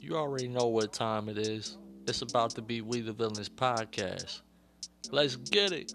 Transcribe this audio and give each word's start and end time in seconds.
You 0.00 0.16
already 0.16 0.46
know 0.46 0.68
what 0.68 0.92
time 0.92 1.28
it 1.28 1.38
is. 1.38 1.76
It's 2.06 2.22
about 2.22 2.50
to 2.50 2.62
be 2.62 2.82
We 2.82 3.00
the 3.00 3.12
Villains 3.12 3.48
podcast. 3.48 4.42
Let's 5.10 5.34
get 5.34 5.72
it. 5.72 5.92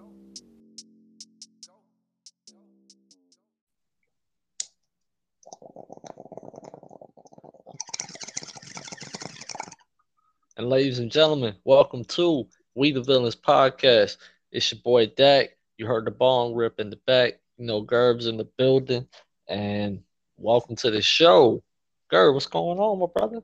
And 10.57 10.69
ladies 10.69 10.99
and 10.99 11.09
gentlemen, 11.09 11.55
welcome 11.63 12.03
to 12.05 12.45
We 12.75 12.91
the 12.91 13.01
Villains 13.01 13.37
podcast. 13.37 14.17
It's 14.51 14.69
your 14.71 14.81
boy 14.83 15.07
Dak. 15.15 15.51
You 15.77 15.85
heard 15.85 16.05
the 16.05 16.11
bong 16.11 16.53
rip 16.53 16.79
in 16.79 16.89
the 16.89 16.99
back. 17.07 17.39
You 17.57 17.65
know, 17.65 17.81
Gerb's 17.81 18.27
in 18.27 18.35
the 18.35 18.49
building. 18.57 19.07
And 19.47 20.01
welcome 20.35 20.75
to 20.77 20.91
the 20.91 21.01
show. 21.01 21.63
Gerb, 22.11 22.33
what's 22.33 22.47
going 22.47 22.79
on, 22.79 22.99
my 22.99 23.07
brother? 23.15 23.41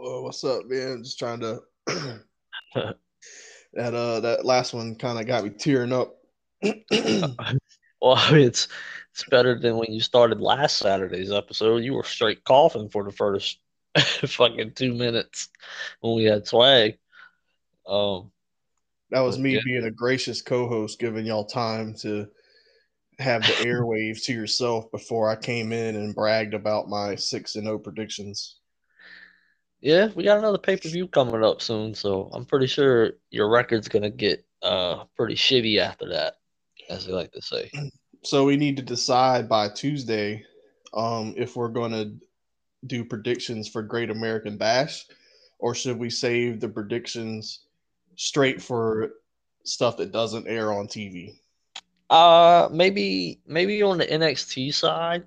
Oh, 0.00 0.22
what's 0.22 0.44
up, 0.44 0.66
man? 0.66 1.02
Just 1.02 1.18
trying 1.18 1.40
to 1.40 1.60
that 2.74 3.94
uh 3.94 4.20
that 4.20 4.44
last 4.44 4.72
one 4.72 4.94
kind 4.94 5.18
of 5.18 5.26
got 5.26 5.42
me 5.42 5.50
tearing 5.50 5.92
up. 5.92 6.14
well, 6.62 8.16
it's 8.34 8.68
it's 9.12 9.24
better 9.28 9.58
than 9.58 9.76
when 9.76 9.92
you 9.92 10.00
started 10.00 10.40
last 10.40 10.76
Saturday's 10.76 11.32
episode. 11.32 11.82
You 11.82 11.94
were 11.94 12.04
straight 12.04 12.44
coughing 12.44 12.88
for 12.88 13.02
the 13.02 13.10
first 13.10 13.58
fucking 13.98 14.74
two 14.74 14.94
minutes 14.94 15.48
when 16.00 16.14
we 16.14 16.24
had 16.24 16.46
swag. 16.46 16.98
Um, 17.84 18.30
that 19.10 19.20
was 19.20 19.36
me 19.36 19.54
yeah. 19.54 19.60
being 19.64 19.84
a 19.84 19.90
gracious 19.90 20.42
co-host, 20.42 21.00
giving 21.00 21.26
y'all 21.26 21.44
time 21.44 21.94
to 22.02 22.28
have 23.18 23.42
the 23.42 23.48
airwaves 23.66 24.24
to 24.26 24.32
yourself 24.32 24.92
before 24.92 25.28
I 25.28 25.34
came 25.34 25.72
in 25.72 25.96
and 25.96 26.14
bragged 26.14 26.54
about 26.54 26.88
my 26.88 27.16
six 27.16 27.56
and 27.56 27.64
zero 27.64 27.80
predictions. 27.80 28.57
Yeah, 29.80 30.08
we 30.14 30.24
got 30.24 30.38
another 30.38 30.58
pay 30.58 30.76
per 30.76 30.88
view 30.88 31.06
coming 31.06 31.44
up 31.44 31.62
soon, 31.62 31.94
so 31.94 32.30
I'm 32.32 32.44
pretty 32.44 32.66
sure 32.66 33.12
your 33.30 33.48
record's 33.48 33.88
gonna 33.88 34.10
get 34.10 34.44
uh 34.62 35.04
pretty 35.16 35.34
shitty 35.34 35.78
after 35.78 36.08
that, 36.08 36.34
as 36.90 37.06
they 37.06 37.12
like 37.12 37.32
to 37.32 37.42
say. 37.42 37.70
So 38.24 38.44
we 38.44 38.56
need 38.56 38.76
to 38.78 38.82
decide 38.82 39.48
by 39.48 39.68
Tuesday, 39.68 40.44
um, 40.92 41.34
if 41.36 41.54
we're 41.54 41.68
gonna 41.68 42.12
do 42.86 43.04
predictions 43.04 43.68
for 43.68 43.82
Great 43.82 44.10
American 44.10 44.56
Bash, 44.56 45.06
or 45.58 45.74
should 45.74 45.98
we 45.98 46.10
save 46.10 46.60
the 46.60 46.68
predictions 46.68 47.60
straight 48.16 48.60
for 48.60 49.12
stuff 49.64 49.96
that 49.98 50.12
doesn't 50.12 50.48
air 50.48 50.72
on 50.72 50.88
TV? 50.88 51.38
Uh, 52.10 52.68
maybe 52.72 53.40
maybe 53.46 53.82
on 53.82 53.98
the 53.98 54.06
NXT 54.06 54.74
side, 54.74 55.24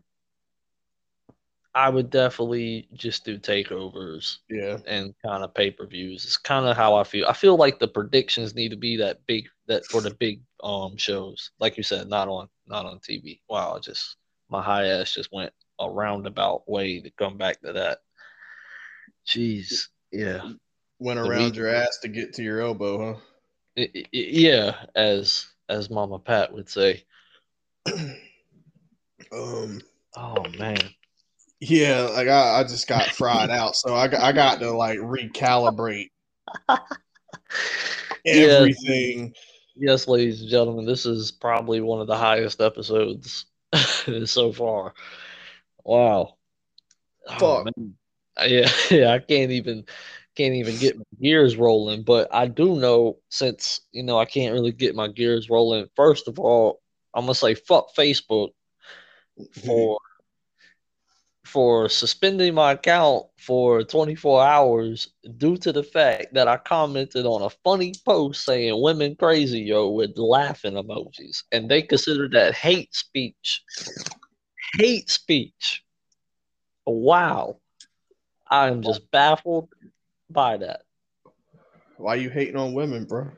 I 1.74 1.90
would 1.90 2.10
definitely 2.10 2.88
just 2.94 3.24
do 3.24 3.40
takeovers. 3.40 4.38
Yeah. 4.50 4.78
And 4.86 5.14
kind 5.24 5.44
of 5.44 5.54
pay 5.54 5.72
per 5.72 5.86
views. 5.86 6.26
It's 6.26 6.38
kind 6.38 6.66
of 6.66 6.76
how 6.76 6.96
I 6.96 7.04
feel. 7.04 7.28
I 7.28 7.34
feel 7.34 7.56
like 7.56 7.80
the 7.80 7.88
predictions 7.88 8.56
need 8.56 8.70
to 8.70 8.78
be 8.78 8.98
that 8.98 9.26
big 9.26 9.48
that 9.68 9.86
for 9.86 10.02
the 10.02 10.14
big 10.14 10.42
um 10.64 10.98
shows. 10.98 11.52
Like 11.60 11.78
you 11.78 11.84
said, 11.84 12.08
not 12.08 12.28
on 12.28 12.50
not 12.68 12.86
on 12.86 13.00
TV. 13.00 13.40
Wow, 13.50 13.80
just 13.80 14.18
my 14.50 14.62
high 14.62 14.88
ass 14.88 15.14
just 15.14 15.32
went 15.32 15.54
a 15.80 15.90
roundabout 15.90 16.70
way 16.70 17.00
to 17.00 17.10
come 17.12 17.38
back 17.38 17.62
to 17.62 17.74
that. 17.74 18.00
Jeez. 19.26 19.88
Yeah. 20.12 20.52
Went 21.00 21.20
around 21.20 21.56
your 21.56 21.70
ass 21.70 22.00
to 22.02 22.10
get 22.10 22.34
to 22.34 22.44
your 22.44 22.62
elbow, 22.62 23.14
huh? 23.14 23.20
It, 23.76 23.92
it, 23.96 24.08
yeah, 24.12 24.76
as 24.94 25.48
as 25.70 25.90
Mama 25.90 26.20
Pat 26.20 26.54
would 26.54 26.70
say. 26.70 27.06
um 29.32 29.82
oh 30.18 30.44
man 30.58 30.78
yeah, 31.62 32.02
like 32.02 32.28
I, 32.28 32.60
I 32.60 32.64
just 32.64 32.88
got 32.88 33.06
fried 33.06 33.52
out, 33.52 33.76
so 33.76 33.96
I 33.96 34.08
got, 34.08 34.22
I 34.22 34.32
got 34.32 34.60
to 34.60 34.72
like 34.72 34.98
recalibrate 34.98 36.10
everything. 38.26 39.28
Yes. 39.28 39.34
yes, 39.76 40.08
ladies 40.08 40.42
and 40.42 40.50
gentlemen, 40.50 40.86
this 40.86 41.06
is 41.06 41.32
probably 41.32 41.80
one 41.80 42.02
of 42.02 42.08
the 42.08 42.18
highest 42.18 42.62
episodes 42.62 43.46
so 44.26 44.52
far. 44.52 44.96
Wow. 45.84 46.38
Oh, 47.28 47.64
Fuck. 47.64 47.74
Oh, 48.38 48.46
yeah, 48.46 48.70
yeah, 48.90 49.12
I 49.12 49.20
can't 49.20 49.52
even 49.52 49.86
can't 50.36 50.56
even 50.56 50.78
get 50.80 50.98
my 50.98 51.04
gears 51.22 51.58
rolling, 51.58 52.02
but 52.02 52.34
I 52.34 52.48
do 52.48 52.80
know 52.80 53.18
since 53.30 53.82
you 53.92 54.02
know 54.02 54.18
I 54.18 54.26
can't 54.26 54.54
really 54.54 54.72
get 54.72 54.96
my 54.96 55.10
gears 55.10 55.48
rolling. 55.48 55.86
First 55.96 56.28
of 56.28 56.40
all, 56.40 56.82
I'm 57.14 57.26
gonna 57.26 57.36
say 57.36 57.54
fuck 57.54 57.94
Facebook 57.96 58.50
for 59.64 60.00
for 61.52 61.90
suspending 61.90 62.54
my 62.54 62.72
account 62.72 63.26
for 63.38 63.84
24 63.84 64.42
hours 64.42 65.10
due 65.38 65.58
to 65.58 65.74
the 65.74 65.84
fact 65.84 66.34
that 66.34 66.48
I 66.48 66.56
commented 66.56 67.26
on 67.26 67.42
a 67.42 67.50
funny 67.50 67.94
post 68.06 68.46
saying 68.46 68.82
women 68.82 69.18
crazy, 69.18 69.60
yo, 69.60 69.90
with 69.90 70.18
laughing 70.18 70.76
emojis. 70.76 71.44
And 71.52 71.70
they 71.70 71.82
considered 71.82 72.32
that 72.32 72.56
hate 72.56 72.96
speech. 72.96 73.64
Hate 74.78 75.10
speech. 75.10 75.84
Wow. 76.86 77.58
I 78.50 78.70
am 78.70 78.82
just 78.82 79.12
baffled 79.12 79.68
by 80.30 80.56
that. 80.58 80.84
Why 81.98 82.16
you 82.16 82.30
hating 82.30 82.56
on 82.56 82.74
women, 82.74 83.04
bro? 83.04 83.30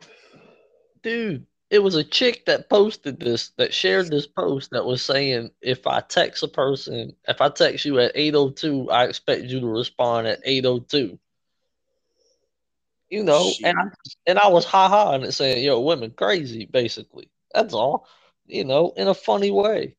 Dude, 1.01 1.47
it 1.73 1.81
was 1.81 1.95
a 1.95 2.03
chick 2.03 2.45
that 2.45 2.69
posted 2.69 3.19
this 3.19 3.49
that 3.57 3.73
shared 3.73 4.07
this 4.07 4.27
post 4.27 4.69
that 4.69 4.85
was 4.85 5.01
saying 5.01 5.49
if 5.59 5.87
I 5.87 6.01
text 6.01 6.43
a 6.43 6.47
person, 6.47 7.15
if 7.27 7.41
I 7.41 7.49
text 7.49 7.83
you 7.83 7.97
at 7.97 8.11
802, 8.13 8.91
I 8.91 9.05
expect 9.05 9.45
you 9.45 9.59
to 9.59 9.65
respond 9.65 10.27
at 10.27 10.39
802. 10.45 11.17
You 13.09 13.23
know, 13.23 13.49
Shit. 13.49 13.65
and 13.65 13.79
I 13.79 13.83
and 14.27 14.37
I 14.37 14.49
was 14.49 14.65
ha 14.65 14.87
ha 14.87 15.13
and 15.13 15.23
it 15.23 15.31
saying, 15.31 15.63
yo, 15.63 15.79
women 15.79 16.11
crazy, 16.11 16.67
basically. 16.67 17.31
That's 17.55 17.73
all. 17.73 18.07
You 18.45 18.65
know, 18.65 18.93
in 18.95 19.07
a 19.07 19.15
funny 19.15 19.49
way. 19.49 19.95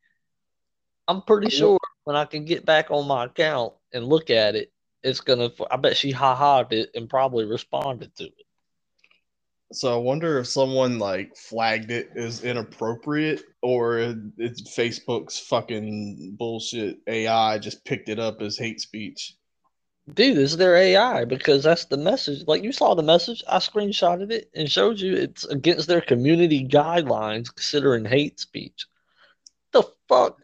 I'm 1.08 1.22
pretty 1.22 1.50
sure 1.50 1.80
when 2.04 2.14
I 2.14 2.24
can 2.24 2.44
get 2.44 2.64
back 2.64 2.92
on 2.92 3.08
my 3.08 3.24
account 3.24 3.72
and 3.92 4.06
look 4.06 4.30
at 4.30 4.54
it, 4.54 4.72
it's 5.02 5.20
gonna 5.20 5.50
I 5.72 5.76
bet 5.76 5.96
she 5.96 6.12
ha-ha'd 6.12 6.72
it 6.72 6.90
and 6.94 7.10
probably 7.10 7.46
responded 7.46 8.14
to 8.18 8.26
it. 8.26 8.43
So 9.74 9.92
I 9.92 9.96
wonder 9.96 10.38
if 10.38 10.46
someone 10.46 10.98
like 10.98 11.36
flagged 11.36 11.90
it 11.90 12.10
as 12.16 12.44
inappropriate 12.44 13.42
or 13.60 13.98
it's 14.38 14.62
Facebook's 14.76 15.40
fucking 15.40 16.36
bullshit 16.38 16.98
AI 17.08 17.58
just 17.58 17.84
picked 17.84 18.08
it 18.08 18.20
up 18.20 18.40
as 18.40 18.56
hate 18.56 18.80
speech. 18.80 19.34
Dude, 20.12 20.38
it's 20.38 20.56
their 20.56 20.76
AI 20.76 21.24
because 21.24 21.64
that's 21.64 21.86
the 21.86 21.96
message. 21.96 22.46
Like 22.46 22.62
you 22.62 22.72
saw 22.72 22.94
the 22.94 23.02
message, 23.02 23.42
I 23.48 23.56
screenshotted 23.56 24.30
it 24.30 24.50
and 24.54 24.70
showed 24.70 25.00
you 25.00 25.16
it's 25.16 25.44
against 25.46 25.88
their 25.88 26.02
community 26.02 26.66
guidelines 26.66 27.52
considering 27.52 28.04
hate 28.04 28.38
speech. 28.38 28.86
The 29.72 29.82
fuck? 30.08 30.38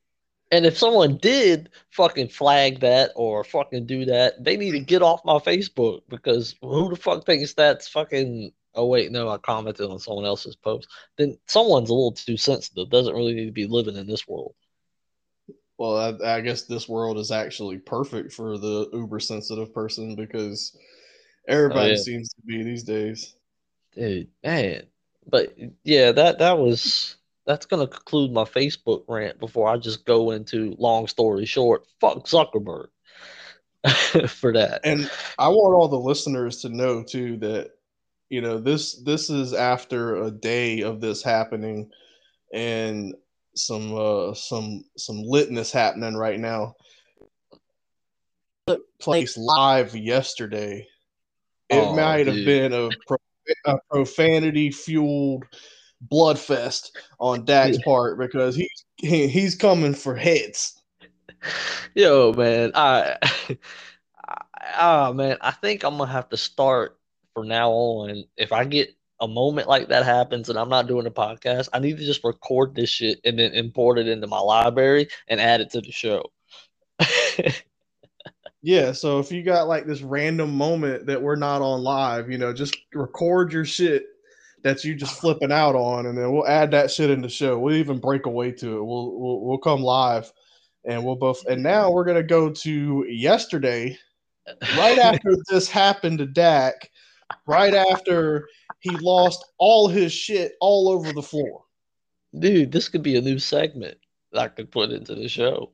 And 0.56 0.64
if 0.64 0.78
someone 0.78 1.18
did 1.18 1.68
fucking 1.90 2.28
flag 2.28 2.80
that 2.80 3.12
or 3.14 3.44
fucking 3.44 3.84
do 3.84 4.06
that, 4.06 4.42
they 4.42 4.56
need 4.56 4.70
to 4.70 4.80
get 4.80 5.02
off 5.02 5.22
my 5.22 5.34
Facebook 5.34 6.00
because 6.08 6.54
who 6.62 6.88
the 6.88 6.96
fuck 6.96 7.26
thinks 7.26 7.52
that's 7.52 7.88
fucking. 7.88 8.52
Oh, 8.74 8.86
wait, 8.86 9.12
no, 9.12 9.28
I 9.28 9.36
commented 9.36 9.90
on 9.90 9.98
someone 9.98 10.24
else's 10.24 10.56
post. 10.56 10.88
Then 11.18 11.36
someone's 11.46 11.90
a 11.90 11.92
little 11.92 12.12
too 12.12 12.38
sensitive. 12.38 12.88
Doesn't 12.88 13.14
really 13.14 13.34
need 13.34 13.44
to 13.44 13.52
be 13.52 13.66
living 13.66 13.96
in 13.96 14.06
this 14.06 14.26
world. 14.26 14.54
Well, 15.76 15.98
I, 16.24 16.36
I 16.36 16.40
guess 16.40 16.62
this 16.62 16.88
world 16.88 17.18
is 17.18 17.30
actually 17.30 17.76
perfect 17.76 18.32
for 18.32 18.56
the 18.56 18.88
uber 18.94 19.20
sensitive 19.20 19.74
person 19.74 20.14
because 20.14 20.74
everybody 21.46 21.90
oh, 21.90 21.92
yeah. 21.92 21.96
seems 21.96 22.30
to 22.30 22.40
be 22.46 22.62
these 22.62 22.82
days. 22.82 23.36
Dude, 23.94 24.28
man. 24.42 24.84
But 25.28 25.54
yeah, 25.84 26.12
that 26.12 26.38
that 26.38 26.56
was 26.56 27.16
that's 27.46 27.66
going 27.66 27.86
to 27.86 27.92
conclude 27.92 28.32
my 28.32 28.44
Facebook 28.44 29.04
rant 29.08 29.38
before 29.38 29.68
I 29.68 29.76
just 29.76 30.04
go 30.04 30.32
into 30.32 30.74
long 30.78 31.06
story 31.06 31.46
short. 31.46 31.86
Fuck 32.00 32.26
Zuckerberg 32.26 32.88
for 34.28 34.52
that. 34.52 34.80
And 34.84 35.10
I 35.38 35.48
want 35.48 35.74
all 35.74 35.88
the 35.88 35.96
listeners 35.96 36.60
to 36.62 36.68
know 36.68 37.02
too 37.02 37.36
that 37.38 37.70
you 38.28 38.40
know 38.40 38.58
this 38.58 39.00
this 39.02 39.30
is 39.30 39.52
after 39.54 40.16
a 40.24 40.30
day 40.30 40.80
of 40.80 41.00
this 41.00 41.22
happening 41.22 41.88
and 42.52 43.14
some 43.54 43.94
uh 43.94 44.34
some 44.34 44.84
some 44.96 45.18
litness 45.18 45.70
happening 45.70 46.16
right 46.16 46.40
now. 46.40 46.74
Took 48.66 48.82
place 48.98 49.36
live 49.36 49.94
yesterday. 49.94 50.88
It 51.68 51.76
oh, 51.78 51.94
might 51.94 52.24
dude. 52.24 52.36
have 52.36 52.44
been 52.44 52.72
a, 52.72 52.88
pro- 53.06 53.16
a 53.64 53.78
profanity 53.90 54.70
fueled 54.70 55.44
bloodfest 56.10 56.90
on 57.18 57.44
Dak's 57.44 57.78
part 57.78 58.18
because 58.18 58.56
he's 58.56 58.84
he, 58.96 59.28
he's 59.28 59.54
coming 59.54 59.94
for 59.94 60.14
heads. 60.14 60.80
Yo, 61.94 62.32
man, 62.32 62.72
I, 62.74 63.16
ah, 64.76 65.12
man, 65.14 65.36
I 65.40 65.50
think 65.50 65.84
I'm 65.84 65.98
gonna 65.98 66.10
have 66.10 66.28
to 66.30 66.36
start 66.36 66.98
from 67.34 67.48
now 67.48 67.70
on. 67.70 68.24
If 68.36 68.52
I 68.52 68.64
get 68.64 68.90
a 69.20 69.28
moment 69.28 69.68
like 69.68 69.88
that 69.88 70.04
happens 70.04 70.50
and 70.50 70.58
I'm 70.58 70.68
not 70.68 70.86
doing 70.86 71.06
a 71.06 71.10
podcast, 71.10 71.68
I 71.72 71.78
need 71.78 71.98
to 71.98 72.04
just 72.04 72.24
record 72.24 72.74
this 72.74 72.90
shit 72.90 73.20
and 73.24 73.38
then 73.38 73.52
import 73.52 73.98
it 73.98 74.08
into 74.08 74.26
my 74.26 74.40
library 74.40 75.08
and 75.28 75.40
add 75.40 75.60
it 75.60 75.70
to 75.70 75.80
the 75.80 75.92
show. 75.92 76.30
Yeah, 78.66 78.90
so 78.90 79.20
if 79.20 79.30
you 79.30 79.44
got 79.44 79.68
like 79.68 79.86
this 79.86 80.02
random 80.02 80.56
moment 80.56 81.06
that 81.06 81.22
we're 81.22 81.36
not 81.36 81.62
on 81.62 81.84
live, 81.84 82.28
you 82.28 82.36
know, 82.36 82.52
just 82.52 82.76
record 82.92 83.52
your 83.52 83.64
shit 83.64 84.06
that 84.66 84.82
you 84.82 84.96
just 84.96 85.20
flipping 85.20 85.52
out 85.52 85.76
on, 85.76 86.06
and 86.06 86.18
then 86.18 86.32
we'll 86.32 86.48
add 86.48 86.72
that 86.72 86.90
shit 86.90 87.08
in 87.08 87.22
the 87.22 87.28
show. 87.28 87.56
We'll 87.56 87.76
even 87.76 88.00
break 88.00 88.26
away 88.26 88.50
to 88.50 88.78
it. 88.78 88.84
We'll 88.84 89.16
we'll, 89.16 89.40
we'll 89.42 89.58
come 89.58 89.80
live, 89.80 90.32
and 90.84 91.04
we'll 91.04 91.14
both. 91.14 91.46
And 91.46 91.62
now 91.62 91.88
we're 91.88 92.04
gonna 92.04 92.24
go 92.24 92.50
to 92.50 93.06
yesterday, 93.08 93.96
right 94.76 94.98
after 95.02 95.36
this 95.48 95.70
happened 95.70 96.18
to 96.18 96.26
Dak, 96.26 96.90
right 97.46 97.74
after 97.74 98.48
he 98.80 98.90
lost 98.96 99.44
all 99.58 99.86
his 99.86 100.12
shit 100.12 100.54
all 100.60 100.88
over 100.88 101.12
the 101.12 101.22
floor. 101.22 101.62
Dude, 102.36 102.72
this 102.72 102.88
could 102.88 103.04
be 103.04 103.14
a 103.16 103.22
new 103.22 103.38
segment 103.38 103.96
that 104.32 104.40
I 104.40 104.48
could 104.48 104.72
put 104.72 104.90
into 104.90 105.14
the 105.14 105.28
show. 105.28 105.70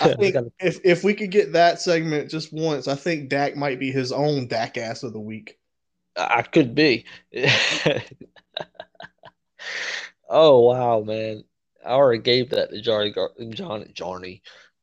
I 0.00 0.14
think 0.18 0.36
if 0.58 0.80
if 0.84 1.04
we 1.04 1.12
could 1.12 1.30
get 1.30 1.52
that 1.52 1.82
segment 1.82 2.30
just 2.30 2.50
once, 2.50 2.88
I 2.88 2.94
think 2.94 3.28
Dak 3.28 3.56
might 3.56 3.78
be 3.78 3.92
his 3.92 4.10
own 4.10 4.48
Dak 4.48 4.78
ass 4.78 5.02
of 5.02 5.12
the 5.12 5.20
week. 5.20 5.58
I 6.16 6.42
could 6.42 6.74
be. 6.74 7.04
oh 10.28 10.60
wow, 10.60 11.00
man! 11.00 11.44
I 11.84 11.90
already 11.90 12.22
gave 12.22 12.50
that 12.50 12.70
to 12.70 12.80
Johnny, 12.80 13.10
Gar- 13.10 13.32
Johnny, 13.50 13.90
Johnny, 13.94 14.42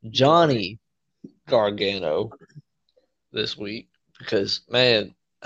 Johnny 0.09 0.79
Gargano 1.47 2.31
this 3.31 3.57
week 3.57 3.89
because 4.17 4.61
man, 4.69 5.13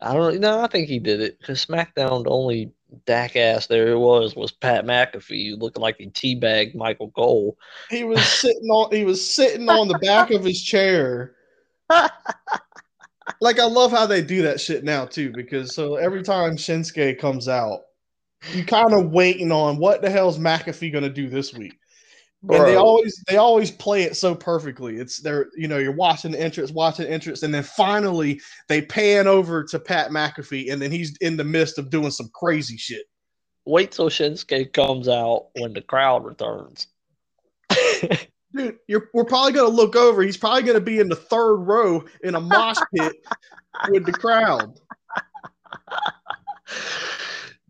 I 0.00 0.14
don't 0.14 0.40
know. 0.40 0.60
I 0.60 0.66
think 0.68 0.88
he 0.88 0.98
did 0.98 1.20
it 1.20 1.38
because 1.38 1.64
SmackDown 1.64 2.24
the 2.24 2.30
only 2.30 2.72
Dak 3.04 3.36
ass 3.36 3.66
there 3.66 3.88
it 3.88 3.98
was 3.98 4.34
was 4.34 4.50
Pat 4.52 4.84
McAfee 4.84 5.60
looking 5.60 5.82
like 5.82 5.96
he 5.98 6.06
teabagged 6.08 6.74
Michael 6.74 7.10
Cole. 7.10 7.58
He 7.90 8.04
was 8.04 8.22
sitting 8.22 8.68
on 8.70 8.94
he 8.94 9.04
was 9.04 9.24
sitting 9.28 9.68
on 9.68 9.88
the 9.88 9.98
back 9.98 10.30
of 10.30 10.44
his 10.44 10.62
chair. 10.62 11.34
like 13.40 13.58
I 13.58 13.64
love 13.64 13.90
how 13.90 14.06
they 14.06 14.22
do 14.22 14.42
that 14.42 14.60
shit 14.60 14.84
now 14.84 15.04
too, 15.04 15.32
because 15.34 15.74
so 15.74 15.96
every 15.96 16.22
time 16.22 16.56
Shinsuke 16.56 17.18
comes 17.18 17.48
out, 17.48 17.80
you 18.52 18.64
kind 18.64 18.92
of 18.92 19.10
waiting 19.10 19.52
on 19.52 19.78
what 19.78 20.02
the 20.02 20.10
hell's 20.10 20.38
McAfee 20.38 20.92
gonna 20.92 21.08
do 21.08 21.28
this 21.28 21.52
week. 21.54 21.78
Bro. 22.42 22.58
And 22.58 22.66
they 22.66 22.76
always 22.76 23.24
they 23.26 23.36
always 23.36 23.70
play 23.70 24.04
it 24.04 24.16
so 24.16 24.34
perfectly. 24.34 24.96
It's 24.96 25.20
they're 25.20 25.46
you 25.56 25.66
know 25.66 25.78
you're 25.78 25.92
watching 25.92 26.30
the 26.30 26.40
entrance, 26.40 26.70
watching 26.70 27.06
the 27.06 27.10
entrance, 27.10 27.42
and 27.42 27.52
then 27.52 27.64
finally 27.64 28.40
they 28.68 28.82
pan 28.82 29.26
over 29.26 29.64
to 29.64 29.78
Pat 29.78 30.10
McAfee, 30.10 30.72
and 30.72 30.80
then 30.80 30.92
he's 30.92 31.16
in 31.20 31.36
the 31.36 31.44
midst 31.44 31.78
of 31.78 31.90
doing 31.90 32.12
some 32.12 32.30
crazy 32.32 32.76
shit. 32.76 33.06
Wait 33.66 33.90
till 33.90 34.08
Shinsuke 34.08 34.72
comes 34.72 35.08
out 35.08 35.48
when 35.56 35.72
the 35.72 35.82
crowd 35.82 36.24
returns. 36.24 36.86
Dude, 38.58 38.78
you're, 38.86 39.10
we're 39.14 39.24
probably 39.24 39.52
gonna 39.52 39.68
look 39.68 39.96
over. 39.96 40.22
He's 40.22 40.36
probably 40.36 40.62
gonna 40.62 40.80
be 40.80 41.00
in 41.00 41.08
the 41.08 41.16
third 41.16 41.56
row 41.56 42.04
in 42.22 42.34
a 42.34 42.40
mosh 42.40 42.78
pit 42.94 43.16
with 43.90 44.04
the 44.04 44.12
crowd. 44.12 44.78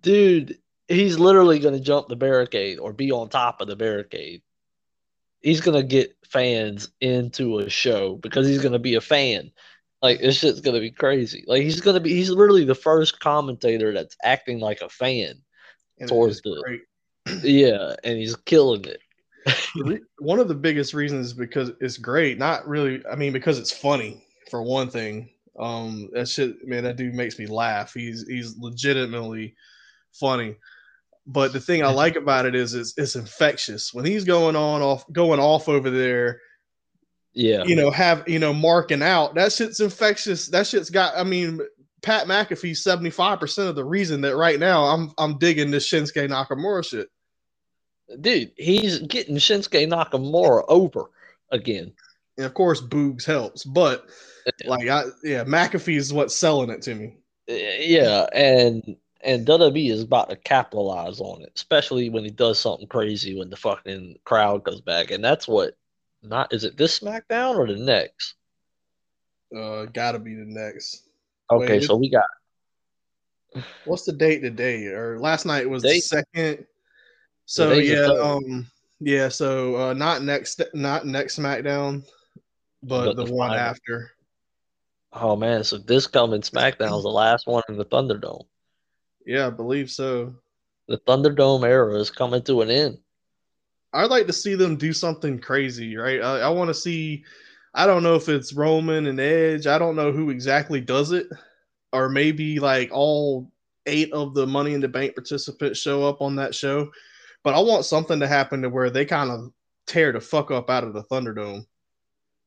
Dude, 0.03 0.59
he's 0.89 1.19
literally 1.19 1.59
gonna 1.59 1.81
jump 1.81 2.09
the 2.09 2.17
barricade 2.17 2.79
or 2.79 2.93
be 2.93 3.13
on 3.13 3.29
top 3.29 3.61
of 3.61 3.69
the 3.69 3.77
barricade 3.77 4.43
he's 5.41 5.61
gonna 5.61 5.83
get 5.83 6.17
fans 6.25 6.91
into 7.01 7.59
a 7.59 7.71
show 7.71 8.17
because 8.17 8.47
he's 8.47 8.63
gonna 8.63 8.79
be 8.79 8.95
a 8.95 9.01
fan. 9.01 9.51
Like 10.03 10.21
this 10.21 10.39
shit's 10.39 10.61
gonna 10.61 10.81
be 10.81 10.91
crazy. 10.91 11.45
Like 11.47 11.63
he's 11.63 11.81
gonna 11.81 12.01
be 12.01 12.13
he's 12.13 12.31
literally 12.31 12.65
the 12.65 12.75
first 12.75 13.21
commentator 13.21 13.93
that's 13.93 14.17
acting 14.23 14.61
like 14.61 14.81
a 14.81 14.89
fan 14.89 15.41
and 15.99 16.09
towards 16.09 16.41
the 16.43 16.63
great. 16.65 17.43
yeah, 17.43 17.95
and 18.05 18.19
he's 18.19 18.37
killing 18.37 18.85
it. 18.85 19.01
one 20.19 20.39
of 20.39 20.49
the 20.49 20.55
biggest 20.55 20.95
reasons 20.95 21.27
is 21.27 21.33
because 21.33 21.71
it's 21.81 21.97
great, 21.97 22.39
not 22.39 22.67
really. 22.67 23.03
I 23.11 23.17
mean, 23.17 23.33
because 23.33 23.59
it's 23.59 23.73
funny 23.73 24.25
for 24.51 24.63
one 24.63 24.91
thing. 24.91 25.31
Um, 25.59 26.09
that 26.13 26.29
shit, 26.29 26.67
man, 26.67 26.85
that 26.85 26.97
dude 26.97 27.15
makes 27.15 27.39
me 27.39 27.47
laugh. 27.47 27.95
He's 27.95 28.27
he's 28.27 28.57
legitimately 28.59 29.55
funny. 30.13 30.57
But 31.27 31.53
the 31.53 31.61
thing 31.61 31.85
I 31.85 31.91
like 31.91 32.17
about 32.17 32.47
it 32.47 32.55
is 32.55 32.75
it's, 32.75 32.95
it's 32.97 33.17
infectious. 33.17 33.93
When 33.93 34.05
he's 34.05 34.25
going 34.25 34.57
on 34.57 34.83
off 34.83 35.05
going 35.13 35.41
off 35.41 35.69
over 35.69 35.91
there, 35.91 36.41
yeah, 37.35 37.65
you 37.65 37.77
know, 37.77 37.91
have 37.91 38.29
you 38.29 38.39
know, 38.39 38.55
marking 38.55 39.03
out, 39.03 39.35
that 39.35 39.53
shit's 39.53 39.81
infectious. 39.81 40.49
That 40.49 40.67
shit's 40.67 40.91
got 40.91 41.17
I 41.17 41.25
mean, 41.25 41.61
Pat 42.03 42.27
McAfee's 42.27 42.85
75% 42.85 43.69
of 43.69 43.75
the 43.75 43.85
reason 43.85 44.21
that 44.23 44.37
right 44.37 44.59
now 44.59 44.85
I'm 44.85 45.13
I'm 45.19 45.39
digging 45.39 45.71
this 45.71 45.91
Shinsuke 45.91 46.29
Nakamura 46.29 46.85
shit. 46.85 47.09
Dude, 48.21 48.53
he's 48.57 49.01
getting 49.01 49.37
Shinsuke 49.37 49.87
Nakamura 49.87 50.65
over 50.69 51.11
again. 51.51 51.93
And 52.37 52.47
of 52.47 52.55
course, 52.55 52.81
Boogs 52.81 53.25
helps, 53.25 53.65
but 53.65 54.07
like 54.65 54.89
I 54.89 55.05
yeah, 55.23 55.45
McAfee 55.45 55.97
is 55.97 56.13
what's 56.13 56.37
selling 56.37 56.71
it 56.71 56.83
to 56.83 56.95
me. 56.95 57.17
Yeah, 57.49 58.27
and 58.33 58.97
and 59.23 59.47
WWE 59.47 59.91
is 59.91 60.03
about 60.03 60.31
to 60.31 60.37
capitalize 60.37 61.21
on 61.21 61.43
it, 61.43 61.53
especially 61.57 62.09
when 62.09 62.25
he 62.25 62.31
does 62.31 62.59
something 62.59 62.87
crazy 62.87 63.37
when 63.37 63.51
the 63.51 63.57
fucking 63.57 64.19
crowd 64.25 64.65
goes 64.65 64.81
back. 64.81 65.11
And 65.11 65.23
that's 65.23 65.49
what 65.49 65.77
not 66.23 66.53
is 66.53 66.65
it 66.65 66.77
this 66.77 66.99
SmackDown 67.01 67.57
or 67.57 67.67
the 67.67 67.77
next? 67.77 68.35
Uh 69.55 69.87
gotta 69.87 70.19
be 70.19 70.35
the 70.35 70.45
next. 70.45 71.09
Okay, 71.51 71.79
Wait, 71.79 71.85
so 71.85 71.97
we 71.97 72.11
got 72.11 72.25
what's 73.85 74.05
the 74.05 74.13
date 74.13 74.41
today? 74.41 74.87
Or 74.87 75.19
last 75.19 75.47
night 75.47 75.69
was 75.69 75.83
date? 75.83 76.05
the 76.09 76.23
second. 76.35 76.67
So 77.51 77.73
yeah, 77.73 78.05
um 78.05 78.67
yeah, 79.01 79.31
so 79.31 79.75
uh 79.77 79.95
not 79.95 80.23
next 80.23 80.61
not 80.75 81.07
next 81.07 81.39
SmackDown, 81.39 82.05
but, 82.83 83.07
but 83.07 83.17
the, 83.17 83.25
the, 83.25 83.33
one 83.33 83.49
final. 83.49 83.65
after. 83.65 84.11
Oh 85.15 85.35
man, 85.35 85.65
so 85.65 85.79
this 85.79 86.07
coming 86.07 86.43
SmackDown 86.43 86.95
is 86.99 87.05
the 87.05 87.09
last 87.09 87.47
one 87.47 87.63
in 87.71 87.79
the 87.79 87.87
Thunderdome. 87.87 88.45
Yeah, 89.25 89.47
I 89.47 89.51
believe 89.51 89.91
so. 89.91 90.35
The 90.89 90.99
Thunderdome 90.99 91.67
era 91.67 91.99
is 91.99 92.11
coming 92.11 92.43
to 92.43 92.61
an 92.61 92.71
end. 92.71 92.99
I'd 93.95 94.11
like 94.11 94.27
to 94.27 94.33
see 94.35 94.55
them 94.55 94.77
do 94.77 94.93
something 94.93 95.39
crazy, 95.39 95.97
right? 95.97 96.21
I, 96.21 96.41
I 96.41 96.49
want 96.51 96.69
to 96.69 96.75
see. 96.75 97.25
I 97.73 97.87
don't 97.87 98.03
know 98.03 98.15
if 98.15 98.29
it's 98.29 98.53
Roman 98.53 99.07
and 99.07 99.19
Edge. 99.19 99.67
I 99.67 99.79
don't 99.79 99.97
know 99.97 100.13
who 100.13 100.29
exactly 100.29 100.83
does 100.83 101.13
it, 101.13 101.29
or 101.95 102.11
maybe 102.11 102.61
like 102.61 102.91
all 102.93 103.51
eight 103.87 104.13
of 104.13 104.35
the 104.35 104.47
Money 104.47 104.75
in 104.75 104.83
the 104.83 104.89
Bank 104.89 105.15
participants 105.15 105.81
show 105.81 106.07
up 106.07 106.21
on 106.21 106.37
that 106.37 106.55
show. 106.55 106.91
But 107.45 107.55
I 107.55 107.61
want 107.61 107.85
something 107.85 108.21
to 108.21 108.29
happen 108.29 108.63
to 108.63 108.69
where 108.69 108.91
they 108.91 109.05
kind 109.05 109.31
of 109.31 109.53
tear 109.87 110.13
the 110.13 110.21
fuck 110.21 110.51
up 110.51 110.71
out 110.71 110.85
of 110.85 110.93
the 110.93 111.05
Thunderdome. 111.05 111.65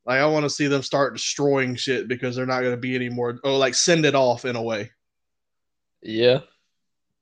Like 0.05 0.19
I 0.19 0.25
want 0.25 0.43
to 0.43 0.49
see 0.49 0.67
them 0.67 0.83
start 0.83 1.13
destroying 1.13 1.75
shit 1.75 2.07
because 2.07 2.35
they're 2.35 2.45
not 2.45 2.61
going 2.61 2.73
to 2.73 2.81
be 2.81 2.95
anymore. 2.95 3.39
Oh, 3.43 3.57
like 3.57 3.75
send 3.75 4.05
it 4.05 4.15
off 4.15 4.45
in 4.45 4.55
a 4.55 4.61
way. 4.61 4.91
Yeah, 6.01 6.39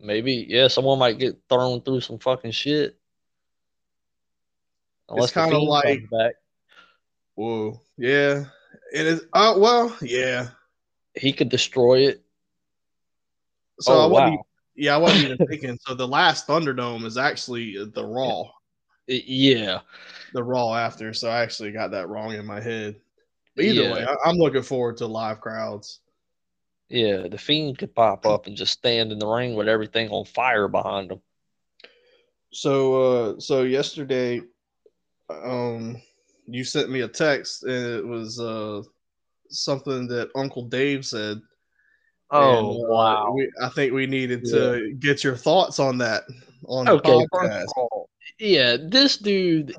Maybe, 0.01 0.45
yeah, 0.47 0.69
someone 0.69 0.97
might 0.97 1.19
get 1.19 1.37
thrown 1.49 1.81
through 1.81 2.01
some 2.01 2.19
fucking 2.19 2.51
shit. 2.51 2.97
Unless 5.09 5.25
it's 5.25 5.33
kind 5.33 5.53
of 5.53 5.61
like 5.61 6.09
back. 6.09 6.35
Whoa, 7.35 7.81
yeah, 7.97 8.45
it 8.93 9.05
is. 9.05 9.23
Uh, 9.33 9.55
well, 9.57 9.95
yeah, 10.01 10.49
he 11.15 11.33
could 11.33 11.49
destroy 11.49 12.07
it. 12.07 12.23
So 13.81 13.93
oh, 13.93 14.03
I 14.03 14.05
wow. 14.07 14.45
Yeah, 14.79 14.95
I 14.95 14.97
wasn't 14.97 15.25
even 15.25 15.47
thinking. 15.47 15.77
So 15.85 15.93
the 15.93 16.07
last 16.07 16.47
Thunderdome 16.47 17.05
is 17.05 17.17
actually 17.17 17.75
the 17.93 18.05
Raw. 18.05 18.43
Yeah, 19.07 19.81
the 20.33 20.43
Raw 20.43 20.73
after. 20.73 21.13
So 21.13 21.29
I 21.29 21.41
actually 21.41 21.71
got 21.71 21.91
that 21.91 22.09
wrong 22.09 22.33
in 22.33 22.45
my 22.45 22.61
head. 22.61 22.95
But 23.55 23.65
either 23.65 23.83
yeah. 23.83 23.93
way, 23.93 24.05
I, 24.05 24.15
I'm 24.25 24.37
looking 24.37 24.61
forward 24.61 24.97
to 24.97 25.07
live 25.07 25.41
crowds. 25.41 25.99
Yeah, 26.89 27.27
the 27.27 27.37
fiend 27.37 27.77
could 27.77 27.93
pop 27.93 28.25
up 28.25 28.47
and 28.47 28.55
just 28.55 28.73
stand 28.73 29.11
in 29.11 29.19
the 29.19 29.27
ring 29.27 29.55
with 29.55 29.67
everything 29.67 30.09
on 30.09 30.25
fire 30.25 30.67
behind 30.67 31.11
him. 31.11 31.21
So, 32.51 33.35
uh, 33.35 33.39
so 33.39 33.61
yesterday, 33.61 34.41
um, 35.29 36.01
you 36.47 36.63
sent 36.63 36.89
me 36.89 37.01
a 37.01 37.07
text 37.07 37.63
and 37.63 37.85
it 37.95 38.05
was 38.05 38.39
uh 38.39 38.81
something 39.49 40.07
that 40.07 40.29
Uncle 40.35 40.63
Dave 40.67 41.05
said. 41.05 41.41
Oh 42.31 42.57
and, 42.57 42.85
uh, 42.85 42.93
wow! 42.93 43.31
We, 43.31 43.51
I 43.61 43.69
think 43.69 43.93
we 43.93 44.05
needed 44.05 44.41
yeah. 44.43 44.53
to 44.53 44.93
get 44.99 45.23
your 45.23 45.35
thoughts 45.35 45.79
on 45.79 45.97
that 45.97 46.23
on 46.65 46.87
okay, 46.87 47.11
the 47.11 47.27
podcast. 47.33 47.67
All, 47.75 48.09
yeah, 48.37 48.77
this 48.79 49.17
dude 49.17 49.75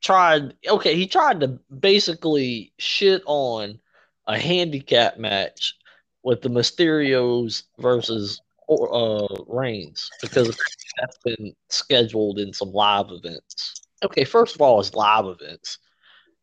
tried. 0.00 0.54
Okay, 0.66 0.94
he 0.94 1.06
tried 1.06 1.40
to 1.40 1.58
basically 1.80 2.72
shit 2.78 3.22
on 3.26 3.78
a 4.26 4.38
handicap 4.38 5.18
match 5.18 5.74
with 6.22 6.40
the 6.40 6.48
Mysterios 6.48 7.64
versus 7.78 8.40
uh, 8.68 9.26
Reigns 9.46 10.10
because 10.22 10.56
that's 10.98 11.18
been 11.18 11.54
scheduled 11.68 12.38
in 12.38 12.52
some 12.52 12.72
live 12.72 13.10
events. 13.10 13.74
Okay, 14.02 14.24
first 14.24 14.54
of 14.54 14.62
all, 14.62 14.80
it's 14.80 14.94
live 14.94 15.26
events, 15.26 15.78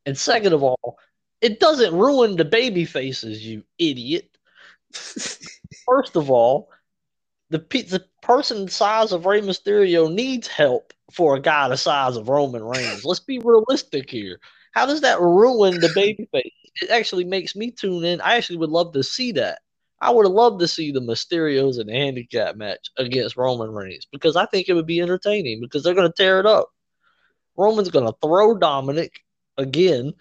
and 0.05 0.15
second 0.15 0.53
of 0.53 0.62
all, 0.62 1.00
it 1.41 1.60
doesn't 1.60 1.96
ruin 1.96 2.36
the 2.36 2.46
baby 2.46 2.86
faces, 2.86 3.44
you 3.44 3.63
idiot. 3.79 4.35
First 5.86 6.16
of 6.16 6.30
all, 6.30 6.70
the 7.50 7.60
the 7.60 8.04
person 8.22 8.66
the 8.66 8.72
size 8.72 9.12
of 9.12 9.25
Rey 9.25 9.42
Mysterio 9.42 10.12
needs 10.12 10.48
help 10.48 10.94
for 11.12 11.36
a 11.36 11.42
guy 11.42 11.68
the 11.70 11.78
size 11.78 12.18
of 12.18 12.30
Roman 12.30 12.64
Reigns. 12.64 13.06
Let's 13.06 13.20
be 13.20 13.40
realistic 13.40 14.10
here. 14.10 14.40
How 14.74 14.86
does 14.86 15.02
that 15.02 15.22
ruin 15.22 15.80
the 15.80 15.88
babyface? 15.88 16.52
It 16.82 16.90
actually 16.90 17.24
makes 17.24 17.56
me 17.56 17.72
tune 17.72 18.04
in. 18.04 18.20
I 18.22 18.36
actually 18.36 18.58
would 18.58 18.72
love 18.72 18.94
to 18.94 19.04
see 19.04 19.32
that. 19.34 19.60
I 20.02 20.12
would 20.12 20.28
love 20.28 20.60
to 20.60 20.68
see 20.68 20.92
the 20.92 21.00
Mysterios 21.00 21.80
and 21.80 21.90
handicap 21.90 22.58
match 22.58 22.90
against 22.98 23.38
Roman 23.38 23.72
Reigns 23.72 24.06
because 24.12 24.36
I 24.36 24.46
think 24.48 24.68
it 24.68 24.74
would 24.74 24.86
be 24.86 25.00
entertaining 25.00 25.62
because 25.62 25.84
they're 25.84 25.94
going 25.94 26.12
to 26.12 26.14
tear 26.16 26.40
it 26.40 26.46
up. 26.46 26.68
Roman's 27.56 27.90
going 27.90 28.06
to 28.06 28.18
throw 28.22 28.58
Dominik 28.58 29.12
again. 29.58 30.14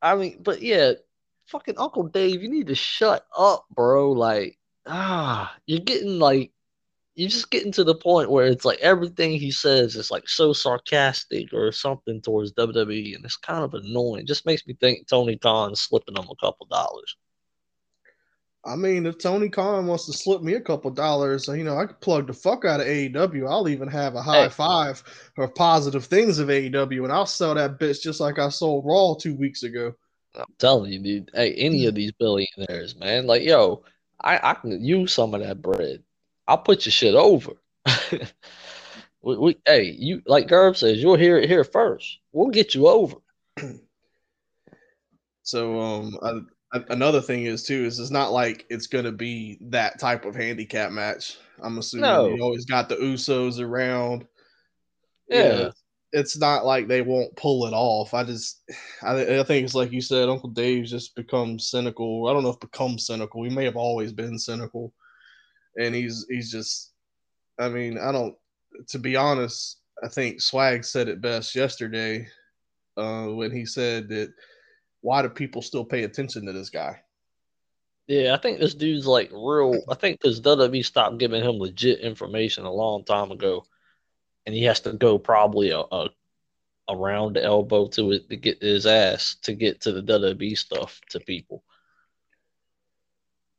I 0.00 0.14
mean, 0.14 0.38
but 0.42 0.62
yeah, 0.62 0.92
fucking 1.46 1.78
Uncle 1.78 2.04
Dave, 2.04 2.42
you 2.42 2.48
need 2.48 2.68
to 2.68 2.74
shut 2.74 3.26
up, 3.36 3.66
bro. 3.74 4.12
Like, 4.12 4.58
ah, 4.86 5.54
you're 5.66 5.80
getting 5.80 6.18
like, 6.18 6.52
you're 7.14 7.28
just 7.28 7.50
getting 7.50 7.72
to 7.72 7.84
the 7.84 7.94
point 7.94 8.30
where 8.30 8.46
it's 8.46 8.64
like 8.64 8.78
everything 8.80 9.32
he 9.32 9.50
says 9.50 9.94
is 9.94 10.10
like 10.10 10.28
so 10.28 10.52
sarcastic 10.52 11.52
or 11.52 11.70
something 11.72 12.20
towards 12.20 12.52
WWE, 12.54 13.14
and 13.14 13.24
it's 13.24 13.36
kind 13.36 13.62
of 13.64 13.74
annoying. 13.74 14.22
It 14.22 14.26
just 14.26 14.46
makes 14.46 14.66
me 14.66 14.74
think 14.74 15.06
Tony 15.06 15.36
Khan's 15.36 15.80
slipping 15.80 16.14
them 16.14 16.28
a 16.30 16.36
couple 16.44 16.66
dollars. 16.66 17.16
I 18.66 18.76
mean, 18.76 19.04
if 19.04 19.18
Tony 19.18 19.50
Khan 19.50 19.86
wants 19.86 20.06
to 20.06 20.12
slip 20.14 20.40
me 20.40 20.54
a 20.54 20.60
couple 20.60 20.90
dollars, 20.90 21.48
you 21.48 21.64
know, 21.64 21.76
I 21.76 21.84
could 21.84 22.00
plug 22.00 22.26
the 22.26 22.32
fuck 22.32 22.64
out 22.64 22.80
of 22.80 22.86
AEW. 22.86 23.48
I'll 23.48 23.68
even 23.68 23.88
have 23.88 24.14
a 24.14 24.22
high 24.22 24.44
hey. 24.44 24.48
five 24.48 25.02
for 25.34 25.46
positive 25.48 26.06
things 26.06 26.38
of 26.38 26.48
AEW, 26.48 27.04
and 27.04 27.12
I'll 27.12 27.26
sell 27.26 27.54
that 27.54 27.78
bitch 27.78 28.00
just 28.00 28.20
like 28.20 28.38
I 28.38 28.48
sold 28.48 28.86
Raw 28.86 29.14
two 29.14 29.36
weeks 29.36 29.64
ago. 29.64 29.94
I'm 30.36 30.44
telling 30.58 30.92
you, 30.92 30.98
dude. 30.98 31.30
Hey, 31.34 31.54
any 31.54 31.86
of 31.86 31.94
these 31.94 32.12
billionaires, 32.12 32.96
man, 32.96 33.26
like, 33.26 33.42
yo, 33.42 33.84
I, 34.20 34.40
I 34.42 34.54
can 34.54 34.84
use 34.84 35.12
some 35.12 35.34
of 35.34 35.40
that 35.40 35.62
bread. 35.62 36.02
I'll 36.46 36.58
put 36.58 36.86
your 36.86 36.92
shit 36.92 37.14
over. 37.14 37.52
we, 39.22 39.36
we, 39.36 39.56
hey, 39.66 39.94
you 39.98 40.22
like 40.26 40.48
Gerb 40.48 40.76
says, 40.76 41.02
you'll 41.02 41.16
hear 41.16 41.38
it 41.38 41.48
here 41.48 41.64
first. 41.64 42.18
We'll 42.32 42.48
get 42.48 42.74
you 42.74 42.88
over. 42.88 43.16
So, 45.46 45.78
um, 45.78 46.18
I, 46.72 46.82
another 46.88 47.20
thing 47.20 47.44
is 47.44 47.64
too 47.64 47.84
is 47.84 48.00
it's 48.00 48.10
not 48.10 48.32
like 48.32 48.64
it's 48.70 48.86
gonna 48.86 49.12
be 49.12 49.58
that 49.60 50.00
type 50.00 50.24
of 50.24 50.34
handicap 50.34 50.90
match. 50.90 51.36
I'm 51.62 51.76
assuming 51.76 52.10
no. 52.10 52.34
you 52.34 52.42
always 52.42 52.64
got 52.64 52.88
the 52.88 52.96
Usos 52.96 53.60
around. 53.60 54.26
Yeah. 55.28 55.70
It's 56.14 56.38
not 56.38 56.64
like 56.64 56.86
they 56.86 57.02
won't 57.02 57.34
pull 57.34 57.66
it 57.66 57.72
off. 57.72 58.14
I 58.14 58.22
just, 58.22 58.62
I, 59.02 59.40
I 59.40 59.42
think 59.42 59.64
it's 59.64 59.74
like 59.74 59.90
you 59.90 60.00
said, 60.00 60.28
Uncle 60.28 60.48
Dave's 60.48 60.90
just 60.90 61.16
become 61.16 61.58
cynical. 61.58 62.28
I 62.28 62.32
don't 62.32 62.44
know 62.44 62.50
if 62.50 62.60
become 62.60 62.98
cynical. 63.00 63.42
He 63.42 63.50
may 63.50 63.64
have 63.64 63.76
always 63.76 64.12
been 64.12 64.38
cynical, 64.38 64.92
and 65.76 65.94
he's 65.94 66.24
he's 66.30 66.50
just. 66.50 66.92
I 67.58 67.68
mean, 67.68 67.98
I 67.98 68.12
don't. 68.12 68.36
To 68.88 68.98
be 68.98 69.16
honest, 69.16 69.80
I 70.04 70.08
think 70.08 70.40
Swag 70.40 70.84
said 70.84 71.08
it 71.08 71.20
best 71.20 71.54
yesterday 71.54 72.28
uh, 72.96 73.26
when 73.26 73.50
he 73.50 73.66
said 73.66 74.08
that 74.10 74.32
why 75.00 75.20
do 75.20 75.28
people 75.28 75.62
still 75.62 75.84
pay 75.84 76.04
attention 76.04 76.46
to 76.46 76.52
this 76.52 76.70
guy? 76.70 77.00
Yeah, 78.06 78.34
I 78.34 78.38
think 78.38 78.60
this 78.60 78.74
dude's 78.74 79.06
like 79.06 79.30
real. 79.32 79.82
I 79.90 79.94
think 79.94 80.20
because 80.20 80.40
WWE 80.40 80.84
stopped 80.84 81.18
giving 81.18 81.42
him 81.42 81.58
legit 81.58 82.00
information 82.00 82.66
a 82.66 82.72
long 82.72 83.04
time 83.04 83.32
ago, 83.32 83.64
and 84.46 84.54
he 84.54 84.64
has 84.64 84.80
to 84.80 84.92
go 84.92 85.18
probably 85.18 85.70
a, 85.70 85.80
a 85.80 86.08
around 86.88 87.36
the 87.36 87.42
elbow 87.42 87.86
to 87.88 88.12
it 88.12 88.28
to 88.28 88.36
get 88.36 88.60
his 88.62 88.86
ass 88.86 89.36
to 89.42 89.54
get 89.54 89.80
to 89.80 89.92
the 89.92 90.02
WWE 90.02 90.56
stuff 90.56 91.00
to 91.10 91.20
people. 91.20 91.64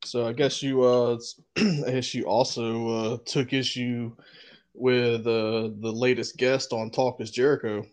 So 0.04 0.28
I 0.28 0.34
guess 0.34 0.62
you, 0.62 0.84
uh, 0.84 1.18
I 1.58 1.92
guess 1.92 2.14
you 2.14 2.26
also 2.26 2.88
uh, 2.90 3.18
took 3.26 3.54
issue 3.54 4.12
with 4.74 5.22
uh, 5.22 5.72
the 5.80 5.92
latest 5.92 6.38
guest 6.38 6.74
on 6.74 6.92
Talk 6.92 7.22
is 7.22 7.32
Jericho. 7.32 7.86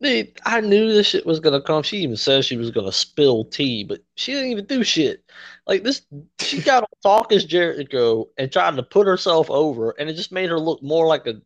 Dude, 0.00 0.38
I 0.44 0.60
knew 0.60 0.92
this 0.92 1.06
shit 1.06 1.24
was 1.24 1.40
gonna 1.40 1.60
come. 1.60 1.82
She 1.82 1.98
even 1.98 2.16
said 2.16 2.44
she 2.44 2.58
was 2.58 2.70
gonna 2.70 2.92
spill 2.92 3.44
tea, 3.44 3.82
but 3.82 4.00
she 4.14 4.32
didn't 4.32 4.50
even 4.50 4.66
do 4.66 4.84
shit. 4.84 5.24
Like 5.66 5.84
this, 5.84 6.02
she 6.38 6.60
got 6.60 6.82
on 6.82 6.88
talk 7.02 7.32
is 7.32 7.44
Jericho 7.44 8.28
and 8.36 8.52
tried 8.52 8.76
to 8.76 8.82
put 8.82 9.06
herself 9.06 9.50
over, 9.50 9.92
and 9.98 10.10
it 10.10 10.14
just 10.14 10.32
made 10.32 10.50
her 10.50 10.60
look 10.60 10.82
more 10.82 11.06
like 11.06 11.26
a 11.26 11.40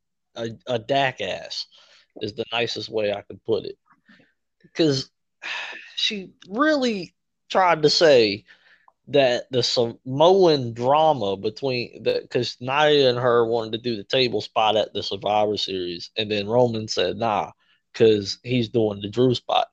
a, 0.44 0.74
a 0.74 0.78
Dak 0.78 1.20
ass. 1.20 1.66
Is 2.20 2.34
the 2.34 2.44
nicest 2.52 2.88
way 2.88 3.12
I 3.12 3.22
could 3.22 3.42
put 3.44 3.64
it. 3.64 3.78
Because 4.62 5.10
she 5.96 6.32
really 6.48 7.14
tried 7.48 7.82
to 7.82 7.90
say 7.90 8.44
that 9.08 9.44
the 9.50 9.62
Samoan 9.62 10.74
drama 10.74 11.36
between 11.36 12.02
the 12.02 12.20
because 12.22 12.56
Nia 12.60 13.08
and 13.10 13.18
her 13.18 13.46
wanted 13.46 13.72
to 13.72 13.78
do 13.78 13.96
the 13.96 14.04
table 14.04 14.40
spot 14.40 14.76
at 14.76 14.92
the 14.92 15.02
Survivor 15.02 15.56
Series, 15.56 16.10
and 16.16 16.30
then 16.30 16.48
Roman 16.48 16.88
said, 16.88 17.16
"Nah." 17.16 17.52
because 17.92 18.38
he's 18.42 18.68
doing 18.68 19.00
the 19.00 19.08
Drew 19.08 19.34
spot. 19.34 19.68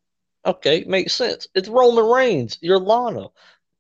Okay, 0.46 0.84
makes 0.88 1.14
sense. 1.14 1.48
It's 1.56 1.68
Roman 1.68 2.06
Reigns. 2.06 2.58
You're 2.62 2.80
Lana. 2.80 3.28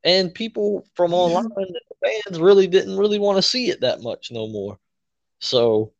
And 0.03 0.33
people 0.33 0.85
from 0.95 1.13
online, 1.13 1.49
the 1.55 1.81
fans 2.03 2.39
really 2.39 2.67
didn't 2.67 2.97
really 2.97 3.19
want 3.19 3.37
to 3.37 3.41
see 3.41 3.69
it 3.69 3.81
that 3.81 4.01
much 4.01 4.31
no 4.31 4.47
more. 4.47 4.79
So 5.39 5.93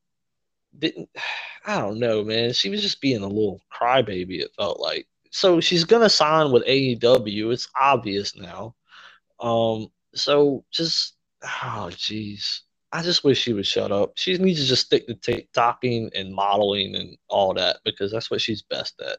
didn't 0.79 1.10
I 1.65 1.79
don't 1.79 2.00
know, 2.00 2.24
man. 2.24 2.53
She 2.53 2.69
was 2.69 2.81
just 2.81 3.01
being 3.01 3.24
a 3.24 3.27
little 3.27 3.62
crybaby, 3.74 4.39
it 4.39 4.51
felt 4.55 4.79
like. 4.79 5.07
So 5.31 5.60
she's 5.60 5.84
gonna 5.84 6.10
sign 6.10 6.51
with 6.51 6.65
AEW. 6.65 7.51
It's 7.51 7.67
obvious 7.79 8.36
now. 8.36 8.75
Um, 9.39 9.89
so 10.13 10.63
just 10.72 11.15
oh 11.43 11.89
jeez. 11.91 12.62
I 12.93 13.01
just 13.01 13.25
wish 13.25 13.39
she 13.39 13.51
would 13.51 13.67
shut 13.67 13.91
up. 13.91 14.13
She 14.15 14.38
needs 14.38 14.62
to 14.62 14.65
just 14.65 14.86
stick 14.86 15.07
to 15.07 15.15
TikToking 15.15 16.12
and 16.15 16.34
modeling 16.34 16.96
and 16.96 17.17
all 17.27 17.53
that 17.55 17.79
because 17.84 18.12
that's 18.12 18.31
what 18.31 18.39
she's 18.39 18.62
best 18.62 19.01
at. 19.01 19.17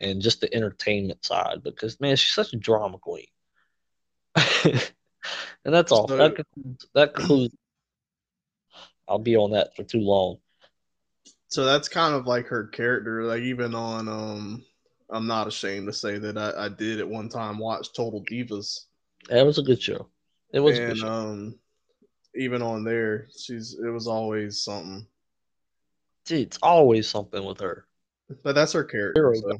And 0.00 0.20
just 0.20 0.40
the 0.40 0.52
entertainment 0.52 1.24
side 1.24 1.62
because 1.62 2.00
man, 2.00 2.16
she's 2.16 2.34
such 2.34 2.52
a 2.52 2.56
drama 2.56 2.98
queen. 2.98 3.26
and 4.64 4.82
that's 5.64 5.92
all. 5.92 6.08
So, 6.08 6.16
that 6.16 6.34
concludes, 6.34 6.86
that 6.94 7.14
concludes. 7.14 7.54
I'll 9.08 9.18
be 9.18 9.36
on 9.36 9.52
that 9.52 9.76
for 9.76 9.84
too 9.84 10.00
long. 10.00 10.38
So 11.52 11.66
that's 11.66 11.86
kind 11.86 12.14
of 12.14 12.26
like 12.26 12.46
her 12.46 12.68
character. 12.68 13.24
Like 13.24 13.42
even 13.42 13.74
on 13.74 14.08
um 14.08 14.64
I'm 15.10 15.26
not 15.26 15.46
ashamed 15.46 15.86
to 15.86 15.92
say 15.92 16.16
that 16.16 16.38
I, 16.38 16.64
I 16.64 16.68
did 16.70 16.98
at 16.98 17.06
one 17.06 17.28
time 17.28 17.58
watch 17.58 17.92
Total 17.92 18.24
Divas. 18.24 18.86
That 19.28 19.44
was 19.44 19.58
a 19.58 19.62
good 19.62 19.82
show. 19.82 20.08
It 20.54 20.60
was 20.60 20.78
and, 20.78 21.02
um 21.02 21.58
even 22.34 22.62
on 22.62 22.84
there, 22.84 23.28
she's 23.38 23.78
it 23.78 23.90
was 23.90 24.06
always 24.08 24.62
something. 24.62 25.06
Dude, 26.24 26.46
it's 26.46 26.58
always 26.62 27.06
something 27.06 27.44
with 27.44 27.60
her. 27.60 27.84
But 28.42 28.54
that's 28.54 28.72
her 28.72 28.84
character. 28.84 29.34
So. 29.34 29.58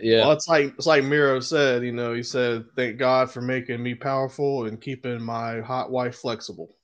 Yeah. 0.00 0.20
Well, 0.20 0.32
it's 0.34 0.46
like 0.46 0.66
it's 0.78 0.86
like 0.86 1.02
Miro 1.02 1.40
said, 1.40 1.82
you 1.82 1.90
know, 1.90 2.14
he 2.14 2.22
said, 2.22 2.66
Thank 2.76 2.98
God 2.98 3.28
for 3.28 3.40
making 3.40 3.82
me 3.82 3.96
powerful 3.96 4.66
and 4.66 4.80
keeping 4.80 5.20
my 5.20 5.62
hot 5.62 5.90
wife 5.90 6.14
flexible. 6.14 6.76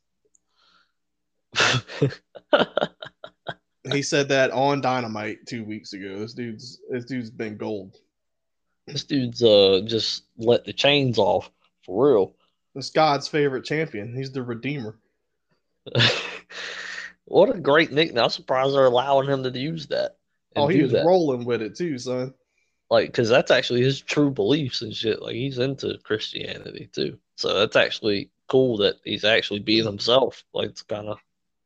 he 3.90 4.02
said 4.02 4.28
that 4.28 4.50
on 4.52 4.80
Dynamite 4.80 5.46
two 5.46 5.64
weeks 5.64 5.92
ago. 5.92 6.18
This 6.18 6.34
dude's 6.34 6.80
this 6.88 7.04
dude's 7.04 7.30
been 7.30 7.56
gold. 7.56 7.96
This 8.86 9.04
dude's 9.04 9.42
uh 9.42 9.82
just 9.84 10.24
let 10.36 10.64
the 10.64 10.72
chains 10.72 11.18
off 11.18 11.50
for 11.84 12.12
real. 12.12 12.34
This 12.74 12.90
God's 12.90 13.28
favorite 13.28 13.64
champion. 13.64 14.14
He's 14.14 14.32
the 14.32 14.42
Redeemer. 14.42 14.98
what 17.24 17.54
a 17.54 17.58
great 17.58 17.92
nickname! 17.92 18.22
I'm 18.22 18.30
surprised 18.30 18.74
they're 18.74 18.84
allowing 18.84 19.28
him 19.28 19.42
to 19.42 19.58
use 19.58 19.88
that. 19.88 20.16
Oh, 20.54 20.68
he 20.68 20.82
was 20.82 20.92
that. 20.92 21.04
rolling 21.04 21.44
with 21.44 21.62
it 21.62 21.76
too, 21.76 21.98
son. 21.98 22.34
Like, 22.90 23.06
because 23.06 23.28
that's 23.28 23.50
actually 23.50 23.82
his 23.82 24.00
true 24.00 24.30
beliefs 24.30 24.82
and 24.82 24.94
shit. 24.94 25.22
Like, 25.22 25.34
he's 25.34 25.58
into 25.58 25.98
Christianity 26.04 26.90
too. 26.92 27.18
So 27.36 27.58
that's 27.58 27.76
actually 27.76 28.30
cool 28.48 28.76
that 28.78 28.96
he's 29.02 29.24
actually 29.24 29.60
being 29.60 29.86
himself. 29.86 30.44
Like, 30.52 30.70
it's 30.70 30.82
kind 30.82 31.08
of 31.08 31.18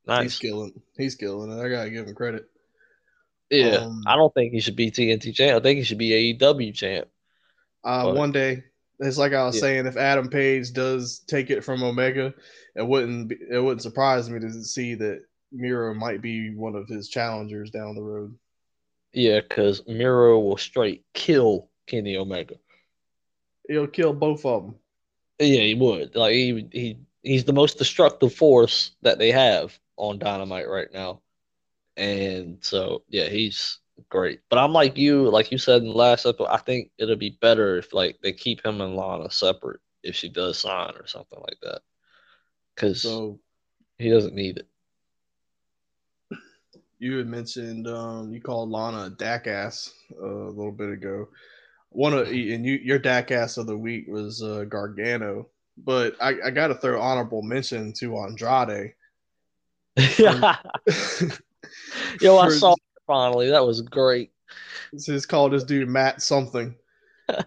nice. 0.07 0.23
He's 0.23 0.39
killing. 0.39 0.73
He's 0.97 1.15
killing 1.15 1.51
it. 1.51 1.63
I 1.63 1.69
gotta 1.69 1.91
give 1.91 2.07
him 2.07 2.15
credit. 2.15 2.49
Yeah, 3.51 3.77
um, 3.77 4.03
I 4.07 4.17
don't 4.17 4.35
think 4.35 4.53
he 4.53 4.61
should 4.61 4.77
be 4.77 4.91
TNT 4.91 5.35
champ. 5.35 5.61
I 5.61 5.63
think 5.63 5.79
he 5.79 5.85
should 5.85 5.99
be 5.99 6.37
AEW 6.39 6.75
champ. 6.75 7.09
Uh, 7.85 8.13
one 8.13 8.33
day, 8.33 8.65
it's 8.99 9.19
like 9.19 9.33
I 9.33 9.45
was 9.45 9.55
yeah. 9.57 9.61
saying, 9.61 9.87
if 9.87 9.97
Adam 9.97 10.29
Page 10.29 10.73
does 10.73 11.21
take 11.29 11.51
it 11.51 11.63
from 11.63 11.83
Omega, 11.83 12.35
it 12.75 12.87
wouldn't 12.87 13.29
be, 13.29 13.37
it 13.51 13.59
wouldn't 13.59 13.83
surprise 13.83 14.29
me 14.29 14.41
to 14.41 14.65
see 14.65 14.95
that 14.97 15.23
Miro 15.53 15.95
might 15.95 16.21
be 16.21 16.55
one 16.55 16.75
of 16.75 16.89
his 16.89 17.09
challengers 17.09 17.71
down 17.71 17.95
the 17.95 18.03
road. 18.03 18.37
Yeah, 19.13 19.41
because 19.41 19.87
Miro 19.87 20.41
will 20.41 20.57
straight 20.57 21.05
kill 21.15 21.69
Kenny 21.87 22.17
Omega. 22.17 22.57
He'll 23.69 23.87
kill 23.87 24.13
both 24.13 24.45
of 24.45 24.65
them. 24.65 24.75
Yeah, 25.39 25.63
he 25.63 25.75
would. 25.75 26.17
Like 26.17 26.35
he 26.35 26.69
he 26.73 26.99
he's 27.23 27.45
the 27.45 27.53
most 27.53 27.79
destructive 27.79 28.35
force 28.35 28.93
that 29.03 29.19
they 29.19 29.31
have 29.31 29.79
on 29.97 30.19
Dynamite 30.19 30.69
right 30.69 30.89
now, 30.93 31.23
and 31.97 32.59
so 32.61 33.03
yeah, 33.09 33.29
he's 33.29 33.79
great. 34.09 34.41
But 34.49 34.59
I'm 34.59 34.73
like 34.73 34.97
you, 34.97 35.29
like 35.31 35.51
you 35.51 35.59
said 35.59 35.83
in 35.83 35.89
the 35.89 35.95
last 35.95 36.27
episode, 36.27 36.49
I 36.49 36.59
think 36.59 36.91
it'll 36.99 37.17
be 37.17 37.39
better 37.41 37.79
if 37.79 37.93
like 37.93 38.19
they 38.23 38.33
keep 38.33 38.65
him 38.65 38.81
and 38.81 38.97
Lana 38.97 39.31
separate 39.31 39.81
if 40.03 40.15
she 40.15 40.29
does 40.29 40.59
sign 40.59 40.95
or 40.97 41.07
something 41.07 41.41
like 41.41 41.59
that. 41.63 41.81
Because 42.75 43.03
so, 43.03 43.41
he 43.99 44.11
doesn't 44.11 44.35
need 44.35 44.59
it. 44.59 44.69
you 46.99 47.19
had 47.19 47.27
mentioned 47.27 47.87
um, 47.87 48.33
you 48.33 48.41
called 48.41 48.71
Lana 48.71 49.05
a 49.05 49.11
dak 49.11 49.47
ass 49.47 49.93
uh, 50.21 50.27
a 50.27 50.51
little 50.51 50.73
bit 50.73 50.91
ago. 50.91 51.29
One 51.91 52.13
of 52.13 52.29
and 52.29 52.65
you 52.65 52.75
your 52.83 52.99
dak 52.99 53.31
ass 53.31 53.57
of 53.57 53.67
the 53.67 53.77
week 53.77 54.07
was 54.09 54.43
uh, 54.43 54.65
Gargano, 54.69 55.49
but 55.79 56.15
I, 56.21 56.35
I 56.47 56.51
got 56.51 56.69
to 56.69 56.75
throw 56.75 57.01
honorable 57.01 57.43
mention 57.43 57.93
to 57.95 58.17
Andrade. 58.19 58.95
Yo, 62.21 62.39
I 62.39 62.51
saw 62.51 62.75
finally. 63.07 63.51
That 63.51 63.67
was 63.67 63.81
great. 63.81 64.31
This 64.93 65.09
is 65.09 65.27
called 65.27 65.53
this 65.53 65.65
dude 65.65 65.89
Matt 65.89 66.23
something, 66.23 66.75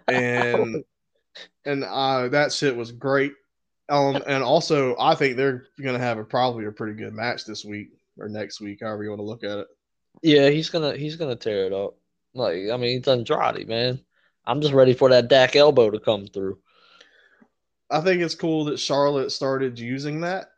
and 0.07 0.83
and 1.65 1.83
uh, 1.83 2.29
that 2.29 2.51
shit 2.51 2.75
was 2.75 2.91
great. 2.91 3.33
Um, 3.89 4.21
and 4.27 4.43
also 4.43 4.95
I 4.99 5.15
think 5.15 5.35
they're 5.35 5.65
gonna 5.81 5.99
have 5.99 6.17
a 6.17 6.23
probably 6.23 6.65
a 6.65 6.71
pretty 6.71 6.93
good 6.93 7.13
match 7.13 7.45
this 7.45 7.65
week 7.65 7.89
or 8.17 8.29
next 8.29 8.61
week, 8.61 8.79
however 8.81 9.03
you 9.03 9.09
want 9.09 9.19
to 9.19 9.25
look 9.25 9.43
at 9.43 9.59
it. 9.59 9.67
Yeah, 10.21 10.49
he's 10.49 10.69
gonna 10.69 10.95
he's 10.95 11.15
gonna 11.15 11.35
tear 11.35 11.65
it 11.65 11.73
up. 11.73 11.95
Like 12.33 12.69
I 12.71 12.77
mean, 12.77 12.99
it's 12.99 13.07
Andrade, 13.07 13.67
man. 13.67 13.99
I'm 14.45 14.61
just 14.61 14.73
ready 14.73 14.93
for 14.93 15.09
that 15.09 15.27
Dak 15.27 15.55
elbow 15.55 15.89
to 15.91 15.99
come 15.99 16.27
through. 16.27 16.59
I 17.91 18.01
think 18.01 18.21
it's 18.21 18.35
cool 18.35 18.65
that 18.65 18.79
Charlotte 18.79 19.31
started 19.31 19.79
using 19.79 20.21
that. 20.21 20.51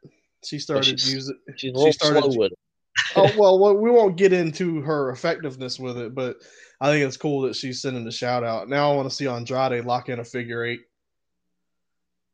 She 0.44 0.60
started 0.60 1.04
using. 1.04 1.38
She's 1.56 1.72
a 1.72 1.74
little 1.74 1.86
she 1.88 1.92
started, 1.94 2.24
slow 2.24 2.38
with 2.38 2.52
it. 2.52 2.60
oh 3.16 3.32
well, 3.38 3.78
we 3.78 3.90
won't 3.90 4.18
get 4.18 4.34
into 4.34 4.82
her 4.82 5.12
effectiveness 5.12 5.80
with 5.80 5.98
it, 5.98 6.14
but 6.14 6.38
I 6.80 6.90
think 6.90 7.06
it's 7.06 7.18
cool 7.18 7.42
that 7.42 7.56
she's 7.56 7.82
sending 7.82 8.04
the 8.04 8.12
shout 8.12 8.44
out. 8.44 8.70
Now 8.70 8.92
I 8.92 8.96
want 8.96 9.10
to 9.10 9.16
see 9.16 9.28
Andrade 9.28 9.86
lock 9.86 10.10
in 10.10 10.20
a 10.20 10.26
figure 10.26 10.66
eight. 10.66 10.82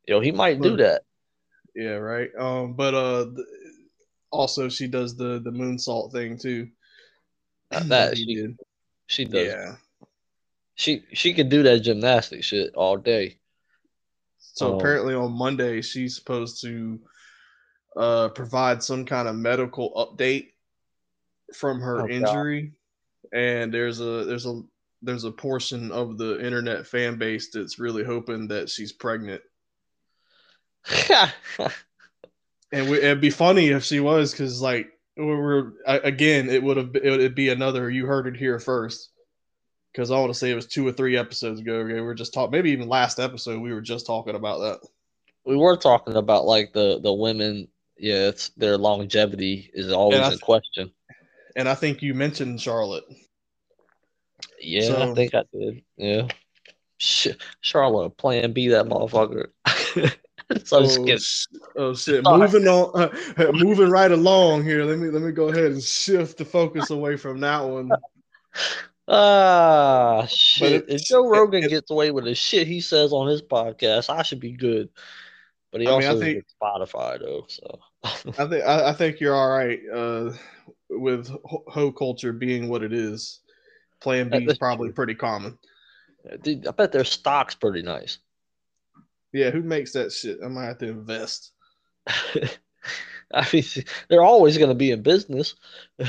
Yo, 0.06 0.20
he 0.20 0.32
might 0.32 0.60
do 0.60 0.76
that. 0.78 1.02
Yeah, 1.74 1.96
right. 1.96 2.30
Um, 2.36 2.72
but 2.72 2.94
uh, 2.94 3.26
also 4.30 4.68
she 4.68 4.88
does 4.88 5.16
the 5.16 5.40
the 5.40 5.50
moonsault 5.50 6.12
thing 6.12 6.38
too. 6.38 6.68
Uh, 7.70 7.82
that 7.84 8.16
she 8.16 8.34
did. 8.34 8.58
She 9.06 9.24
does. 9.26 9.46
Yeah. 9.46 9.74
She 10.74 11.04
she 11.12 11.34
could 11.34 11.50
do 11.50 11.62
that 11.64 11.80
gymnastic 11.80 12.42
shit 12.42 12.74
all 12.74 12.96
day. 12.96 13.38
So 14.38 14.72
um, 14.72 14.78
apparently 14.78 15.14
on 15.14 15.32
Monday 15.32 15.82
she's 15.82 16.16
supposed 16.16 16.62
to 16.62 16.98
uh 17.98 18.28
provide 18.28 18.82
some 18.82 19.04
kind 19.04 19.28
of 19.28 19.36
medical 19.36 19.92
update 19.94 20.48
from 21.54 21.80
her 21.80 22.02
oh, 22.02 22.08
injury. 22.08 22.62
God. 22.62 23.38
And 23.38 23.74
there's 23.74 24.00
a 24.00 24.24
there's 24.24 24.46
a 24.46 24.62
there's 25.02 25.24
a 25.24 25.30
portion 25.30 25.92
of 25.92 26.18
the 26.18 26.44
internet 26.44 26.86
fan 26.86 27.18
base 27.18 27.50
that's 27.52 27.78
really 27.78 28.04
hoping 28.04 28.48
that 28.48 28.68
she's 28.68 28.92
pregnant. 28.92 29.42
and 32.72 32.90
we, 32.90 32.98
it'd 32.98 33.20
be 33.20 33.30
funny 33.30 33.68
if 33.68 33.84
she 33.84 34.00
was, 34.00 34.32
because 34.32 34.60
like 34.60 34.88
we 35.16 35.24
were 35.24 35.74
again, 35.86 36.48
it 36.48 36.62
would 36.62 36.76
have 36.76 36.94
it 36.96 37.18
would 37.18 37.34
be 37.34 37.50
another. 37.50 37.90
You 37.90 38.06
heard 38.06 38.26
it 38.26 38.36
here 38.36 38.58
first, 38.58 39.10
because 39.92 40.10
I 40.10 40.18
want 40.18 40.32
to 40.32 40.38
say 40.38 40.50
it 40.50 40.54
was 40.54 40.66
two 40.66 40.86
or 40.86 40.92
three 40.92 41.16
episodes 41.16 41.60
ago. 41.60 41.76
Okay? 41.76 41.94
We 41.94 42.00
were 42.00 42.14
just 42.14 42.32
talking, 42.32 42.52
maybe 42.52 42.70
even 42.70 42.88
last 42.88 43.18
episode, 43.18 43.60
we 43.60 43.72
were 43.72 43.80
just 43.80 44.06
talking 44.06 44.34
about 44.34 44.58
that. 44.60 44.88
We 45.44 45.56
were 45.56 45.76
talking 45.76 46.16
about 46.16 46.44
like 46.44 46.72
the 46.72 47.00
the 47.00 47.12
women. 47.12 47.68
Yeah, 47.98 48.28
it's 48.28 48.50
their 48.50 48.78
longevity 48.78 49.70
is 49.74 49.92
always 49.92 50.20
th- 50.20 50.34
a 50.34 50.38
question. 50.38 50.92
And 51.56 51.68
I 51.68 51.74
think 51.74 52.02
you 52.02 52.14
mentioned 52.14 52.60
Charlotte. 52.60 53.04
Yeah, 54.60 54.82
so, 54.82 55.10
I 55.10 55.14
think 55.14 55.34
I 55.34 55.42
did. 55.52 55.82
Yeah. 55.96 56.28
Charlotte, 57.60 58.16
plan 58.16 58.52
B 58.52 58.68
that 58.68 58.86
motherfucker. 58.86 59.48
so 60.64 60.78
oh, 60.80 61.16
oh 61.76 61.94
shit! 61.94 62.24
Moving 62.24 62.66
on, 62.66 63.10
uh, 63.36 63.52
moving 63.52 63.90
right 63.90 64.10
along 64.10 64.64
here. 64.64 64.84
Let 64.84 64.98
me 64.98 65.08
let 65.08 65.22
me 65.22 65.30
go 65.30 65.48
ahead 65.48 65.72
and 65.72 65.82
shift 65.82 66.38
the 66.38 66.44
focus 66.44 66.90
away 66.90 67.16
from 67.16 67.40
that 67.40 67.60
one. 67.60 67.90
Ah, 69.10 70.26
shit! 70.28 70.72
It, 70.72 70.84
if 70.88 71.04
Joe 71.04 71.26
Rogan 71.26 71.64
it, 71.64 71.70
gets 71.70 71.90
away 71.90 72.10
with 72.10 72.24
the 72.24 72.34
shit 72.34 72.66
he 72.66 72.82
says 72.82 73.10
on 73.10 73.26
his 73.26 73.40
podcast, 73.40 74.10
I 74.10 74.20
should 74.20 74.38
be 74.38 74.52
good. 74.52 74.90
But 75.72 75.80
he 75.80 75.86
I 75.86 75.92
also 75.92 76.10
mean, 76.10 76.20
think, 76.20 76.44
Spotify 76.62 77.18
though, 77.18 77.46
so 77.48 77.78
I 78.04 78.46
think 78.46 78.64
I, 78.64 78.90
I, 78.90 78.92
think 78.92 79.20
you're 79.20 79.34
all 79.34 79.48
right 79.48 79.80
uh, 79.92 80.32
with 80.88 81.34
hoe 81.44 81.92
culture 81.92 82.32
being 82.32 82.68
what 82.68 82.82
it 82.82 82.92
is. 82.92 83.40
Plan 84.00 84.28
B 84.28 84.38
is 84.38 84.58
probably 84.58 84.92
pretty 84.92 85.14
common. 85.14 85.58
Dude, 86.42 86.66
I 86.66 86.70
bet 86.70 86.92
their 86.92 87.04
stock's 87.04 87.54
pretty 87.54 87.82
nice. 87.82 88.18
Yeah, 89.32 89.50
who 89.50 89.62
makes 89.62 89.92
that 89.92 90.12
shit? 90.12 90.38
I 90.44 90.48
might 90.48 90.66
have 90.66 90.78
to 90.78 90.88
invest. 90.88 91.52
I 92.06 93.46
mean, 93.52 93.64
they're 94.08 94.22
always 94.22 94.56
going 94.56 94.70
to 94.70 94.74
be 94.74 94.90
in 94.92 95.02
business. 95.02 95.54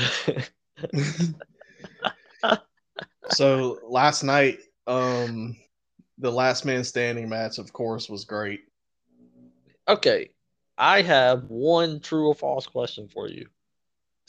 so 3.30 3.80
last 3.84 4.24
night, 4.24 4.60
um, 4.88 5.58
the 6.18 6.32
last 6.32 6.66
man 6.66 6.84
standing 6.84 7.28
match, 7.28 7.58
of 7.58 7.74
course, 7.74 8.10
was 8.10 8.24
great. 8.24 8.62
Okay, 9.88 10.30
I 10.80 11.02
have 11.02 11.44
one 11.50 12.00
true 12.00 12.28
or 12.28 12.36
false 12.36 12.66
question 12.66 13.10
for 13.10 13.28
you. 13.28 13.48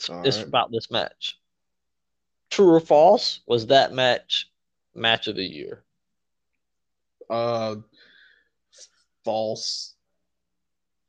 All 0.09 0.21
it's 0.23 0.37
right. 0.37 0.47
about 0.47 0.69
this 0.69 0.91
match. 0.91 1.39
True 2.49 2.71
or 2.71 2.81
false? 2.81 3.39
Was 3.47 3.67
that 3.67 3.93
match 3.93 4.51
match 4.93 5.27
of 5.27 5.37
the 5.37 5.45
year? 5.45 5.83
Uh, 7.29 7.75
false. 9.23 9.93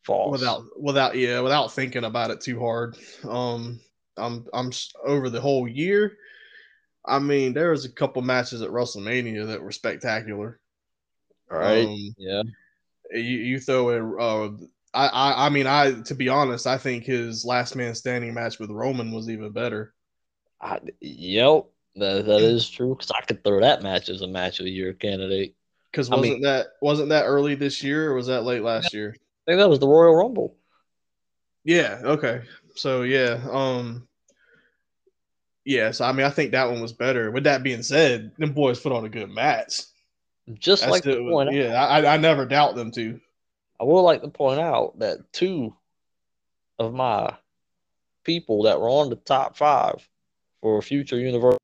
False. 0.04 0.30
Without 0.30 0.62
without 0.80 1.16
yeah, 1.16 1.40
without 1.40 1.72
thinking 1.72 2.04
about 2.04 2.30
it 2.30 2.40
too 2.40 2.60
hard. 2.60 2.96
Um, 3.28 3.80
I'm 4.16 4.46
I'm 4.54 4.70
over 5.04 5.28
the 5.28 5.40
whole 5.40 5.66
year. 5.66 6.16
I 7.04 7.18
mean, 7.18 7.52
there 7.52 7.72
was 7.72 7.84
a 7.84 7.90
couple 7.90 8.22
matches 8.22 8.62
at 8.62 8.70
WrestleMania 8.70 9.48
that 9.48 9.62
were 9.62 9.72
spectacular. 9.72 10.60
All 11.50 11.58
right. 11.58 11.86
Um, 11.86 12.14
yeah. 12.16 12.42
You, 13.10 13.20
you 13.20 13.60
throw 13.60 13.90
in. 13.90 14.16
Uh, 14.20 14.66
I, 14.94 15.06
I 15.06 15.46
I 15.46 15.48
mean, 15.48 15.66
I 15.66 16.00
to 16.02 16.14
be 16.14 16.28
honest, 16.28 16.66
I 16.66 16.78
think 16.78 17.04
his 17.04 17.44
last 17.44 17.76
man 17.76 17.94
standing 17.94 18.34
match 18.34 18.58
with 18.58 18.70
Roman 18.70 19.12
was 19.12 19.30
even 19.30 19.50
better. 19.52 19.94
I, 20.60 20.80
yep, 21.00 21.64
that 21.96 22.26
that 22.26 22.40
is 22.40 22.68
true. 22.68 22.94
Because 22.94 23.10
I 23.10 23.24
could 23.24 23.42
throw 23.42 23.60
that 23.60 23.82
match 23.82 24.08
as 24.08 24.22
a 24.22 24.28
match 24.28 24.58
of 24.58 24.64
the 24.64 24.70
year 24.70 24.92
candidate. 24.92 25.54
Because 25.90 26.08
wasn't 26.08 26.26
I 26.26 26.30
mean, 26.30 26.42
that 26.42 26.66
wasn't 26.80 27.08
that 27.10 27.24
early 27.24 27.54
this 27.54 27.82
year 27.82 28.10
or 28.10 28.14
was 28.14 28.26
that 28.26 28.44
late 28.44 28.62
last 28.62 28.94
year? 28.94 29.14
I 29.46 29.50
think 29.50 29.58
that 29.60 29.68
was 29.68 29.78
the 29.78 29.88
Royal 29.88 30.14
Rumble. 30.14 30.56
Yeah. 31.64 32.00
Okay. 32.02 32.42
So 32.74 33.02
yeah. 33.02 33.44
Um. 33.50 34.08
Yes, 35.64 36.00
I 36.00 36.10
mean 36.10 36.26
I 36.26 36.30
think 36.30 36.50
that 36.52 36.68
one 36.70 36.82
was 36.82 36.92
better. 36.92 37.30
With 37.30 37.44
that 37.44 37.62
being 37.62 37.82
said, 37.82 38.32
them 38.36 38.52
boys 38.52 38.80
put 38.80 38.92
on 38.92 39.04
a 39.04 39.08
good 39.08 39.30
match. 39.30 39.82
Just 40.54 40.82
That's 40.82 40.90
like 40.90 41.04
the, 41.04 41.16
point 41.18 41.52
yeah, 41.52 41.74
I, 41.74 42.14
I 42.14 42.16
never 42.16 42.46
doubt 42.46 42.74
them 42.74 42.90
to. 42.92 43.20
I 43.82 43.84
would 43.84 44.02
like 44.02 44.22
to 44.22 44.28
point 44.28 44.60
out 44.60 45.00
that 45.00 45.32
two 45.32 45.74
of 46.78 46.94
my 46.94 47.36
people 48.22 48.62
that 48.62 48.80
were 48.80 48.88
on 48.88 49.10
the 49.10 49.16
top 49.16 49.56
five 49.56 50.08
for 50.60 50.80
future 50.80 51.18
universe 51.18 51.58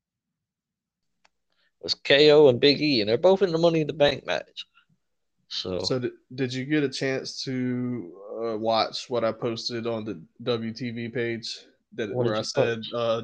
was 1.81 1.93
KO 1.93 2.49
and 2.49 2.59
Big 2.59 2.81
E, 2.81 2.99
and 2.99 3.09
they're 3.09 3.17
both 3.17 3.41
in 3.41 3.53
the 3.53 3.57
Money 3.57 3.79
in 3.79 3.87
the 3.87 3.93
Bank 3.93 4.25
match. 4.25 4.65
So, 5.47 5.79
so 5.79 5.97
did, 5.97 6.11
did 6.35 6.53
you 6.53 6.65
get 6.65 6.83
a 6.83 6.89
chance 6.89 7.41
to 7.45 8.11
uh, 8.43 8.57
watch 8.57 9.09
what 9.09 9.23
I 9.23 9.31
posted 9.31 9.87
on 9.87 10.03
the 10.03 10.21
WTV 10.43 11.13
page 11.13 11.59
that 11.93 12.13
where 12.13 12.35
I 12.35 12.41
said 12.41 12.81
uh, 12.93 13.21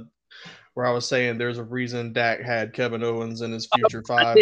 where 0.73 0.85
I 0.85 0.91
was 0.91 1.05
saying 1.05 1.37
there's 1.37 1.57
a 1.57 1.63
reason 1.63 2.13
Dak 2.13 2.39
had 2.39 2.71
Kevin 2.71 3.03
Owens 3.03 3.41
in 3.41 3.51
his 3.51 3.67
future 3.67 4.03
five. 4.07 4.37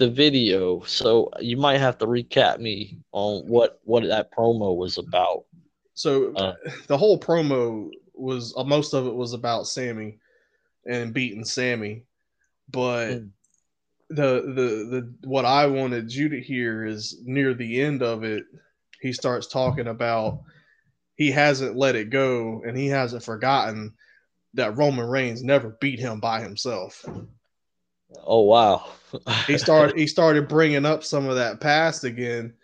The 0.00 0.08
video, 0.08 0.80
so 0.84 1.30
you 1.40 1.58
might 1.58 1.78
have 1.78 1.98
to 1.98 2.06
recap 2.06 2.58
me 2.58 2.98
on 3.12 3.46
what 3.46 3.80
what 3.84 4.02
that 4.04 4.32
promo 4.32 4.74
was 4.74 4.96
about. 4.96 5.44
So 5.92 6.32
uh, 6.36 6.54
the 6.86 6.96
whole 6.96 7.20
promo 7.20 7.90
was 8.14 8.54
uh, 8.56 8.64
most 8.64 8.94
of 8.94 9.06
it 9.06 9.14
was 9.14 9.34
about 9.34 9.66
Sami 9.66 10.18
and 10.86 11.12
beating 11.12 11.44
Sami, 11.44 12.04
but 12.70 13.08
mm. 13.10 13.28
the 14.08 14.40
the 14.40 15.12
the 15.20 15.28
what 15.28 15.44
I 15.44 15.66
wanted 15.66 16.10
you 16.14 16.30
to 16.30 16.40
hear 16.40 16.86
is 16.86 17.20
near 17.22 17.52
the 17.52 17.82
end 17.82 18.02
of 18.02 18.24
it, 18.24 18.44
he 19.02 19.12
starts 19.12 19.48
talking 19.48 19.88
about 19.88 20.40
he 21.16 21.30
hasn't 21.30 21.76
let 21.76 21.94
it 21.94 22.08
go 22.08 22.62
and 22.66 22.74
he 22.74 22.86
hasn't 22.86 23.22
forgotten 23.22 23.92
that 24.54 24.78
Roman 24.78 25.06
Reigns 25.06 25.42
never 25.42 25.76
beat 25.78 25.98
him 25.98 26.20
by 26.20 26.40
himself. 26.40 27.04
Oh 28.24 28.42
wow. 28.42 28.86
he 29.46 29.58
started 29.58 29.96
he 29.96 30.06
started 30.06 30.48
bringing 30.48 30.86
up 30.86 31.02
some 31.04 31.28
of 31.28 31.36
that 31.36 31.60
past 31.60 32.04
again 32.04 32.54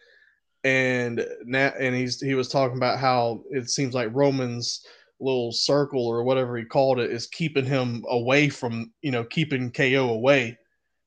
and 0.67 1.25
now 1.45 1.73
and 1.79 1.95
he's 1.95 2.21
he 2.21 2.35
was 2.35 2.49
talking 2.49 2.77
about 2.77 2.99
how 2.99 3.45
it 3.51 3.71
seems 3.71 3.95
like 3.95 4.09
Roman's 4.13 4.85
little 5.21 5.53
circle 5.53 6.07
or 6.07 6.25
whatever 6.25 6.57
he 6.57 6.65
called 6.65 6.99
it 6.99 7.11
is 7.11 7.29
keeping 7.29 7.65
him 7.65 8.05
away 8.09 8.49
from 8.49 8.93
you 9.01 9.13
know 9.13 9.25
keeping 9.25 9.71
KO 9.71 10.11
away. 10.11 10.59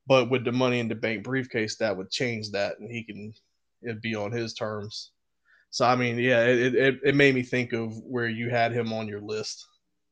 But 0.06 0.30
with 0.30 0.44
the 0.44 0.52
money 0.52 0.80
in 0.80 0.88
the 0.88 0.94
bank 0.94 1.22
briefcase, 1.22 1.76
that 1.76 1.96
would 1.96 2.10
change 2.10 2.50
that, 2.50 2.80
and 2.80 2.90
he 2.90 3.04
can 3.04 3.34
it'd 3.82 4.00
be 4.00 4.14
on 4.14 4.32
his 4.32 4.54
terms. 4.54 5.12
So 5.68 5.84
I 5.84 5.94
mean, 5.94 6.18
yeah, 6.18 6.44
it, 6.46 6.74
it 6.74 7.00
it 7.04 7.14
made 7.14 7.34
me 7.34 7.42
think 7.42 7.72
of 7.74 7.94
where 7.98 8.28
you 8.28 8.48
had 8.48 8.72
him 8.72 8.92
on 8.94 9.06
your 9.06 9.20
list. 9.20 9.66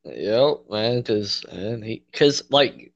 Yep, 0.05 0.69
man. 0.69 0.97
Because 0.97 1.43
and 1.45 1.83
he 1.83 2.03
because 2.11 2.43
like 2.51 2.93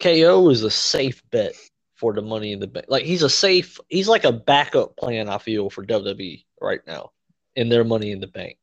KO 0.00 0.48
is 0.50 0.62
a 0.62 0.70
safe 0.70 1.22
bet 1.30 1.54
for 1.94 2.12
the 2.12 2.22
money 2.22 2.52
in 2.52 2.60
the 2.60 2.66
bank. 2.66 2.86
Like 2.88 3.04
he's 3.04 3.22
a 3.22 3.30
safe. 3.30 3.78
He's 3.88 4.08
like 4.08 4.24
a 4.24 4.32
backup 4.32 4.96
plan. 4.96 5.28
I 5.28 5.38
feel 5.38 5.70
for 5.70 5.84
WWE 5.84 6.44
right 6.60 6.80
now 6.86 7.10
in 7.56 7.68
their 7.68 7.84
money 7.84 8.12
in 8.12 8.20
the 8.20 8.26
bank. 8.26 8.56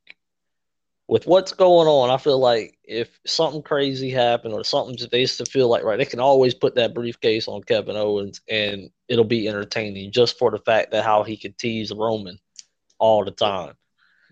With 1.08 1.28
what's 1.28 1.54
going 1.54 1.88
on, 1.88 2.10
I 2.10 2.18
feel 2.18 2.40
like 2.40 2.80
if 2.84 3.20
something 3.28 3.62
crazy 3.62 4.10
happened 4.10 4.56
or 4.56 4.64
something 4.64 4.98
they 5.12 5.20
used 5.20 5.38
to 5.38 5.46
feel 5.46 5.68
like 5.68 5.84
right, 5.84 5.98
they 5.98 6.06
can 6.06 6.20
always 6.20 6.56
put 6.56 6.76
that 6.76 6.96
briefcase 6.96 7.48
on 7.48 7.62
Kevin 7.62 7.96
Owens 7.96 8.42
and 8.50 8.90
it'll 9.08 9.24
be 9.24 9.48
entertaining 9.48 10.12
just 10.12 10.40
for 10.40 10.50
the 10.50 10.58
fact 10.60 10.92
that 10.92 11.04
how 11.04 11.22
he 11.22 11.38
could 11.38 11.60
tease 11.60 11.92
Roman 11.92 12.40
all 12.98 13.24
the 13.24 13.32
time. 13.32 13.76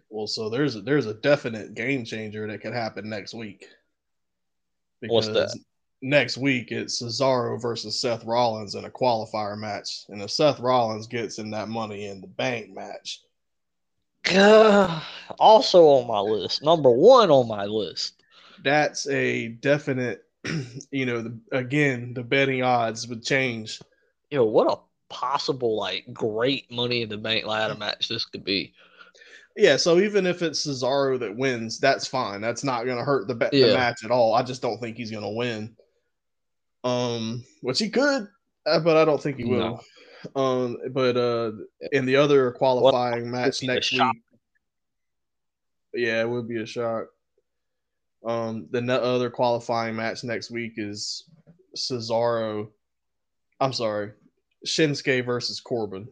Well, 0.10 0.26
so 0.26 0.50
there's 0.50 0.76
a, 0.76 0.82
there's 0.82 1.06
a 1.06 1.13
definite 1.13 1.76
game 1.76 2.06
changer 2.06 2.48
that 2.48 2.62
could 2.62 2.74
happen 2.74 3.08
next 3.08 3.36
week. 3.36 3.67
What's 5.02 5.28
that? 5.28 5.56
Next 6.06 6.38
week 6.38 6.74
it's 6.74 7.02
Cesaro 7.02 7.62
versus 7.62 7.98
Seth 7.98 8.26
Rollins 8.26 8.76
in 8.76 8.84
a 8.84 8.89
qualifier 8.89 9.58
match, 9.58 10.04
and 10.10 10.22
if 10.22 10.32
Seth 10.32 10.60
Rollins 10.60 11.08
gets 11.08 11.39
in 11.39 11.50
that 11.52 11.70
Money 11.70 12.08
in 12.08 12.20
the 12.20 12.28
Bank 12.28 12.76
match, 12.76 13.22
uh, 14.30 15.02
also 15.39 15.86
on 15.86 16.08
my 16.08 16.20
list, 16.20 16.62
number 16.62 16.89
one 16.89 17.32
on 17.32 17.48
my 17.48 17.63
list. 17.63 18.22
That's 18.66 19.08
a 19.08 19.48
definite. 19.48 20.26
You 20.92 21.08
know, 21.08 21.22
the, 21.22 21.39
again, 21.54 22.13
the 22.13 22.22
betting 22.22 22.62
odds 22.62 23.08
would 23.08 23.24
change. 23.24 23.80
You 24.30 24.39
know, 24.39 24.46
what 24.46 24.72
a 24.72 24.78
possible 25.12 25.78
like 25.78 26.13
great 26.13 26.70
Money 26.70 27.02
in 27.04 27.10
the 27.10 27.18
Bank 27.18 27.46
ladder 27.46 27.76
match 27.76 28.10
this 28.10 28.26
could 28.26 28.44
be. 28.44 28.74
Yeah, 29.56 29.78
so 29.78 30.00
even 30.00 30.28
if 30.28 30.42
it's 30.42 30.68
Cesaro 30.68 31.18
that 31.20 31.36
wins, 31.36 31.80
that's 31.80 32.06
fine. 32.06 32.42
That's 32.42 32.63
not 32.63 32.86
going 32.86 32.98
to 32.98 33.04
hurt 33.06 33.28
the, 33.30 33.50
yeah. 33.54 33.68
the 33.68 33.74
match 33.74 34.04
at 34.04 34.12
all. 34.12 34.34
I 34.34 34.44
just 34.44 34.62
don't 34.62 34.80
think 34.80 34.98
he's 34.98 35.12
going 35.12 35.24
to 35.24 35.30
win. 35.30 35.76
Um, 36.84 37.43
which 37.62 37.80
he 37.80 37.89
could, 37.89 38.28
uh, 38.65 38.80
but 38.80 38.98
I 38.98 39.06
don't 39.06 39.22
think 39.22 39.38
he 39.38 39.46
will. 39.46 39.60
No. 39.60 40.41
Um, 40.41 40.78
but 40.91 41.17
uh, 41.17 41.52
in 41.91 42.06
the 42.06 42.15
other 42.15 42.52
qualifying 42.52 43.32
what? 43.32 43.39
match 43.39 43.63
next 43.63 43.91
week, 43.91 44.02
yeah, 45.93 46.22
it 46.22 46.30
would 46.30 46.48
be 46.48 46.62
a 46.62 46.65
shock. 46.65 47.08
Um, 48.26 48.67
the 48.72 48.82
other 49.02 49.30
qualifying 49.30 49.96
match 49.96 50.24
next 50.24 50.50
week 50.50 50.74
is 50.78 51.26
Cesaro. 51.76 52.69
I'm 53.60 53.74
sorry, 53.74 54.12
Shinsuke 54.65 55.26
versus 55.26 55.60
Corbin. 55.60 56.08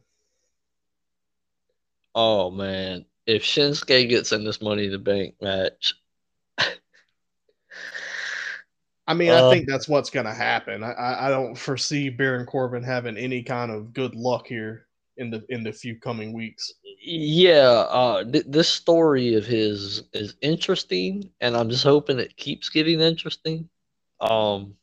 Oh 2.13 2.51
man, 2.51 3.05
if 3.25 3.43
Shinsuke 3.43 4.10
gets 4.10 4.34
in 4.34 4.43
this 4.43 4.62
Money 4.62 4.86
in 4.86 4.91
the 4.91 4.99
Bank 4.99 5.36
match, 5.41 5.93
I 9.12 9.13
mean, 9.13 9.30
uh, 9.30 9.45
I 9.45 9.52
think 9.52 9.67
that's 9.67 9.89
what's 9.89 10.10
going 10.10 10.26
to 10.26 10.34
happen. 10.34 10.86
I, 10.86 11.28
I 11.28 11.30
don't 11.30 11.58
foresee 11.58 12.08
Baron 12.08 12.45
Corbin 12.45 12.82
having 12.82 13.17
any 13.17 13.43
kind 13.43 13.69
of 13.69 13.93
good 13.93 14.15
luck 14.15 14.47
here 14.47 14.88
in 15.17 15.30
the 15.30 15.43
in 15.50 15.65
the 15.65 15.74
few 15.74 16.00
coming 16.00 16.32
weeks. 16.32 16.71
Yeah, 17.04 17.88
uh, 17.89 18.24
th- 18.24 18.45
this 18.47 18.69
story 18.69 19.36
of 19.36 19.45
his 19.45 20.04
is 20.13 20.36
interesting, 20.41 21.30
and 21.41 21.58
I'm 21.58 21.69
just 21.69 21.84
hoping 21.84 22.19
it 22.19 22.38
keeps 22.38 22.69
getting 22.69 23.02
interesting. 23.02 23.67
Um, 24.21 24.76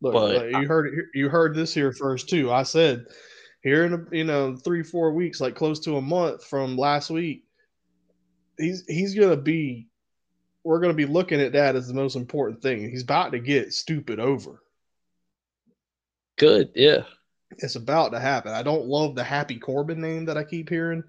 Look, 0.00 0.12
but 0.12 0.50
you 0.50 0.68
heard 0.68 1.08
you 1.12 1.28
heard 1.28 1.56
this 1.56 1.74
here 1.74 1.92
first 1.92 2.28
too. 2.28 2.52
I 2.52 2.62
said 2.62 3.06
here 3.64 3.84
in 3.84 3.94
a, 3.94 4.16
you 4.16 4.24
know 4.24 4.54
three 4.54 4.84
four 4.84 5.12
weeks, 5.12 5.40
like 5.40 5.56
close 5.56 5.80
to 5.80 5.96
a 5.96 6.00
month 6.00 6.44
from 6.44 6.76
last 6.76 7.10
week, 7.10 7.42
he's 8.58 8.84
he's 8.86 9.16
gonna 9.16 9.36
be 9.36 9.88
we're 10.64 10.80
gonna 10.80 10.94
be 10.94 11.06
looking 11.06 11.40
at 11.40 11.52
that 11.52 11.76
as 11.76 11.88
the 11.88 11.94
most 11.94 12.16
important 12.16 12.62
thing. 12.62 12.88
He's 12.88 13.02
about 13.02 13.32
to 13.32 13.38
get 13.38 13.72
stupid 13.72 14.20
over. 14.20 14.62
Good, 16.38 16.70
yeah. 16.74 17.02
It's 17.58 17.76
about 17.76 18.12
to 18.12 18.20
happen. 18.20 18.52
I 18.52 18.62
don't 18.62 18.86
love 18.86 19.14
the 19.14 19.24
Happy 19.24 19.58
Corbin 19.58 20.00
name 20.00 20.24
that 20.24 20.38
I 20.38 20.44
keep 20.44 20.68
hearing. 20.68 21.04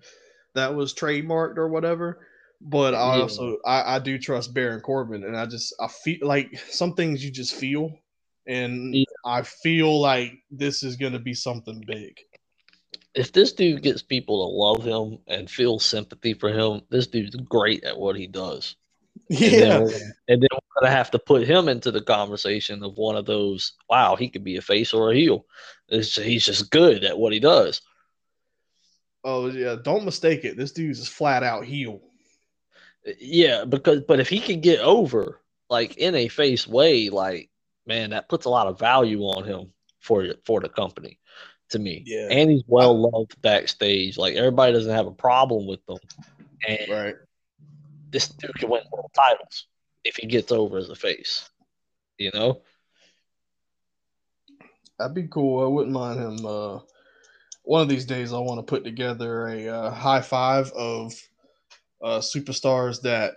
That 0.55 0.75
was 0.75 0.93
trademarked 0.93 1.57
or 1.57 1.69
whatever. 1.69 2.27
But 2.61 2.93
I 2.93 3.15
yeah. 3.15 3.21
also 3.21 3.57
I, 3.65 3.95
I 3.95 3.99
do 3.99 4.17
trust 4.17 4.53
Baron 4.53 4.81
Corbin, 4.81 5.23
and 5.23 5.35
I 5.35 5.45
just 5.45 5.73
I 5.79 5.87
feel 5.87 6.19
like 6.21 6.57
some 6.69 6.93
things 6.93 7.23
you 7.23 7.31
just 7.31 7.55
feel, 7.55 7.91
and 8.47 8.95
yeah. 8.95 9.05
I 9.25 9.41
feel 9.41 9.99
like 9.99 10.33
this 10.49 10.83
is 10.83 10.95
going 10.95 11.13
to 11.13 11.19
be 11.19 11.33
something 11.33 11.83
big 11.85 12.17
if 13.15 13.31
this 13.31 13.53
dude 13.53 13.83
gets 13.83 14.01
people 14.01 14.43
to 14.43 14.55
love 14.55 14.83
him 14.83 15.19
and 15.27 15.49
feel 15.49 15.79
sympathy 15.79 16.33
for 16.33 16.49
him, 16.49 16.81
this 16.89 17.07
dude's 17.07 17.35
great 17.35 17.83
at 17.83 17.97
what 17.97 18.15
he 18.15 18.27
does. 18.27 18.75
Yeah. 19.29 19.77
And 19.77 19.89
then, 19.89 20.13
and 20.27 20.41
then 20.41 20.49
we're 20.51 20.81
going 20.81 20.91
to 20.91 20.97
have 20.97 21.11
to 21.11 21.19
put 21.19 21.47
him 21.47 21.69
into 21.69 21.91
the 21.91 22.01
conversation 22.01 22.83
of 22.83 22.97
one 22.97 23.15
of 23.15 23.25
those, 23.25 23.73
wow, 23.89 24.15
he 24.15 24.29
could 24.29 24.43
be 24.43 24.57
a 24.57 24.61
face 24.61 24.93
or 24.93 25.11
a 25.11 25.15
heel. 25.15 25.45
It's, 25.89 26.15
he's 26.15 26.45
just 26.45 26.71
good 26.71 27.03
at 27.03 27.17
what 27.17 27.33
he 27.33 27.39
does. 27.39 27.81
Oh, 29.23 29.47
yeah. 29.47 29.75
Don't 29.81 30.05
mistake 30.05 30.43
it. 30.43 30.57
This 30.57 30.71
dude's 30.71 30.99
just 30.99 31.11
flat 31.11 31.43
out 31.43 31.65
heel. 31.65 32.01
Yeah, 33.19 33.65
because, 33.65 34.01
but 34.07 34.19
if 34.19 34.29
he 34.29 34.39
can 34.39 34.61
get 34.61 34.79
over, 34.79 35.41
like 35.69 35.97
in 35.97 36.15
a 36.15 36.27
face 36.27 36.67
way, 36.67 37.09
like, 37.09 37.49
man, 37.85 38.11
that 38.11 38.29
puts 38.29 38.45
a 38.45 38.49
lot 38.49 38.67
of 38.67 38.79
value 38.79 39.21
on 39.21 39.43
him 39.43 39.71
for 39.99 40.25
for 40.45 40.59
the 40.59 40.69
company 40.69 41.19
to 41.69 41.79
me. 41.79 42.03
Yeah. 42.05 42.27
And 42.29 42.51
he's 42.51 42.63
well 42.67 43.11
loved 43.11 43.41
backstage. 43.41 44.17
Like 44.17 44.35
everybody 44.35 44.73
doesn't 44.73 44.93
have 44.93 45.07
a 45.07 45.11
problem 45.11 45.67
with 45.67 45.85
them. 45.85 45.97
And 46.67 46.79
right. 46.89 47.15
This 48.13 48.29
dude 48.29 48.53
can 48.55 48.69
win 48.69 48.83
world 48.91 49.11
titles 49.13 49.67
if 50.05 50.15
he 50.15 50.27
gets 50.27 50.51
over 50.51 50.77
as 50.77 50.89
a 50.89 50.95
face. 50.95 51.49
You 52.17 52.31
know? 52.33 52.61
That'd 54.97 55.15
be 55.15 55.27
cool. 55.27 55.65
I 55.65 55.67
wouldn't 55.67 55.93
mind 55.93 56.19
him 56.19 56.45
uh 56.45 56.79
one 57.63 57.81
of 57.81 57.89
these 57.89 58.05
days 58.05 58.33
I 58.33 58.39
want 58.39 58.59
to 58.59 58.69
put 58.69 58.83
together 58.83 59.47
a 59.47 59.67
uh, 59.67 59.91
high 59.91 60.21
five 60.21 60.71
of 60.73 61.13
uh, 62.03 62.19
superstars 62.19 63.01
that 63.01 63.35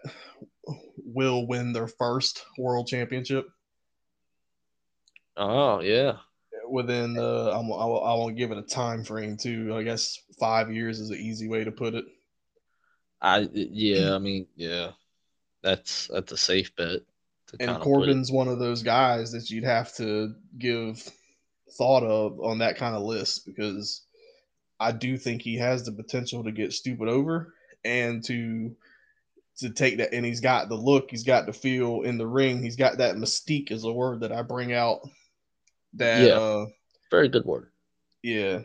will 1.05 1.47
win 1.47 1.73
their 1.73 1.87
first 1.87 2.45
world 2.59 2.89
championship. 2.89 3.47
Oh 5.37 5.81
yeah, 5.81 6.17
within 6.69 7.17
uh, 7.19 7.51
I'm, 7.53 7.71
I, 7.73 7.87
I 7.87 8.15
won't 8.15 8.37
give 8.37 8.51
it 8.51 8.59
a 8.59 8.63
time 8.63 9.05
frame 9.05 9.37
too. 9.37 9.77
I 9.77 9.85
guess 9.85 10.19
five 10.41 10.73
years 10.73 10.99
is 10.99 11.11
an 11.11 11.19
easy 11.19 11.49
way 11.49 11.63
to 11.63 11.71
put 11.71 11.95
it. 11.95 12.05
I 13.21 13.49
yeah, 13.53 14.15
I 14.15 14.19
mean 14.19 14.47
yeah, 14.57 14.93
that's 15.63 16.09
that's 16.09 16.33
a 16.33 16.37
safe 16.37 16.75
bet. 16.77 17.01
And 17.61 17.81
Corbin's 17.81 18.33
one 18.33 18.49
of 18.49 18.59
those 18.59 18.83
guys 18.83 19.33
that 19.33 19.51
you'd 19.51 19.65
have 19.65 19.95
to 19.97 20.35
give 20.59 21.03
thought 21.77 22.03
of 22.03 22.41
on 22.41 22.59
that 22.59 22.77
kind 22.77 22.95
of 22.95 23.03
list 23.03 23.47
because 23.47 24.03
I 24.79 24.93
do 24.93 25.17
think 25.17 25.43
he 25.43 25.57
has 25.59 25.85
the 25.85 25.93
potential 25.93 26.45
to 26.45 26.53
get 26.53 26.73
stupid 26.73 27.09
over 27.09 27.55
and 27.85 28.23
to 28.25 28.77
to 29.59 29.71
take 29.71 29.99
that 29.99 30.13
and 30.13 30.27
he's 30.27 30.41
got 30.41 30.69
the 30.69 30.75
look, 30.75 31.11
he's 31.11 31.25
got 31.25 31.47
the 31.47 31.53
feel 31.53 32.03
in 32.03 32.19
the 32.19 32.27
ring, 32.27 32.63
he's 32.63 32.77
got 32.77 32.99
that 32.99 33.17
mystique 33.17 33.71
is 33.71 33.85
a 33.85 33.93
word 33.93 34.21
that 34.21 34.33
I 34.33 34.43
bring 34.43 34.73
out 34.73 35.01
that 35.95 36.29
yeah, 36.29 36.35
uh, 36.35 36.67
very 37.11 37.29
good 37.29 37.45
word. 37.45 37.71
Yeah, 38.23 38.61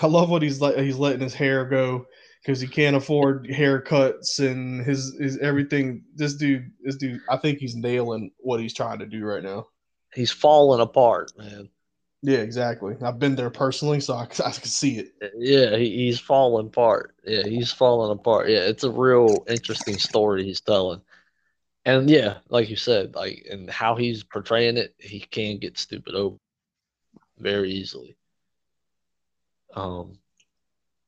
I 0.00 0.06
love 0.06 0.30
what 0.30 0.42
he's 0.42 0.60
like. 0.60 0.76
He's 0.76 0.98
letting 0.98 1.20
his 1.20 1.34
hair 1.34 1.64
go 1.64 2.06
because 2.42 2.60
he 2.60 2.68
can't 2.68 2.96
afford 2.96 3.46
haircuts 3.46 4.38
and 4.38 4.84
his 4.84 5.16
his 5.18 5.38
everything. 5.38 6.04
This 6.14 6.34
dude, 6.34 6.70
this 6.82 6.96
dude, 6.96 7.20
I 7.28 7.36
think 7.36 7.58
he's 7.58 7.76
nailing 7.76 8.30
what 8.38 8.60
he's 8.60 8.74
trying 8.74 8.98
to 9.00 9.06
do 9.06 9.24
right 9.24 9.42
now. 9.42 9.66
He's 10.14 10.32
falling 10.32 10.80
apart, 10.80 11.32
man. 11.38 11.68
Yeah, 12.22 12.38
exactly. 12.38 12.96
I've 13.02 13.18
been 13.18 13.34
there 13.34 13.50
personally, 13.50 14.00
so 14.00 14.14
I, 14.14 14.24
I 14.24 14.50
can 14.50 14.64
see 14.64 14.98
it. 14.98 15.12
Yeah, 15.36 15.76
he, 15.76 15.90
he's 15.90 16.20
falling 16.20 16.66
apart. 16.66 17.14
Yeah, 17.24 17.44
he's 17.44 17.72
falling 17.72 18.10
apart. 18.10 18.50
Yeah, 18.50 18.60
it's 18.60 18.84
a 18.84 18.90
real 18.90 19.44
interesting 19.48 19.98
story 19.98 20.44
he's 20.44 20.60
telling. 20.60 21.00
And 21.86 22.10
yeah, 22.10 22.38
like 22.50 22.68
you 22.68 22.76
said, 22.76 23.14
like 23.14 23.46
and 23.50 23.70
how 23.70 23.96
he's 23.96 24.22
portraying 24.22 24.76
it, 24.76 24.94
he 24.98 25.20
can 25.20 25.58
get 25.58 25.78
stupid 25.78 26.14
over 26.14 26.36
very 27.38 27.70
easily. 27.70 28.16
Um, 29.74 30.18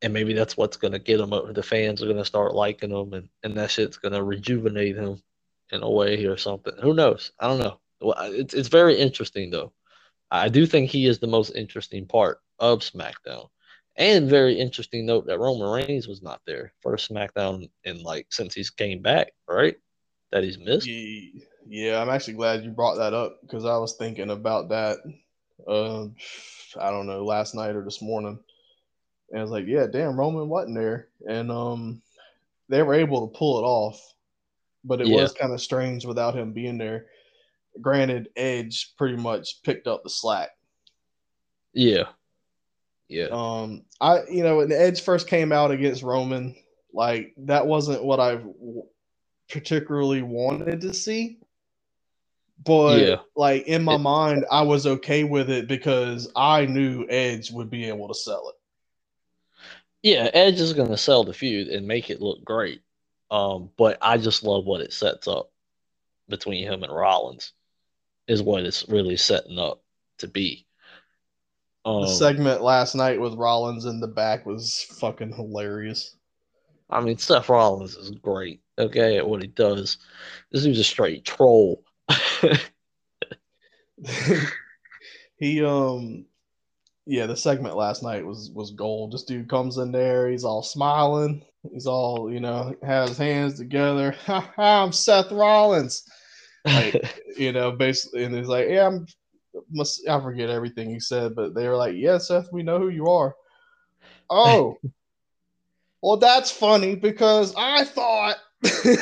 and 0.02 0.12
maybe 0.12 0.34
that's 0.34 0.56
what's 0.56 0.76
going 0.76 0.92
to 0.92 0.98
get 0.98 1.20
him. 1.20 1.32
Up. 1.32 1.52
The 1.54 1.62
fans 1.62 2.02
are 2.02 2.06
going 2.06 2.16
to 2.18 2.24
start 2.24 2.54
liking 2.54 2.90
him, 2.90 3.12
and, 3.12 3.28
and 3.42 3.56
that 3.56 3.70
shit's 3.70 3.96
going 3.96 4.12
to 4.12 4.22
rejuvenate 4.22 4.96
him 4.96 5.22
in 5.70 5.82
a 5.82 5.90
way 5.90 6.24
or 6.26 6.36
something. 6.36 6.74
Who 6.82 6.94
knows? 6.94 7.32
I 7.38 7.48
don't 7.48 7.60
know. 7.60 7.80
Well, 8.00 8.16
It's 8.32 8.54
it's 8.54 8.68
very 8.68 8.98
interesting 8.98 9.50
though. 9.50 9.72
I 10.30 10.48
do 10.48 10.66
think 10.66 10.90
he 10.90 11.06
is 11.06 11.18
the 11.18 11.26
most 11.26 11.50
interesting 11.50 12.06
part 12.06 12.40
of 12.58 12.80
SmackDown. 12.80 13.48
And 13.96 14.30
very 14.30 14.58
interesting 14.58 15.04
note 15.04 15.26
that 15.26 15.38
Roman 15.38 15.68
Reigns 15.68 16.08
was 16.08 16.22
not 16.22 16.40
there 16.46 16.72
for 16.80 16.96
SmackDown 16.96 17.68
in 17.84 18.02
like 18.02 18.26
since 18.30 18.54
he's 18.54 18.70
came 18.70 19.02
back, 19.02 19.32
right? 19.46 19.76
That 20.30 20.42
he's 20.42 20.58
missed. 20.58 20.86
Yeah, 21.68 22.00
I'm 22.00 22.08
actually 22.08 22.34
glad 22.34 22.64
you 22.64 22.70
brought 22.70 22.96
that 22.96 23.12
up 23.12 23.40
because 23.42 23.66
I 23.66 23.76
was 23.76 23.94
thinking 23.94 24.30
about 24.30 24.70
that 24.70 24.98
uh, 25.68 26.06
I 26.80 26.90
don't 26.90 27.06
know, 27.06 27.24
last 27.24 27.54
night 27.54 27.76
or 27.76 27.84
this 27.84 28.02
morning. 28.02 28.38
And 29.32 29.40
I 29.40 29.42
was 29.42 29.50
like, 29.50 29.66
yeah, 29.66 29.86
damn, 29.86 30.18
Roman 30.18 30.48
wasn't 30.48 30.76
there. 30.76 31.08
And 31.26 31.50
um, 31.50 32.02
they 32.68 32.82
were 32.82 32.94
able 32.94 33.26
to 33.26 33.36
pull 33.36 33.58
it 33.58 33.62
off, 33.62 34.14
but 34.84 35.00
it 35.00 35.06
yeah. 35.06 35.16
was 35.22 35.32
kind 35.32 35.52
of 35.52 35.60
strange 35.60 36.04
without 36.04 36.36
him 36.36 36.52
being 36.52 36.76
there. 36.76 37.06
Granted, 37.80 38.28
Edge 38.36 38.92
pretty 38.98 39.16
much 39.16 39.62
picked 39.62 39.86
up 39.86 40.02
the 40.02 40.10
slack. 40.10 40.50
Yeah. 41.72 42.04
Yeah. 43.08 43.28
Um, 43.30 43.84
I 44.00 44.22
you 44.30 44.42
know 44.42 44.58
when 44.58 44.68
the 44.68 44.80
Edge 44.80 45.02
first 45.02 45.28
came 45.28 45.52
out 45.52 45.70
against 45.70 46.02
Roman, 46.02 46.54
like 46.92 47.32
that 47.38 47.66
wasn't 47.66 48.04
what 48.04 48.20
I 48.20 48.40
particularly 49.50 50.22
wanted 50.22 50.82
to 50.82 50.92
see. 50.92 51.38
But 52.64 53.00
Yeah. 53.00 53.16
like 53.34 53.66
in 53.66 53.82
my 53.82 53.94
It- 53.94 53.98
mind, 53.98 54.44
I 54.50 54.62
was 54.62 54.86
okay 54.86 55.24
with 55.24 55.50
it 55.50 55.68
because 55.68 56.30
I 56.36 56.66
knew 56.66 57.06
Edge 57.08 57.50
would 57.50 57.70
be 57.70 57.86
able 57.86 58.08
to 58.08 58.14
sell 58.14 58.50
it. 58.50 58.56
Yeah, 60.02 60.28
Edge 60.32 60.60
is 60.60 60.72
gonna 60.72 60.96
sell 60.96 61.24
the 61.24 61.32
feud 61.32 61.68
and 61.68 61.86
make 61.86 62.10
it 62.10 62.20
look 62.20 62.44
great. 62.44 62.82
Um, 63.30 63.70
but 63.78 63.98
I 64.02 64.18
just 64.18 64.42
love 64.42 64.64
what 64.64 64.80
it 64.80 64.92
sets 64.92 65.26
up 65.28 65.50
between 66.28 66.66
him 66.66 66.82
and 66.82 66.92
Rollins 66.94 67.52
is 68.26 68.42
what 68.42 68.64
it's 68.64 68.88
really 68.88 69.16
setting 69.16 69.58
up 69.58 69.82
to 70.18 70.28
be. 70.28 70.66
Um, 71.84 72.02
The 72.02 72.08
segment 72.08 72.62
last 72.62 72.94
night 72.94 73.20
with 73.20 73.34
Rollins 73.34 73.84
in 73.86 74.00
the 74.00 74.08
back 74.08 74.46
was 74.46 74.86
fucking 74.98 75.32
hilarious. 75.32 76.16
I 76.90 77.00
mean, 77.00 77.16
Seth 77.16 77.48
Rollins 77.48 77.96
is 77.96 78.10
great, 78.10 78.60
okay, 78.78 79.16
at 79.16 79.26
what 79.26 79.40
he 79.40 79.48
does. 79.48 79.98
This 80.50 80.62
dude's 80.64 80.78
a 80.78 80.84
straight 80.84 81.24
troll. 81.24 81.82
he 85.36 85.64
um 85.64 86.26
yeah, 87.06 87.26
the 87.26 87.36
segment 87.36 87.76
last 87.76 88.02
night 88.02 88.24
was 88.24 88.50
was 88.54 88.70
gold. 88.70 89.12
This 89.12 89.24
dude 89.24 89.48
comes 89.48 89.78
in 89.78 89.92
there, 89.92 90.30
he's 90.30 90.44
all 90.44 90.62
smiling, 90.62 91.44
he's 91.72 91.86
all, 91.86 92.32
you 92.32 92.40
know, 92.40 92.74
has 92.82 93.10
his 93.10 93.18
hands 93.18 93.58
together. 93.58 94.14
Ha 94.26 94.52
ha, 94.56 94.84
I'm 94.84 94.92
Seth 94.92 95.32
Rollins. 95.32 96.04
Like, 96.64 97.02
you 97.36 97.52
know, 97.52 97.72
basically 97.72 98.24
and 98.24 98.34
he's 98.34 98.46
like, 98.46 98.68
Yeah, 98.68 98.86
I'm 98.86 99.06
must 99.70 100.08
I 100.08 100.20
forget 100.20 100.48
everything 100.48 100.90
he 100.90 101.00
said, 101.00 101.34
but 101.34 101.54
they 101.54 101.68
were 101.68 101.76
like, 101.76 101.94
Yeah, 101.96 102.18
Seth, 102.18 102.52
we 102.52 102.62
know 102.62 102.78
who 102.78 102.88
you 102.88 103.08
are. 103.08 103.34
Oh. 104.30 104.76
well, 106.02 106.16
that's 106.16 106.50
funny 106.50 106.94
because 106.94 107.54
I 107.56 107.84
thought 107.84 108.36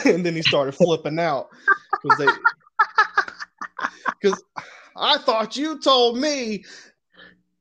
and 0.06 0.24
then 0.24 0.34
he 0.34 0.42
started 0.42 0.72
flipping 0.72 1.18
out 1.18 1.48
because 2.02 2.18
they 2.18 2.26
because 4.20 4.42
I 4.96 5.18
thought 5.18 5.56
you 5.56 5.78
told 5.80 6.18
me 6.18 6.64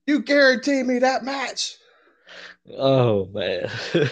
you 0.09 0.21
guaranteed 0.21 0.85
me 0.85 0.99
that 0.99 1.23
match. 1.23 1.75
oh 2.77 3.25
man. 3.27 3.69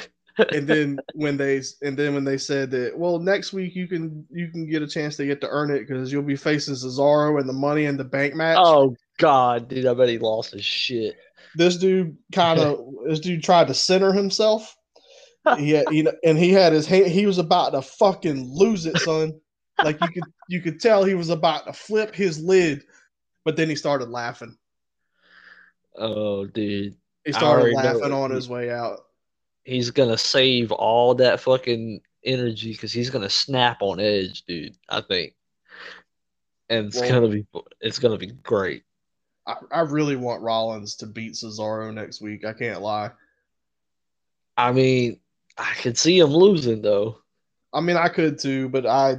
And 0.51 0.67
then 0.67 0.99
when 1.15 1.35
they 1.35 1.63
and 1.81 1.97
then 1.97 2.13
when 2.13 2.23
they 2.23 2.37
said 2.37 2.69
that, 2.69 2.95
well, 2.95 3.17
next 3.17 3.53
week 3.53 3.75
you 3.75 3.87
can 3.87 4.23
you 4.29 4.49
can 4.51 4.69
get 4.69 4.83
a 4.83 4.87
chance 4.87 5.15
to 5.17 5.25
get 5.25 5.41
to 5.41 5.49
earn 5.49 5.71
it 5.71 5.79
because 5.79 6.11
you'll 6.11 6.21
be 6.21 6.35
facing 6.35 6.75
Cesaro 6.75 7.39
and 7.39 7.49
the 7.49 7.53
Money 7.53 7.85
in 7.85 7.97
the 7.97 8.03
Bank 8.03 8.35
match. 8.35 8.59
oh 8.59 8.95
god, 9.17 9.67
dude, 9.67 9.87
I 9.87 9.95
bet 9.95 10.09
he 10.09 10.19
lost 10.19 10.53
his 10.53 10.63
shit. 10.63 11.17
This 11.55 11.77
dude 11.77 12.15
kind 12.33 12.59
of 12.59 12.79
this 13.07 13.19
dude 13.19 13.43
tried 13.43 13.67
to 13.69 13.73
center 13.73 14.13
himself. 14.13 14.75
He 15.57 15.71
had, 15.71 15.85
you 15.91 16.03
know, 16.03 16.13
and 16.25 16.37
he 16.37 16.51
had 16.51 16.73
his 16.73 16.85
hand. 16.85 17.07
He 17.07 17.25
was 17.25 17.37
about 17.37 17.69
to 17.71 17.81
fucking 17.81 18.53
lose 18.53 18.85
it, 18.85 18.97
son. 18.97 19.39
Like 19.81 19.97
you 20.01 20.09
could 20.09 20.23
you 20.49 20.61
could 20.61 20.79
tell 20.81 21.03
he 21.03 21.15
was 21.15 21.29
about 21.29 21.65
to 21.65 21.73
flip 21.73 22.13
his 22.13 22.39
lid, 22.39 22.83
but 23.45 23.55
then 23.55 23.69
he 23.69 23.75
started 23.75 24.09
laughing. 24.09 24.57
Uh, 25.97 26.01
oh, 26.01 26.45
dude. 26.45 26.95
He 27.25 27.31
started 27.33 27.73
know 27.73 27.77
laughing 27.77 28.13
on 28.13 28.31
his 28.31 28.47
way 28.47 28.71
out. 28.71 29.07
He's 29.63 29.91
gonna 29.91 30.17
save 30.17 30.71
all 30.71 31.15
that 31.15 31.41
fucking 31.41 32.01
energy 32.23 32.71
because 32.71 32.93
he's 32.93 33.09
gonna 33.09 33.29
snap 33.29 33.81
on 33.81 33.99
Edge, 33.99 34.43
dude. 34.43 34.77
I 34.87 35.01
think, 35.01 35.33
and 36.69 36.87
it's 36.87 36.99
Well- 36.99 37.09
gonna 37.09 37.27
be 37.27 37.45
it's 37.81 37.99
gonna 37.99 38.17
be 38.17 38.27
great. 38.27 38.83
I, 39.45 39.55
I 39.71 39.79
really 39.81 40.17
want 40.17 40.41
Rollins 40.41 40.95
to 40.97 41.05
beat 41.05 41.33
Cesaro 41.33 41.93
next 41.93 42.21
week. 42.21 42.45
I 42.45 42.53
can't 42.53 42.81
lie. 42.81 43.11
I 44.57 44.71
mean, 44.73 45.19
I 45.57 45.73
could 45.75 45.97
see 45.97 46.19
him 46.19 46.29
losing 46.29 46.81
though. 46.81 47.19
I 47.73 47.81
mean, 47.81 47.97
I 47.97 48.09
could 48.09 48.39
too, 48.39 48.69
but 48.69 48.85
I 48.85 49.17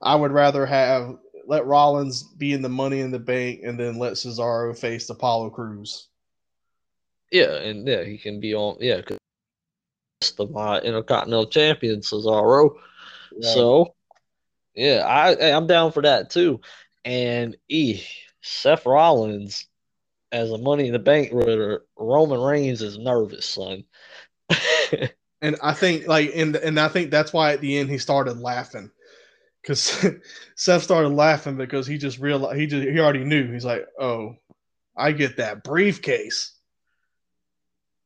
I 0.00 0.14
would 0.14 0.32
rather 0.32 0.66
have 0.66 1.16
let 1.46 1.66
Rollins 1.66 2.22
be 2.22 2.52
in 2.52 2.62
the 2.62 2.68
Money 2.68 3.00
in 3.00 3.10
the 3.10 3.18
Bank 3.18 3.60
and 3.64 3.78
then 3.78 3.98
let 3.98 4.14
Cesaro 4.14 4.76
face 4.78 5.08
Apollo 5.10 5.50
Crews. 5.50 6.08
Yeah, 7.32 7.54
and 7.56 7.88
yeah, 7.88 8.04
he 8.04 8.18
can 8.18 8.40
be 8.40 8.54
on. 8.54 8.76
Yeah, 8.80 9.00
'cause 9.02 9.18
the 10.36 10.46
my 10.46 10.78
Intercontinental 10.80 11.46
Champion 11.46 12.00
Cesaro. 12.00 12.76
So, 13.40 13.94
yeah, 14.74 15.04
I 15.06 15.52
I'm 15.56 15.66
down 15.66 15.92
for 15.92 16.02
that 16.02 16.30
too. 16.30 16.60
And 17.04 17.56
e 17.68 18.02
Seth 18.42 18.86
Rollins 18.86 19.66
as 20.32 20.50
a 20.52 20.58
Money 20.58 20.86
in 20.88 20.92
the 20.92 20.98
Bank 20.98 21.30
ritter, 21.32 21.84
Roman 21.96 22.40
Reigns 22.40 22.82
is 22.82 22.98
nervous, 22.98 23.46
son. 23.46 23.84
and 25.42 25.56
I 25.62 25.72
think 25.74 26.06
like 26.06 26.32
and 26.34 26.56
and 26.56 26.78
I 26.78 26.88
think 26.88 27.10
that's 27.10 27.32
why 27.32 27.52
at 27.52 27.60
the 27.60 27.78
end 27.78 27.90
he 27.90 27.98
started 27.98 28.38
laughing. 28.38 28.90
Cause 29.66 30.04
Seth 30.56 30.82
started 30.82 31.10
laughing 31.10 31.56
because 31.56 31.86
he 31.86 31.98
just 31.98 32.18
realized 32.18 32.58
he 32.58 32.66
just 32.66 32.86
he 32.88 32.98
already 33.00 33.24
knew. 33.24 33.52
He's 33.52 33.64
like, 33.64 33.86
Oh, 33.98 34.36
I 34.96 35.12
get 35.12 35.36
that 35.38 35.64
briefcase. 35.64 36.52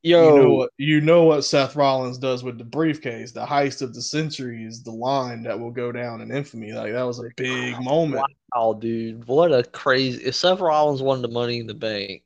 Yo, 0.03 0.37
You 0.37 0.43
know 0.43 0.53
what 0.53 0.71
you 0.77 1.01
know 1.01 1.25
what 1.25 1.45
Seth 1.45 1.75
Rollins 1.75 2.19
does 2.19 2.45
with 2.45 2.59
the 2.59 2.65
briefcase. 2.65 3.33
The 3.33 3.45
heist 3.45 3.83
of 3.83 3.95
the 3.95 4.03
century 4.03 4.65
is 4.65 4.83
the 4.83 4.93
line 4.93 5.43
that 5.43 5.59
will 5.59 5.73
go 5.73 5.91
down 5.91 6.21
in 6.21 6.31
infamy. 6.31 6.73
Like 6.73 6.93
that 6.93 7.03
was 7.03 7.19
a 7.19 7.31
big 7.37 7.81
moment. 7.81 8.25
wow, 8.55 8.75
dude, 8.75 9.27
what 9.27 9.53
a 9.53 9.65
crazy! 9.65 10.23
If 10.25 10.35
Seth 10.37 10.61
Rollins 10.61 11.03
won 11.03 11.23
the 11.23 11.29
Money 11.29 11.59
in 11.59 11.67
the 11.67 11.75
Bank, 11.75 12.23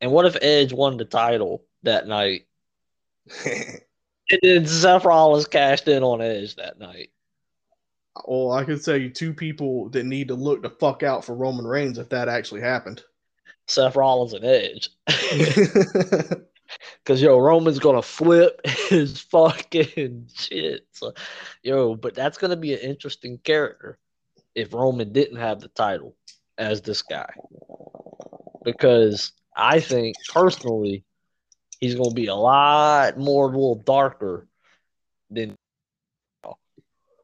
and 0.00 0.10
what 0.10 0.26
if 0.26 0.36
Edge 0.40 0.72
won 0.72 0.96
the 0.96 1.04
title 1.04 1.64
that 1.84 2.08
night, 2.08 2.46
and 3.46 4.40
then 4.42 4.66
Seth 4.66 5.04
Rollins 5.04 5.46
cashed 5.46 5.86
in 5.86 6.02
on 6.02 6.20
Edge 6.20 6.56
that 6.56 6.78
night? 6.78 7.10
well, 8.26 8.52
I 8.52 8.64
can 8.64 8.80
tell 8.80 8.96
you 8.96 9.10
two 9.10 9.34
people 9.34 9.88
that 9.90 10.06
need 10.06 10.28
to 10.28 10.34
look 10.34 10.62
the 10.62 10.70
fuck 10.70 11.02
out 11.02 11.24
for 11.24 11.34
Roman 11.34 11.66
Reigns 11.66 11.98
if 11.98 12.08
that 12.10 12.28
actually 12.28 12.62
happened. 12.62 13.02
Seth 13.68 13.96
Rollins 13.96 14.32
and 14.32 14.44
Edge. 14.44 14.90
Cause 17.04 17.22
yo, 17.22 17.38
Roman's 17.38 17.78
gonna 17.78 18.02
flip 18.02 18.60
his 18.88 19.20
fucking 19.20 20.28
shit. 20.34 20.86
So, 20.92 21.12
yo, 21.62 21.94
but 21.94 22.14
that's 22.14 22.38
gonna 22.38 22.56
be 22.56 22.74
an 22.74 22.80
interesting 22.80 23.38
character 23.38 23.98
if 24.54 24.72
Roman 24.72 25.12
didn't 25.12 25.36
have 25.38 25.60
the 25.60 25.68
title 25.68 26.16
as 26.58 26.80
this 26.82 27.02
guy. 27.02 27.32
Because 28.64 29.32
I 29.56 29.80
think 29.80 30.16
personally, 30.32 31.04
he's 31.80 31.94
gonna 31.94 32.14
be 32.14 32.26
a 32.26 32.34
lot 32.34 33.18
more 33.18 33.46
a 33.46 33.50
little 33.50 33.76
darker 33.76 34.48
than 35.30 35.54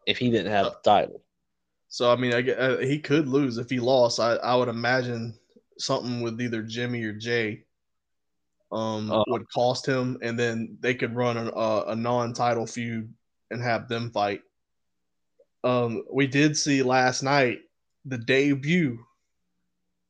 if 0.06 0.18
he 0.18 0.30
didn't 0.30 0.52
have 0.52 0.66
the 0.66 0.78
title. 0.84 1.22
So 1.88 2.10
I 2.12 2.16
mean, 2.16 2.32
I, 2.32 2.42
gue- 2.42 2.54
uh, 2.54 2.78
he 2.78 2.98
could 2.98 3.28
lose 3.28 3.58
if 3.58 3.68
he 3.68 3.80
lost. 3.80 4.20
I, 4.20 4.34
I 4.36 4.54
would 4.54 4.68
imagine 4.68 5.34
something 5.82 6.20
with 6.22 6.40
either 6.40 6.62
Jimmy 6.62 7.02
or 7.04 7.12
Jay 7.12 7.64
um, 8.70 9.10
Uh. 9.10 9.24
would 9.28 9.50
cost 9.52 9.86
him, 9.86 10.18
and 10.22 10.38
then 10.38 10.76
they 10.80 10.94
could 10.94 11.14
run 11.14 11.36
a, 11.36 11.50
a, 11.50 11.84
a 11.92 11.96
non-title 11.96 12.66
feud 12.66 13.12
and 13.50 13.62
have 13.62 13.88
them 13.88 14.10
fight. 14.10 14.42
Um, 15.64 16.04
we 16.12 16.26
did 16.26 16.56
see 16.56 16.82
last 16.82 17.22
night 17.22 17.60
the 18.04 18.18
debut 18.18 18.98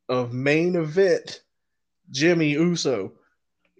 of 0.09 0.33
main 0.33 0.77
event 0.77 1.43
Jimmy 2.11 2.51
Uso. 2.51 3.13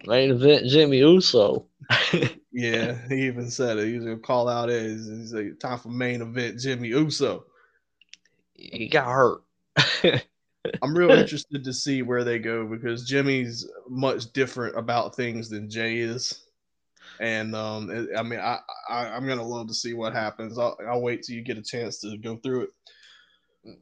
Main 0.05 0.31
event 0.31 0.67
Jimmy 0.67 0.97
Uso. 0.99 1.65
Yeah, 2.55 2.99
he 3.09 3.25
even 3.25 3.49
said 3.49 3.79
it. 3.79 3.87
He's 3.87 4.03
gonna 4.03 4.17
call 4.17 4.47
out 4.47 4.69
Edge. 4.69 4.99
He's 4.99 5.33
like, 5.33 5.59
"Time 5.59 5.79
for 5.79 5.89
main 5.89 6.21
event 6.21 6.59
Jimmy 6.59 6.89
Uso." 6.89 7.45
he 8.53 8.87
got 8.87 9.07
hurt. 9.07 9.41
I'm 10.81 10.95
real 10.97 11.11
interested 11.17 11.63
to 11.63 11.73
see 11.73 12.01
where 12.01 12.23
they 12.23 12.39
go 12.39 12.65
because 12.65 13.05
Jimmy's 13.07 13.67
much 13.89 14.31
different 14.33 14.77
about 14.77 15.15
things 15.15 15.49
than 15.49 15.69
Jay 15.69 15.97
is, 15.99 16.45
and 17.19 17.55
um, 17.55 17.89
it- 17.89 18.09
I 18.17 18.23
mean, 18.23 18.39
I, 18.39 18.59
I 18.89 19.07
I'm 19.09 19.27
gonna 19.27 19.45
love 19.47 19.67
to 19.67 19.73
see 19.73 19.93
what 19.93 20.13
happens. 20.13 20.57
I'll, 20.57 20.77
I'll 20.87 21.01
wait 21.01 21.23
till 21.23 21.35
you 21.35 21.41
get 21.41 21.57
a 21.57 21.63
chance 21.63 21.99
to 21.99 22.17
go 22.17 22.37
through 22.37 22.63
it. 22.63 22.69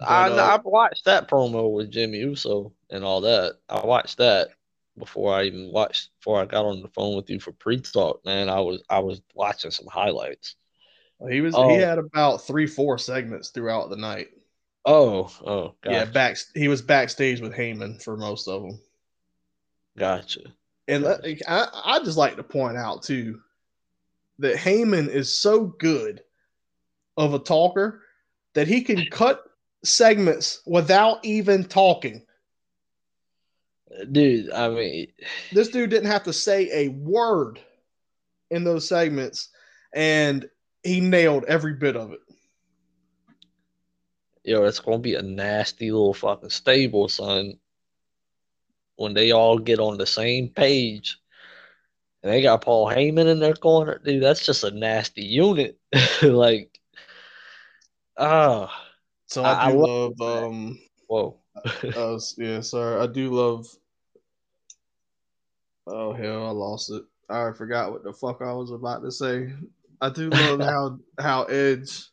I 0.02 0.30
But, 0.30 0.38
uh, 0.38 0.42
I 0.42 0.60
watched 0.64 1.06
that 1.06 1.28
promo 1.28 1.72
with 1.74 1.92
Jimmy 1.92 2.20
Uso 2.20 2.72
and 2.92 3.04
all 3.04 3.22
that. 3.22 3.56
I 3.68 3.84
watched 3.86 4.18
that 4.20 4.50
before 4.98 5.34
I 5.34 5.44
even 5.46 5.72
watched 5.72 6.10
before 6.20 6.40
I 6.42 6.46
got 6.46 6.66
on 6.66 6.82
the 6.82 6.88
phone 6.90 7.16
with 7.16 7.30
you 7.30 7.40
for 7.40 7.52
pre-talk. 7.54 8.24
Man, 8.26 8.50
I 8.50 8.60
was 8.60 8.84
I 8.90 9.00
was 9.00 9.22
watching 9.34 9.72
some 9.72 9.88
highlights. 9.88 10.56
He 11.30 11.42
was 11.42 11.56
Oh. 11.56 11.68
he 11.70 11.76
had 11.76 11.98
about 11.98 12.46
three 12.46 12.68
four 12.68 12.98
segments 12.98 13.50
throughout 13.50 13.90
the 13.90 13.96
night. 13.96 14.28
Oh, 14.86 15.32
oh, 15.46 15.76
gotcha, 15.82 15.96
Yeah, 15.96 16.06
back 16.06 16.38
he 16.56 16.68
was 16.68 16.82
backstage 16.82 17.40
with 17.40 17.54
Heyman 17.54 18.02
for 18.02 18.18
most 18.18 18.48
of 18.48 18.64
them. 18.64 18.80
gotcha. 19.98 20.42
And 20.88 21.04
let- 21.04 21.24
I, 21.48 21.68
I 21.86 22.00
just 22.00 22.18
like 22.18 22.36
to 22.38 22.44
point 22.44 22.78
out 22.78 23.04
too 23.04 23.40
that 24.40 24.56
Heyman 24.58 25.08
is 25.08 25.38
so 25.38 25.66
good 25.66 26.22
of 27.18 27.34
a 27.34 27.40
talker 27.40 28.02
that 28.54 28.68
he 28.68 28.82
can 28.82 29.06
cut 29.12 29.44
segments 29.84 30.62
without 30.66 31.24
even 31.24 31.64
talking. 31.64 32.26
Dude, 34.12 34.52
I 34.52 34.70
mean, 34.70 35.08
this 35.52 35.68
dude 35.68 35.90
didn't 35.90 36.10
have 36.10 36.24
to 36.24 36.34
say 36.34 36.70
a 36.86 36.88
word 36.90 37.60
in 38.50 38.64
those 38.64 38.88
segments, 38.88 39.50
and 39.94 40.50
he 40.84 41.02
nailed 41.02 41.44
every 41.46 41.74
bit 41.74 41.96
of 41.96 42.12
it. 42.14 42.20
Yo, 44.44 44.64
it's 44.64 44.80
gonna 44.80 45.00
be 45.00 45.16
a 45.16 45.22
nasty 45.22 45.92
little 45.92 46.14
fucking 46.14 46.50
stable, 46.50 47.08
son. 47.08 47.54
When 48.96 49.14
they 49.14 49.32
all 49.32 49.58
get 49.58 49.80
on 49.80 49.98
the 49.98 50.06
same 50.06 50.50
page, 50.50 51.20
and 52.24 52.32
they 52.32 52.42
got 52.42 52.62
Paul 52.62 52.88
Heyman 52.88 53.28
in 53.28 53.40
their 53.40 53.54
corner, 53.54 54.00
dude, 54.04 54.24
that's 54.24 54.46
just 54.46 54.64
a 54.64 54.72
nasty 54.72 55.24
unit. 55.24 55.78
like, 56.22 56.80
ah. 58.18 58.64
Uh, 58.64 58.70
so 59.28 59.44
I, 59.44 59.68
I 59.68 59.72
do 59.72 59.78
love, 59.78 60.14
love 60.20 60.44
um. 60.44 60.80
Whoa. 61.08 61.38
uh, 61.96 62.20
yeah, 62.38 62.62
sorry. 62.62 63.02
I 63.02 63.08
do 63.08 63.32
love. 63.32 63.68
Oh 65.88 66.14
hell, 66.14 66.48
I 66.48 66.52
lost 66.52 66.92
it. 66.92 67.04
I 67.30 67.52
forgot 67.54 67.92
what 67.92 68.04
the 68.04 68.14
fuck 68.14 68.42
I 68.42 68.54
was 68.54 68.72
about 68.72 69.04
to 69.04 69.12
say. 69.12 69.54
I 70.02 70.10
do 70.10 70.30
love 70.30 70.60
how 70.62 71.00
how 71.20 71.44
Edge 71.44 72.08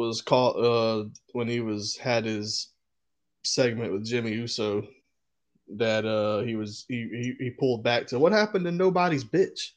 was 0.00 0.22
caught 0.22 0.56
uh 0.56 1.04
when 1.32 1.46
he 1.46 1.60
was 1.60 1.96
had 1.96 2.24
his 2.24 2.68
segment 3.44 3.92
with 3.92 4.06
Jimmy 4.06 4.32
Uso 4.32 4.86
that 5.76 6.06
uh 6.06 6.40
he 6.40 6.56
was 6.56 6.86
he 6.88 7.08
he, 7.38 7.44
he 7.44 7.50
pulled 7.50 7.84
back 7.84 8.06
to 8.08 8.18
what 8.18 8.32
happened 8.32 8.64
to 8.64 8.72
nobody's 8.72 9.24
bitch. 9.24 9.72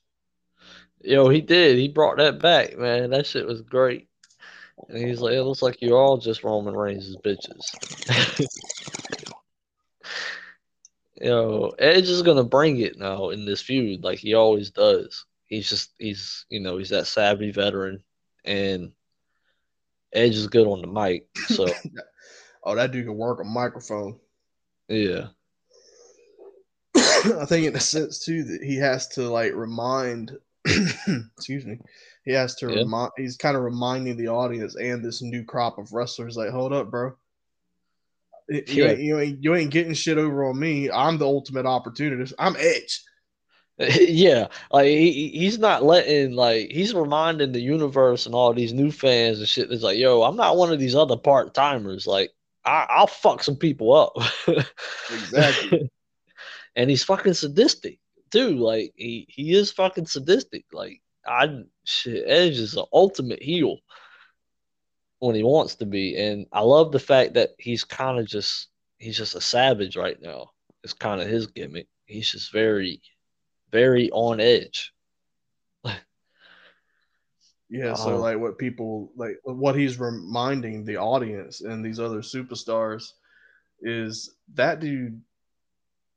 Yo, 1.02 1.28
he 1.28 1.42
did. 1.42 1.78
He 1.78 1.90
brought 1.90 2.18
that 2.18 2.40
back, 2.40 2.78
man. 2.78 3.10
That 3.10 3.26
shit 3.26 3.46
was 3.46 3.62
great. 3.62 4.08
And 4.88 4.98
he's 4.98 5.20
like, 5.20 5.34
it 5.34 5.44
looks 5.44 5.62
like 5.62 5.82
you're 5.82 5.98
all 5.98 6.18
just 6.18 6.44
Roman 6.44 6.76
Reigns' 6.76 7.18
bitches. 7.18 8.48
Yo, 11.22 11.74
Edge 11.78 12.08
is 12.08 12.22
gonna 12.22 12.44
bring 12.44 12.80
it 12.80 12.98
now 12.98 13.30
in 13.30 13.46
this 13.46 13.62
feud, 13.62 14.04
like 14.04 14.20
he 14.20 14.34
always 14.34 14.72
does. 14.72 15.26
He's 15.46 15.70
just 15.70 15.92
he's 16.00 16.46
you 16.50 16.62
know 16.62 16.78
he's 16.78 16.90
that 16.90 17.08
savvy 17.08 17.52
veteran, 17.52 18.02
and 18.46 18.94
Edge 20.14 20.36
is 20.36 20.48
good 20.48 20.68
on 20.68 20.82
the 20.82 20.88
mic. 20.88 21.28
So, 21.48 21.68
oh, 22.64 22.76
that 22.76 22.92
dude 22.92 23.06
can 23.06 23.18
work 23.18 23.42
a 23.42 23.44
microphone. 23.44 24.20
Yeah, 24.88 25.28
I 26.96 27.46
think 27.46 27.66
in 27.66 27.76
a 27.76 27.80
sense 27.80 28.20
too 28.20 28.44
that 28.44 28.64
he 28.64 28.76
has 28.78 29.08
to 29.10 29.30
like 29.30 29.54
remind. 29.54 30.38
excuse 31.38 31.66
me. 31.66 31.80
He 32.26 32.32
has 32.32 32.56
to 32.56 32.72
yeah. 32.72 32.80
remind. 32.80 33.12
He's 33.18 33.38
kind 33.38 33.58
of 33.58 33.64
reminding 33.64 34.18
the 34.18 34.30
audience 34.30 34.76
and 34.76 35.04
this 35.04 35.22
new 35.22 35.44
crop 35.44 35.78
of 35.78 35.92
wrestlers, 35.92 36.38
like, 36.38 36.52
hold 36.52 36.72
up, 36.72 36.90
bro. 36.90 37.14
You, 38.50 38.64
yeah. 38.68 38.86
ain't, 38.92 39.00
you, 39.00 39.20
ain't, 39.20 39.44
you 39.44 39.56
ain't 39.56 39.72
getting 39.72 39.94
shit 39.94 40.18
over 40.18 40.46
on 40.46 40.60
me. 40.60 40.90
I'm 40.92 41.18
the 41.18 41.26
ultimate 41.26 41.66
opportunist. 41.66 42.34
I'm 42.40 42.56
Edge. 42.58 43.04
Yeah, 44.00 44.48
like 44.72 44.88
he, 44.88 45.30
he's 45.30 45.60
not 45.60 45.84
letting 45.84 46.34
like 46.34 46.72
he's 46.72 46.94
reminding 46.94 47.52
the 47.52 47.62
universe 47.62 48.26
and 48.26 48.36
all 48.36 48.54
these 48.54 48.74
new 48.74 48.92
fans 48.92 49.40
and 49.40 49.48
shit. 49.48 49.72
It's 49.72 49.84
like, 49.84 49.98
yo, 49.98 50.24
I'm 50.24 50.36
not 50.36 50.58
one 50.58 50.72
of 50.72 50.80
these 50.80 50.96
other 50.96 51.18
part 51.18 51.54
timers. 51.54 52.08
Like, 52.08 52.32
I, 52.66 52.86
I'll 52.90 53.08
fuck 53.08 53.44
some 53.44 53.56
people 53.56 53.94
up. 53.94 54.14
exactly. 55.12 55.90
and 56.76 56.90
he's 56.90 57.04
fucking 57.04 57.34
sadistic 57.34 58.00
too. 58.32 58.58
Like 58.58 58.94
he 58.96 59.26
he 59.30 59.54
is 59.54 59.72
fucking 59.72 60.08
sadistic. 60.08 60.66
Like 60.72 61.02
I 61.26 61.64
shit, 61.86 62.24
Edge 62.28 62.58
is 62.58 62.76
an 62.76 62.86
ultimate 62.94 63.42
heel 63.42 63.78
when 65.20 65.36
he 65.36 65.44
wants 65.44 65.76
to 65.76 65.86
be, 65.86 66.18
and 66.18 66.46
I 66.52 66.62
love 66.62 66.92
the 66.92 67.00
fact 67.00 67.36
that 67.36 67.52
he's 67.58 67.84
kind 67.84 68.20
of 68.20 68.28
just 68.28 68.68
he's 68.98 69.18
just 69.18 69.36
a 69.36 69.42
savage 69.42 69.96
right 69.96 70.18
now. 70.22 70.50
It's 70.84 70.94
kind 70.94 71.22
of 71.22 71.28
his 71.28 71.48
gimmick. 71.48 71.88
He's 72.06 72.32
just 72.32 72.52
very, 72.52 73.02
very 73.74 74.10
on 74.12 74.40
edge. 74.40 74.94
yeah, 77.70 77.96
so 77.96 78.16
um, 78.16 78.22
like 78.22 78.40
what 78.40 78.58
people 78.58 79.12
like 79.18 79.38
what 79.44 79.76
he's 79.76 80.00
reminding 80.00 80.86
the 80.86 80.96
audience 80.96 81.60
and 81.62 81.84
these 81.84 82.00
other 82.00 82.20
superstars 82.20 83.10
is 83.82 84.36
that 84.54 84.80
dude 84.80 85.20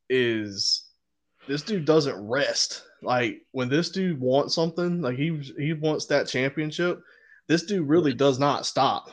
is 0.09 0.85
this 1.49 1.63
dude 1.63 1.87
doesn't 1.87 2.29
rest. 2.29 2.85
Like 3.03 3.43
when 3.53 3.69
this 3.69 3.91
dude 3.91 4.21
wants 4.21 4.55
something, 4.55 5.01
like 5.01 5.17
he 5.17 5.41
he 5.59 5.73
wants 5.73 6.07
that 6.07 6.29
championship, 6.29 7.03
this 7.49 7.65
dude 7.65 7.89
really 7.89 8.13
does 8.13 8.39
not 8.39 8.67
stop. 8.67 9.09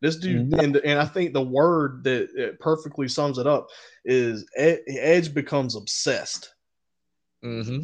This 0.00 0.16
dude, 0.16 0.54
and 0.54 0.76
and 0.76 0.98
I 0.98 1.04
think 1.04 1.32
the 1.32 1.42
word 1.42 2.04
that 2.04 2.56
perfectly 2.60 3.08
sums 3.08 3.36
it 3.36 3.46
up 3.46 3.66
is 4.04 4.46
Edge 4.56 5.34
becomes 5.34 5.74
obsessed 5.74 6.54
mm-hmm. 7.44 7.82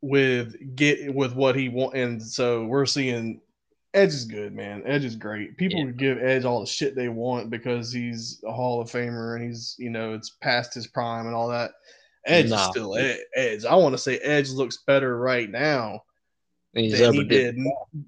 with 0.00 0.76
get 0.76 1.14
with 1.14 1.34
what 1.34 1.56
he 1.56 1.68
want, 1.68 1.94
and 1.94 2.22
so 2.22 2.64
we're 2.64 2.86
seeing 2.86 3.40
Edge 3.94 4.14
is 4.14 4.24
good, 4.24 4.54
man. 4.54 4.82
Edge 4.86 5.04
is 5.04 5.16
great. 5.16 5.56
People 5.58 5.84
yeah. 5.84 5.92
give 5.92 6.22
Edge 6.22 6.44
all 6.44 6.60
the 6.60 6.66
shit 6.66 6.94
they 6.94 7.08
want 7.08 7.50
because 7.50 7.92
he's 7.92 8.42
a 8.46 8.52
Hall 8.52 8.80
of 8.80 8.90
Famer 8.90 9.36
and 9.36 9.44
he's 9.44 9.76
you 9.78 9.90
know 9.90 10.14
it's 10.14 10.30
past 10.40 10.72
his 10.74 10.86
prime 10.86 11.26
and 11.26 11.34
all 11.34 11.48
that. 11.48 11.72
Edge 12.24 12.48
nah. 12.48 12.62
is 12.62 12.68
still 12.68 12.96
Edge. 12.96 13.64
I 13.64 13.74
want 13.74 13.94
to 13.94 13.98
say 13.98 14.18
Edge 14.18 14.50
looks 14.50 14.78
better 14.78 15.18
right 15.18 15.50
now 15.50 16.04
than 16.72 16.84
he 16.84 17.24
did 17.24 17.58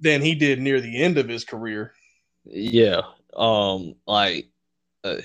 than 0.01 0.23
he 0.23 0.35
did 0.35 0.61
near 0.61 0.81
the 0.81 1.03
end 1.03 1.19
of 1.19 1.29
his 1.29 1.45
career. 1.45 1.93
Yeah, 2.45 3.03
um, 3.37 3.97
like 4.07 4.49
uh, 5.03 5.17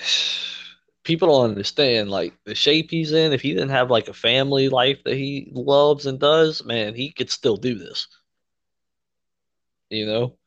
people 1.10 1.28
don't 1.28 1.50
understand 1.50 2.12
like 2.12 2.36
the 2.45 2.54
shape 2.54 2.91
he's 2.91 3.12
in. 3.13 3.34
If 3.34 3.41
he 3.41 3.52
didn't 3.52 3.69
have 3.69 3.89
like 3.89 4.10
a 4.10 4.13
family 4.13 4.69
life 4.69 5.00
that 5.06 5.15
he 5.15 5.50
loves 5.52 6.06
and 6.06 6.19
does, 6.19 6.63
man, 6.63 6.93
he 6.93 7.12
could 7.12 7.32
still 7.32 7.58
do 7.58 7.80
this. 7.80 8.08
You 9.89 10.06
know, 10.06 10.38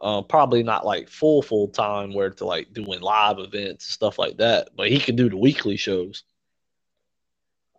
uh, 0.00 0.22
probably 0.22 0.64
not 0.64 0.84
like 0.84 1.08
full 1.08 1.42
full 1.42 1.68
time 1.68 2.12
where 2.12 2.30
to 2.30 2.44
like 2.44 2.72
doing 2.72 3.00
live 3.00 3.38
events 3.38 3.86
and 3.86 3.92
stuff 3.92 4.18
like 4.18 4.38
that, 4.38 4.70
but 4.76 4.88
he 4.88 4.98
could 4.98 5.14
do 5.14 5.30
the 5.30 5.36
weekly 5.36 5.76
shows. 5.76 6.24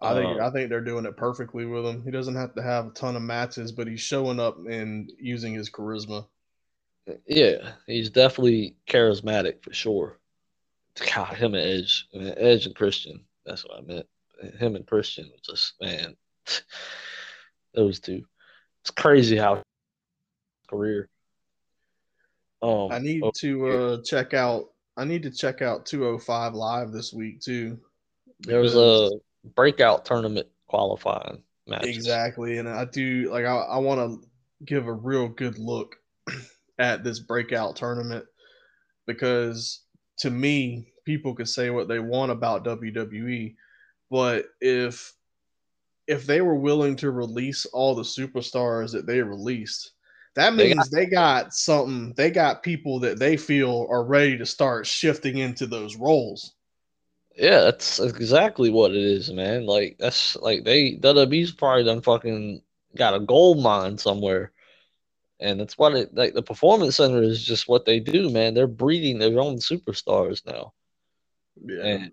I 0.02 0.14
think 0.14 0.40
um, 0.40 0.42
I 0.42 0.50
think 0.52 0.70
they're 0.70 0.80
doing 0.80 1.06
it 1.06 1.18
perfectly 1.18 1.66
with 1.66 1.86
him. 1.86 2.02
He 2.02 2.12
doesn't 2.12 2.36
have 2.36 2.56
to 2.56 2.64
have 2.64 2.88
a 2.88 2.92
ton 2.92 3.18
of 3.18 3.24
matches, 3.24 3.74
but 3.74 3.88
he's 3.88 4.00
showing 4.00 4.40
up 4.40 4.58
and 4.70 5.12
using 5.20 5.54
his 5.54 5.70
charisma. 5.70 6.28
Yeah, 7.28 7.74
he's 7.88 8.10
definitely 8.10 8.78
charismatic 8.88 9.62
for 9.64 9.74
sure. 9.74 10.21
God, 11.14 11.36
him 11.36 11.54
and 11.54 11.64
Edge, 11.64 12.08
I 12.14 12.18
mean, 12.18 12.34
Edge 12.38 12.66
and 12.66 12.76
Christian. 12.76 13.24
That's 13.46 13.64
what 13.66 13.78
I 13.78 13.82
meant. 13.82 14.06
Him 14.60 14.76
and 14.76 14.86
Christian 14.86 15.30
just 15.44 15.74
man, 15.82 16.16
those 17.74 18.00
two. 18.00 18.24
It's 18.82 18.92
crazy 18.92 19.38
how 19.38 19.62
career. 20.68 21.10
Um, 22.62 22.92
I 22.92 23.00
need 23.00 23.22
oh, 23.24 23.32
to 23.38 23.68
uh, 23.68 23.98
check 24.04 24.34
out. 24.34 24.70
I 24.98 25.06
need 25.06 25.24
to 25.24 25.32
check 25.32 25.62
out 25.62 25.86
205 25.86 26.54
live 26.54 26.92
this 26.92 27.14
week 27.14 27.42
too. 27.42 27.80
There 28.42 28.60
was 28.60 28.76
a 28.76 29.12
breakout 29.56 30.06
tournament 30.06 30.48
qualifying 30.68 31.44
matches. 31.68 31.96
Exactly, 31.96 32.58
and 32.58 32.68
I 32.68 32.86
do 32.86 33.30
like 33.32 33.46
I, 33.46 33.56
I 33.56 33.78
want 33.78 34.00
to 34.00 34.28
give 34.66 34.88
a 34.88 34.94
real 34.94 35.28
good 35.28 35.58
look 35.58 35.96
at 36.80 37.04
this 37.04 37.20
breakout 37.20 37.76
tournament 37.76 38.26
because 39.08 39.82
to 40.22 40.30
me, 40.30 40.94
people 41.04 41.34
could 41.34 41.50
say 41.50 41.72
what 41.72 41.88
they 41.88 42.00
want 42.00 42.32
about 42.32 42.64
WWE, 42.64 43.56
but 44.10 44.46
if 44.62 45.14
if 46.08 46.26
they 46.26 46.42
were 46.42 46.56
willing 46.56 46.96
to 46.98 47.12
release 47.12 47.66
all 47.66 47.96
the 47.96 48.04
superstars 48.04 48.92
that 48.92 49.08
they 49.08 49.22
released, 49.22 49.92
that 50.36 50.54
means 50.54 50.70
they 50.70 50.76
got, 50.76 50.92
they 50.92 51.06
got 51.06 51.54
something. 51.54 52.14
They 52.16 52.30
got 52.30 52.64
people 52.64 53.00
that 53.00 53.18
they 53.18 53.36
feel 53.36 53.88
are 53.90 54.04
ready 54.04 54.38
to 54.38 54.46
start 54.46 54.86
shifting 54.86 55.40
into 55.40 55.66
those 55.66 55.96
roles. 55.96 56.54
Yeah, 57.36 57.62
that's 57.62 58.00
exactly 58.00 58.70
what 58.70 58.92
it 58.92 58.98
is, 58.98 59.32
man. 59.32 59.66
Like 59.66 59.96
that's 60.00 60.36
like 60.36 60.64
they 60.64 60.98
WWE's 60.98 61.52
probably 61.52 61.84
done 61.84 62.02
fucking 62.02 62.62
got 62.96 63.16
a 63.16 63.20
gold 63.20 63.64
mine 63.64 63.98
somewhere. 63.98 64.52
And 65.42 65.60
that's 65.60 65.78
what 65.78 65.96
it 65.96 66.14
like 66.14 66.34
the 66.34 66.44
performance 66.44 66.98
center 66.98 67.22
is 67.24 67.44
just 67.44 67.68
what 67.68 67.86
they 67.86 68.00
do, 68.00 68.30
man. 68.30 68.54
They're 68.54 68.68
breeding 68.68 69.18
their 69.18 69.40
own 69.40 69.58
superstars 69.58 70.46
now. 70.46 70.74
Yeah. 71.66 71.84
And 71.84 72.12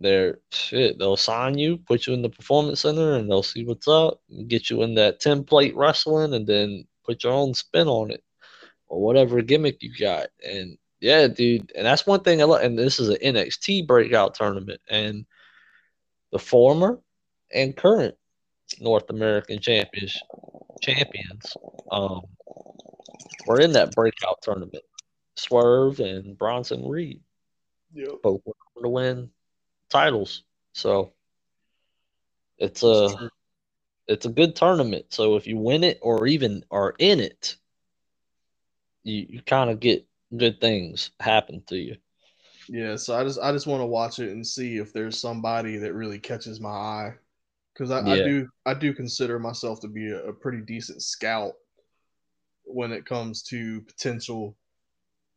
they're 0.00 0.38
shit, 0.50 0.98
they'll 0.98 1.16
sign 1.16 1.56
you, 1.56 1.78
put 1.78 2.06
you 2.06 2.12
in 2.12 2.22
the 2.22 2.28
performance 2.28 2.80
center 2.80 3.14
and 3.14 3.30
they'll 3.30 3.42
see 3.42 3.64
what's 3.64 3.88
up, 3.88 4.20
get 4.48 4.68
you 4.68 4.82
in 4.82 4.94
that 4.96 5.20
template 5.20 5.74
wrestling 5.74 6.34
and 6.34 6.46
then 6.46 6.86
put 7.04 7.24
your 7.24 7.32
own 7.32 7.54
spin 7.54 7.88
on 7.88 8.10
it. 8.10 8.22
Or 8.88 9.00
whatever 9.00 9.40
gimmick 9.40 9.82
you 9.82 9.90
got. 9.98 10.26
And 10.46 10.76
yeah, 11.00 11.26
dude, 11.26 11.72
and 11.74 11.86
that's 11.86 12.06
one 12.06 12.20
thing 12.20 12.42
I 12.42 12.44
love. 12.44 12.60
And 12.60 12.78
this 12.78 13.00
is 13.00 13.08
an 13.08 13.16
NXT 13.16 13.86
breakout 13.86 14.34
tournament, 14.34 14.80
and 14.88 15.24
the 16.30 16.38
former 16.38 17.00
and 17.52 17.76
current 17.76 18.14
North 18.80 19.08
American 19.10 19.58
champions 19.58 20.16
champions 20.82 21.56
um, 21.90 22.22
were 23.46 23.60
in 23.60 23.72
that 23.72 23.94
breakout 23.94 24.40
tournament. 24.42 24.84
Swerve 25.36 26.00
and 26.00 26.36
Bronson 26.36 26.88
Reed. 26.88 27.20
Yep. 27.94 28.22
Both 28.22 28.42
to 28.82 28.88
win 28.88 29.30
titles. 29.88 30.42
So 30.72 31.12
it's 32.58 32.82
a 32.82 33.30
it's 34.06 34.26
a 34.26 34.30
good 34.30 34.56
tournament. 34.56 35.06
So 35.10 35.36
if 35.36 35.46
you 35.46 35.56
win 35.56 35.84
it 35.84 35.98
or 36.02 36.26
even 36.26 36.64
are 36.70 36.94
in 36.98 37.20
it, 37.20 37.56
you, 39.04 39.26
you 39.28 39.42
kind 39.42 39.70
of 39.70 39.80
get 39.80 40.06
good 40.36 40.60
things 40.60 41.10
happen 41.20 41.62
to 41.66 41.76
you. 41.76 41.96
Yeah, 42.68 42.96
so 42.96 43.14
I 43.18 43.24
just 43.24 43.40
I 43.40 43.52
just 43.52 43.66
want 43.66 43.80
to 43.80 43.86
watch 43.86 44.18
it 44.18 44.30
and 44.30 44.46
see 44.46 44.76
if 44.76 44.92
there's 44.92 45.18
somebody 45.18 45.76
that 45.78 45.94
really 45.94 46.18
catches 46.18 46.60
my 46.60 46.70
eye, 46.70 47.14
because 47.74 47.90
I, 47.90 48.00
I 48.00 48.22
do 48.22 48.48
I 48.64 48.74
do 48.74 48.94
consider 48.94 49.38
myself 49.38 49.80
to 49.80 49.88
be 49.88 50.10
a, 50.10 50.24
a 50.26 50.32
pretty 50.32 50.60
decent 50.60 51.02
scout 51.02 51.54
when 52.64 52.92
it 52.92 53.06
comes 53.06 53.42
to 53.44 53.80
potential 53.82 54.56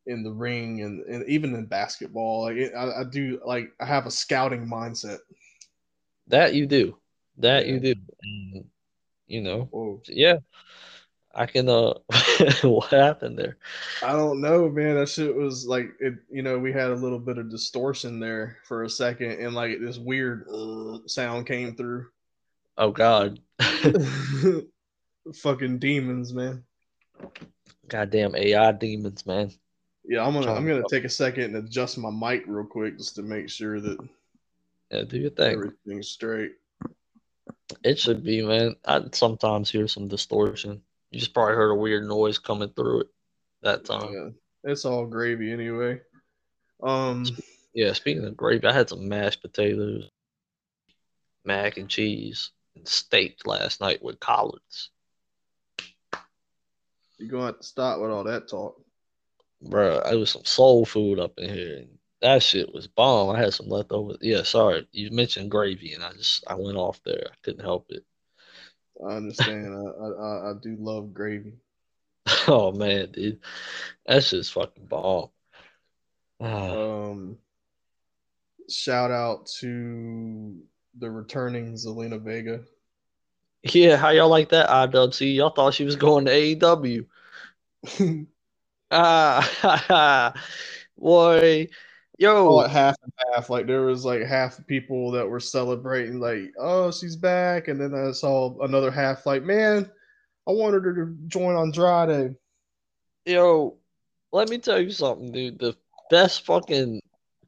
in 0.07 0.23
the 0.23 0.31
ring 0.31 0.81
and, 0.81 1.01
and 1.05 1.27
even 1.27 1.55
in 1.55 1.65
basketball. 1.65 2.43
Like 2.43 2.57
it, 2.57 2.73
I, 2.75 3.01
I 3.01 3.03
do 3.03 3.41
like 3.45 3.71
I 3.79 3.85
have 3.85 4.05
a 4.05 4.11
scouting 4.11 4.67
mindset. 4.67 5.19
That 6.27 6.53
you 6.53 6.65
do. 6.65 6.97
That 7.37 7.65
Yeah. 7.65 7.73
you 7.73 7.79
do. 7.79 7.93
And, 8.23 8.65
you 9.27 9.41
know, 9.41 9.67
Whoa. 9.71 10.01
yeah. 10.07 10.37
I 11.37 11.45
can 11.47 11.67
uh 11.67 11.95
what 12.63 12.91
happened 12.91 13.37
there? 13.37 13.57
I 14.01 14.13
don't 14.13 14.39
know, 14.39 14.69
man. 14.69 14.95
That 14.95 15.09
shit 15.09 15.35
was 15.35 15.65
like 15.67 15.87
it. 15.99 16.13
You 16.31 16.43
know, 16.43 16.57
we 16.57 16.71
had 16.71 16.91
a 16.91 16.95
little 16.95 17.19
bit 17.19 17.37
of 17.37 17.49
distortion 17.49 18.19
there 18.21 18.57
for 18.63 18.83
a 18.83 18.89
second, 18.89 19.31
and 19.41 19.53
like 19.53 19.79
this 19.81 19.97
weird 19.97 20.47
uh, 20.47 20.99
sound 21.07 21.45
came 21.45 21.75
through. 21.75 22.05
Oh 22.77 22.91
God. 22.91 23.39
Fucking 25.35 25.79
demons, 25.79 26.33
man. 26.33 26.63
Goddamn 27.87 28.35
AI 28.35 28.71
demons, 28.71 29.25
man. 29.25 29.51
Yeah, 30.07 30.25
I'm 30.25 30.33
gonna 30.33 30.53
I'm 30.53 30.65
gonna 30.67 30.81
to- 30.81 30.87
take 30.89 31.03
a 31.03 31.09
second 31.09 31.55
and 31.55 31.65
adjust 31.67 31.97
my 31.97 32.09
mic 32.11 32.43
real 32.47 32.65
quick 32.65 32.97
just 32.97 33.15
to 33.15 33.23
make 33.23 33.49
sure 33.49 33.79
that 33.79 33.97
Yeah, 34.91 35.03
do 35.03 35.17
your 35.17 35.31
thing. 35.31 35.53
everything's 35.53 36.09
straight. 36.09 36.53
It 37.83 37.97
should 37.99 38.23
be, 38.23 38.41
man. 38.43 38.75
I 38.85 39.03
sometimes 39.13 39.69
hear 39.71 39.87
some 39.87 40.07
distortion. 40.07 40.81
You 41.11 41.19
just 41.19 41.33
probably 41.33 41.55
heard 41.55 41.71
a 41.71 41.75
weird 41.75 42.07
noise 42.07 42.37
coming 42.37 42.69
through 42.69 43.01
it 43.01 43.07
that 43.61 43.85
time. 43.85 44.13
Yeah, 44.13 44.29
it's 44.71 44.85
all 44.85 45.05
gravy 45.05 45.51
anyway. 45.51 46.01
Um, 46.83 47.25
Yeah, 47.73 47.93
speaking 47.93 48.25
of 48.25 48.37
gravy, 48.37 48.65
I 48.67 48.73
had 48.73 48.89
some 48.89 49.07
mashed 49.07 49.41
potatoes, 49.41 50.09
mac 51.43 51.77
and 51.77 51.89
cheese, 51.89 52.51
and 52.75 52.87
steak 52.87 53.39
last 53.45 53.81
night 53.81 54.03
with 54.03 54.19
collards. 54.19 54.91
You're 57.17 57.29
gonna 57.29 57.47
have 57.47 57.59
to 57.59 57.63
stop 57.65 57.99
with 57.99 58.11
all 58.11 58.23
that 58.25 58.47
talk. 58.47 58.79
Bruh, 59.63 60.11
it 60.11 60.15
was 60.15 60.31
some 60.31 60.45
soul 60.45 60.85
food 60.85 61.19
up 61.19 61.37
in 61.37 61.53
here. 61.53 61.77
And 61.79 61.97
that 62.21 62.41
shit 62.43 62.73
was 62.73 62.87
bomb. 62.87 63.35
I 63.35 63.39
had 63.39 63.53
some 63.53 63.67
leftovers. 63.67 64.17
Yeah, 64.21 64.43
sorry. 64.43 64.87
You 64.91 65.11
mentioned 65.11 65.51
gravy, 65.51 65.93
and 65.93 66.03
I 66.03 66.13
just 66.13 66.43
I 66.47 66.55
went 66.55 66.77
off 66.77 67.01
there. 67.03 67.29
I 67.31 67.35
couldn't 67.43 67.63
help 67.65 67.91
it. 67.91 68.05
I 69.05 69.13
understand. 69.15 69.67
I, 69.75 70.05
I 70.05 70.51
I 70.51 70.53
do 70.61 70.75
love 70.79 71.13
gravy. 71.13 71.53
Oh 72.47 72.71
man, 72.71 73.11
dude, 73.11 73.39
That's 74.05 74.29
just 74.31 74.53
fucking 74.53 74.85
bomb. 74.87 75.29
Ah, 76.39 76.71
Um, 76.71 77.37
shout 78.69 79.11
out 79.11 79.45
to 79.59 80.61
the 80.97 81.09
returning 81.09 81.73
Zelina 81.73 82.21
Vega. 82.21 82.63
Yeah, 83.73 83.95
how 83.95 84.09
y'all 84.09 84.29
like 84.29 84.49
that? 84.49 84.69
IWC, 84.69 85.35
y'all 85.35 85.49
thought 85.49 85.73
she 85.73 85.85
was 85.85 85.95
going 85.95 86.25
to 86.25 86.31
AEW. 86.31 87.05
Ah, 88.91 90.33
boy, 90.97 91.67
yo, 92.19 92.59
it 92.61 92.69
half 92.69 92.95
and 93.01 93.11
half. 93.33 93.49
Like 93.49 93.65
there 93.65 93.81
was 93.81 94.05
like 94.05 94.21
half 94.21 94.57
the 94.57 94.63
people 94.63 95.11
that 95.11 95.27
were 95.27 95.39
celebrating, 95.39 96.19
like, 96.19 96.53
oh, 96.59 96.91
she's 96.91 97.15
back, 97.15 97.67
and 97.67 97.81
then 97.81 97.95
I 97.95 98.11
saw 98.11 98.57
another 98.61 98.91
half, 98.91 99.25
like, 99.25 99.43
man, 99.43 99.89
I 100.47 100.51
wanted 100.51 100.83
her 100.83 100.93
to 100.93 101.17
join 101.27 101.57
Andrade. 101.57 102.35
yo, 103.25 103.77
let 104.31 104.49
me 104.49 104.59
tell 104.59 104.79
you 104.79 104.91
something, 104.91 105.31
dude. 105.31 105.59
The 105.59 105.75
best 106.11 106.45
fucking 106.45 107.01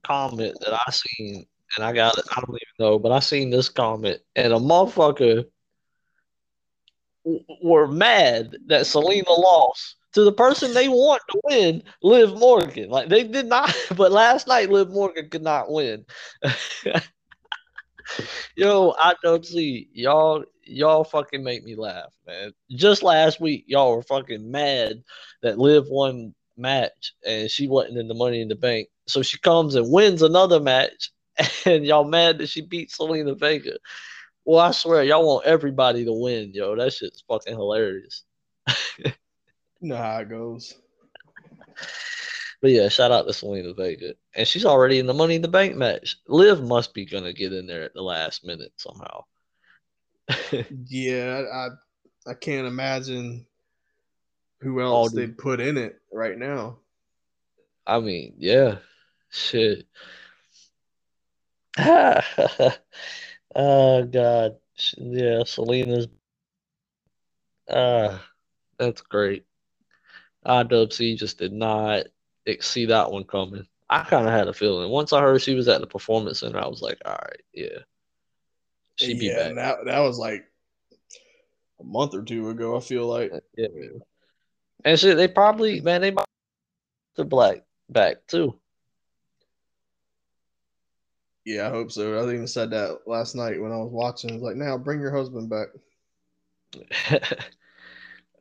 comment 0.03 0.57
that 0.61 0.74
I 0.74 0.91
seen, 0.91 1.45
and 1.76 1.86
I 1.86 1.93
got 1.93 2.18
it, 2.18 2.26
I 2.32 2.41
don't 2.41 2.49
even 2.49 2.57
know, 2.80 2.97
but 2.97 3.11
I 3.11 3.20
seen 3.20 3.51
this 3.51 3.70
comment, 3.70 4.22
and 4.36 4.53
a 4.53 4.57
motherfucker 4.57 5.45
were 7.61 7.88
mad 7.88 8.57
that 8.67 8.84
Zelina 8.84 9.38
lost 9.38 9.95
to 10.13 10.23
the 10.23 10.32
person 10.32 10.73
they 10.73 10.88
want 10.88 11.21
to 11.30 11.41
win, 11.43 11.84
Liv 12.01 12.38
Morgan. 12.38 12.89
Like 12.89 13.09
they 13.09 13.23
did 13.23 13.47
not, 13.47 13.75
but 13.95 14.11
last 14.11 14.47
night 14.47 14.69
Liv 14.69 14.89
Morgan 14.89 15.30
could 15.30 15.43
not 15.43 15.71
win. 15.71 16.05
Yo, 18.55 18.95
I 18.97 19.15
don't 19.23 19.45
see 19.45 19.89
y'all. 19.93 20.43
Y'all 20.63 21.03
fucking 21.03 21.43
make 21.43 21.63
me 21.63 21.75
laugh, 21.75 22.13
man. 22.25 22.51
Just 22.71 23.03
last 23.03 23.39
week, 23.39 23.65
y'all 23.67 23.95
were 23.95 24.03
fucking 24.03 24.49
mad 24.51 25.03
that 25.41 25.57
Liv 25.59 25.86
won 25.89 26.34
match 26.57 27.13
and 27.25 27.49
she 27.49 27.67
wasn't 27.67 27.97
in 27.97 28.07
the 28.07 28.13
Money 28.13 28.41
in 28.41 28.47
the 28.49 28.55
Bank. 28.55 28.89
So 29.07 29.21
she 29.21 29.38
comes 29.39 29.75
and 29.75 29.91
wins 29.91 30.21
another 30.21 30.59
match, 30.59 31.11
and 31.65 31.86
y'all 31.86 32.03
mad 32.03 32.39
that 32.39 32.49
she 32.49 32.61
beat 32.61 32.89
Zelina 32.89 33.39
Vega. 33.39 33.78
Well, 34.47 34.59
I 34.59 34.71
swear, 34.71 35.03
y'all 35.03 35.27
want 35.27 35.45
everybody 35.45 36.05
to 36.05 36.13
win, 36.13 36.51
yo. 36.53 36.73
That 36.77 36.93
shit's 36.93 37.21
fucking 37.27 37.53
hilarious. 37.53 38.23
You 39.79 39.89
know 39.89 39.97
how 39.97 40.17
it 40.17 40.29
goes. 40.29 40.73
But 42.63 42.71
yeah, 42.71 42.89
shout 42.89 43.11
out 43.11 43.27
to 43.27 43.31
Zelina 43.31 43.77
Vega. 43.77 44.15
And 44.33 44.47
she's 44.47 44.65
already 44.65 44.97
in 44.97 45.05
the 45.05 45.13
Money 45.13 45.35
in 45.35 45.43
the 45.43 45.47
Bank 45.47 45.75
match. 45.75 46.15
Liv 46.27 46.63
must 46.63 46.95
be 46.95 47.05
gonna 47.05 47.31
get 47.31 47.53
in 47.53 47.67
there 47.67 47.83
at 47.83 47.93
the 47.93 48.01
last 48.01 48.43
minute 48.43 48.71
somehow. 48.77 49.23
Yeah, 50.87 51.43
I 51.53 51.67
I 52.31 52.33
can't 52.33 52.65
imagine 52.65 53.45
who 54.61 54.81
else 54.81 55.11
dude. 55.11 55.19
they'd 55.19 55.37
put 55.37 55.59
in 55.59 55.77
it 55.77 56.01
right 56.11 56.39
now. 56.39 56.79
I 57.85 57.99
mean, 57.99 58.33
yeah. 58.39 58.77
Shit. 59.29 59.85
oh 63.58 64.05
God. 64.05 64.55
Yeah, 64.97 65.41
Zelina's 65.43 66.08
uh 67.68 68.18
that's 68.78 69.01
great. 69.01 69.45
IWC 70.45 71.18
just 71.18 71.39
did 71.39 71.51
not 71.51 72.05
see 72.62 72.86
that 72.86 73.12
one 73.12 73.26
coming. 73.26 73.68
I 73.89 74.03
kind 74.03 74.28
of 74.28 74.34
had 74.34 74.47
a 74.47 74.53
feeling. 74.53 74.89
Once 74.89 75.14
I 75.14 75.22
heard 75.22 75.41
she 75.41 75.55
was 75.55 75.68
at 75.68 75.82
the 75.82 75.88
performance 75.88 76.39
center, 76.41 76.60
I 76.60 76.68
was 76.68 76.82
like, 76.82 76.99
all 77.05 77.14
right, 77.14 77.41
yeah. 77.53 77.80
She'd 78.95 79.20
be 79.20 79.28
yeah, 79.28 79.38
back. 79.38 79.49
and 79.49 79.58
that 79.58 79.78
that 79.86 79.99
was 79.99 80.18
like 80.18 80.45
a 81.80 81.84
month 81.84 82.14
or 82.14 82.24
two 82.24 82.49
ago. 82.49 82.78
I 82.78 82.80
feel 82.80 83.08
like. 83.08 83.32
Yeah. 83.58 83.68
And 84.86 84.99
shit, 84.99 85.18
they 85.18 85.28
probably 85.28 85.82
man, 85.82 86.01
they 86.01 86.12
might 86.12 86.26
the 87.16 87.26
black 87.26 87.64
back 87.89 88.28
too. 88.28 88.60
Yeah, 91.47 91.67
I 91.67 91.69
hope 91.69 91.93
so. 91.93 92.17
I 92.19 92.23
even 92.23 92.45
said 92.45 92.71
that 92.71 93.07
last 93.07 93.33
night 93.33 93.61
when 93.61 93.71
I 93.71 93.77
was 93.77 93.89
watching. 93.89 94.31
It's 94.31 94.43
like, 94.43 94.57
now 94.57 94.77
bring 94.77 94.99
your 94.99 95.15
husband 95.15 95.49
back. 95.49 95.67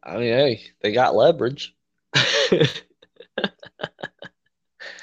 I 0.03 0.17
mean, 0.17 0.33
hey, 0.33 0.65
they 0.81 0.91
got 0.91 1.15
leverage. 1.15 1.73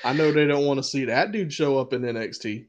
I 0.04 0.12
know 0.14 0.34
they 0.34 0.46
don't 0.46 0.66
want 0.66 0.80
to 0.80 0.84
see 0.84 1.06
that 1.06 1.32
dude 1.32 1.54
show 1.54 1.80
up 1.80 1.94
in 1.94 2.02
NXT 2.02 2.66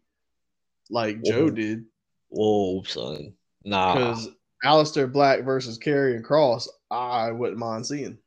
like 0.89 1.21
Joe 1.25 1.51
did 1.51 1.87
Whoa, 2.29 2.85
son. 2.85 3.35
Nah. 3.65 3.95
because 3.95 4.29
Aleister 4.65 5.13
Black 5.13 5.43
versus 5.43 5.81
Karrion 5.81 6.23
Kross, 6.23 6.69
I 6.93 7.33
wouldn't 7.33 7.59
mind 7.59 7.89
seeing. 7.89 8.19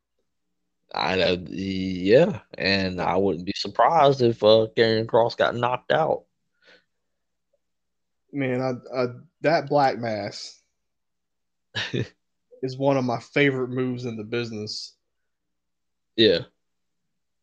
I 0.94 1.16
know, 1.16 1.38
yeah, 1.48 2.42
and 2.58 3.00
I 3.00 3.16
wouldn't 3.16 3.46
be 3.46 3.54
surprised 3.56 4.22
if 4.22 4.44
uh 4.44 4.68
Karrion 4.76 5.06
Kross 5.06 5.38
got 5.38 5.56
knocked 5.56 5.94
out. 5.94 6.27
Man, 8.32 8.62
I, 8.62 9.02
I 9.02 9.08
that 9.42 9.70
Black 9.70 9.98
Mass 9.98 10.60
is 12.62 12.78
one 12.78 12.98
of 12.98 13.06
my 13.06 13.20
favorite 13.20 13.70
moves 13.70 14.06
in 14.06 14.18
the 14.18 14.24
business. 14.24 14.96
Yeah, 16.16 16.42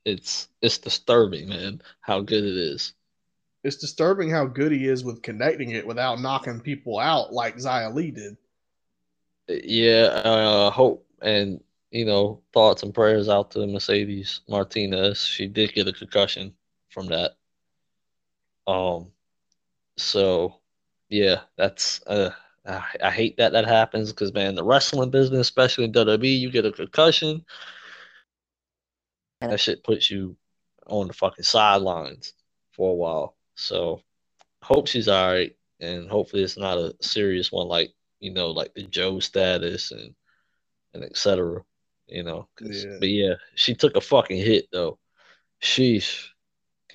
it's 0.05 0.49
it's 0.61 0.79
disturbing, 0.79 1.49
man, 1.49 1.81
how 2.01 2.21
good 2.21 2.45
it 2.45 2.57
is. 2.57 2.93
It's 3.63 3.77
disturbing 3.77 4.29
how 4.29 4.45
good 4.45 4.73
he 4.73 4.87
is 4.87 5.05
with 5.05 5.23
connecting 5.23 5.71
it 5.71 5.87
without 5.87 6.21
knocking 6.21 6.61
people 6.61 6.99
out 6.99 7.33
like 7.33 7.57
Xia 7.57 7.95
Li 7.95 8.11
did. 8.11 8.37
Yeah, 9.49 10.07
uh, 10.25 10.71
hope 10.71 11.07
and 11.23 11.63
you 11.91 12.05
know 12.05 12.43
thoughts 12.53 12.83
and 12.83 12.93
prayers 12.93 13.29
out 13.29 13.51
to 13.53 13.67
Mercedes 13.67 14.41
Martinez. 14.49 15.25
She 15.25 15.47
did 15.47 15.73
get 15.73 15.89
a 15.89 15.93
concussion 15.93 16.55
from 16.91 17.07
that. 17.07 17.37
Um, 18.67 19.13
so 19.97 20.61
yeah, 21.09 21.41
that's 21.57 22.03
uh, 22.07 22.31
I, 22.67 22.83
I 23.03 23.11
hate 23.11 23.37
that 23.37 23.53
that 23.53 23.67
happens 23.67 24.13
because 24.13 24.33
man, 24.33 24.55
the 24.55 24.65
wrestling 24.65 25.11
business, 25.11 25.41
especially 25.41 25.85
in 25.85 25.93
WWE, 25.93 26.39
you 26.39 26.51
get 26.51 26.67
a 26.67 26.73
concussion, 26.73 27.45
and 29.41 29.53
that 29.53 29.61
shit 29.61 29.85
puts 29.85 30.11
you 30.11 30.37
on 30.87 31.09
the 31.09 31.13
fucking 31.13 31.45
sidelines 31.45 32.35
for 32.73 32.91
a 32.91 32.95
while. 32.95 33.37
So 33.55 34.03
hope 34.63 34.89
she's 34.89 35.09
all 35.09 35.33
right, 35.33 35.55
and 35.81 36.09
hopefully 36.09 36.43
it's 36.43 36.59
not 36.59 36.79
a 36.79 36.95
serious 37.01 37.53
one 37.53 37.69
like 37.69 37.93
you 38.21 38.33
know 38.33 38.51
like 38.51 38.75
the 38.75 38.83
Joe 38.85 39.21
status 39.21 39.93
and 39.93 40.15
and 40.95 41.05
etc. 41.05 41.63
You 42.07 42.23
know, 42.23 42.49
yeah. 42.61 42.97
but 43.01 43.09
yeah, 43.09 43.35
she 43.55 43.75
took 43.75 43.97
a 43.97 44.01
fucking 44.01 44.39
hit 44.39 44.67
though. 44.73 44.99
Sheesh. 45.63 46.29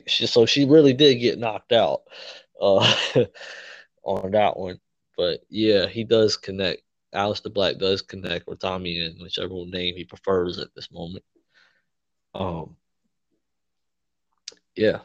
She, 0.08 0.28
so 0.28 0.46
she 0.46 0.66
really 0.66 0.94
did 0.94 1.16
get 1.16 1.40
knocked 1.40 1.74
out 1.74 2.04
uh, 2.62 2.94
on 4.10 4.32
that 4.32 4.58
one. 4.58 4.80
But 5.16 5.42
yeah, 5.50 5.88
he 5.88 6.04
does 6.04 6.38
connect. 6.38 6.82
Aleister 7.14 7.54
Black 7.54 7.78
does 7.78 8.02
connect 8.02 8.48
with 8.48 8.60
Tommy 8.60 9.04
in 9.04 9.18
whichever 9.22 9.54
name 9.66 9.96
he 9.96 10.06
prefers 10.06 10.60
at 10.60 10.74
this 10.76 10.92
moment. 10.92 11.24
Um, 12.36 12.76
yeah, 14.76 15.00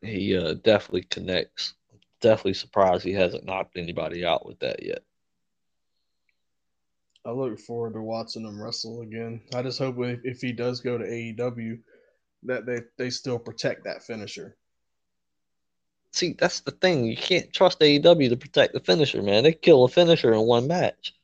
he 0.00 0.36
uh, 0.36 0.54
definitely 0.54 1.02
connects. 1.02 1.74
Definitely 2.20 2.54
surprised 2.54 3.04
he 3.04 3.12
hasn't 3.12 3.44
knocked 3.44 3.76
anybody 3.76 4.24
out 4.24 4.46
with 4.46 4.58
that 4.60 4.82
yet. 4.82 5.02
I 7.24 7.30
look 7.30 7.58
forward 7.60 7.94
to 7.94 8.02
watching 8.02 8.44
him 8.44 8.60
wrestle 8.60 9.02
again. 9.02 9.42
I 9.54 9.62
just 9.62 9.78
hope 9.78 9.96
if, 9.98 10.20
if 10.24 10.40
he 10.40 10.52
does 10.52 10.80
go 10.80 10.98
to 10.98 11.04
AEW, 11.04 11.78
that 12.44 12.66
they 12.66 12.80
they 12.98 13.10
still 13.10 13.38
protect 13.38 13.84
that 13.84 14.02
finisher. 14.02 14.56
See, 16.12 16.34
that's 16.38 16.60
the 16.60 16.70
thing. 16.72 17.06
You 17.06 17.16
can't 17.16 17.52
trust 17.52 17.80
AEW 17.80 18.28
to 18.28 18.36
protect 18.36 18.74
the 18.74 18.80
finisher, 18.80 19.22
man. 19.22 19.44
They 19.44 19.52
kill 19.52 19.84
a 19.84 19.88
finisher 19.88 20.32
in 20.34 20.42
one 20.42 20.66
match. 20.66 21.14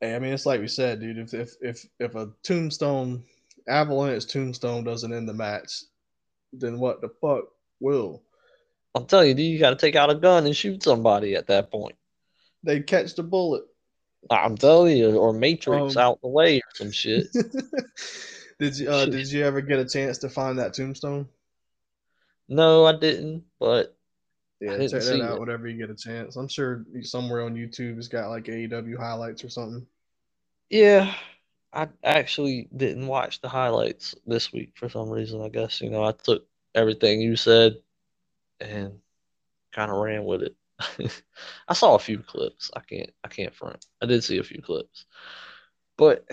Hey, 0.00 0.16
I 0.16 0.18
mean, 0.18 0.32
it's 0.32 0.46
like 0.46 0.60
we 0.60 0.68
said, 0.68 1.00
dude. 1.00 1.18
If 1.18 1.34
if 1.34 1.54
if, 1.60 1.86
if 2.00 2.14
a 2.16 2.30
tombstone 2.42 3.22
Avalanche 3.68 4.26
tombstone 4.26 4.82
doesn't 4.82 5.12
end 5.12 5.28
the 5.28 5.34
match, 5.34 5.82
then 6.52 6.80
what 6.80 7.00
the 7.00 7.08
fuck 7.20 7.44
will? 7.78 8.22
I'm 8.94 9.06
telling 9.06 9.28
you, 9.28 9.34
dude, 9.34 9.46
you 9.46 9.58
got 9.60 9.70
to 9.70 9.76
take 9.76 9.94
out 9.94 10.10
a 10.10 10.16
gun 10.16 10.46
and 10.46 10.56
shoot 10.56 10.82
somebody 10.82 11.36
at 11.36 11.46
that 11.46 11.70
point. 11.70 11.94
They 12.64 12.80
catch 12.80 13.14
the 13.14 13.22
bullet. 13.22 13.62
I'm 14.28 14.56
telling 14.56 14.96
you, 14.96 15.16
or 15.16 15.32
Matrix 15.32 15.96
um, 15.96 16.02
out 16.02 16.20
the 16.20 16.28
way 16.28 16.58
or 16.58 16.74
some 16.74 16.90
shit. 16.90 17.28
did 18.58 18.76
you 18.76 18.90
uh, 18.90 19.06
did 19.06 19.30
you 19.30 19.44
ever 19.44 19.60
get 19.60 19.78
a 19.78 19.88
chance 19.88 20.18
to 20.18 20.28
find 20.28 20.58
that 20.58 20.74
tombstone? 20.74 21.28
No, 22.48 22.84
I 22.84 22.96
didn't. 22.96 23.44
But 23.58 23.96
yeah, 24.60 24.76
check 24.78 25.02
that 25.02 25.22
out 25.22 25.36
it. 25.36 25.40
whenever 25.40 25.68
you 25.68 25.78
get 25.78 25.90
a 25.90 25.94
chance. 25.94 26.36
I'm 26.36 26.48
sure 26.48 26.84
somewhere 27.02 27.42
on 27.42 27.54
YouTube 27.54 27.96
it's 27.98 28.08
got 28.08 28.28
like 28.28 28.44
AEW 28.44 28.98
highlights 28.98 29.44
or 29.44 29.48
something. 29.48 29.86
Yeah, 30.68 31.14
I 31.72 31.88
actually 32.04 32.68
didn't 32.76 33.06
watch 33.06 33.40
the 33.40 33.48
highlights 33.48 34.14
this 34.26 34.52
week 34.52 34.72
for 34.76 34.88
some 34.88 35.08
reason. 35.08 35.42
I 35.42 35.48
guess 35.48 35.80
you 35.80 35.90
know 35.90 36.04
I 36.04 36.12
took 36.12 36.46
everything 36.74 37.20
you 37.20 37.36
said 37.36 37.76
and 38.60 38.98
kind 39.72 39.90
of 39.90 39.96
ran 39.96 40.24
with 40.24 40.42
it. 40.42 40.56
I 41.68 41.74
saw 41.74 41.94
a 41.94 41.98
few 41.98 42.18
clips. 42.18 42.70
I 42.74 42.80
can't 42.80 43.10
I 43.24 43.28
can't 43.28 43.54
front. 43.54 43.84
I 44.02 44.06
did 44.06 44.22
see 44.22 44.38
a 44.38 44.44
few 44.44 44.60
clips. 44.60 45.06
But 45.96 46.24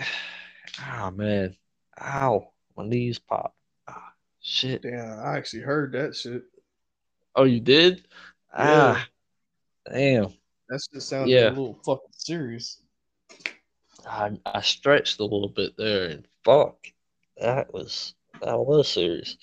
oh 0.90 1.10
man. 1.10 1.56
Ow. 2.00 2.52
My 2.76 2.86
knees 2.86 3.18
pop. 3.18 3.54
Ah, 3.88 4.12
shit. 4.40 4.82
Yeah, 4.84 5.20
I 5.20 5.36
actually 5.36 5.62
heard 5.62 5.92
that 5.92 6.14
shit. 6.14 6.44
Oh, 7.38 7.44
you 7.44 7.60
did? 7.60 7.98
Yeah. 8.52 8.96
Ah 8.96 9.08
damn. 9.90 10.34
That 10.68 10.80
just 10.92 11.08
sounded 11.08 11.32
yeah. 11.32 11.48
a 11.48 11.50
little 11.50 11.78
fucking 11.84 12.10
serious. 12.10 12.82
I 14.06 14.32
I 14.44 14.60
stretched 14.60 15.20
a 15.20 15.24
little 15.24 15.48
bit 15.48 15.76
there 15.76 16.06
and 16.06 16.26
fuck. 16.44 16.76
That 17.40 17.72
was 17.72 18.14
that 18.42 18.58
was 18.58 18.88
serious. 18.88 19.36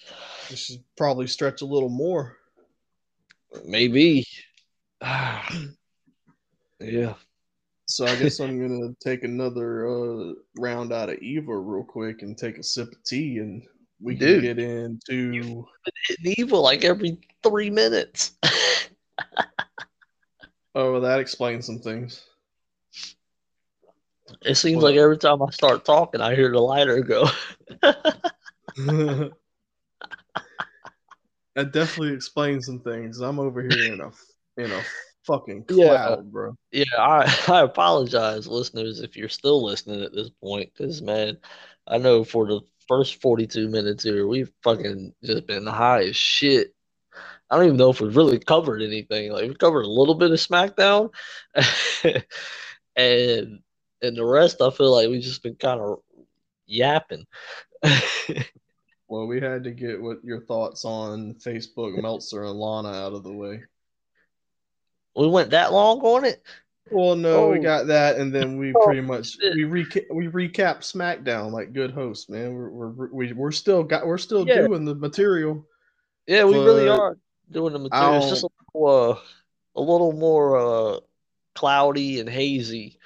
You 0.49 0.57
should 0.57 0.83
probably 0.97 1.27
stretch 1.27 1.61
a 1.61 1.65
little 1.65 1.89
more. 1.89 2.37
Maybe. 3.65 4.25
yeah. 5.01 5.45
So 7.87 8.05
I 8.05 8.15
guess 8.17 8.39
I'm 8.39 8.59
gonna 8.67 8.93
take 8.99 9.23
another 9.23 9.87
uh, 9.87 10.33
round 10.57 10.91
out 10.91 11.09
of 11.09 11.19
Eva 11.19 11.57
real 11.57 11.83
quick 11.85 12.21
and 12.21 12.37
take 12.37 12.57
a 12.57 12.63
sip 12.63 12.91
of 12.91 13.03
tea, 13.03 13.37
and 13.39 13.63
we 14.01 14.15
can 14.15 14.41
get 14.41 14.59
into 14.59 15.65
evil 16.23 16.61
like 16.61 16.83
every 16.83 17.17
three 17.43 17.69
minutes. 17.69 18.33
oh, 20.75 20.93
well, 20.93 21.01
that 21.01 21.19
explains 21.19 21.65
some 21.65 21.79
things. 21.79 22.23
It 24.41 24.55
seems 24.55 24.81
well, 24.81 24.91
like 24.91 24.99
every 24.99 25.17
time 25.17 25.41
I 25.41 25.49
start 25.51 25.85
talking, 25.85 26.21
I 26.21 26.35
hear 26.35 26.51
the 26.51 26.59
lighter 26.59 27.01
go. 27.01 27.27
that 31.55 31.71
definitely 31.71 32.13
explains 32.13 32.65
some 32.65 32.79
things. 32.79 33.19
I'm 33.19 33.39
over 33.39 33.61
here 33.61 33.93
in 33.93 34.01
a 34.01 34.11
in 34.57 34.71
a 34.71 34.81
fucking 35.25 35.63
cloud, 35.67 35.77
yeah, 35.77 36.15
bro. 36.23 36.55
Yeah, 36.71 36.83
I, 36.97 37.43
I 37.47 37.61
apologize, 37.61 38.47
listeners, 38.47 38.99
if 38.99 39.15
you're 39.15 39.29
still 39.29 39.63
listening 39.63 40.03
at 40.03 40.13
this 40.13 40.29
point, 40.29 40.71
because 40.73 41.01
man, 41.01 41.37
I 41.87 41.97
know 41.97 42.23
for 42.23 42.47
the 42.47 42.61
first 42.87 43.21
42 43.21 43.67
minutes 43.67 44.03
here, 44.03 44.27
we've 44.27 44.51
fucking 44.63 45.13
just 45.23 45.47
been 45.47 45.65
high 45.65 46.03
as 46.03 46.15
shit. 46.15 46.73
I 47.49 47.57
don't 47.57 47.65
even 47.65 47.77
know 47.77 47.91
if 47.91 48.01
we've 48.01 48.15
really 48.15 48.39
covered 48.39 48.81
anything. 48.81 49.31
Like 49.31 49.47
we 49.47 49.55
covered 49.55 49.85
a 49.85 49.89
little 49.89 50.15
bit 50.15 50.31
of 50.31 50.39
SmackDown, 50.39 51.11
and 52.95 53.59
and 54.01 54.17
the 54.17 54.25
rest, 54.25 54.61
I 54.61 54.69
feel 54.71 54.91
like 54.91 55.09
we've 55.09 55.21
just 55.21 55.43
been 55.43 55.55
kind 55.55 55.79
of 55.79 55.99
yapping. 56.65 57.25
well, 59.07 59.27
we 59.27 59.39
had 59.39 59.63
to 59.63 59.71
get 59.71 60.01
what 60.01 60.23
your 60.23 60.41
thoughts 60.41 60.85
on 60.85 61.35
Facebook 61.35 62.01
Meltzer 62.01 62.43
and 62.43 62.59
Lana 62.59 62.89
out 62.89 63.13
of 63.13 63.23
the 63.23 63.33
way. 63.33 63.63
We 65.15 65.27
went 65.27 65.51
that 65.51 65.71
long 65.71 65.99
on 66.01 66.25
it. 66.25 66.43
Well, 66.91 67.15
no, 67.15 67.45
oh. 67.45 67.51
we 67.51 67.59
got 67.59 67.87
that, 67.87 68.17
and 68.17 68.33
then 68.33 68.57
we 68.57 68.71
oh, 68.73 68.85
pretty 68.85 69.01
much 69.01 69.33
shit. 69.33 69.55
we 69.55 69.63
reca- 69.63 70.05
we 70.13 70.27
recap 70.27 70.79
SmackDown 70.79 71.51
like 71.51 71.73
good 71.73 71.91
hosts, 71.91 72.29
man. 72.29 72.53
We're 72.53 72.69
we're 72.69 73.09
we, 73.11 73.33
we're 73.33 73.51
still 73.51 73.83
got 73.83 74.05
we're 74.05 74.19
still 74.19 74.47
yeah. 74.47 74.61
doing 74.61 74.85
the 74.85 74.93
material. 74.93 75.65
Yeah, 76.27 76.43
we 76.43 76.57
really 76.57 76.87
are 76.87 77.17
doing 77.49 77.73
the 77.73 77.79
material. 77.79 78.17
It's 78.17 78.29
just 78.29 78.43
a 78.43 78.49
little, 78.73 79.11
uh, 79.11 79.19
a 79.75 79.81
little 79.81 80.11
more 80.11 80.57
uh, 80.57 80.99
cloudy 81.55 82.19
and 82.19 82.29
hazy, 82.29 82.99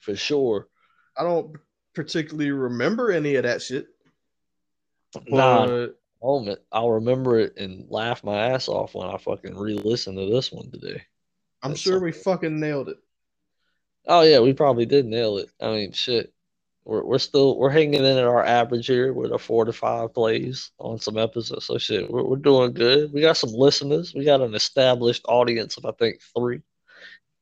for 0.00 0.16
sure. 0.16 0.68
I 1.16 1.22
don't 1.22 1.56
particularly 1.94 2.50
remember 2.50 3.10
any 3.10 3.34
of 3.34 3.42
that 3.42 3.60
shit. 3.60 3.88
Nah, 5.26 5.66
moment. 6.22 6.60
I'll 6.72 6.90
remember 6.90 7.38
it 7.38 7.56
and 7.56 7.86
laugh 7.90 8.24
my 8.24 8.50
ass 8.50 8.68
off 8.68 8.94
when 8.94 9.08
I 9.08 9.18
fucking 9.18 9.56
re-listen 9.56 10.16
to 10.16 10.26
this 10.26 10.52
one 10.52 10.70
today. 10.70 11.02
I'm 11.62 11.72
That's 11.72 11.80
sure 11.80 11.94
something. 11.94 12.04
we 12.04 12.12
fucking 12.12 12.60
nailed 12.60 12.88
it. 12.88 12.98
Oh 14.08 14.22
yeah, 14.22 14.40
we 14.40 14.54
probably 14.54 14.86
did 14.86 15.06
nail 15.06 15.36
it. 15.36 15.50
I 15.60 15.70
mean, 15.70 15.92
shit. 15.92 16.32
We're 16.84 17.04
we're 17.04 17.18
still 17.18 17.58
we're 17.58 17.68
hanging 17.68 18.00
in 18.02 18.04
at 18.06 18.24
our 18.24 18.42
average 18.42 18.86
here 18.86 19.12
with 19.12 19.32
a 19.32 19.38
four 19.38 19.66
to 19.66 19.72
five 19.74 20.14
plays 20.14 20.70
on 20.78 20.98
some 20.98 21.18
episodes. 21.18 21.66
So 21.66 21.76
shit, 21.76 22.10
we're 22.10 22.24
we're 22.24 22.36
doing 22.36 22.72
good. 22.72 23.12
We 23.12 23.20
got 23.20 23.36
some 23.36 23.50
listeners. 23.52 24.14
We 24.14 24.24
got 24.24 24.40
an 24.40 24.54
established 24.54 25.26
audience 25.28 25.76
of 25.76 25.84
I 25.84 25.92
think 25.92 26.20
three. 26.34 26.62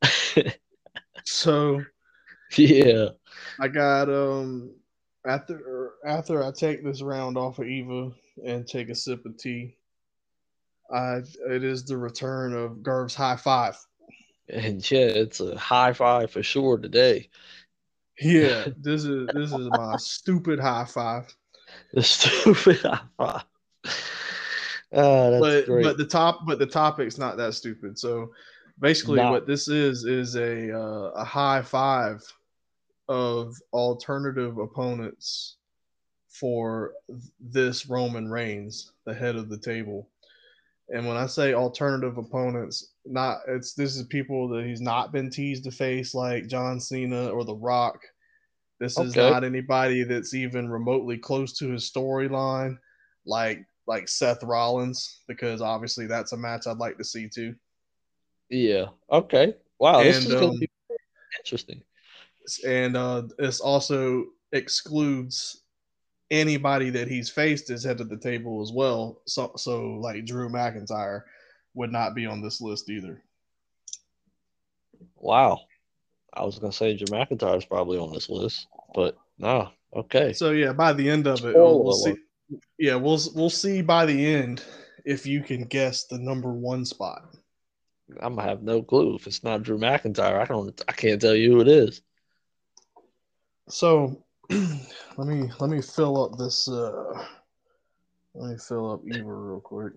so 1.25 1.85
yeah, 2.57 3.11
I 3.61 3.69
got 3.69 4.09
um 4.09 4.75
after 5.25 5.93
after 6.05 6.43
I 6.43 6.51
take 6.51 6.83
this 6.83 7.01
round 7.01 7.39
off 7.39 7.61
of 7.61 7.69
Eva 7.69 8.11
and 8.45 8.67
take 8.67 8.89
a 8.89 8.95
sip 8.97 9.25
of 9.25 9.39
tea. 9.39 9.77
I 10.93 11.23
it 11.49 11.63
is 11.63 11.85
the 11.85 11.97
return 11.97 12.53
of 12.53 12.83
Garv's 12.83 13.15
high 13.15 13.37
five. 13.37 13.79
And 14.49 14.89
yeah, 14.91 15.07
it's 15.07 15.41
a 15.41 15.57
high 15.57 15.93
five 15.93 16.31
for 16.31 16.43
sure 16.43 16.79
today. 16.79 17.29
Yeah, 18.21 18.69
this 18.79 19.05
is 19.05 19.29
this 19.35 19.53
is 19.53 19.69
my 19.71 19.97
stupid 19.97 20.59
high 20.59 20.85
five. 20.85 21.35
The 21.93 22.03
stupid 22.03 22.79
high 22.83 23.01
five. 23.17 23.45
Oh, 24.93 25.41
but 25.41 25.67
great. 25.67 25.83
but 25.83 25.99
the 25.99 26.07
top 26.07 26.47
but 26.47 26.59
the 26.59 26.67
topic's 26.67 27.19
not 27.19 27.37
that 27.37 27.55
stupid. 27.55 27.99
So 27.99 28.33
basically, 28.79 29.17
not. 29.17 29.33
what 29.33 29.47
this 29.47 29.69
is 29.69 30.05
is 30.05 30.37
a 30.37 30.73
uh, 30.73 31.11
a 31.11 31.25
high 31.25 31.63
five 31.63 32.23
of 33.09 33.57
alternative 33.73 34.59
opponents 34.59 35.57
for 36.29 36.93
this 37.41 37.87
Roman 37.87 38.31
Reigns, 38.31 38.93
the 39.05 39.15
head 39.15 39.37
of 39.37 39.49
the 39.49 39.59
table. 39.59 40.09
And 40.89 41.07
when 41.07 41.17
I 41.17 41.27
say 41.27 41.53
alternative 41.53 42.17
opponents, 42.17 42.93
not 43.05 43.41
it's 43.49 43.75
this 43.75 43.97
is 43.97 44.05
people 44.05 44.49
that 44.51 44.65
he's 44.65 44.81
not 44.81 45.13
been 45.13 45.31
teased 45.31 45.65
to 45.65 45.71
face 45.71 46.15
like 46.15 46.47
John 46.47 46.79
Cena 46.79 47.29
or 47.29 47.45
The 47.45 47.55
Rock. 47.55 48.01
This 48.79 48.99
okay. 48.99 49.09
is 49.09 49.17
not 49.17 49.43
anybody 49.43 50.05
that's 50.05 50.35
even 50.35 50.69
remotely 50.69 51.19
close 51.19 51.59
to 51.59 51.71
his 51.71 51.91
storyline, 51.91 52.77
like 53.27 53.65
like 53.87 54.09
Seth 54.09 54.43
Rollins, 54.43 55.23
because 55.27 55.61
obviously 55.61 56.07
that's 56.07 56.33
a 56.33 56.37
match 56.37 56.67
I'd 56.67 56.79
like 56.79 56.99
to 56.99 57.05
see 57.05 57.29
too. 57.29 57.55
Yeah. 58.49 58.87
Okay. 59.11 59.55
Wow. 59.79 60.01
And, 60.01 60.09
this 60.09 60.27
is 60.27 60.35
um, 60.35 60.53
to 60.53 60.59
be 60.59 60.71
interesting. 61.39 61.83
And 62.67 62.97
uh, 62.97 63.23
this 63.39 63.61
also 63.61 64.27
excludes 64.53 65.63
anybody 66.31 66.91
that 66.91 67.09
he's 67.09 67.31
faced 67.31 67.71
is 67.71 67.85
head 67.85 68.01
of 68.01 68.09
the 68.09 68.17
table 68.17 68.63
as 68.63 68.73
well. 68.73 69.23
So, 69.27 69.53
so 69.57 69.95
like 69.95 70.25
Drew 70.25 70.49
McIntyre 70.49 71.23
would 71.75 71.93
not 71.93 72.15
be 72.15 72.27
on 72.27 72.43
this 72.43 72.61
list 72.61 72.89
either. 72.91 73.23
Wow. 75.17 75.61
I 76.33 76.45
was 76.45 76.59
gonna 76.59 76.73
say 76.73 76.97
Drew 76.97 77.07
McIntyre 77.07 77.57
is 77.57 77.65
probably 77.65 77.99
on 77.99 78.13
this 78.13 78.29
list, 78.29 78.67
but 78.95 79.17
no. 79.39 79.71
Okay. 79.95 80.33
So 80.33 80.51
yeah, 80.51 80.73
by 80.73 80.93
the 80.93 81.09
end 81.09 81.27
of 81.27 81.45
it, 81.45 81.55
we'll, 81.55 81.83
we'll 81.83 81.93
see. 81.93 82.15
Yeah, 82.79 82.97
we'll 82.97 83.21
we'll 83.35 83.51
see 83.51 83.81
by 83.81 84.05
the 84.07 84.35
end 84.35 84.63
if 85.05 85.27
you 85.27 85.43
can 85.43 85.65
guess 85.65 86.05
the 86.05 86.19
number 86.19 86.53
one 86.53 86.85
spot. 86.85 87.35
I'm 88.21 88.37
gonna 88.37 88.49
have 88.49 88.63
no 88.63 88.83
clue 88.83 89.15
if 89.17 89.27
it's 89.27 89.43
not 89.43 89.63
Drew 89.63 89.79
McIntyre. 89.79 90.41
I 90.41 90.45
don't. 90.45 90.81
I 90.87 90.93
can't 90.93 91.21
tell 91.21 91.35
you 91.35 91.53
who 91.53 91.61
it 91.61 91.69
is. 91.69 92.03
So 93.69 94.26
let 95.17 95.27
me 95.27 95.51
let 95.59 95.71
me 95.71 95.83
fill 95.83 96.25
up 96.25 96.39
this. 96.39 96.69
uh 96.69 97.27
Let 98.35 98.53
me 98.53 98.59
fill 98.59 98.93
up 98.93 99.03
Eva 99.07 99.33
real 99.33 99.61
quick. 99.61 99.93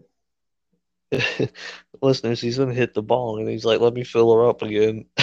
Listeners, 2.02 2.41
he's 2.41 2.58
gonna 2.58 2.74
hit 2.74 2.93
the 2.93 3.02
ball, 3.02 3.39
and 3.39 3.50
he's 3.50 3.66
like, 3.66 3.80
"Let 3.80 3.93
me 3.93 4.04
fill 4.04 4.34
her 4.34 4.47
up 4.47 4.62
again." 4.62 5.06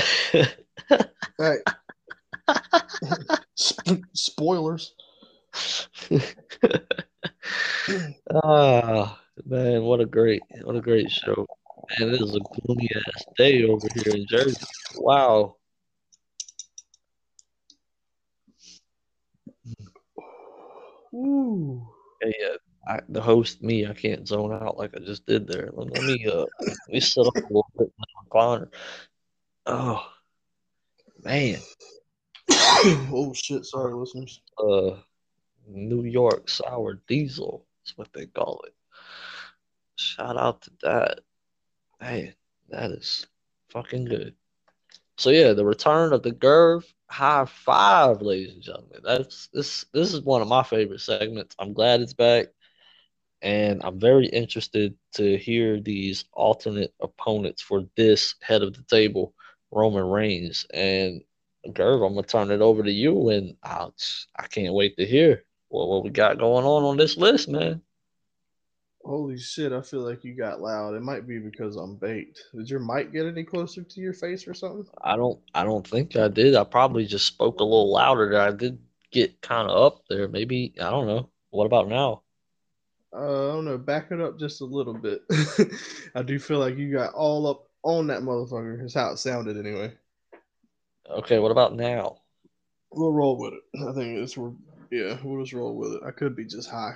hey. 1.39 1.57
Spoilers. 4.15 4.95
ah 8.35 9.19
man, 9.45 9.83
what 9.83 10.01
a 10.01 10.07
great 10.07 10.43
what 10.63 10.77
a 10.77 10.81
great 10.81 11.11
show. 11.11 11.47
Man, 11.99 12.15
it 12.15 12.23
is 12.23 12.35
a 12.35 12.41
gloomy 12.61 12.91
ass 12.95 13.27
day 13.37 13.65
over 13.65 13.89
here 13.95 14.15
in 14.15 14.27
Jersey. 14.29 14.67
Wow. 14.97 15.57
Ooh. 21.17 21.87
Yeah, 22.23 22.31
yeah. 22.39 22.57
I, 22.89 23.01
the 23.09 23.21
host, 23.21 23.63
me, 23.63 23.87
I 23.87 23.95
can't 23.95 24.29
zone 24.29 24.53
out 24.53 24.77
like 24.77 24.95
I 24.97 25.01
just 25.01 25.27
did 25.27 25.49
there. 25.49 25.71
Let, 25.73 25.93
let 25.93 26.05
me 26.05 26.25
uh, 26.27 26.45
let 26.61 26.79
me 26.89 27.01
sit 27.01 27.27
up 27.27 27.35
a 27.35 27.41
little 27.41 27.71
bit 27.77 27.89
in 27.89 27.93
the 27.99 28.31
recliner. 28.31 28.69
Oh, 29.67 30.07
man. 31.25 31.59
oh 33.13 33.33
shit! 33.35 33.65
Sorry, 33.65 33.93
listeners. 33.93 34.41
Uh, 34.57 34.99
New 35.67 36.05
York 36.05 36.49
sour 36.49 37.01
diesel 37.09 37.67
is 37.85 37.97
what 37.97 38.13
they 38.13 38.27
call 38.27 38.63
it. 38.67 38.75
Shout 39.97 40.37
out 40.37 40.63
to 40.63 40.71
that. 40.83 41.21
Man, 42.01 42.35
that 42.69 42.93
is 42.93 43.27
fucking 43.71 44.05
good. 44.05 44.35
So 45.19 45.31
yeah, 45.31 45.53
the 45.55 45.65
return 45.65 46.13
of 46.13 46.23
the 46.23 46.33
Gerv 46.33 46.85
high 47.09 47.47
five, 47.47 48.23
ladies 48.23 48.55
and 48.55 48.63
gentlemen. 48.63 49.01
That's 49.05 49.49
this. 49.49 49.87
This 49.95 50.13
is 50.13 50.23
one 50.23 50.43
of 50.43 50.49
my 50.49 50.63
favorite 50.63 51.01
segments. 51.01 51.55
I'm 51.59 51.73
glad 51.73 52.01
it's 52.01 52.15
back, 52.15 52.49
and 53.43 53.83
I'm 53.85 54.01
very 54.01 54.27
interested 54.27 54.95
to 55.15 55.39
hear 55.39 55.81
these 55.81 56.25
alternate 56.33 56.95
opponents 57.01 57.63
for 57.63 57.85
this 57.97 58.35
head 58.43 58.63
of 58.63 58.75
the 58.75 58.83
table, 58.83 59.35
Roman 59.71 60.05
Reigns. 60.07 60.67
And 60.75 61.23
Gerv, 61.69 62.07
I'm 62.07 62.15
gonna 62.15 62.27
turn 62.27 62.51
it 62.51 62.61
over 62.61 62.83
to 62.83 62.93
you, 62.93 63.31
and 63.31 63.57
I 63.63 63.89
I 64.39 64.47
can't 64.49 64.75
wait 64.75 64.97
to 64.99 65.07
hear 65.07 65.45
what 65.69 65.89
what 65.89 66.05
we 66.05 66.11
got 66.11 66.39
going 66.39 66.67
on 66.67 66.85
on 66.85 66.97
this 66.99 67.17
list, 67.17 67.49
man. 67.49 67.83
Holy 69.07 69.39
shit! 69.39 69.73
I 69.73 69.83
feel 69.83 70.01
like 70.01 70.25
you 70.25 70.35
got 70.35 70.61
loud. 70.61 70.95
It 70.95 71.03
might 71.03 71.29
be 71.29 71.39
because 71.39 71.77
I'm 71.77 71.95
baked. 71.95 72.43
Did 72.53 72.69
your 72.69 72.81
mic 72.81 73.13
get 73.13 73.25
any 73.25 73.45
closer 73.45 73.85
to 73.85 74.01
your 74.01 74.13
face 74.13 74.49
or 74.49 74.55
something? 74.55 74.85
I 75.01 75.15
don't. 75.15 75.39
I 75.55 75.63
don't 75.63 75.87
think 75.87 76.17
I 76.17 76.27
did. 76.27 76.57
I 76.57 76.65
probably 76.65 77.07
just 77.07 77.25
spoke 77.25 77.61
a 77.61 77.65
little 77.65 77.93
louder. 77.93 78.37
I 78.37 78.51
did 78.51 78.81
get 79.13 79.41
kind 79.43 79.71
of 79.71 79.81
up 79.81 80.03
there. 80.11 80.27
Maybe 80.27 80.75
I 80.81 80.91
don't 80.91 81.07
know. 81.07 81.31
What 81.51 81.67
about 81.67 81.89
now? 81.89 82.23
Uh, 83.13 83.51
I 83.51 83.53
don't 83.53 83.65
know. 83.65 83.79
Back 83.79 84.11
it 84.11 84.21
up 84.21 84.41
just 84.41 84.61
a 84.61 84.65
little 84.65 84.95
bit. 84.95 85.23
I 86.17 86.23
do 86.23 86.41
feel 86.41 86.59
like 86.59 86.77
you 86.77 86.93
got 86.93 87.15
all 87.15 87.47
up 87.47 87.69
on 87.85 88.09
that 88.09 88.23
motherfucker. 88.23 88.85
Is 88.85 88.95
how 88.95 89.13
it 89.13 89.19
sounded 89.19 89.57
anyway. 89.57 89.93
Okay, 91.09 91.39
what 91.39 91.53
about 91.53 91.77
now? 91.77 92.17
We'll 92.91 93.13
roll 93.13 93.39
with 93.39 93.53
it. 93.55 93.89
I 93.89 93.93
think 93.93 94.19
it's 94.19 94.37
we're 94.37 94.51
yeah, 94.91 95.17
we'll 95.23 95.45
just 95.45 95.53
roll 95.53 95.77
with 95.77 95.93
it. 95.93 96.03
I 96.05 96.11
could 96.11 96.35
be 96.35 96.45
just 96.45 96.69
high. 96.69 96.95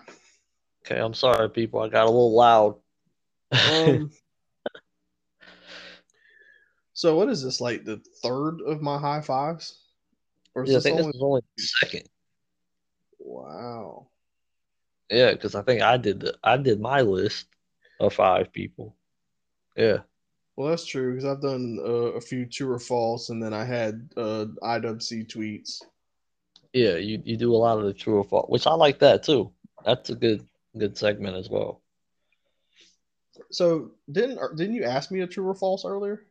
Okay, 0.84 0.98
I'm 0.98 1.14
sorry, 1.14 1.48
people. 1.50 1.80
I 1.80 1.88
got 1.88 2.04
a 2.06 2.10
little 2.10 2.34
loud. 2.34 2.76
um, 3.52 4.10
so 6.92 7.16
what 7.16 7.28
is 7.28 7.42
this 7.42 7.60
like 7.60 7.84
the 7.84 8.00
third 8.22 8.60
of 8.66 8.80
my 8.80 8.98
high 8.98 9.20
fives? 9.20 9.78
Or 10.54 10.64
is 10.64 10.70
yeah, 10.70 10.78
I 10.78 10.80
think 10.80 10.98
only... 10.98 11.06
this 11.06 11.16
is 11.16 11.22
only 11.22 11.42
second. 11.56 12.08
Wow. 13.18 14.08
Yeah, 15.10 15.32
because 15.32 15.54
I 15.54 15.62
think 15.62 15.82
I 15.82 15.96
did 15.96 16.20
the 16.20 16.38
I 16.42 16.56
did 16.56 16.80
my 16.80 17.00
list 17.02 17.46
of 17.98 18.14
five 18.14 18.52
people. 18.52 18.96
Yeah. 19.76 19.98
Well, 20.56 20.68
that's 20.68 20.86
true 20.86 21.14
because 21.14 21.24
I've 21.24 21.40
done 21.40 21.78
uh, 21.80 22.12
a 22.16 22.20
few 22.20 22.46
true 22.46 22.72
or 22.72 22.78
false, 22.78 23.30
and 23.30 23.42
then 23.42 23.54
I 23.54 23.64
had 23.64 24.10
uh, 24.16 24.46
IWC 24.62 25.26
tweets. 25.26 25.82
Yeah, 26.72 26.96
you, 26.96 27.20
you 27.24 27.36
do 27.36 27.54
a 27.54 27.56
lot 27.56 27.78
of 27.78 27.84
the 27.84 27.94
true 27.94 28.18
or 28.18 28.24
false, 28.24 28.48
which 28.48 28.66
I 28.66 28.74
like 28.74 28.98
that 29.00 29.22
too. 29.22 29.52
That's 29.84 30.10
a 30.10 30.14
good 30.14 30.46
good 30.76 30.96
segment 30.96 31.36
as 31.36 31.48
well. 31.48 31.82
So 33.50 33.92
didn't 34.10 34.38
didn't 34.56 34.74
you 34.74 34.84
ask 34.84 35.10
me 35.10 35.20
a 35.20 35.26
true 35.26 35.46
or 35.46 35.54
false 35.54 35.84
earlier? 35.84 36.26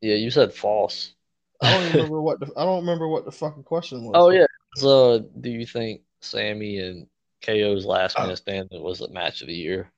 Yeah, 0.00 0.14
you 0.14 0.30
said 0.30 0.52
false. 0.52 1.14
I 1.60 1.72
don't 1.72 1.92
remember 1.92 2.22
what 2.22 2.40
the 2.40 2.50
I 2.56 2.64
don't 2.64 2.80
remember 2.80 3.08
what 3.08 3.24
the 3.24 3.32
fucking 3.32 3.64
question 3.64 4.04
was. 4.04 4.12
Oh 4.14 4.30
yeah. 4.30 4.46
So 4.76 5.20
do 5.40 5.50
you 5.50 5.66
think 5.66 6.02
Sami 6.20 6.78
and 6.78 7.06
KO's 7.44 7.84
last 7.84 8.16
oh. 8.18 8.26
man 8.26 8.36
standing 8.36 8.82
was 8.82 9.00
the 9.00 9.08
match 9.08 9.40
of 9.40 9.48
the 9.48 9.54
year? 9.54 9.90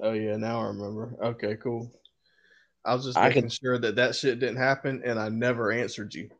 Oh 0.00 0.12
yeah, 0.12 0.36
now 0.36 0.60
I 0.60 0.66
remember. 0.68 1.16
Okay, 1.22 1.56
cool. 1.56 1.90
I 2.84 2.94
was 2.94 3.04
just 3.04 3.18
making 3.18 3.42
can, 3.42 3.50
sure 3.50 3.78
that 3.78 3.96
that 3.96 4.14
shit 4.14 4.38
didn't 4.38 4.56
happen, 4.56 5.02
and 5.04 5.18
I 5.18 5.28
never 5.28 5.72
answered 5.72 6.14
you. 6.14 6.30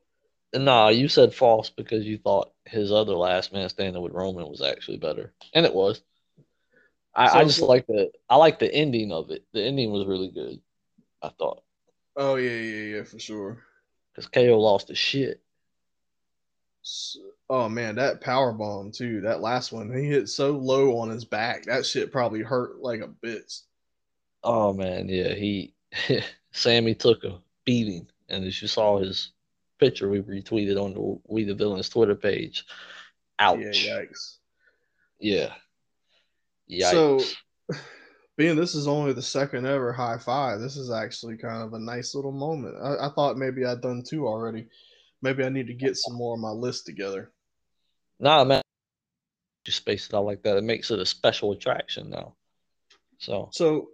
Nah, 0.54 0.88
you 0.88 1.08
said 1.08 1.34
false 1.34 1.68
because 1.68 2.06
you 2.06 2.18
thought 2.18 2.52
his 2.64 2.90
other 2.90 3.12
last 3.12 3.52
man 3.52 3.68
standing 3.68 4.02
with 4.02 4.12
Roman 4.12 4.48
was 4.48 4.62
actually 4.62 4.96
better, 4.96 5.32
and 5.52 5.66
it 5.66 5.74
was. 5.74 6.00
I, 7.14 7.28
so, 7.28 7.38
I 7.38 7.44
just 7.44 7.62
like 7.62 7.86
the 7.86 8.10
I 8.30 8.36
like 8.36 8.58
the 8.58 8.72
ending 8.72 9.12
of 9.12 9.30
it. 9.30 9.44
The 9.52 9.62
ending 9.62 9.90
was 9.90 10.06
really 10.06 10.30
good. 10.30 10.60
I 11.22 11.30
thought. 11.38 11.62
Oh 12.16 12.36
yeah, 12.36 12.50
yeah, 12.50 12.96
yeah, 12.96 13.02
for 13.02 13.18
sure. 13.18 13.62
Because 14.14 14.28
KO 14.28 14.58
lost 14.58 14.88
his 14.88 14.98
shit. 14.98 15.42
So, 16.80 17.20
oh 17.50 17.68
man, 17.68 17.96
that 17.96 18.22
power 18.22 18.52
bomb 18.52 18.90
too. 18.90 19.20
That 19.20 19.42
last 19.42 19.72
one, 19.72 19.94
he 19.94 20.06
hit 20.06 20.28
so 20.28 20.52
low 20.52 20.96
on 20.98 21.10
his 21.10 21.24
back. 21.26 21.64
That 21.64 21.84
shit 21.84 22.10
probably 22.10 22.40
hurt 22.40 22.80
like 22.80 23.00
a 23.00 23.08
bitch. 23.08 23.62
Oh 24.42 24.72
man, 24.72 25.08
yeah. 25.08 25.34
He 25.34 25.74
Sami 26.52 26.94
took 26.94 27.24
a 27.24 27.38
beating, 27.66 28.08
and 28.30 28.44
as 28.44 28.62
you 28.62 28.68
saw 28.68 28.98
his 28.98 29.32
picture 29.78 30.08
we 30.08 30.20
retweeted 30.20 30.82
on 30.82 30.94
the 30.94 31.20
We 31.26 31.44
the 31.44 31.54
Villains 31.54 31.88
Twitter 31.88 32.14
page. 32.14 32.64
Ouch. 33.38 33.58
Yeah, 33.60 34.00
yikes. 34.00 34.36
Yeah. 35.20 35.52
Yikes. 36.70 36.90
So, 36.90 37.76
being 38.36 38.56
this 38.56 38.74
is 38.74 38.86
only 38.86 39.12
the 39.12 39.22
second 39.22 39.66
ever 39.66 39.92
high 39.92 40.18
five, 40.18 40.60
this 40.60 40.76
is 40.76 40.90
actually 40.90 41.36
kind 41.36 41.62
of 41.62 41.72
a 41.72 41.78
nice 41.78 42.14
little 42.14 42.32
moment. 42.32 42.76
I, 42.82 43.06
I 43.06 43.10
thought 43.10 43.36
maybe 43.36 43.64
I'd 43.64 43.80
done 43.80 44.02
two 44.02 44.26
already. 44.26 44.66
Maybe 45.22 45.44
I 45.44 45.48
need 45.48 45.66
to 45.66 45.74
get 45.74 45.96
some 45.96 46.14
more 46.14 46.34
on 46.34 46.40
my 46.40 46.50
list 46.50 46.86
together. 46.86 47.32
Nah, 48.20 48.44
man. 48.44 48.62
Just 49.64 49.78
space 49.78 50.06
it 50.06 50.14
out 50.14 50.24
like 50.24 50.42
that. 50.42 50.56
It 50.56 50.64
makes 50.64 50.90
it 50.90 51.00
a 51.00 51.06
special 51.06 51.52
attraction 51.52 52.10
now. 52.10 52.34
So, 53.18 53.48
so 53.52 53.88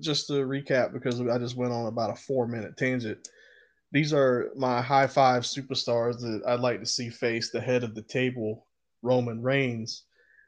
just 0.00 0.26
to 0.26 0.34
recap, 0.34 0.92
because 0.92 1.20
I 1.20 1.38
just 1.38 1.56
went 1.56 1.72
on 1.72 1.86
about 1.86 2.10
a 2.10 2.14
four 2.14 2.46
minute 2.46 2.76
tangent 2.76 3.28
these 3.92 4.12
are 4.12 4.50
my 4.56 4.80
high 4.80 5.06
five 5.06 5.44
superstars 5.44 6.20
that 6.20 6.42
I'd 6.46 6.60
like 6.60 6.80
to 6.80 6.86
see 6.86 7.08
face 7.08 7.50
the 7.50 7.60
head 7.60 7.84
of 7.84 7.94
the 7.94 8.02
table, 8.02 8.66
Roman 9.02 9.42
Reigns, 9.42 10.04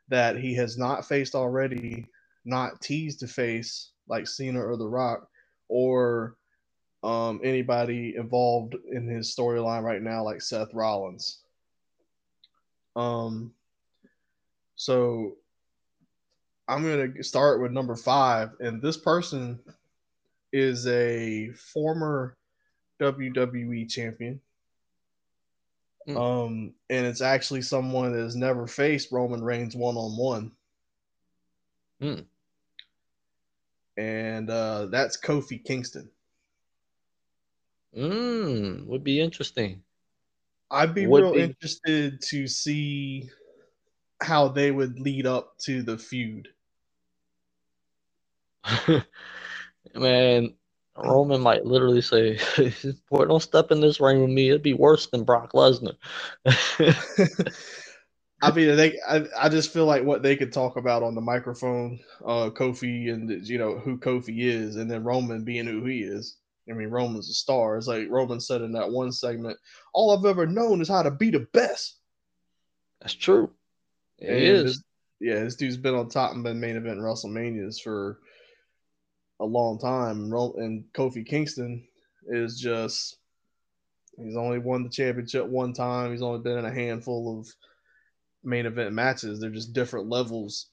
that 0.08 0.36
he 0.36 0.54
has 0.54 0.76
not 0.76 1.06
faced 1.06 1.34
already, 1.34 2.06
not 2.44 2.80
teased 2.80 3.20
to 3.20 3.28
face 3.28 3.90
like 4.08 4.26
Cena 4.26 4.60
or 4.60 4.76
The 4.76 4.88
Rock, 4.88 5.28
or 5.68 6.36
um, 7.02 7.40
anybody 7.44 8.16
involved 8.16 8.74
in 8.90 9.06
his 9.06 9.34
storyline 9.34 9.82
right 9.82 10.02
now 10.02 10.24
like 10.24 10.42
Seth 10.42 10.74
Rollins. 10.74 11.42
Um, 12.96 13.52
so 14.74 15.36
I'm 16.66 16.82
gonna 16.82 17.22
start 17.22 17.60
with 17.60 17.70
number 17.70 17.94
five, 17.94 18.50
and 18.60 18.82
this 18.82 18.96
person 18.96 19.60
is 20.52 20.86
a 20.86 21.50
former 21.52 22.37
WWE 23.00 23.88
champion. 23.88 24.40
Mm. 26.08 26.16
Um, 26.16 26.74
and 26.88 27.06
it's 27.06 27.20
actually 27.20 27.62
someone 27.62 28.12
that 28.12 28.22
has 28.22 28.36
never 28.36 28.66
faced 28.66 29.12
Roman 29.12 29.42
Reigns 29.42 29.76
one 29.76 29.96
on 29.96 30.16
one. 30.16 30.52
And 33.96 34.48
uh, 34.48 34.86
that's 34.86 35.20
Kofi 35.20 35.62
Kingston. 35.62 36.08
Mm, 37.96 38.86
would 38.86 39.02
be 39.02 39.20
interesting. 39.20 39.82
I'd 40.70 40.94
be 40.94 41.06
Would 41.06 41.22
real 41.22 41.32
be. 41.32 41.40
interested 41.42 42.20
to 42.22 42.46
see 42.46 43.30
how 44.20 44.48
they 44.48 44.70
would 44.70 45.00
lead 45.00 45.26
up 45.26 45.56
to 45.60 45.82
the 45.82 45.96
feud. 45.96 46.48
Man, 49.94 50.54
Roman 51.04 51.40
might 51.40 51.64
literally 51.64 52.02
say, 52.02 52.38
"Boy, 53.10 53.24
don't 53.24 53.42
step 53.42 53.70
in 53.70 53.80
this 53.80 54.00
ring 54.00 54.20
with 54.20 54.30
me. 54.30 54.48
It'd 54.48 54.62
be 54.62 54.74
worse 54.74 55.06
than 55.06 55.24
Brock 55.24 55.52
Lesnar." 55.52 55.94
I 58.40 58.52
mean, 58.52 58.76
they. 58.76 58.98
I, 59.08 59.24
I 59.38 59.48
just 59.48 59.72
feel 59.72 59.86
like 59.86 60.04
what 60.04 60.22
they 60.22 60.36
could 60.36 60.52
talk 60.52 60.76
about 60.76 61.02
on 61.02 61.14
the 61.14 61.20
microphone, 61.20 61.98
uh, 62.24 62.50
Kofi, 62.50 63.12
and 63.12 63.30
you 63.46 63.58
know 63.58 63.78
who 63.78 63.98
Kofi 63.98 64.42
is, 64.42 64.76
and 64.76 64.90
then 64.90 65.04
Roman 65.04 65.44
being 65.44 65.66
who 65.66 65.84
he 65.84 66.00
is. 66.00 66.36
I 66.70 66.74
mean, 66.74 66.88
Roman's 66.88 67.30
a 67.30 67.34
star. 67.34 67.76
It's 67.76 67.86
like 67.86 68.08
Roman 68.10 68.40
said 68.40 68.62
in 68.62 68.72
that 68.72 68.90
one 68.90 69.12
segment, 69.12 69.58
"All 69.94 70.16
I've 70.16 70.24
ever 70.24 70.46
known 70.46 70.80
is 70.80 70.88
how 70.88 71.02
to 71.02 71.10
be 71.10 71.30
the 71.30 71.46
best." 71.52 71.98
That's 73.00 73.14
true. 73.14 73.50
It 74.18 74.30
and 74.30 74.38
is. 74.38 74.64
This, 74.64 74.84
yeah, 75.20 75.44
this 75.44 75.56
dude's 75.56 75.76
been 75.76 75.94
on 75.94 76.08
top 76.08 76.32
and 76.32 76.44
been 76.44 76.60
main 76.60 76.76
event 76.76 76.98
WrestleManias 76.98 77.80
for 77.80 78.20
a 79.40 79.44
long 79.44 79.78
time. 79.78 80.32
And 80.32 80.84
Kofi 80.92 81.26
Kingston 81.26 81.86
is 82.26 82.58
just 82.58 83.16
he's 84.16 84.36
only 84.36 84.58
won 84.58 84.82
the 84.82 84.90
championship 84.90 85.46
one 85.46 85.72
time. 85.72 86.10
He's 86.10 86.22
only 86.22 86.40
been 86.40 86.58
in 86.58 86.64
a 86.64 86.74
handful 86.74 87.38
of 87.38 87.48
main 88.44 88.66
event 88.66 88.92
matches. 88.92 89.40
They're 89.40 89.50
just 89.50 89.72
different 89.72 90.08
levels. 90.08 90.66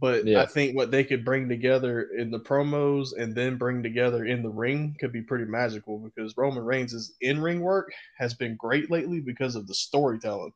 But 0.00 0.26
yeah. 0.26 0.42
I 0.42 0.46
think 0.46 0.74
what 0.74 0.90
they 0.90 1.04
could 1.04 1.24
bring 1.24 1.48
together 1.48 2.08
in 2.18 2.30
the 2.30 2.40
promos 2.40 3.10
and 3.16 3.34
then 3.34 3.56
bring 3.56 3.82
together 3.82 4.24
in 4.24 4.42
the 4.42 4.48
ring 4.48 4.96
could 4.98 5.12
be 5.12 5.22
pretty 5.22 5.44
magical 5.44 5.98
because 5.98 6.36
Roman 6.36 6.64
Reigns' 6.64 7.12
in 7.20 7.40
ring 7.40 7.60
work 7.60 7.92
has 8.18 8.34
been 8.34 8.56
great 8.56 8.90
lately 8.90 9.20
because 9.20 9.54
of 9.54 9.68
the 9.68 9.74
storytelling. 9.74 10.52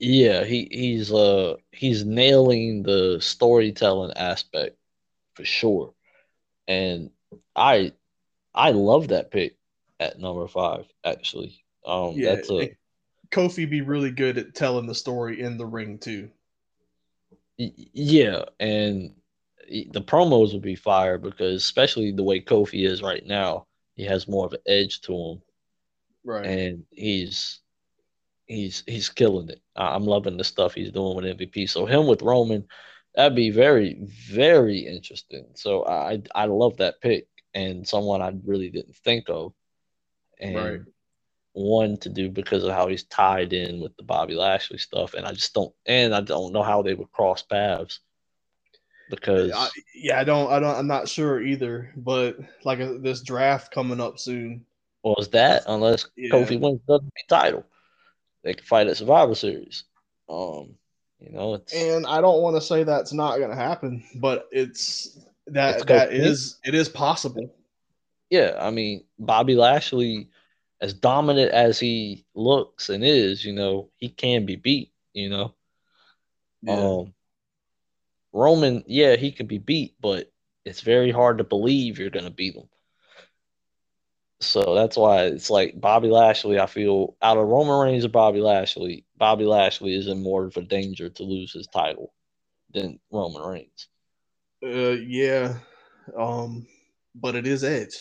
Yeah, 0.00 0.44
he, 0.44 0.66
he's 0.70 1.12
uh 1.12 1.56
he's 1.72 2.04
nailing 2.04 2.82
the 2.82 3.18
storytelling 3.20 4.12
aspect 4.16 4.77
for 5.38 5.44
sure. 5.44 5.94
And 6.66 7.10
I 7.54 7.92
I 8.52 8.72
love 8.72 9.08
that 9.08 9.30
pick 9.30 9.56
at 10.00 10.18
number 10.18 10.48
five, 10.48 10.86
actually. 11.04 11.64
Um 11.86 12.14
yeah, 12.16 12.34
that's 12.34 12.50
a 12.50 12.76
Kofi 13.30 13.70
be 13.70 13.82
really 13.82 14.10
good 14.10 14.36
at 14.36 14.54
telling 14.54 14.86
the 14.86 14.94
story 14.94 15.40
in 15.40 15.56
the 15.56 15.66
ring 15.66 15.98
too. 15.98 16.30
Yeah, 17.56 18.44
and 18.58 19.14
the 19.68 20.02
promos 20.02 20.52
would 20.52 20.62
be 20.62 20.74
fire 20.74 21.18
because 21.18 21.62
especially 21.62 22.10
the 22.10 22.24
way 22.24 22.40
Kofi 22.40 22.84
is 22.84 23.00
right 23.00 23.24
now, 23.24 23.66
he 23.94 24.04
has 24.04 24.26
more 24.26 24.46
of 24.46 24.54
an 24.54 24.60
edge 24.66 25.02
to 25.02 25.12
him. 25.12 25.42
Right. 26.24 26.46
And 26.46 26.84
he's 26.90 27.60
he's 28.46 28.82
he's 28.86 29.08
killing 29.08 29.50
it. 29.50 29.60
I'm 29.76 30.04
loving 30.04 30.36
the 30.36 30.44
stuff 30.44 30.74
he's 30.74 30.90
doing 30.90 31.14
with 31.14 31.38
MVP. 31.38 31.68
So 31.68 31.86
him 31.86 32.08
with 32.08 32.22
Roman, 32.22 32.66
that'd 33.14 33.36
be 33.36 33.50
very 33.50 33.98
very 34.30 34.80
interesting. 34.80 35.46
So 35.54 35.86
I 35.86 36.22
I 36.34 36.46
love 36.46 36.78
that 36.78 37.00
pick 37.00 37.26
and 37.54 37.86
someone 37.86 38.22
I 38.22 38.32
really 38.44 38.70
didn't 38.70 38.96
think 38.96 39.24
of, 39.28 39.52
and 40.38 40.56
right. 40.56 40.80
one 41.52 41.96
to 41.98 42.08
do 42.08 42.30
because 42.30 42.64
of 42.64 42.72
how 42.72 42.88
he's 42.88 43.04
tied 43.04 43.52
in 43.52 43.80
with 43.80 43.96
the 43.96 44.04
Bobby 44.04 44.34
Lashley 44.34 44.78
stuff, 44.78 45.14
and 45.14 45.26
I 45.26 45.32
just 45.32 45.54
don't 45.54 45.74
and 45.86 46.14
I 46.14 46.20
don't 46.20 46.52
know 46.52 46.62
how 46.62 46.82
they 46.82 46.94
would 46.94 47.12
cross 47.12 47.42
paths 47.42 48.00
because 49.10 49.52
I, 49.54 49.68
yeah 49.94 50.20
I 50.20 50.24
don't 50.24 50.50
I 50.50 50.58
don't 50.58 50.76
I'm 50.76 50.86
not 50.86 51.08
sure 51.08 51.40
either. 51.40 51.92
But 51.96 52.36
like 52.64 52.80
a, 52.80 52.94
uh, 52.94 52.98
this 53.00 53.22
draft 53.22 53.72
coming 53.72 54.00
up 54.00 54.18
soon. 54.18 54.64
Was 55.02 55.28
that 55.30 55.64
unless 55.66 56.06
yeah. 56.16 56.30
Kofi 56.30 56.60
wins 56.60 56.80
the 56.86 57.00
title, 57.28 57.64
they 58.42 58.54
can 58.54 58.64
fight 58.64 58.88
at 58.88 58.96
Survivor 58.96 59.34
Series. 59.34 59.84
Um, 60.28 60.74
you 61.20 61.32
know, 61.32 61.54
it's 61.54 61.74
and 61.74 62.06
I 62.06 62.20
don't 62.20 62.42
want 62.42 62.56
to 62.56 62.60
say 62.60 62.84
that's 62.84 63.12
not 63.12 63.38
going 63.38 63.50
to 63.50 63.56
happen, 63.56 64.04
but 64.16 64.48
it's 64.52 65.18
that 65.48 65.76
it's 65.76 65.84
that 65.86 66.12
is 66.12 66.58
it 66.64 66.74
is 66.74 66.88
possible. 66.88 67.54
Yeah, 68.30 68.56
I 68.60 68.70
mean, 68.70 69.04
Bobby 69.18 69.54
Lashley, 69.54 70.28
as 70.80 70.92
dominant 70.92 71.50
as 71.50 71.78
he 71.80 72.24
looks 72.34 72.88
and 72.88 73.02
is, 73.02 73.44
you 73.44 73.52
know, 73.52 73.90
he 73.96 74.08
can 74.08 74.46
be 74.46 74.56
beat. 74.56 74.92
You 75.12 75.30
know, 75.30 75.54
yeah. 76.62 76.74
um, 76.74 77.14
Roman, 78.32 78.84
yeah, 78.86 79.16
he 79.16 79.32
can 79.32 79.46
be 79.46 79.58
beat, 79.58 79.94
but 80.00 80.30
it's 80.64 80.82
very 80.82 81.10
hard 81.10 81.38
to 81.38 81.44
believe 81.44 81.98
you're 81.98 82.10
going 82.10 82.26
to 82.26 82.30
beat 82.30 82.54
him. 82.54 82.68
So 84.40 84.74
that's 84.76 84.96
why 84.96 85.24
it's 85.24 85.50
like 85.50 85.80
Bobby 85.80 86.08
Lashley. 86.08 86.60
I 86.60 86.66
feel 86.66 87.16
out 87.20 87.38
of 87.38 87.48
Roman 87.48 87.80
Reigns 87.80 88.04
and 88.04 88.12
Bobby 88.12 88.40
Lashley, 88.40 89.04
Bobby 89.18 89.44
Lashley 89.44 89.94
is 89.94 90.06
in 90.06 90.22
more 90.22 90.44
of 90.44 90.56
a 90.56 90.62
danger 90.62 91.08
to 91.08 91.22
lose 91.22 91.52
his 91.52 91.66
title 91.66 92.12
than 92.72 92.98
Roman 93.10 93.42
Reigns. 93.42 93.88
Uh, 94.62 94.96
yeah, 95.00 95.54
um, 96.16 96.66
but 97.14 97.34
it 97.34 97.46
is 97.46 97.64
Edge. 97.64 97.96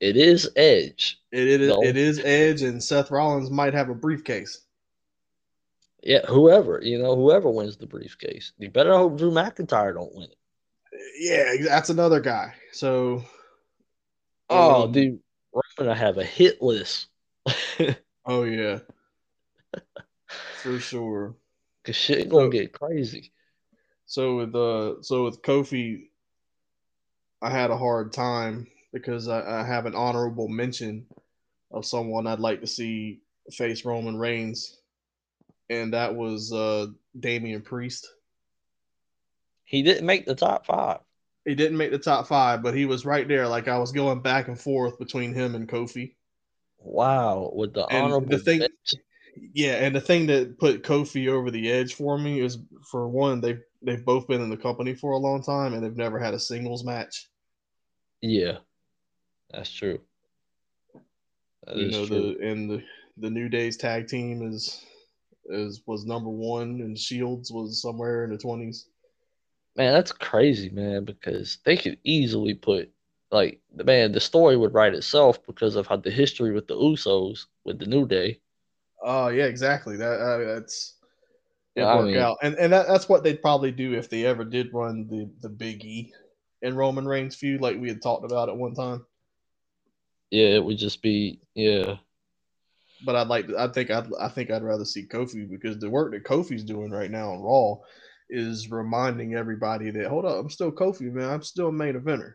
It 0.00 0.16
is 0.16 0.50
Edge. 0.56 1.20
It, 1.30 1.48
it 1.48 1.60
is. 1.60 1.76
It 1.82 1.96
is 1.96 2.20
Edge, 2.24 2.62
and 2.62 2.82
Seth 2.82 3.10
Rollins 3.10 3.50
might 3.50 3.74
have 3.74 3.88
a 3.88 3.94
briefcase. 3.94 4.62
Yeah, 6.02 6.26
whoever 6.26 6.80
you 6.82 6.98
know, 6.98 7.14
whoever 7.14 7.48
wins 7.48 7.76
the 7.76 7.86
briefcase, 7.86 8.52
you 8.58 8.70
better 8.70 8.96
hope 8.96 9.16
Drew 9.16 9.30
McIntyre 9.30 9.94
don't 9.94 10.14
win 10.14 10.28
it. 10.30 10.36
Yeah, 11.18 11.68
that's 11.68 11.90
another 11.90 12.20
guy. 12.20 12.52
So 12.72 13.24
Oh, 14.52 14.84
um, 14.84 14.92
dude, 14.92 15.18
we're 15.52 15.62
gonna 15.78 15.94
have 15.94 16.18
a 16.18 16.24
hit 16.24 16.60
list. 16.60 17.08
oh 18.26 18.42
yeah, 18.44 18.80
for 20.62 20.78
sure. 20.78 21.34
Cause 21.84 21.96
shit 21.96 22.28
gonna 22.28 22.46
so, 22.46 22.50
get 22.50 22.72
crazy. 22.72 23.32
So 24.06 24.36
with 24.36 24.54
uh, 24.54 25.02
so 25.02 25.24
with 25.24 25.42
Kofi, 25.42 26.08
I 27.40 27.50
had 27.50 27.70
a 27.70 27.76
hard 27.76 28.12
time 28.12 28.68
because 28.92 29.28
I, 29.28 29.60
I 29.60 29.66
have 29.66 29.86
an 29.86 29.94
honorable 29.94 30.48
mention 30.48 31.06
of 31.70 31.86
someone 31.86 32.26
I'd 32.26 32.38
like 32.38 32.60
to 32.60 32.66
see 32.66 33.20
face 33.50 33.84
Roman 33.84 34.16
Reigns, 34.16 34.78
and 35.70 35.92
that 35.94 36.14
was 36.14 36.52
uh 36.52 36.86
Damian 37.18 37.62
Priest. 37.62 38.08
He 39.64 39.82
didn't 39.82 40.06
make 40.06 40.26
the 40.26 40.34
top 40.34 40.66
five. 40.66 41.00
He 41.44 41.56
didn't 41.56 41.78
make 41.78 41.90
the 41.90 41.98
top 41.98 42.28
five, 42.28 42.62
but 42.62 42.74
he 42.74 42.86
was 42.86 43.04
right 43.04 43.26
there. 43.26 43.48
Like 43.48 43.66
I 43.66 43.78
was 43.78 43.90
going 43.90 44.20
back 44.20 44.46
and 44.46 44.60
forth 44.60 44.98
between 44.98 45.34
him 45.34 45.56
and 45.56 45.68
Kofi. 45.68 46.14
Wow, 46.78 47.50
with 47.54 47.74
the 47.74 47.86
and 47.86 48.04
honorable 48.04 48.28
the 48.28 48.38
thing, 48.38 48.62
yeah, 49.54 49.74
and 49.74 49.94
the 49.94 50.00
thing 50.00 50.26
that 50.26 50.58
put 50.58 50.82
Kofi 50.82 51.28
over 51.28 51.50
the 51.50 51.70
edge 51.70 51.94
for 51.94 52.18
me 52.18 52.40
is 52.40 52.58
for 52.90 53.08
one, 53.08 53.40
they 53.40 53.58
they've 53.82 54.04
both 54.04 54.26
been 54.28 54.40
in 54.40 54.50
the 54.50 54.56
company 54.56 54.94
for 54.94 55.12
a 55.12 55.18
long 55.18 55.42
time 55.42 55.74
and 55.74 55.82
they've 55.82 55.96
never 55.96 56.18
had 56.18 56.34
a 56.34 56.38
singles 56.38 56.84
match. 56.84 57.28
Yeah, 58.20 58.58
that's 59.50 59.70
true. 59.70 60.00
That 61.64 61.76
you 61.76 61.90
know 61.90 62.06
true. 62.06 62.36
the 62.38 62.46
and 62.46 62.70
the 62.70 62.82
the 63.18 63.30
New 63.30 63.48
Day's 63.48 63.76
tag 63.76 64.08
team 64.08 64.46
is 64.46 64.84
is 65.46 65.82
was 65.86 66.04
number 66.04 66.30
one 66.30 66.80
and 66.80 66.98
Shields 66.98 67.50
was 67.50 67.80
somewhere 67.80 68.24
in 68.24 68.30
the 68.30 68.38
twenties. 68.38 68.86
Man, 69.74 69.94
that's 69.94 70.12
crazy, 70.12 70.68
man, 70.68 71.04
because 71.04 71.58
they 71.64 71.76
could 71.76 71.98
easily 72.04 72.54
put 72.54 72.92
like 73.30 73.60
the 73.74 73.84
man, 73.84 74.12
the 74.12 74.20
story 74.20 74.56
would 74.56 74.74
write 74.74 74.94
itself 74.94 75.44
because 75.46 75.74
of 75.74 75.86
how 75.86 75.96
the 75.96 76.10
history 76.10 76.52
with 76.52 76.68
the 76.68 76.76
Usos 76.76 77.46
with 77.64 77.78
the 77.78 77.86
New 77.86 78.06
Day. 78.06 78.41
Oh 79.02 79.28
yeah, 79.28 79.44
exactly. 79.44 79.96
That 79.96 80.20
uh, 80.20 80.54
that's 80.54 80.94
yeah, 81.74 81.96
work 81.96 82.06
mean, 82.06 82.18
out, 82.18 82.38
and 82.42 82.54
and 82.56 82.72
that, 82.72 82.86
that's 82.86 83.08
what 83.08 83.24
they'd 83.24 83.42
probably 83.42 83.72
do 83.72 83.94
if 83.94 84.08
they 84.08 84.24
ever 84.24 84.44
did 84.44 84.72
run 84.72 85.08
the 85.08 85.30
the 85.40 85.48
Big 85.48 85.84
E 85.84 86.12
and 86.62 86.76
Roman 86.76 87.06
Reigns 87.06 87.34
feud, 87.34 87.60
like 87.60 87.80
we 87.80 87.88
had 87.88 88.02
talked 88.02 88.24
about 88.24 88.48
at 88.48 88.56
one 88.56 88.74
time. 88.74 89.04
Yeah, 90.30 90.48
it 90.48 90.64
would 90.64 90.78
just 90.78 91.02
be 91.02 91.40
yeah. 91.54 91.96
But 93.04 93.16
I'd 93.16 93.26
like, 93.26 93.48
to, 93.48 93.58
I 93.58 93.66
think, 93.66 93.90
I'd, 93.90 94.06
I 94.20 94.28
think 94.28 94.52
I'd 94.52 94.62
rather 94.62 94.84
see 94.84 95.08
Kofi 95.08 95.50
because 95.50 95.78
the 95.78 95.90
work 95.90 96.12
that 96.12 96.22
Kofi's 96.22 96.62
doing 96.62 96.92
right 96.92 97.10
now 97.10 97.32
on 97.32 97.40
Raw 97.40 97.80
is 98.30 98.70
reminding 98.70 99.34
everybody 99.34 99.90
that 99.90 100.06
hold 100.06 100.24
up, 100.24 100.38
I'm 100.38 100.48
still 100.48 100.70
Kofi, 100.70 101.12
man. 101.12 101.28
I'm 101.28 101.42
still 101.42 101.68
a 101.68 101.72
main 101.72 101.94
eventer. 101.94 102.34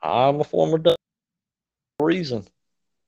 I'm 0.00 0.40
a 0.40 0.44
former 0.44 0.80
reason, 2.00 2.46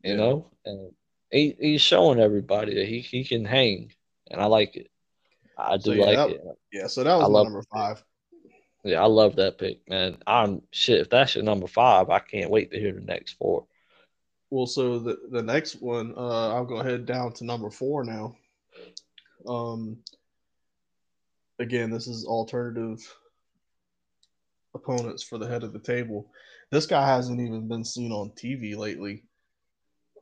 you 0.03 0.13
yeah. 0.13 0.17
know, 0.17 0.51
and 0.65 0.93
he, 1.35 1.57
he's 1.59 1.83
showing 1.83 2.21
everybody 2.21 2.75
that 2.77 2.87
he, 2.87 3.01
he 3.01 3.25
can 3.25 3.45
hang, 3.45 3.93
and 4.31 4.41
I 4.41 4.47
like 4.47 4.77
it. 4.77 4.89
I 5.59 5.77
do 5.77 5.83
so, 5.83 5.93
yeah, 5.93 6.05
like 6.05 6.17
that, 6.17 6.31
it. 6.31 6.41
Yeah, 6.73 6.87
so 6.87 7.03
that 7.03 7.17
was 7.17 7.29
number 7.29 7.63
five. 7.73 8.03
Yeah, 8.85 9.03
I 9.03 9.07
love 9.07 9.37
that 9.37 9.59
pick, 9.59 9.89
man. 9.89 10.19
I'm 10.27 10.63
shit. 10.71 11.01
If 11.01 11.11
that's 11.11 11.35
your 11.35 11.43
number 11.43 11.67
five, 11.67 12.09
I 12.09 12.21
can't 12.21 12.51
wait 12.51 12.71
to 12.71 12.79
hear 12.79 12.93
the 12.93 13.01
next 13.01 13.33
four. 13.33 13.67
Well, 14.51 14.67
so 14.67 15.01
the 15.01 15.19
the 15.31 15.43
next 15.43 15.83
one, 15.83 16.15
uh, 16.17 16.55
I'll 16.55 16.67
go 16.67 16.77
ahead 16.77 17.05
down 17.05 17.33
to 17.35 17.45
number 17.45 17.71
four 17.71 18.05
now. 18.05 18.37
Um, 19.49 19.99
again, 21.59 21.91
this 21.91 22.07
is 22.07 22.25
alternative 22.25 23.01
opponents 24.75 25.25
for 25.25 25.39
the 25.39 25.49
head 25.49 25.65
of 25.65 25.73
the 25.73 25.81
table. 25.81 26.31
This 26.71 26.87
guy 26.87 27.07
hasn't 27.07 27.41
even 27.41 27.67
been 27.67 27.85
seen 27.85 28.13
on 28.13 28.31
TV 28.31 28.77
lately. 28.77 29.25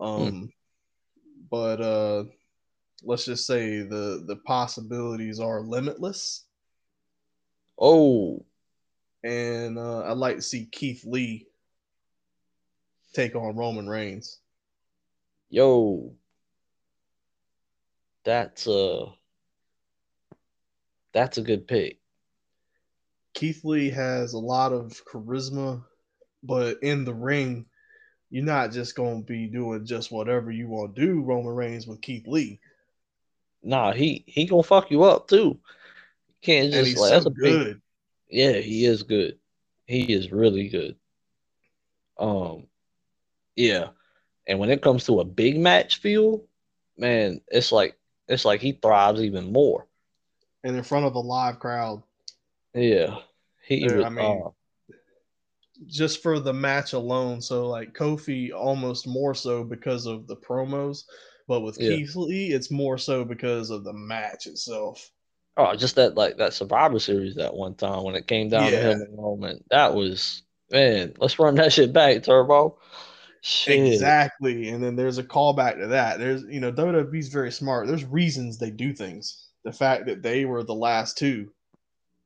Um, 0.00 0.30
hmm. 0.30 0.44
But 1.52 1.82
uh, 1.82 2.24
let's 3.02 3.26
just 3.26 3.46
say 3.46 3.82
the 3.82 4.24
the 4.26 4.36
possibilities 4.36 5.38
are 5.38 5.60
limitless. 5.60 6.46
Oh, 7.78 8.46
and 9.22 9.78
uh, 9.78 10.04
I'd 10.04 10.16
like 10.16 10.36
to 10.36 10.42
see 10.42 10.64
Keith 10.72 11.04
Lee 11.04 11.46
take 13.12 13.36
on 13.36 13.54
Roman 13.54 13.86
Reigns. 13.86 14.38
Yo, 15.50 16.14
that's 18.24 18.66
a 18.66 19.08
that's 21.12 21.36
a 21.36 21.42
good 21.42 21.68
pick. 21.68 22.00
Keith 23.34 23.62
Lee 23.62 23.90
has 23.90 24.32
a 24.32 24.38
lot 24.38 24.72
of 24.72 25.02
charisma, 25.04 25.84
but 26.42 26.82
in 26.82 27.04
the 27.04 27.14
ring, 27.14 27.66
you're 28.32 28.42
not 28.42 28.72
just 28.72 28.96
going 28.96 29.20
to 29.22 29.26
be 29.30 29.46
doing 29.46 29.84
just 29.84 30.10
whatever 30.10 30.50
you 30.50 30.66
want 30.66 30.96
to 30.96 31.06
do. 31.06 31.20
Roman 31.20 31.54
Reigns 31.54 31.86
with 31.86 32.00
Keith 32.00 32.26
Lee. 32.26 32.58
Nah, 33.62 33.92
he 33.92 34.24
he 34.26 34.46
gonna 34.46 34.62
fuck 34.62 34.90
you 34.90 35.04
up 35.04 35.28
too. 35.28 35.58
You 36.28 36.34
can't 36.40 36.72
just 36.72 36.96
like 36.96 37.10
so 37.10 37.14
that's 37.14 37.26
a 37.26 37.30
good. 37.30 37.74
Big, 37.74 37.80
yeah, 38.30 38.52
he 38.52 38.86
is 38.86 39.02
good. 39.02 39.38
He 39.86 40.14
is 40.14 40.32
really 40.32 40.68
good. 40.68 40.96
Um, 42.18 42.68
yeah, 43.54 43.88
and 44.46 44.58
when 44.58 44.70
it 44.70 44.80
comes 44.80 45.04
to 45.04 45.20
a 45.20 45.24
big 45.24 45.60
match 45.60 45.96
feel, 46.00 46.42
man, 46.96 47.42
it's 47.48 47.70
like 47.70 47.98
it's 48.28 48.46
like 48.46 48.62
he 48.62 48.72
thrives 48.72 49.20
even 49.20 49.52
more. 49.52 49.86
And 50.64 50.74
in 50.74 50.82
front 50.82 51.04
of 51.04 51.14
a 51.14 51.20
live 51.20 51.58
crowd. 51.60 52.02
Yeah, 52.72 53.18
he. 53.62 53.84
I 54.02 54.08
mean, 54.08 54.42
uh, 54.46 54.50
just 55.86 56.22
for 56.22 56.38
the 56.40 56.52
match 56.52 56.92
alone. 56.92 57.40
So 57.40 57.68
like 57.68 57.94
Kofi, 57.94 58.52
almost 58.52 59.06
more 59.06 59.34
so 59.34 59.64
because 59.64 60.06
of 60.06 60.26
the 60.26 60.36
promos, 60.36 61.04
but 61.48 61.60
with 61.60 61.78
yeah. 61.80 61.96
Keith 61.96 62.16
Lee, 62.16 62.52
it's 62.52 62.70
more 62.70 62.98
so 62.98 63.24
because 63.24 63.70
of 63.70 63.84
the 63.84 63.92
match 63.92 64.46
itself. 64.46 65.10
Oh, 65.56 65.74
just 65.76 65.96
that 65.96 66.14
like 66.14 66.38
that 66.38 66.54
Survivor 66.54 66.98
Series 66.98 67.34
that 67.34 67.54
one 67.54 67.74
time 67.74 68.04
when 68.04 68.14
it 68.14 68.26
came 68.26 68.48
down 68.48 68.64
yeah. 68.64 68.70
to 68.70 68.90
him 68.92 68.98
the 69.00 69.16
moment. 69.16 69.64
That 69.70 69.94
was 69.94 70.42
man. 70.70 71.12
Let's 71.18 71.38
run 71.38 71.56
that 71.56 71.72
shit 71.72 71.92
back, 71.92 72.22
Turbo. 72.22 72.78
Shit. 73.42 73.92
Exactly. 73.92 74.68
And 74.68 74.82
then 74.82 74.96
there's 74.96 75.18
a 75.18 75.24
callback 75.24 75.78
to 75.78 75.88
that. 75.88 76.18
There's 76.18 76.44
you 76.44 76.60
know 76.60 76.72
WWE's 76.72 77.28
very 77.28 77.52
smart. 77.52 77.86
There's 77.86 78.04
reasons 78.04 78.56
they 78.56 78.70
do 78.70 78.92
things. 78.92 79.48
The 79.64 79.72
fact 79.72 80.06
that 80.06 80.22
they 80.22 80.44
were 80.44 80.62
the 80.62 80.74
last 80.74 81.18
two. 81.18 81.50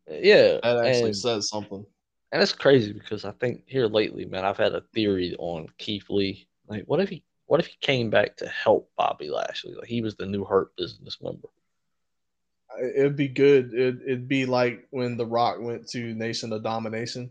Yeah. 0.09 0.59
That 0.62 0.84
actually 0.84 1.07
and, 1.07 1.16
says 1.16 1.48
something. 1.48 1.84
And 2.33 2.43
it's 2.43 2.53
crazy 2.53 2.93
because 2.93 3.24
I 3.24 3.33
think 3.33 3.62
here 3.66 3.87
lately, 3.87 4.24
man, 4.24 4.45
I've 4.45 4.57
had 4.57 4.74
a 4.74 4.83
theory 4.93 5.35
on 5.39 5.68
Keith 5.79 6.11
Lee. 6.11 6.49
Like, 6.68 6.85
what 6.87 7.01
if 7.01 7.09
he 7.09 7.22
what 7.47 7.61
if 7.61 7.66
he 7.66 7.77
came 7.81 8.11
back 8.11 8.37
to 8.39 8.49
help 8.49 8.91
Bobby 8.97 9.31
Lashley? 9.31 9.74
Like 9.74 9.89
he 9.89 10.03
was 10.03 10.16
the 10.16 10.27
new 10.27 10.45
Hurt 10.45 10.74
business 10.77 11.18
member. 11.22 11.49
It'd 12.95 13.16
be 13.16 13.29
good. 13.29 13.72
It'd, 13.72 14.03
it'd 14.03 14.29
be 14.29 14.45
like 14.45 14.87
when 14.91 15.16
The 15.16 15.24
Rock 15.24 15.61
went 15.61 15.89
to 15.91 16.14
Nation 16.14 16.53
of 16.53 16.62
Domination. 16.62 17.31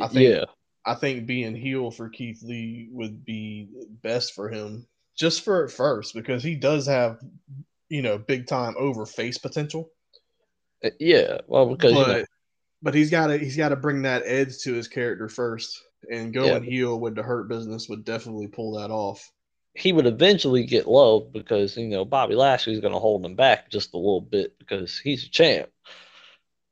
I 0.00 0.08
think 0.08 0.28
yeah. 0.28 0.44
I 0.84 0.94
think 0.94 1.26
being 1.26 1.54
heel 1.54 1.90
for 1.90 2.08
Keith 2.08 2.42
Lee 2.42 2.88
would 2.90 3.24
be 3.24 3.68
best 4.02 4.34
for 4.34 4.48
him, 4.48 4.86
just 5.16 5.42
for 5.42 5.64
at 5.64 5.70
first, 5.70 6.14
because 6.14 6.42
he 6.42 6.56
does 6.56 6.86
have, 6.86 7.20
you 7.88 8.02
know, 8.02 8.18
big 8.18 8.46
time 8.46 8.74
over 8.78 9.06
face 9.06 9.38
potential. 9.38 9.90
Uh, 10.84 10.90
yeah, 10.98 11.38
well, 11.46 11.66
because 11.66 11.92
but, 11.92 12.08
you 12.08 12.14
know, 12.14 12.24
but 12.82 12.94
he's 12.94 13.10
got 13.10 13.28
to 13.28 13.38
he's 13.38 13.56
got 13.56 13.70
to 13.70 13.76
bring 13.76 14.02
that 14.02 14.22
edge 14.26 14.58
to 14.58 14.74
his 14.74 14.88
character 14.88 15.28
first, 15.28 15.80
and 16.10 16.34
going 16.34 16.64
yeah. 16.64 16.70
heel 16.70 17.00
with 17.00 17.14
the 17.14 17.22
Hurt 17.22 17.48
Business 17.48 17.88
would 17.88 18.04
definitely 18.04 18.48
pull 18.48 18.78
that 18.78 18.90
off. 18.90 19.30
He 19.74 19.92
would 19.92 20.06
eventually 20.06 20.64
get 20.64 20.88
loved 20.88 21.32
because 21.32 21.76
you 21.76 21.88
know 21.88 22.04
Bobby 22.04 22.34
Lashley's 22.34 22.80
going 22.80 22.92
to 22.92 22.98
hold 22.98 23.24
him 23.24 23.36
back 23.36 23.70
just 23.70 23.94
a 23.94 23.98
little 23.98 24.20
bit 24.20 24.58
because 24.58 24.98
he's 24.98 25.24
a 25.24 25.30
champ. 25.30 25.70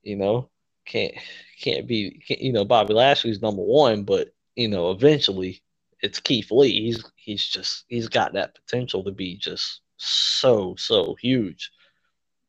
You 0.02 0.16
know, 0.16 0.50
can't 0.84 1.14
can't 1.60 1.86
be 1.86 2.22
can't, 2.26 2.40
you 2.40 2.52
know 2.52 2.64
Bobby 2.64 2.94
Lashley's 2.94 3.40
number 3.40 3.62
one, 3.62 4.02
but 4.02 4.34
you 4.56 4.68
know 4.68 4.90
eventually 4.90 5.62
it's 6.02 6.20
Keith 6.20 6.50
Lee. 6.50 6.86
He's 6.86 7.04
he's 7.16 7.46
just 7.46 7.84
he's 7.88 8.08
got 8.08 8.32
that 8.32 8.54
potential 8.54 9.04
to 9.04 9.12
be 9.12 9.36
just 9.36 9.80
so 9.96 10.74
so 10.76 11.14
huge. 11.20 11.70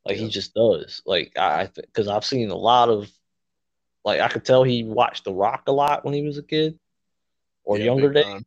Like 0.04 0.16
yeah. 0.16 0.24
he 0.24 0.30
just 0.30 0.54
does. 0.54 1.00
Like 1.06 1.32
I 1.38 1.68
because 1.76 2.08
I've 2.08 2.24
seen 2.24 2.50
a 2.50 2.56
lot 2.56 2.88
of 2.88 3.10
like 4.04 4.20
I 4.20 4.28
could 4.28 4.44
tell 4.44 4.62
he 4.62 4.84
watched 4.84 5.24
The 5.24 5.32
Rock 5.32 5.64
a 5.66 5.72
lot 5.72 6.04
when 6.04 6.14
he 6.14 6.22
was 6.22 6.38
a 6.38 6.42
kid 6.42 6.78
or 7.64 7.78
yeah, 7.78 7.84
younger 7.84 8.12
days. 8.12 8.24
Time. 8.24 8.44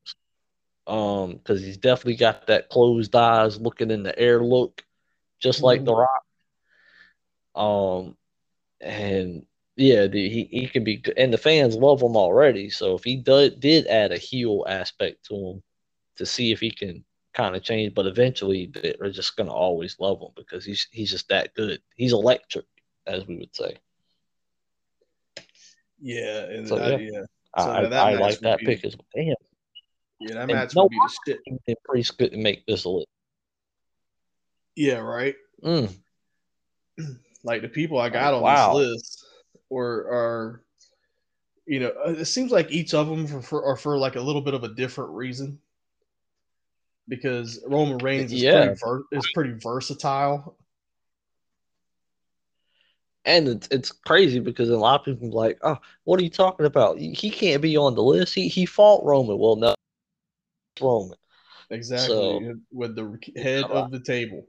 Um, 0.88 1.32
because 1.38 1.64
he's 1.64 1.78
definitely 1.78 2.18
got 2.18 2.48
that 2.48 2.70
closed 2.70 3.16
eyes, 3.16 3.60
looking 3.60 3.90
in 3.90 4.04
the 4.04 4.18
air 4.20 4.44
look, 4.44 4.84
just 5.40 5.58
mm-hmm. 5.58 5.66
like 5.66 5.86
The 5.86 5.96
Rock. 5.96 6.24
Um, 7.56 8.18
and 8.82 9.46
yeah, 9.78 10.08
the, 10.08 10.30
he 10.30 10.44
he 10.52 10.68
can 10.68 10.84
be, 10.84 11.04
and 11.18 11.34
the 11.34 11.38
fans 11.38 11.76
love 11.76 12.02
him 12.02 12.16
already. 12.16 12.70
So 12.70 12.96
if 12.96 13.04
he 13.04 13.18
did 13.18 13.60
did 13.60 13.88
add 13.88 14.12
a 14.12 14.18
heel 14.18 14.64
aspect 14.68 15.26
to 15.26 15.36
him 15.36 15.64
to 16.18 16.26
see 16.26 16.52
if 16.52 16.60
he 16.60 16.72
can 16.72 17.04
kind 17.34 17.56
of 17.56 17.64
change, 17.64 17.94
but 17.94 18.06
eventually 18.06 18.68
they're 18.68 19.12
just 19.12 19.36
gonna 19.36 19.54
always 19.54 19.98
love 20.00 20.22
him 20.22 20.30
because 20.36 20.66
he's 20.66 20.88
he's 20.92 21.12
just 21.12 21.30
that 21.30 21.54
good. 21.56 21.82
He's 21.96 22.14
electric, 22.14 22.66
as 23.08 23.26
we 23.28 23.38
would 23.38 23.56
say. 23.56 23.78
Yeah, 26.02 26.44
and 26.46 26.68
so, 26.68 26.78
yeah. 26.78 26.98
yeah. 26.98 27.22
So 27.58 27.70
I, 27.70 27.84
I 27.86 28.14
like 28.16 28.40
that 28.40 28.60
be, 28.60 28.66
pick 28.66 28.84
as 28.84 28.98
well. 28.98 29.06
Damn. 29.16 29.36
Yeah, 30.20 30.36
that 30.36 30.48
match 30.48 30.76
and 30.76 30.84
would 30.84 30.84
no, 30.84 30.90
be 30.90 30.98
the 31.26 31.40
shit. 31.68 31.84
Priest 31.84 32.18
couldn't 32.18 32.42
make 32.42 32.66
this 32.66 32.86
list. 32.86 33.08
Yeah, 34.76 34.98
right. 34.98 35.36
Mm. 35.64 35.94
Like 37.44 37.62
the 37.62 37.70
people 37.70 38.00
I 38.00 38.10
got 38.10 38.34
oh, 38.34 38.38
on 38.38 38.42
wow. 38.42 38.74
this 38.74 38.88
list 38.88 39.26
or 39.70 39.88
are 40.08 40.62
you 41.68 41.80
know 41.80 41.94
uh, 42.04 42.16
it 42.18 42.26
seems 42.26 42.52
like 42.52 42.72
each 42.72 42.96
of 42.96 43.08
them 43.08 43.28
for, 43.28 43.40
for, 43.40 43.66
are 43.66 43.76
for 43.76 44.00
like 44.00 44.16
a 44.16 44.22
little 44.22 44.42
bit 44.42 44.56
of 44.56 44.64
a 44.64 44.70
different 44.70 45.12
reason 45.12 45.60
because 47.08 47.64
Roman 47.68 48.00
Reigns 48.00 48.34
is, 48.34 48.42
yeah. 48.42 48.66
pretty, 48.66 48.80
ver- 48.84 49.04
is 49.12 49.30
pretty 49.36 49.54
versatile. 49.62 50.58
And 53.26 53.48
it's, 53.48 53.68
it's 53.72 53.92
crazy 53.92 54.40
because 54.40 54.70
a 54.70 54.78
lot 54.78 55.08
of 55.08 55.20
people 55.20 55.30
are 55.30 55.48
like, 55.48 55.58
oh, 55.64 55.78
what 56.04 56.20
are 56.20 56.24
you 56.24 56.30
talking 56.30 56.66
about? 56.66 57.00
He 57.00 57.32
can't 57.32 57.62
be 57.62 57.76
on 57.76 57.96
the 57.96 58.04
list. 58.04 58.36
He 58.36 58.48
he 58.48 58.66
fought 58.66 59.04
Roman. 59.04 59.40
Well, 59.40 59.56
no, 59.56 59.76
Roman. 60.80 61.18
Exactly. 61.72 62.08
So, 62.08 62.56
with 62.72 62.96
the 62.96 63.18
head 63.42 63.64
of 63.64 63.90
the 63.90 64.00
table. 64.00 64.46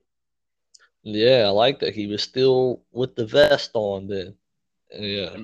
Yeah, 1.02 1.44
I 1.46 1.50
like 1.50 1.78
that. 1.80 1.94
He 1.94 2.06
was 2.06 2.22
still 2.22 2.82
with 2.92 3.14
the 3.16 3.24
vest 3.24 3.70
on 3.74 4.08
then. 4.08 4.34
Yeah. 4.92 5.36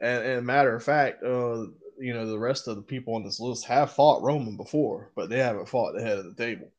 And, 0.00 0.22
and 0.22 0.46
matter 0.46 0.74
of 0.74 0.82
fact, 0.82 1.22
uh, 1.22 1.66
you 1.98 2.14
know, 2.14 2.26
the 2.26 2.38
rest 2.38 2.68
of 2.68 2.76
the 2.76 2.82
people 2.82 3.14
on 3.14 3.24
this 3.24 3.40
list 3.40 3.66
have 3.66 3.92
fought 3.92 4.22
Roman 4.22 4.56
before, 4.56 5.10
but 5.16 5.28
they 5.28 5.38
haven't 5.38 5.68
fought 5.68 5.94
the 5.94 6.02
head 6.02 6.18
of 6.18 6.24
the 6.24 6.42
table. 6.42 6.70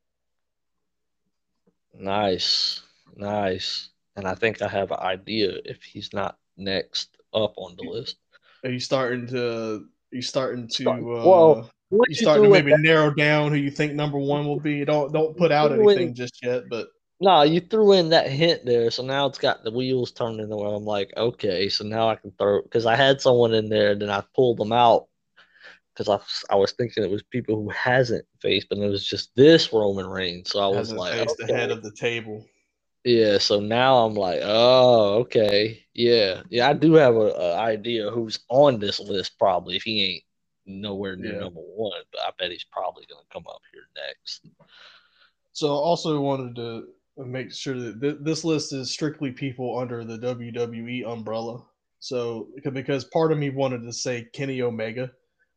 Nice. 1.93 2.81
Nice. 3.15 3.89
And 4.17 4.27
I 4.27 4.35
think 4.35 4.61
I 4.61 4.67
have 4.67 4.91
an 4.91 4.99
idea 4.99 5.53
if 5.63 5.83
he's 5.83 6.11
not 6.11 6.37
next 6.57 7.15
up 7.33 7.53
on 7.55 7.75
the 7.77 7.83
list. 7.83 8.17
Are 8.63 8.71
you 8.71 8.79
starting 8.79 9.27
to 9.27 9.85
you 10.11 10.21
starting 10.21 10.67
to 10.67 10.89
uh 10.89 10.99
well 11.01 11.71
you 11.91 12.15
starting 12.15 12.43
to 12.45 12.49
maybe 12.49 12.73
narrow 12.79 13.13
down 13.13 13.51
who 13.51 13.57
you 13.57 13.69
think 13.69 13.93
number 13.93 14.17
one 14.17 14.45
will 14.45 14.59
be? 14.59 14.83
Don't 14.83 15.13
don't 15.13 15.37
put 15.37 15.51
out 15.51 15.71
anything 15.71 16.15
just 16.15 16.43
yet, 16.43 16.63
but 16.69 16.87
no, 17.19 17.43
you 17.43 17.61
threw 17.61 17.93
in 17.93 18.09
that 18.09 18.29
hint 18.29 18.65
there, 18.65 18.91
so 18.91 19.03
now 19.03 19.25
it's 19.25 19.39
got 19.39 19.63
the 19.63 19.71
wheels 19.71 20.11
turning. 20.11 20.49
Where 20.49 20.73
I'm 20.73 20.83
like, 20.83 21.11
okay, 21.15 21.69
so 21.69 21.83
now 21.83 22.09
I 22.09 22.15
can 22.15 22.31
throw 22.37 22.61
because 22.63 22.85
I 22.85 22.95
had 22.95 23.21
someone 23.21 23.53
in 23.53 23.69
there, 23.69 23.95
then 23.95 24.09
I 24.09 24.23
pulled 24.35 24.57
them 24.57 24.71
out 24.71 25.07
because 25.93 26.09
I, 26.09 26.53
I 26.53 26.57
was 26.57 26.73
thinking 26.73 27.03
it 27.03 27.09
was 27.09 27.23
people 27.23 27.55
who 27.55 27.69
hasn't 27.69 28.25
faced, 28.41 28.69
but 28.69 28.77
it 28.77 28.89
was 28.89 29.05
just 29.05 29.35
this 29.35 29.73
Roman 29.73 30.07
Reigns. 30.07 30.51
So 30.51 30.59
I 30.59 30.67
was 30.67 30.91
like, 30.91 31.13
okay. 31.13 31.33
the 31.39 31.53
head 31.53 31.71
of 31.71 31.81
the 31.81 31.91
table. 31.91 32.45
Yeah, 33.07 33.37
so 33.37 33.61
now 33.61 33.99
I'm 33.99 34.15
like, 34.15 34.41
oh, 34.43 35.19
okay, 35.19 35.81
yeah, 35.93 36.41
yeah. 36.49 36.67
I 36.67 36.73
do 36.73 36.95
have 36.95 37.15
a, 37.15 37.29
a 37.29 37.57
idea 37.57 38.11
who's 38.11 38.39
on 38.49 38.79
this 38.79 38.99
list 38.99 39.39
probably 39.39 39.77
if 39.77 39.83
he 39.83 40.03
ain't 40.03 40.23
nowhere 40.65 41.15
near 41.15 41.35
yeah. 41.35 41.39
number 41.39 41.61
one, 41.61 42.01
but 42.11 42.19
I 42.19 42.31
bet 42.37 42.51
he's 42.51 42.65
probably 42.69 43.05
gonna 43.09 43.23
come 43.31 43.45
up 43.47 43.61
here 43.71 43.83
next. 43.95 44.49
So 45.53 45.67
I 45.67 45.77
also 45.77 46.19
wanted 46.19 46.57
to 46.57 46.87
make 47.15 47.53
sure 47.53 47.79
that 47.79 48.01
th- 48.01 48.17
this 48.23 48.43
list 48.43 48.73
is 48.73 48.91
strictly 48.91 49.31
people 49.31 49.79
under 49.79 50.03
the 50.03 50.17
WWE 50.17 51.07
umbrella. 51.07 51.63
So 52.01 52.49
because 52.73 53.05
part 53.05 53.31
of 53.31 53.37
me 53.37 53.51
wanted 53.51 53.83
to 53.83 53.93
say 53.93 54.27
Kenny 54.33 54.61
Omega, 54.61 55.09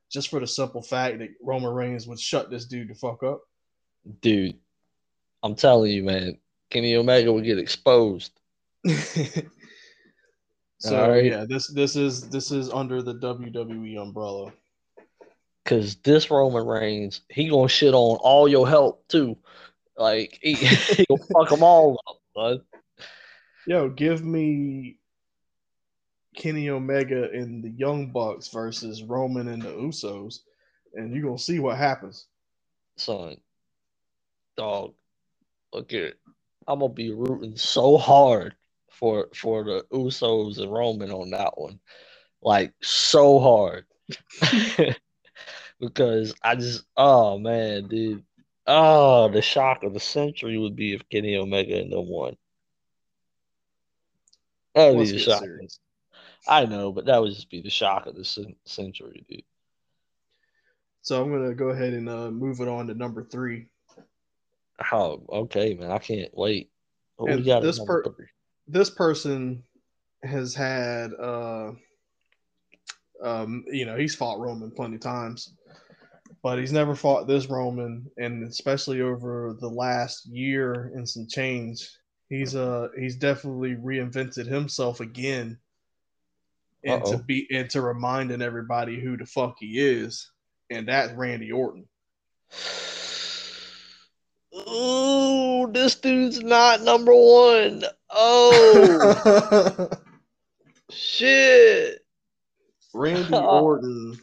just 0.08 0.28
for 0.28 0.38
the 0.38 0.46
simple 0.46 0.82
fact 0.82 1.18
that 1.18 1.30
Roman 1.42 1.74
Reigns 1.74 2.06
would 2.06 2.20
shut 2.20 2.48
this 2.48 2.66
dude 2.66 2.86
to 2.90 2.94
fuck 2.94 3.24
up. 3.24 3.42
Dude, 4.20 4.56
I'm 5.42 5.56
telling 5.56 5.90
you, 5.90 6.04
man, 6.04 6.38
Kenny 6.70 6.94
Omega 6.94 7.32
would 7.32 7.44
get 7.44 7.58
exposed. 7.58 8.32
so 10.78 11.10
right. 11.10 11.24
yeah, 11.24 11.44
this 11.46 11.66
this 11.68 11.96
is 11.96 12.28
this 12.30 12.50
is 12.50 12.70
under 12.70 13.02
the 13.02 13.14
WWE 13.16 14.00
umbrella. 14.00 14.52
Cause 15.66 15.96
this 15.96 16.30
Roman 16.30 16.66
Reigns, 16.66 17.20
he 17.28 17.48
gonna 17.48 17.68
shit 17.68 17.92
on 17.92 18.16
all 18.22 18.48
your 18.48 18.66
help 18.66 19.06
too 19.08 19.36
Like 19.96 20.38
he, 20.40 20.54
he'll 20.54 21.18
fuck 21.32 21.50
them 21.50 21.62
all 21.62 22.00
up, 22.08 22.16
bud. 22.34 22.60
Yo, 23.66 23.90
give 23.90 24.24
me 24.24 24.96
Kenny 26.34 26.70
Omega 26.70 27.30
and 27.30 27.62
the 27.62 27.70
Young 27.70 28.10
Bucks 28.10 28.48
versus 28.48 29.02
Roman 29.02 29.48
and 29.48 29.60
the 29.60 29.68
Usos, 29.68 30.40
and 30.94 31.12
you're 31.12 31.24
gonna 31.24 31.38
see 31.38 31.58
what 31.58 31.76
happens. 31.76 32.26
Son, 32.96 33.36
dog, 34.56 34.94
look 35.72 35.92
at 35.92 36.14
I'm 36.70 36.78
gonna 36.78 36.92
be 36.92 37.10
rooting 37.10 37.56
so 37.56 37.96
hard 37.96 38.54
for 38.90 39.28
for 39.34 39.64
the 39.64 39.84
Usos 39.92 40.58
and 40.58 40.72
Roman 40.72 41.10
on 41.10 41.30
that 41.30 41.58
one, 41.58 41.80
like 42.42 42.72
so 42.80 43.40
hard, 43.40 43.86
because 45.80 46.32
I 46.44 46.54
just 46.54 46.84
oh 46.96 47.40
man, 47.40 47.88
dude, 47.88 48.22
oh 48.68 49.28
the 49.30 49.42
shock 49.42 49.82
of 49.82 49.94
the 49.94 50.00
century 50.00 50.58
would 50.58 50.76
be 50.76 50.94
if 50.94 51.08
Kenny 51.08 51.36
Omega 51.36 51.76
and 51.80 51.92
them 51.92 52.08
won. 52.08 52.36
That 54.76 54.94
would 54.94 55.06
be 55.06 55.10
the 55.10 55.18
shock. 55.18 55.42
Serious. 55.42 55.80
I 56.46 56.66
know, 56.66 56.92
but 56.92 57.06
that 57.06 57.20
would 57.20 57.34
just 57.34 57.50
be 57.50 57.62
the 57.62 57.70
shock 57.70 58.06
of 58.06 58.14
the 58.14 58.54
century, 58.64 59.24
dude. 59.28 59.42
So 61.02 61.20
I'm 61.20 61.32
gonna 61.32 61.52
go 61.52 61.70
ahead 61.70 61.94
and 61.94 62.08
uh, 62.08 62.30
move 62.30 62.60
it 62.60 62.68
on 62.68 62.86
to 62.86 62.94
number 62.94 63.24
three. 63.24 63.66
Oh, 64.92 65.22
okay, 65.30 65.74
man. 65.74 65.90
I 65.90 65.98
can't 65.98 66.30
wait. 66.34 66.70
What 67.16 67.32
and 67.32 67.44
this 67.44 67.78
per- 67.84 68.04
this 68.66 68.90
person 68.90 69.62
has 70.22 70.54
had 70.54 71.12
uh 71.14 71.72
um 73.22 73.64
you 73.68 73.84
know, 73.84 73.96
he's 73.96 74.14
fought 74.14 74.40
Roman 74.40 74.70
plenty 74.70 74.96
of 74.96 75.02
times. 75.02 75.54
But 76.42 76.58
he's 76.58 76.72
never 76.72 76.94
fought 76.94 77.26
this 77.26 77.50
Roman 77.50 78.10
and 78.16 78.48
especially 78.48 79.02
over 79.02 79.56
the 79.60 79.68
last 79.68 80.26
year 80.26 80.92
and 80.94 81.06
some 81.06 81.26
change, 81.28 81.90
he's 82.28 82.56
uh 82.56 82.88
he's 82.98 83.16
definitely 83.16 83.74
reinvented 83.74 84.46
himself 84.46 85.00
again 85.00 85.58
and 86.84 87.02
Uh-oh. 87.02 87.12
to 87.12 87.18
be 87.18 87.46
and 87.52 87.68
to 87.70 87.82
reminding 87.82 88.42
everybody 88.42 88.98
who 89.00 89.16
the 89.16 89.26
fuck 89.26 89.56
he 89.58 89.78
is, 89.78 90.30
and 90.70 90.88
that's 90.88 91.12
Randy 91.12 91.52
Orton. 91.52 91.86
Ooh, 94.54 95.70
this 95.72 95.94
dude's 95.94 96.40
not 96.42 96.82
number 96.82 97.12
one. 97.14 97.84
Oh 98.10 99.88
shit. 100.90 102.00
Randy 102.92 103.36
Orton 103.38 104.18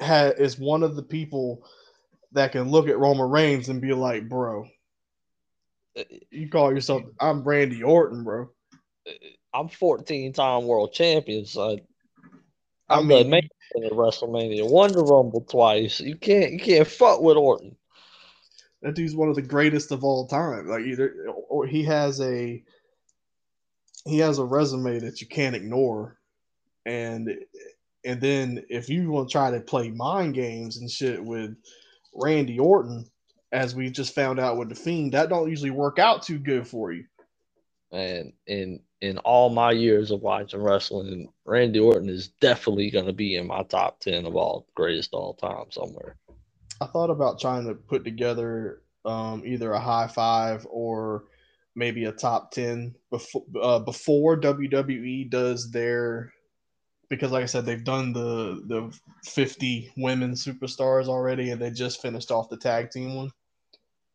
ha- 0.00 0.32
is 0.36 0.58
one 0.58 0.82
of 0.82 0.96
the 0.96 1.02
people 1.02 1.64
that 2.32 2.52
can 2.52 2.70
look 2.70 2.88
at 2.88 2.98
Roman 2.98 3.30
Reigns 3.30 3.68
and 3.68 3.80
be 3.80 3.92
like, 3.92 4.28
bro, 4.28 4.66
you 6.30 6.48
call 6.48 6.72
yourself 6.72 7.02
I'm 7.20 7.42
Randy 7.44 7.82
Orton, 7.82 8.24
bro. 8.24 8.50
I'm 9.54 9.68
14 9.68 10.32
time 10.32 10.66
world 10.66 10.92
champion, 10.92 11.46
so 11.46 11.78
I'm 12.88 12.98
I 12.98 13.02
mean, 13.02 13.24
the 13.24 13.30
main 13.30 13.48
in 13.74 13.90
WrestleMania. 13.90 14.68
Won 14.68 14.92
the 14.92 15.02
Rumble 15.02 15.42
twice. 15.42 16.00
You 16.00 16.16
can't 16.16 16.52
you 16.52 16.58
can't 16.58 16.88
fuck 16.88 17.20
with 17.20 17.36
Orton. 17.36 17.76
That 18.82 18.94
dude's 18.94 19.16
one 19.16 19.28
of 19.28 19.34
the 19.34 19.42
greatest 19.42 19.90
of 19.90 20.04
all 20.04 20.26
time. 20.26 20.68
Like 20.68 20.84
either 20.84 21.26
or 21.48 21.66
he 21.66 21.82
has 21.84 22.20
a 22.20 22.62
he 24.04 24.18
has 24.18 24.38
a 24.38 24.44
resume 24.44 25.00
that 25.00 25.20
you 25.20 25.26
can't 25.26 25.56
ignore. 25.56 26.18
And 26.86 27.30
and 28.04 28.20
then 28.20 28.64
if 28.68 28.88
you 28.88 29.10
want 29.10 29.28
to 29.28 29.32
try 29.32 29.50
to 29.50 29.60
play 29.60 29.90
mind 29.90 30.34
games 30.34 30.78
and 30.78 30.90
shit 30.90 31.22
with 31.22 31.56
Randy 32.14 32.58
Orton, 32.58 33.10
as 33.52 33.74
we 33.74 33.90
just 33.90 34.14
found 34.14 34.38
out 34.38 34.56
with 34.56 34.68
the 34.68 34.74
Fiend, 34.74 35.12
that 35.12 35.28
don't 35.28 35.50
usually 35.50 35.70
work 35.70 35.98
out 35.98 36.22
too 36.22 36.38
good 36.38 36.66
for 36.66 36.92
you. 36.92 37.04
And 37.90 38.32
in 38.46 38.80
in 39.00 39.18
all 39.18 39.48
my 39.48 39.72
years 39.72 40.10
of 40.10 40.20
watching 40.20 40.62
wrestling, 40.62 41.32
Randy 41.44 41.78
Orton 41.78 42.08
is 42.08 42.28
definitely 42.28 42.90
going 42.90 43.06
to 43.06 43.12
be 43.12 43.36
in 43.36 43.46
my 43.46 43.62
top 43.62 44.00
ten 44.00 44.26
of 44.26 44.36
all 44.36 44.66
greatest 44.74 45.14
all 45.14 45.34
time 45.34 45.70
somewhere. 45.70 46.16
I 46.80 46.86
thought 46.86 47.10
about 47.10 47.40
trying 47.40 47.66
to 47.66 47.74
put 47.74 48.04
together 48.04 48.82
um, 49.04 49.42
either 49.44 49.72
a 49.72 49.80
high 49.80 50.08
five 50.08 50.66
or 50.70 51.24
maybe 51.74 52.04
a 52.04 52.12
top 52.12 52.50
ten 52.50 52.94
before 53.10 53.44
uh, 53.60 53.78
before 53.80 54.40
WWE 54.40 55.30
does 55.30 55.70
their 55.70 56.32
because 57.08 57.32
like 57.32 57.42
I 57.42 57.46
said 57.46 57.64
they've 57.64 57.84
done 57.84 58.12
the 58.12 58.62
the 58.66 58.98
50 59.24 59.92
women 59.96 60.32
superstars 60.32 61.06
already 61.06 61.50
and 61.50 61.60
they 61.60 61.70
just 61.70 62.02
finished 62.02 62.30
off 62.30 62.50
the 62.50 62.56
tag 62.56 62.90
team 62.90 63.14
one. 63.14 63.30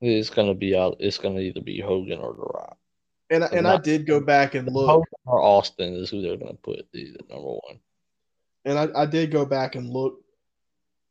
It's 0.01 0.29
gonna 0.29 0.53
be 0.53 0.75
out. 0.75 0.97
It's 0.99 1.17
gonna 1.17 1.39
either 1.39 1.61
be 1.61 1.79
Hogan 1.79 2.19
or 2.19 2.33
The 2.33 2.41
Rock. 2.41 2.77
And 3.29 3.43
and, 3.43 3.67
I 3.67 3.77
did 3.77 4.05
go 4.05 4.19
back 4.19 4.53
and 4.53 4.67
look. 4.71 4.87
Hogan 4.87 5.05
or 5.25 5.41
Austin 5.41 5.95
is 5.95 6.09
who 6.09 6.21
they're 6.21 6.37
gonna 6.37 6.53
put 6.55 6.85
the, 6.91 7.11
the 7.11 7.33
number 7.33 7.49
one. 7.49 7.79
And 8.65 8.77
I, 8.77 9.03
I 9.03 9.05
did 9.05 9.31
go 9.31 9.45
back 9.45 9.75
and 9.75 9.89
look. 9.89 10.22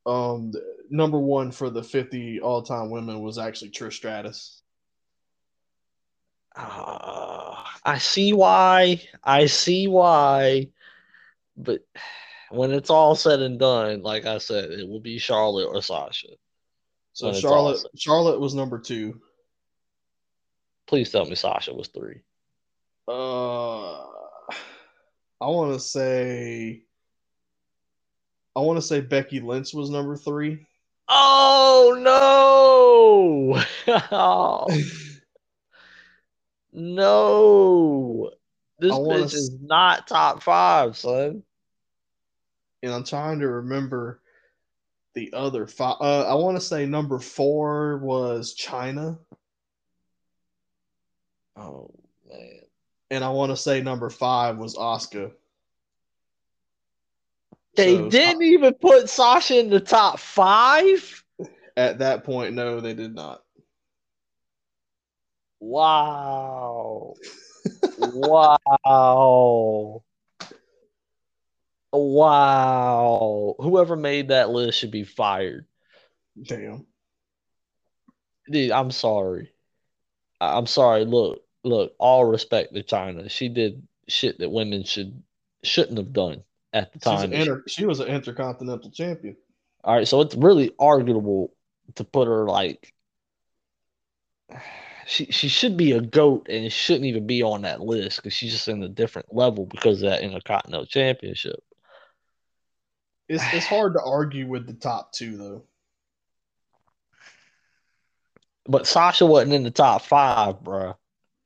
Um, 0.04 0.52
number 0.90 1.18
one 1.18 1.52
for 1.52 1.70
the 1.70 1.82
50 1.82 2.40
all 2.40 2.62
time 2.62 2.90
women 2.90 3.20
was 3.20 3.38
actually 3.38 3.70
Trish 3.70 3.94
Stratus. 3.94 4.62
Uh, 6.56 7.62
I 7.84 7.98
see 7.98 8.32
why. 8.32 9.00
I 9.24 9.46
see 9.46 9.88
why. 9.88 10.68
But 11.56 11.86
when 12.50 12.72
it's 12.72 12.90
all 12.90 13.14
said 13.14 13.40
and 13.40 13.58
done, 13.58 14.02
like 14.02 14.26
I 14.26 14.38
said, 14.38 14.70
it 14.70 14.86
will 14.86 15.00
be 15.00 15.18
Charlotte 15.18 15.66
or 15.66 15.80
Sasha. 15.80 16.28
So 17.14 17.32
Charlotte 17.32 17.78
Charlotte 17.96 18.40
was 18.40 18.54
number 18.54 18.78
two. 18.78 19.20
Please 20.86 21.10
tell 21.10 21.24
me 21.24 21.34
Sasha 21.34 21.72
was 21.72 21.88
three. 21.88 22.20
Uh, 23.06 24.00
I 25.40 25.46
want 25.46 25.72
to 25.72 25.80
say. 25.80 26.84
I 28.54 28.60
want 28.60 28.76
to 28.76 28.82
say 28.82 29.00
Becky 29.00 29.40
Lynch 29.40 29.72
was 29.72 29.90
number 29.90 30.16
three. 30.16 30.66
Oh 31.08 31.96
no! 31.98 33.62
no, 36.72 38.30
this 38.78 38.92
bitch 38.92 39.24
s- 39.24 39.34
is 39.34 39.50
not 39.60 40.06
top 40.06 40.42
five, 40.42 40.96
son. 40.96 41.42
And 42.82 42.92
I'm 42.92 43.04
trying 43.04 43.40
to 43.40 43.48
remember 43.48 44.20
the 45.14 45.32
other 45.32 45.66
five. 45.66 45.96
Uh, 46.00 46.22
I 46.22 46.34
want 46.34 46.56
to 46.56 46.60
say 46.60 46.86
number 46.86 47.18
four 47.18 47.98
was 47.98 48.56
Chyna. 48.56 49.18
Oh 51.56 51.90
man. 52.28 52.60
And 53.10 53.22
I 53.22 53.28
want 53.28 53.50
to 53.50 53.56
say 53.56 53.82
number 53.82 54.08
five 54.10 54.56
was 54.56 54.76
Asuka. 54.76 55.32
They 57.74 57.96
so, 57.96 58.10
didn't 58.10 58.42
even 58.42 58.74
put 58.74 59.08
Sasha 59.08 59.58
in 59.58 59.70
the 59.70 59.80
top 59.80 60.18
five. 60.18 61.24
At 61.76 62.00
that 62.00 62.24
point, 62.24 62.54
no, 62.54 62.80
they 62.80 62.92
did 62.92 63.14
not. 63.14 63.42
Wow. 65.58 67.14
wow. 67.98 70.02
Wow. 71.92 73.54
Whoever 73.58 73.96
made 73.96 74.28
that 74.28 74.50
list 74.50 74.78
should 74.78 74.90
be 74.90 75.04
fired. 75.04 75.66
Damn. 76.42 76.86
Dude, 78.50 78.70
I'm 78.70 78.90
sorry. 78.90 79.50
I'm 80.40 80.66
sorry. 80.66 81.04
Look, 81.04 81.42
look. 81.64 81.94
All 81.98 82.24
respect 82.24 82.74
to 82.74 82.82
Chyna. 82.82 83.30
She 83.30 83.48
did 83.48 83.86
shit 84.08 84.38
that 84.40 84.50
women 84.50 84.84
should 84.84 85.22
shouldn't 85.62 85.98
have 85.98 86.12
done 86.12 86.42
at 86.72 86.92
the 86.92 86.98
time. 86.98 87.32
Inter- 87.32 87.64
she 87.66 87.86
was 87.86 88.00
an 88.00 88.08
intercontinental 88.08 88.90
champion. 88.90 89.36
All 89.84 89.94
right, 89.94 90.06
so 90.06 90.20
it's 90.20 90.34
really 90.34 90.72
arguable 90.78 91.54
to 91.96 92.04
put 92.04 92.28
her 92.28 92.46
like 92.46 92.92
she 95.06 95.26
she 95.26 95.48
should 95.48 95.76
be 95.76 95.92
a 95.92 96.00
goat 96.00 96.48
and 96.48 96.72
shouldn't 96.72 97.06
even 97.06 97.26
be 97.26 97.42
on 97.42 97.62
that 97.62 97.80
list 97.80 98.16
because 98.16 98.32
she's 98.32 98.52
just 98.52 98.68
in 98.68 98.82
a 98.82 98.88
different 98.88 99.34
level 99.34 99.66
because 99.66 100.02
of 100.02 100.10
that 100.10 100.22
intercontinental 100.22 100.86
championship. 100.86 101.60
It's 103.28 103.44
it's 103.52 103.66
hard 103.66 103.94
to 103.94 104.02
argue 104.04 104.46
with 104.48 104.66
the 104.66 104.74
top 104.74 105.12
two 105.12 105.36
though. 105.36 105.64
But 108.66 108.86
Sasha 108.86 109.26
wasn't 109.26 109.54
in 109.54 109.64
the 109.64 109.70
top 109.72 110.02
five, 110.02 110.62
bro. 110.62 110.96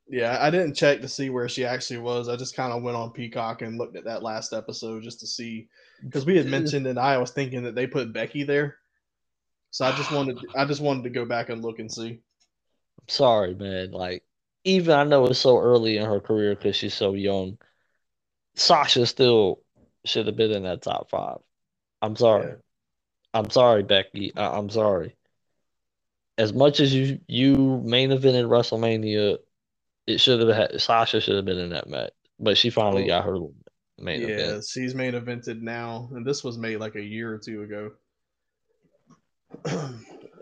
Yeah, 0.09 0.37
I 0.39 0.49
didn't 0.49 0.75
check 0.75 1.01
to 1.01 1.07
see 1.09 1.29
where 1.29 1.49
she 1.49 1.65
actually 1.65 1.99
was. 1.99 2.29
I 2.29 2.35
just 2.37 2.55
kind 2.55 2.71
of 2.71 2.81
went 2.83 2.95
on 2.97 3.11
Peacock 3.11 3.61
and 3.61 3.77
looked 3.77 3.97
at 3.97 4.05
that 4.05 4.23
last 4.23 4.53
episode 4.53 5.03
just 5.03 5.19
to 5.21 5.27
see 5.27 5.67
because 6.03 6.25
we 6.25 6.37
had 6.37 6.47
mentioned 6.47 6.87
and 6.87 6.97
I 6.99 7.17
was 7.17 7.31
thinking 7.31 7.63
that 7.63 7.75
they 7.75 7.87
put 7.87 8.13
Becky 8.13 8.43
there. 8.43 8.77
So 9.71 9.85
I 9.85 9.91
just 9.97 10.11
wanted 10.11 10.39
I 10.55 10.65
just 10.65 10.81
wanted 10.81 11.03
to 11.03 11.09
go 11.09 11.25
back 11.25 11.49
and 11.49 11.61
look 11.61 11.79
and 11.79 11.91
see. 11.91 12.09
I'm 13.01 13.07
sorry, 13.09 13.53
man. 13.55 13.91
Like 13.91 14.23
even 14.63 14.93
I 14.95 15.03
know 15.03 15.25
it's 15.27 15.39
so 15.39 15.59
early 15.59 15.97
in 15.97 16.05
her 16.05 16.19
career 16.21 16.55
because 16.55 16.75
she's 16.75 16.93
so 16.93 17.13
young. 17.13 17.57
Sasha 18.55 19.05
still 19.05 19.61
should 20.05 20.27
have 20.27 20.37
been 20.37 20.51
in 20.51 20.63
that 20.63 20.81
top 20.83 21.09
five. 21.09 21.37
I'm 22.01 22.15
sorry. 22.15 22.47
Yeah. 22.47 22.55
I'm 23.33 23.49
sorry, 23.49 23.83
Becky. 23.83 24.33
I- 24.37 24.57
I'm 24.57 24.69
sorry. 24.69 25.15
as 26.37 26.53
much 26.53 26.79
as 26.79 26.93
you 26.93 27.19
you 27.27 27.81
main 27.83 28.11
evented 28.11 28.47
WrestleMania, 28.47 29.37
it 30.07 30.19
should 30.19 30.39
have 30.39 30.55
had 30.55 30.81
Sasha 30.81 31.21
should 31.21 31.35
have 31.35 31.45
been 31.45 31.59
in 31.59 31.69
that 31.69 31.87
match, 31.87 32.11
but 32.39 32.57
she 32.57 32.69
finally 32.69 33.05
got 33.05 33.25
her 33.25 33.37
main 33.99 34.21
yeah, 34.21 34.27
event. 34.27 34.55
Yeah, 34.55 34.61
she's 34.67 34.95
main 34.95 35.13
evented 35.13 35.61
now, 35.61 36.09
and 36.13 36.25
this 36.25 36.43
was 36.43 36.57
made 36.57 36.77
like 36.77 36.95
a 36.95 37.03
year 37.03 37.33
or 37.33 37.37
two 37.37 37.63
ago. 37.63 37.91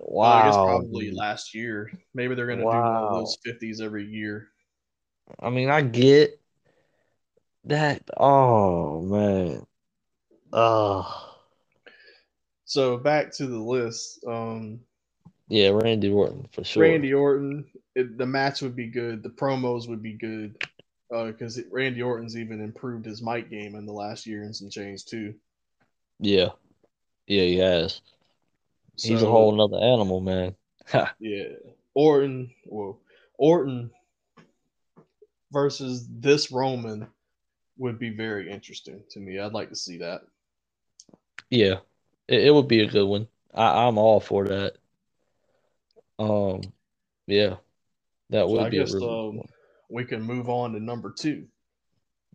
Well, 0.07 0.32
I 0.32 0.45
guess 0.45 0.55
Wow, 0.55 0.66
probably 0.66 1.11
last 1.11 1.55
year. 1.55 1.91
Maybe 2.13 2.36
they're 2.36 2.45
gonna 2.45 2.61
do 2.61 2.68
one 2.68 2.78
of 2.78 3.11
those 3.16 3.38
fifties 3.43 3.82
every 3.82 4.05
year. 4.05 4.49
I 5.39 5.49
mean, 5.49 5.70
I 5.70 5.82
get 5.82 6.39
that. 7.66 8.03
Oh 8.16 9.01
man. 9.01 9.66
Oh 10.53 11.36
So 12.66 12.97
back 12.97 13.34
to 13.38 13.47
the 13.47 13.59
list. 13.59 14.24
Um, 14.28 14.82
yeah, 15.47 15.70
Randy 15.70 16.09
Orton 16.09 16.47
for 16.51 16.63
sure. 16.63 16.84
Randy 16.84 17.13
Orton, 17.13 17.66
it, 17.96 18.18
the 18.18 18.26
match 18.26 18.62
would 18.62 18.76
be 18.76 18.88
good. 18.88 19.24
The 19.24 19.30
promos 19.30 19.88
would 19.88 20.04
be 20.04 20.14
good 20.14 20.62
because 21.10 21.62
Randy 21.72 22.02
Orton's 22.02 22.38
even 22.38 22.62
improved 22.62 23.06
his 23.06 23.24
mic 23.24 23.50
game 23.50 23.76
in 23.76 23.86
the 23.86 23.93
last 23.93 24.26
year 24.26 24.43
and 24.43 24.56
some 24.56 24.70
change 24.70 25.06
too. 25.06 25.34
Yeah, 26.20 26.50
yeah, 27.28 27.43
he 27.43 27.58
has. 27.58 28.02
He's 28.98 29.22
a 29.22 29.28
whole 29.28 29.52
nother 29.52 29.78
animal, 29.78 30.22
man. 30.22 30.56
yeah. 31.20 31.48
Orton, 31.93 32.52
well, 32.66 33.00
Orton 33.38 33.91
versus 35.52 36.08
this 36.10 36.52
Roman 36.52 37.08
would 37.78 38.00
be 38.00 38.10
very 38.10 38.52
interesting 38.52 39.02
to 39.12 39.20
me. 39.20 39.39
I'd 39.39 39.54
like 39.54 39.70
to 39.70 39.76
see 39.76 39.98
that. 39.98 40.22
Yeah, 41.50 41.76
it, 42.28 42.46
it 42.46 42.54
would 42.54 42.68
be 42.68 42.82
a 42.82 42.88
good 42.88 43.06
one. 43.06 43.28
I, 43.54 43.86
I'm 43.86 43.98
all 43.98 44.20
for 44.20 44.48
that. 44.48 44.76
Um, 46.18 46.62
yeah, 47.28 47.56
that 48.30 48.42
So 48.42 48.52
would 48.52 48.62
I 48.62 48.70
be 48.70 48.78
a 48.78 48.86
guess 48.86 48.96
um, 48.96 49.42
we 49.90 50.04
can 50.06 50.22
move 50.22 50.50
on 50.50 50.74
to 50.74 50.80
number 50.80 51.12
two. 51.12 51.46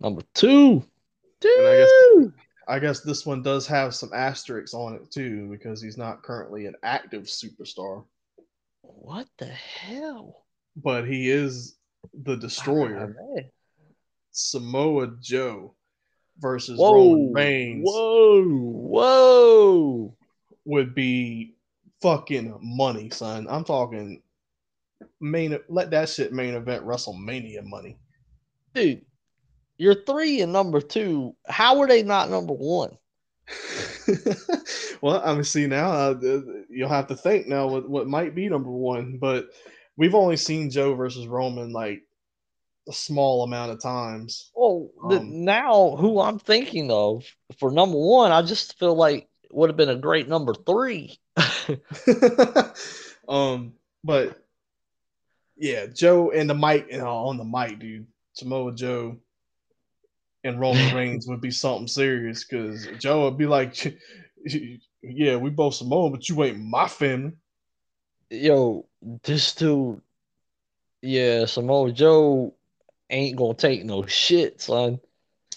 Number 0.00 0.22
two. 0.34 0.82
And 1.44 1.66
I 1.68 1.76
guess- 1.78 1.90
Two. 2.14 2.32
I 2.68 2.78
guess 2.78 3.00
this 3.00 3.26
one 3.26 3.42
does 3.42 3.66
have 3.66 3.94
some 3.96 4.12
asterisks 4.14 4.74
on 4.74 4.94
it 4.94 5.10
too 5.10 5.48
because 5.50 5.82
he's 5.82 5.96
not 5.98 6.22
currently 6.22 6.66
an 6.66 6.74
active 6.84 7.24
superstar, 7.24 8.04
What 8.82 9.26
the 9.38 9.46
hell? 9.46 10.44
but 10.76 11.08
he 11.08 11.28
is 11.30 11.76
the 12.22 12.36
destroyer. 12.36 13.16
Samoa 14.30 15.16
Joe 15.20 15.74
versus 16.38 16.78
Whoa, 16.78 16.94
Roman 16.94 17.32
Reigns 17.32 17.82
whoa, 17.84 18.44
whoa. 18.44 20.16
would 20.64 20.94
be 20.94 21.56
fucking 22.00 22.56
money, 22.62 23.10
son. 23.10 23.48
I'm 23.50 23.64
talking 23.64 24.22
main. 25.20 25.58
Let 25.68 25.90
that 25.90 26.08
shit 26.08 26.32
main 26.32 26.54
event 26.54 26.84
WrestleMania 26.84 27.64
money. 27.64 27.98
Dude, 28.74 29.04
you're 29.78 30.04
three 30.04 30.40
and 30.40 30.52
number 30.52 30.80
two. 30.80 31.34
How 31.46 31.80
are 31.80 31.88
they 31.88 32.02
not 32.02 32.30
number 32.30 32.52
one? 32.52 32.96
well, 35.00 35.22
I 35.24 35.34
mean, 35.34 35.44
see 35.44 35.66
now 35.66 35.90
uh, 35.90 36.14
you'll 36.68 36.88
have 36.88 37.08
to 37.08 37.16
think 37.16 37.46
now 37.46 37.66
what 37.66 37.88
what 37.88 38.06
might 38.06 38.34
be 38.34 38.48
number 38.48 38.70
one, 38.70 39.18
but 39.20 39.48
we've 39.96 40.14
only 40.14 40.36
seen 40.36 40.70
Joe 40.70 40.94
versus 40.94 41.26
Roman 41.26 41.72
like 41.72 42.02
a 42.88 42.92
small 42.92 43.42
amount 43.42 43.72
of 43.72 43.80
times. 43.80 44.50
Well, 44.54 44.90
the, 45.08 45.18
Um, 45.18 45.44
now 45.44 45.96
who 45.96 46.20
I'm 46.20 46.38
thinking 46.38 46.90
of 46.90 47.24
for 47.58 47.70
number 47.70 47.98
one, 47.98 48.32
I 48.32 48.42
just 48.42 48.78
feel 48.78 48.94
like 48.94 49.28
would 49.50 49.70
have 49.70 49.76
been 49.76 49.88
a 49.88 49.96
great 49.96 50.28
number 50.28 50.54
three. 50.54 51.18
um, 53.28 53.74
but 54.04 54.39
yeah, 55.60 55.86
Joe 55.86 56.30
and 56.30 56.48
the 56.48 56.54
mic 56.54 56.88
and 56.90 57.02
on 57.02 57.36
the 57.36 57.44
mic, 57.44 57.78
dude, 57.78 58.06
Samoa 58.32 58.74
Joe 58.74 59.18
and 60.42 60.58
Roman 60.58 60.94
Reigns 60.96 61.26
would 61.28 61.42
be 61.42 61.50
something 61.50 61.86
serious 61.86 62.44
because 62.44 62.88
Joe 62.98 63.24
would 63.24 63.36
be 63.36 63.46
like, 63.46 63.98
"Yeah, 65.02 65.36
we 65.36 65.50
both 65.50 65.74
Samoa, 65.74 66.10
but 66.10 66.28
you 66.30 66.42
ain't 66.44 66.58
my 66.58 66.88
family." 66.88 67.32
Yo, 68.30 68.86
this 69.22 69.54
dude, 69.54 70.00
yeah, 71.02 71.44
Samoa 71.44 71.92
Joe 71.92 72.54
ain't 73.10 73.36
gonna 73.36 73.52
take 73.52 73.84
no 73.84 74.06
shit, 74.06 74.62
son. 74.62 74.98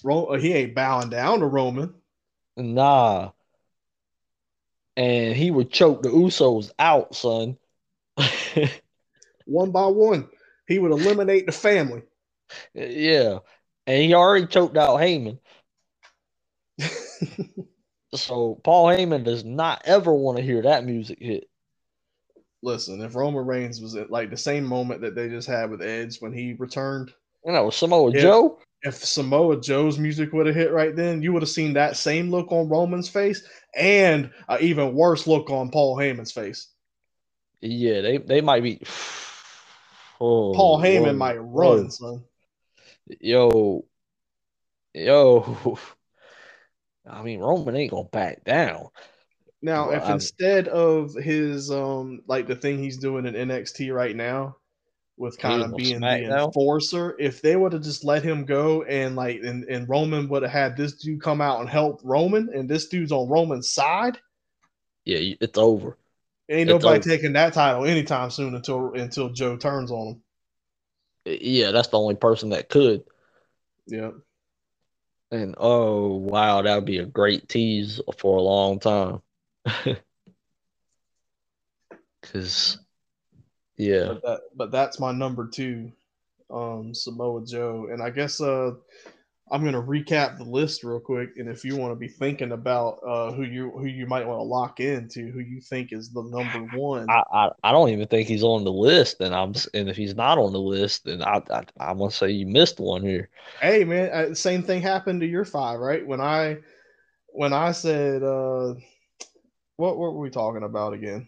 Ro- 0.04 0.26
uh, 0.26 0.38
he 0.38 0.52
ain't 0.54 0.76
bowing 0.76 1.10
down 1.10 1.40
to 1.40 1.46
Roman. 1.46 1.94
Nah. 2.58 3.32
And 4.98 5.34
he 5.34 5.50
would 5.50 5.72
choke 5.72 6.04
the 6.04 6.10
Usos 6.10 6.72
out, 6.78 7.16
son. 7.16 7.58
one 9.46 9.72
by 9.72 9.86
one. 9.86 10.28
He 10.68 10.80
would 10.80 10.92
eliminate 10.92 11.46
the 11.46 11.52
family. 11.52 12.02
yeah. 12.74 13.40
And 13.86 14.02
he 14.02 14.14
already 14.14 14.48
choked 14.48 14.78
out 14.78 15.00
Heyman. 15.00 15.40
So 18.16 18.60
Paul 18.64 18.88
Heyman 18.90 19.24
does 19.24 19.44
not 19.44 19.82
ever 19.86 20.14
want 20.14 20.38
to 20.38 20.44
hear 20.44 20.62
that 20.62 20.86
music 20.86 21.18
hit. 21.20 21.50
Listen, 22.62 23.02
if 23.02 23.16
Roman 23.16 23.44
Reigns 23.46 23.82
was 23.82 23.96
at 23.96 24.12
like 24.12 24.30
the 24.30 24.38
same 24.38 24.66
moment 24.66 25.02
that 25.02 25.16
they 25.16 25.30
just 25.30 25.48
had 25.48 25.72
with 25.72 25.82
Edge 25.82 26.20
when 26.20 26.32
he 26.32 26.54
returned, 26.54 27.12
You 27.44 27.54
know, 27.54 27.72
Samoa 27.72 28.12
Yeah. 28.14 28.22
Joe. 28.22 28.60
if 28.84 29.04
Samoa 29.04 29.60
Joe's 29.60 29.98
music 29.98 30.32
would 30.32 30.46
have 30.46 30.56
hit 30.56 30.72
right 30.72 30.96
then, 30.96 31.24
you 31.24 31.34
would 31.34 31.42
have 31.42 31.50
seen 31.50 31.74
that 31.74 31.98
same 31.98 32.30
look 32.30 32.52
on 32.52 32.70
Roman's 32.70 33.10
face 33.10 33.44
and 33.76 34.30
an 34.48 34.62
even 34.62 34.94
worse 34.94 35.26
look 35.26 35.50
on 35.50 35.72
Paul 35.72 35.98
Heyman's 35.98 36.32
face. 36.32 36.68
Yeah, 37.62 38.02
they, 38.02 38.18
they 38.20 38.42
might 38.42 38.62
be. 38.62 38.80
Oh, 40.26 40.54
Paul 40.54 40.80
Heyman 40.80 41.18
might 41.18 41.36
run, 41.36 41.92
son. 41.92 42.24
Yo, 43.20 43.84
yo. 44.94 45.78
I 47.06 47.22
mean, 47.22 47.42
Roman 47.42 47.76
ain't 47.76 47.92
gonna 47.92 48.06
back 48.06 48.46
down. 48.46 48.88
Now, 49.62 49.90
Well, 49.90 49.98
if 49.98 50.04
I'm- 50.04 50.14
instead 50.14 50.70
of 50.70 51.14
his 51.14 51.70
um 51.70 52.22
like 52.26 52.48
the 52.48 52.56
thing 52.56 52.80
he's 52.80 52.98
doing 52.98 53.26
in 53.26 53.34
NXT 53.34 53.94
right 53.94 54.16
now, 54.16 54.56
with 55.18 55.38
kind 55.38 55.62
was 55.62 55.72
of 55.74 55.78
being 55.78 56.00
the 56.00 56.24
enforcer, 56.46 57.18
if 57.20 57.42
they 57.42 57.58
would 57.58 57.74
have 57.74 57.84
just 57.84 58.06
let 58.06 58.24
him 58.24 58.46
go 58.46 58.84
and 58.84 59.18
like 59.18 59.42
and, 59.44 59.66
and 59.66 59.90
Roman 59.90 60.30
would 60.30 60.44
have 60.44 60.52
had 60.54 60.78
this 60.78 60.94
dude 60.94 61.22
come 61.22 61.42
out 61.42 61.60
and 61.60 61.70
help 61.70 62.00
Roman, 62.02 62.50
and 62.54 62.70
this 62.70 62.88
dude's 62.88 63.12
on 63.12 63.28
Roman's 63.28 63.74
side, 63.74 64.20
Yeah, 65.04 65.36
it's 65.42 65.58
over. 65.58 65.98
Ain't 66.50 66.70
nobody 66.70 67.00
taking 67.00 67.34
that 67.34 67.54
title 67.54 67.86
anytime 67.86 68.30
soon 68.30 68.56
until 68.56 68.94
until 68.94 69.30
Joe 69.30 69.58
turns 69.58 69.92
on 69.92 70.08
him. 70.08 70.22
Yeah, 71.26 71.72
that's 71.72 71.88
the 71.88 72.00
only 72.00 72.16
person 72.16 72.50
that 72.50 72.70
could. 72.70 73.04
Yeah. 73.88 74.12
And 75.32 75.56
oh 75.58 76.16
wow, 76.16 76.62
that 76.62 76.76
would 76.76 76.86
be 76.86 77.00
a 77.00 77.06
great 77.06 77.50
tease 77.50 78.00
for 78.18 78.38
a 78.38 78.42
long 78.42 78.80
time. 78.80 79.22
Cause 82.22 82.78
yeah, 83.78 84.08
but 84.08 84.22
that 84.24 84.40
but 84.56 84.72
that's 84.72 85.00
my 85.00 85.12
number 85.12 85.48
two, 85.48 85.92
um, 86.52 86.94
Samoa 86.94 87.46
Joe, 87.46 87.88
and 87.92 88.02
I 88.02 88.12
guess 88.12 88.40
uh, 88.40 88.72
I'm 89.52 89.64
gonna 89.64 89.82
recap 89.82 90.38
the 90.38 90.46
list 90.46 90.84
real 90.84 91.00
quick, 91.00 91.32
and 91.38 91.50
if 91.50 91.66
you 91.66 91.76
want 91.76 91.92
to 91.92 91.96
be 91.96 92.08
thinking 92.08 92.54
about 92.54 93.00
uh 93.06 93.32
who 93.34 93.44
you 93.44 93.72
who 93.72 93.86
you 93.86 94.08
might 94.08 94.26
want 94.26 94.40
to 94.40 94.44
lock 94.44 94.80
into, 94.80 95.32
who 95.32 95.40
you 95.40 95.60
think 95.62 95.92
is 95.92 96.12
the 96.12 96.24
number 96.24 96.60
one, 96.78 97.10
I, 97.10 97.24
I 97.32 97.50
I 97.64 97.72
don't 97.72 97.90
even 97.90 98.08
think 98.08 98.28
he's 98.28 98.44
on 98.44 98.64
the 98.64 98.72
list, 98.72 99.20
and 99.20 99.36
I'm 99.36 99.54
and 99.74 99.90
if 99.90 99.98
he's 99.98 100.16
not 100.16 100.38
on 100.38 100.54
the 100.54 100.60
list, 100.60 101.06
then 101.06 101.22
I 101.22 101.42
I 101.50 101.64
I'm 101.80 101.98
gonna 101.98 102.12
say 102.12 102.32
you 102.32 102.48
missed 102.48 102.80
one 102.80 103.04
here. 103.04 103.30
hey 103.62 103.84
man, 103.84 104.10
uh, 104.12 104.34
same 104.34 104.64
thing 104.64 104.82
happened 104.82 105.22
to 105.22 105.28
your 105.28 105.46
five, 105.46 105.80
right? 105.80 106.06
When 106.06 106.22
I 106.22 106.58
when 107.28 107.52
I 107.52 107.74
said 107.74 108.24
uh, 108.24 108.76
what 109.76 109.98
what 109.98 110.14
were 110.14 110.20
we 110.20 110.30
talking 110.30 110.64
about 110.64 110.94
again? 110.94 111.28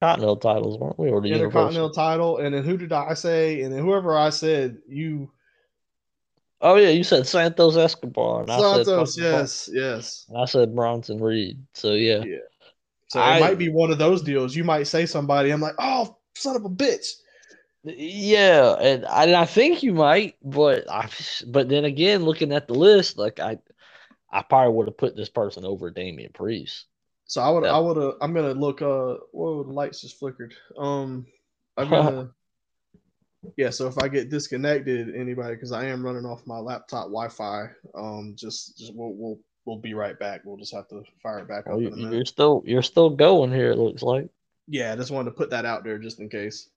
Continental 0.00 0.36
titles, 0.36 0.78
weren't 0.78 0.98
we? 0.98 1.10
Or 1.10 1.20
the 1.20 1.28
Intercontinental 1.28 1.88
Universal? 1.88 1.90
title, 1.90 2.38
and 2.38 2.54
then 2.54 2.62
who 2.62 2.76
did 2.76 2.92
I 2.92 3.14
say? 3.14 3.62
And 3.62 3.72
then 3.72 3.82
whoever 3.82 4.16
I 4.16 4.30
said, 4.30 4.78
you 4.86 5.30
Oh 6.64 6.76
yeah, 6.76 6.88
you 6.88 7.04
said 7.04 7.26
Santos 7.26 7.76
Escobar, 7.76 8.40
and 8.42 8.50
I 8.50 8.56
said 8.58 8.86
Santos, 8.86 9.18
yes, 9.18 9.70
yes. 9.70 10.24
and 10.30 10.38
I 10.38 10.46
said 10.46 10.74
Bronson 10.74 11.18
Reed. 11.18 11.62
So 11.74 11.92
yeah, 11.92 12.24
Yeah. 12.24 12.38
So 13.08 13.20
I- 13.20 13.36
it 13.36 13.40
might 13.40 13.58
be 13.58 13.68
one 13.68 13.90
of 13.92 13.98
those 13.98 14.22
deals. 14.22 14.56
You 14.56 14.64
might 14.64 14.84
say 14.84 15.04
somebody, 15.04 15.50
I'm 15.50 15.60
like, 15.60 15.74
oh, 15.78 16.16
son 16.34 16.56
of 16.56 16.64
a 16.64 16.70
bitch. 16.70 17.06
Yeah, 17.84 18.76
and 18.80 19.04
I, 19.04 19.24
and 19.24 19.36
I 19.36 19.44
think 19.44 19.82
you 19.82 19.92
might, 19.92 20.36
but 20.42 20.90
I 20.90 21.06
but 21.46 21.68
then 21.68 21.84
again, 21.84 22.24
looking 22.24 22.50
at 22.50 22.66
the 22.66 22.72
list, 22.72 23.18
like 23.18 23.40
I 23.40 23.58
I 24.32 24.40
probably 24.40 24.72
would 24.74 24.88
have 24.88 24.96
put 24.96 25.16
this 25.16 25.28
person 25.28 25.66
over 25.66 25.90
Damian 25.90 26.32
Priest. 26.32 26.86
So 27.26 27.42
I 27.42 27.50
would, 27.50 27.64
Yeah. 27.64 27.76
I 27.76 27.78
would, 27.78 27.98
uh, 27.98 28.12
I'm 28.22 28.32
gonna 28.32 28.54
look. 28.54 28.80
Uh, 28.80 29.16
whoa, 29.32 29.64
the 29.64 29.72
lights 29.72 30.00
just 30.00 30.18
flickered. 30.18 30.54
Um, 30.78 31.26
I'm 31.76 31.90
gonna. 31.90 32.30
Yeah. 33.56 33.70
So 33.70 33.86
if 33.86 33.98
I 33.98 34.08
get 34.08 34.30
disconnected, 34.30 35.14
anybody, 35.14 35.54
because 35.54 35.72
I 35.72 35.86
am 35.86 36.04
running 36.04 36.24
off 36.24 36.46
my 36.46 36.58
laptop 36.58 37.04
Wi-Fi. 37.06 37.70
Um, 37.94 38.34
just, 38.36 38.78
just 38.78 38.94
we'll, 38.94 39.12
we'll, 39.14 39.38
we'll 39.64 39.78
be 39.78 39.94
right 39.94 40.18
back. 40.18 40.42
We'll 40.44 40.56
just 40.56 40.74
have 40.74 40.88
to 40.88 41.02
fire 41.22 41.40
it 41.40 41.48
back 41.48 41.64
Oh, 41.66 41.74
up 41.74 41.80
you, 41.80 41.88
in 41.88 42.08
a 42.08 42.10
you're 42.16 42.24
still 42.24 42.62
you're 42.66 42.82
still 42.82 43.10
going 43.10 43.52
here. 43.52 43.70
It 43.72 43.78
looks 43.78 44.02
like. 44.02 44.28
Yeah, 44.66 44.92
I 44.92 44.96
just 44.96 45.10
wanted 45.10 45.30
to 45.30 45.36
put 45.36 45.50
that 45.50 45.64
out 45.66 45.84
there 45.84 45.98
just 45.98 46.20
in 46.20 46.28
case. 46.28 46.68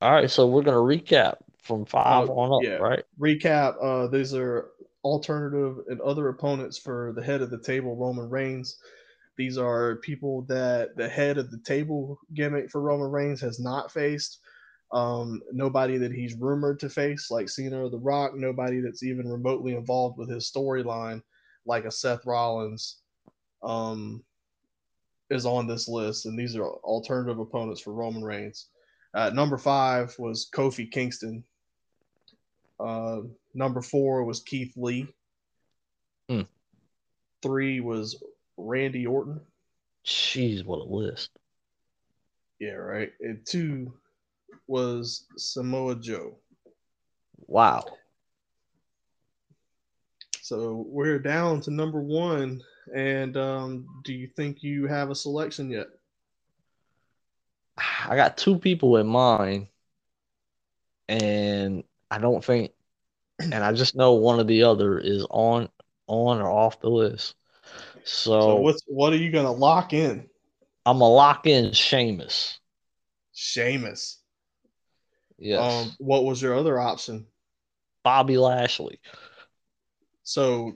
All 0.00 0.12
right, 0.12 0.30
so 0.30 0.46
we're 0.46 0.62
gonna 0.62 0.76
recap 0.76 1.36
from 1.62 1.84
five 1.84 2.28
Uh, 2.28 2.32
on 2.34 2.52
up, 2.52 2.62
yeah. 2.68 2.76
right? 2.76 3.02
Recap: 3.18 3.76
uh, 3.82 4.06
These 4.08 4.34
are 4.34 4.68
alternative 5.02 5.78
and 5.88 6.00
other 6.00 6.28
opponents 6.28 6.78
for 6.78 7.12
the 7.14 7.22
head 7.22 7.42
of 7.42 7.50
the 7.50 7.58
table, 7.60 7.96
Roman 7.96 8.28
Reigns. 8.28 8.78
These 9.36 9.58
are 9.58 9.96
people 9.96 10.42
that 10.48 10.96
the 10.96 11.08
head 11.08 11.38
of 11.38 11.50
the 11.50 11.58
table 11.58 12.18
gimmick 12.34 12.70
for 12.70 12.80
Roman 12.80 13.10
Reigns 13.10 13.40
has 13.40 13.60
not 13.60 13.92
faced. 13.92 14.40
Um, 14.92 15.42
nobody 15.52 15.98
that 15.98 16.12
he's 16.12 16.34
rumored 16.34 16.80
to 16.80 16.88
face, 16.88 17.30
like 17.30 17.48
Cena 17.48 17.84
or 17.84 17.90
The 17.90 17.98
Rock. 17.98 18.36
Nobody 18.36 18.80
that's 18.80 19.02
even 19.02 19.28
remotely 19.28 19.74
involved 19.74 20.18
with 20.18 20.30
his 20.30 20.50
storyline, 20.50 21.22
like 21.64 21.84
a 21.84 21.90
Seth 21.90 22.24
Rollins, 22.24 22.98
um, 23.62 24.22
is 25.30 25.44
on 25.44 25.66
this 25.66 25.88
list. 25.88 26.26
And 26.26 26.38
these 26.38 26.56
are 26.56 26.64
alternative 26.64 27.38
opponents 27.38 27.80
for 27.80 27.92
Roman 27.92 28.22
Reigns. 28.22 28.68
Uh, 29.12 29.30
number 29.30 29.58
five 29.58 30.14
was 30.18 30.48
Kofi 30.54 30.90
Kingston. 30.90 31.42
Uh, 32.78 33.22
number 33.54 33.80
four 33.80 34.24
was 34.24 34.40
Keith 34.40 34.72
Lee. 34.76 35.08
Hmm. 36.28 36.42
Three 37.42 37.80
was 37.80 38.22
Randy 38.56 39.06
Orton. 39.06 39.40
Jeez, 40.04 40.64
what 40.64 40.78
a 40.78 40.84
list! 40.84 41.30
Yeah, 42.60 42.72
right. 42.72 43.12
And 43.20 43.44
two 43.44 43.92
was 44.66 45.26
Samoa 45.36 45.96
Joe. 45.96 46.36
Wow. 47.46 47.84
So 50.42 50.84
we're 50.88 51.18
down 51.18 51.60
to 51.62 51.70
number 51.70 52.00
one. 52.00 52.62
And 52.94 53.36
um, 53.36 53.86
do 54.04 54.12
you 54.12 54.28
think 54.28 54.62
you 54.62 54.86
have 54.86 55.10
a 55.10 55.14
selection 55.14 55.70
yet? 55.70 55.88
I 58.08 58.16
got 58.16 58.36
two 58.36 58.58
people 58.58 58.96
in 58.96 59.06
mind, 59.06 59.66
and 61.08 61.84
I 62.10 62.18
don't 62.18 62.44
think, 62.44 62.72
and 63.40 63.54
I 63.54 63.72
just 63.72 63.96
know 63.96 64.14
one 64.14 64.38
or 64.38 64.44
the 64.44 64.62
other 64.62 64.98
is 64.98 65.26
on 65.30 65.68
on 66.06 66.40
or 66.40 66.50
off 66.50 66.80
the 66.80 66.88
list. 66.88 67.34
So, 68.04 68.40
So 68.40 68.56
what's 68.56 68.82
what 68.86 69.12
are 69.12 69.16
you 69.16 69.32
gonna 69.32 69.52
lock 69.52 69.92
in? 69.92 70.28
I'm 70.86 71.00
gonna 71.00 71.12
lock 71.12 71.46
in 71.46 71.72
Sheamus. 71.72 72.58
Sheamus. 73.34 74.20
Yes, 75.38 75.60
Um, 75.60 75.94
what 75.98 76.24
was 76.24 76.40
your 76.40 76.54
other 76.54 76.78
option? 76.78 77.26
Bobby 78.02 78.38
Lashley. 78.38 79.00
So 80.22 80.74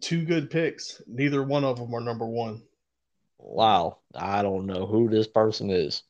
two 0.00 0.24
good 0.24 0.50
picks. 0.50 1.00
Neither 1.06 1.42
one 1.42 1.64
of 1.64 1.78
them 1.78 1.94
are 1.94 2.00
number 2.00 2.26
one. 2.26 2.62
Wow, 3.38 3.98
I 4.14 4.42
don't 4.42 4.66
know 4.66 4.86
who 4.86 5.08
this 5.08 5.26
person 5.26 5.70
is. 5.70 6.02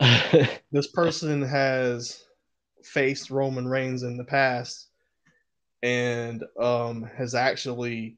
This 0.72 0.88
person 0.88 1.40
has 1.42 2.24
faced 2.82 3.30
Roman 3.30 3.68
Reigns 3.68 4.02
in 4.02 4.16
the 4.16 4.24
past 4.24 4.88
and 5.84 6.42
um, 6.58 7.04
has 7.16 7.36
actually 7.36 8.16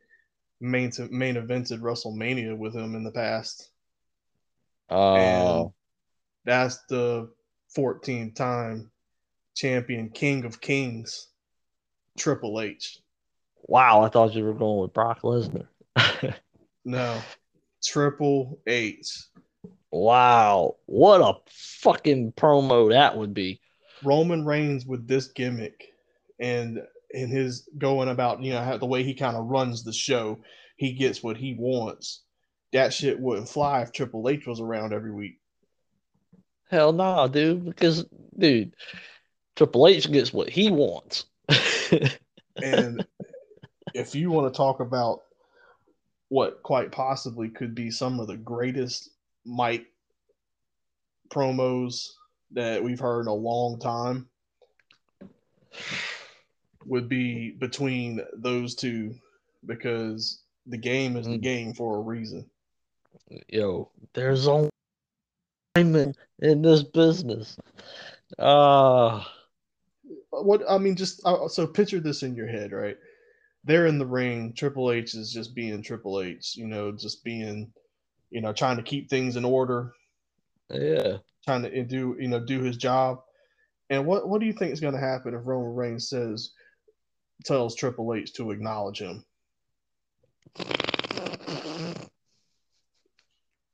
main 0.60 0.90
main 1.10 1.34
evented 1.34 1.80
WrestleMania 1.80 2.56
with 2.56 2.74
him 2.74 2.94
in 2.94 3.04
the 3.04 3.10
past. 3.10 3.70
Oh, 4.88 5.74
That's 6.46 6.78
the 6.88 7.30
14th 7.76 8.34
time 8.34 8.90
champion, 9.54 10.08
King 10.10 10.44
of 10.44 10.60
Kings, 10.60 11.28
Triple 12.18 12.60
H. 12.60 12.98
wow! 13.64 14.02
I 14.02 14.08
thought 14.08 14.34
you 14.34 14.44
were 14.44 14.54
going 14.54 14.80
with 14.80 14.92
Brock 14.92 15.22
Lesnar. 15.22 15.66
No, 16.88 17.20
Triple 17.84 18.60
H. 18.68 19.24
wow, 19.90 20.76
what 20.86 21.20
a 21.20 21.34
fucking 21.50 22.32
promo 22.32 22.90
that 22.90 23.16
would 23.16 23.34
be. 23.34 23.60
Roman 24.04 24.44
Reigns 24.44 24.86
with 24.86 25.08
this 25.08 25.26
gimmick 25.32 25.92
and 26.38 26.80
in 27.10 27.28
his 27.28 27.68
going 27.78 28.08
about, 28.08 28.40
you 28.40 28.52
know, 28.52 28.62
how, 28.62 28.76
the 28.76 28.86
way 28.86 29.02
he 29.02 29.14
kind 29.14 29.36
of 29.36 29.46
runs 29.46 29.82
the 29.82 29.92
show, 29.92 30.38
he 30.76 30.92
gets 30.92 31.24
what 31.24 31.36
he 31.36 31.56
wants. 31.58 32.22
That 32.72 32.92
shit 32.92 33.18
wouldn't 33.18 33.48
fly 33.48 33.82
if 33.82 33.90
Triple 33.90 34.28
H 34.28 34.46
was 34.46 34.60
around 34.60 34.92
every 34.92 35.12
week. 35.12 35.40
Hell 36.70 36.92
no, 36.92 37.28
dude. 37.28 37.64
Because, 37.64 38.04
dude, 38.38 38.74
Triple 39.54 39.88
H 39.88 40.10
gets 40.10 40.32
what 40.32 40.50
he 40.50 40.70
wants. 40.70 41.26
And 42.62 43.04
if 43.94 44.14
you 44.14 44.30
want 44.30 44.52
to 44.52 44.56
talk 44.56 44.80
about 44.80 45.22
what 46.28 46.62
quite 46.62 46.90
possibly 46.90 47.48
could 47.48 47.74
be 47.74 47.90
some 47.90 48.18
of 48.18 48.26
the 48.26 48.36
greatest 48.36 49.10
mic 49.44 49.86
promos 51.28 52.08
that 52.52 52.82
we've 52.82 52.98
heard 52.98 53.22
in 53.22 53.26
a 53.28 53.34
long 53.34 53.78
time, 53.78 54.28
would 56.86 57.08
be 57.08 57.50
between 57.52 58.20
those 58.32 58.74
two 58.74 59.14
because 59.66 60.42
the 60.66 60.78
game 60.78 61.16
is 61.16 61.26
the 61.26 61.38
Mm. 61.38 61.42
game 61.42 61.74
for 61.74 61.98
a 61.98 62.00
reason. 62.00 62.48
Yo, 63.48 63.90
there's 64.14 64.46
only 64.48 64.70
women 65.76 66.14
in 66.40 66.62
this 66.62 66.82
business. 66.82 67.58
Uh, 68.38 69.22
What 70.30 70.62
I 70.68 70.78
mean, 70.78 70.96
just 70.96 71.22
uh, 71.24 71.48
so 71.48 71.66
picture 71.66 72.00
this 72.00 72.22
in 72.22 72.34
your 72.34 72.48
head, 72.48 72.72
right? 72.72 72.96
They're 73.64 73.86
in 73.86 73.98
the 73.98 74.06
ring. 74.06 74.52
Triple 74.54 74.92
H 74.92 75.14
is 75.14 75.32
just 75.32 75.54
being 75.54 75.82
Triple 75.82 76.20
H, 76.22 76.56
you 76.56 76.66
know, 76.66 76.92
just 76.92 77.24
being, 77.24 77.72
you 78.30 78.40
know, 78.42 78.52
trying 78.52 78.76
to 78.76 78.82
keep 78.82 79.10
things 79.10 79.36
in 79.36 79.44
order, 79.44 79.92
yeah. 80.70 81.18
trying 81.46 81.62
to 81.62 81.84
do, 81.84 82.16
you 82.20 82.28
know, 82.28 82.40
do 82.40 82.62
his 82.62 82.76
job. 82.76 83.22
And 83.90 84.06
what 84.06 84.28
what 84.28 84.40
do 84.40 84.46
you 84.46 84.52
think 84.52 84.72
is 84.72 84.80
going 84.80 84.94
to 84.94 85.00
happen 85.00 85.34
if 85.34 85.46
Roman 85.46 85.74
Reigns 85.74 86.08
says, 86.08 86.52
tells 87.44 87.74
Triple 87.74 88.14
H 88.14 88.34
to 88.34 88.50
acknowledge 88.52 89.00
him? 89.00 89.24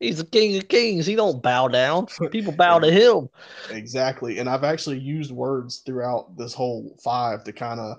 He's 0.02 0.18
the 0.18 0.24
king 0.24 0.56
of 0.56 0.66
kings. 0.66 1.06
He 1.06 1.14
don't 1.14 1.40
bow 1.40 1.68
down. 1.68 2.06
People 2.32 2.52
bow 2.52 2.80
to 2.80 2.90
him. 2.90 3.28
Exactly. 3.70 4.38
And 4.38 4.48
I've 4.48 4.64
actually 4.64 4.98
used 4.98 5.30
words 5.30 5.78
throughout 5.86 6.36
this 6.36 6.52
whole 6.52 6.96
five 7.02 7.44
to 7.44 7.52
kind 7.52 7.78
of 7.78 7.98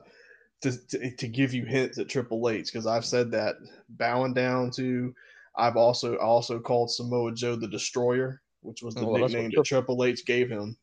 to, 0.64 0.88
to, 0.90 1.16
to 1.16 1.28
give 1.30 1.54
you 1.54 1.64
hints 1.64 1.98
at 2.00 2.10
Triple 2.10 2.50
H 2.50 2.66
because 2.66 2.86
I've 2.86 3.06
said 3.06 3.32
that 3.32 3.56
bowing 3.88 4.34
down 4.34 4.70
to. 4.72 5.14
I've 5.56 5.78
also 5.78 6.18
also 6.18 6.60
called 6.60 6.92
Samoa 6.92 7.34
Joe 7.34 7.56
the 7.56 7.70
Destroyer, 7.70 8.42
which 8.62 8.84
was 8.84 8.96
the 8.96 9.06
oh, 9.06 9.12
Well, 9.12 9.22
nickname 9.22 9.52
that 9.56 9.64
Triple 9.64 10.04
H 10.04 10.26
gave 10.26 10.50
him. 10.50 10.76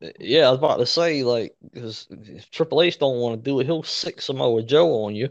Uh, 0.00 0.10
yeah, 0.20 0.46
I 0.46 0.50
was 0.50 0.58
about 0.58 0.76
to 0.76 0.86
say, 0.86 1.24
like, 1.24 1.56
because 1.72 2.06
if 2.10 2.48
Triple 2.52 2.82
H 2.82 3.00
don't 3.00 3.18
want 3.18 3.36
to 3.36 3.50
do 3.50 3.58
it, 3.58 3.64
he'll 3.64 3.82
sic 3.82 4.22
Samoa 4.22 4.62
Joe 4.62 5.04
on 5.04 5.16
you. 5.16 5.28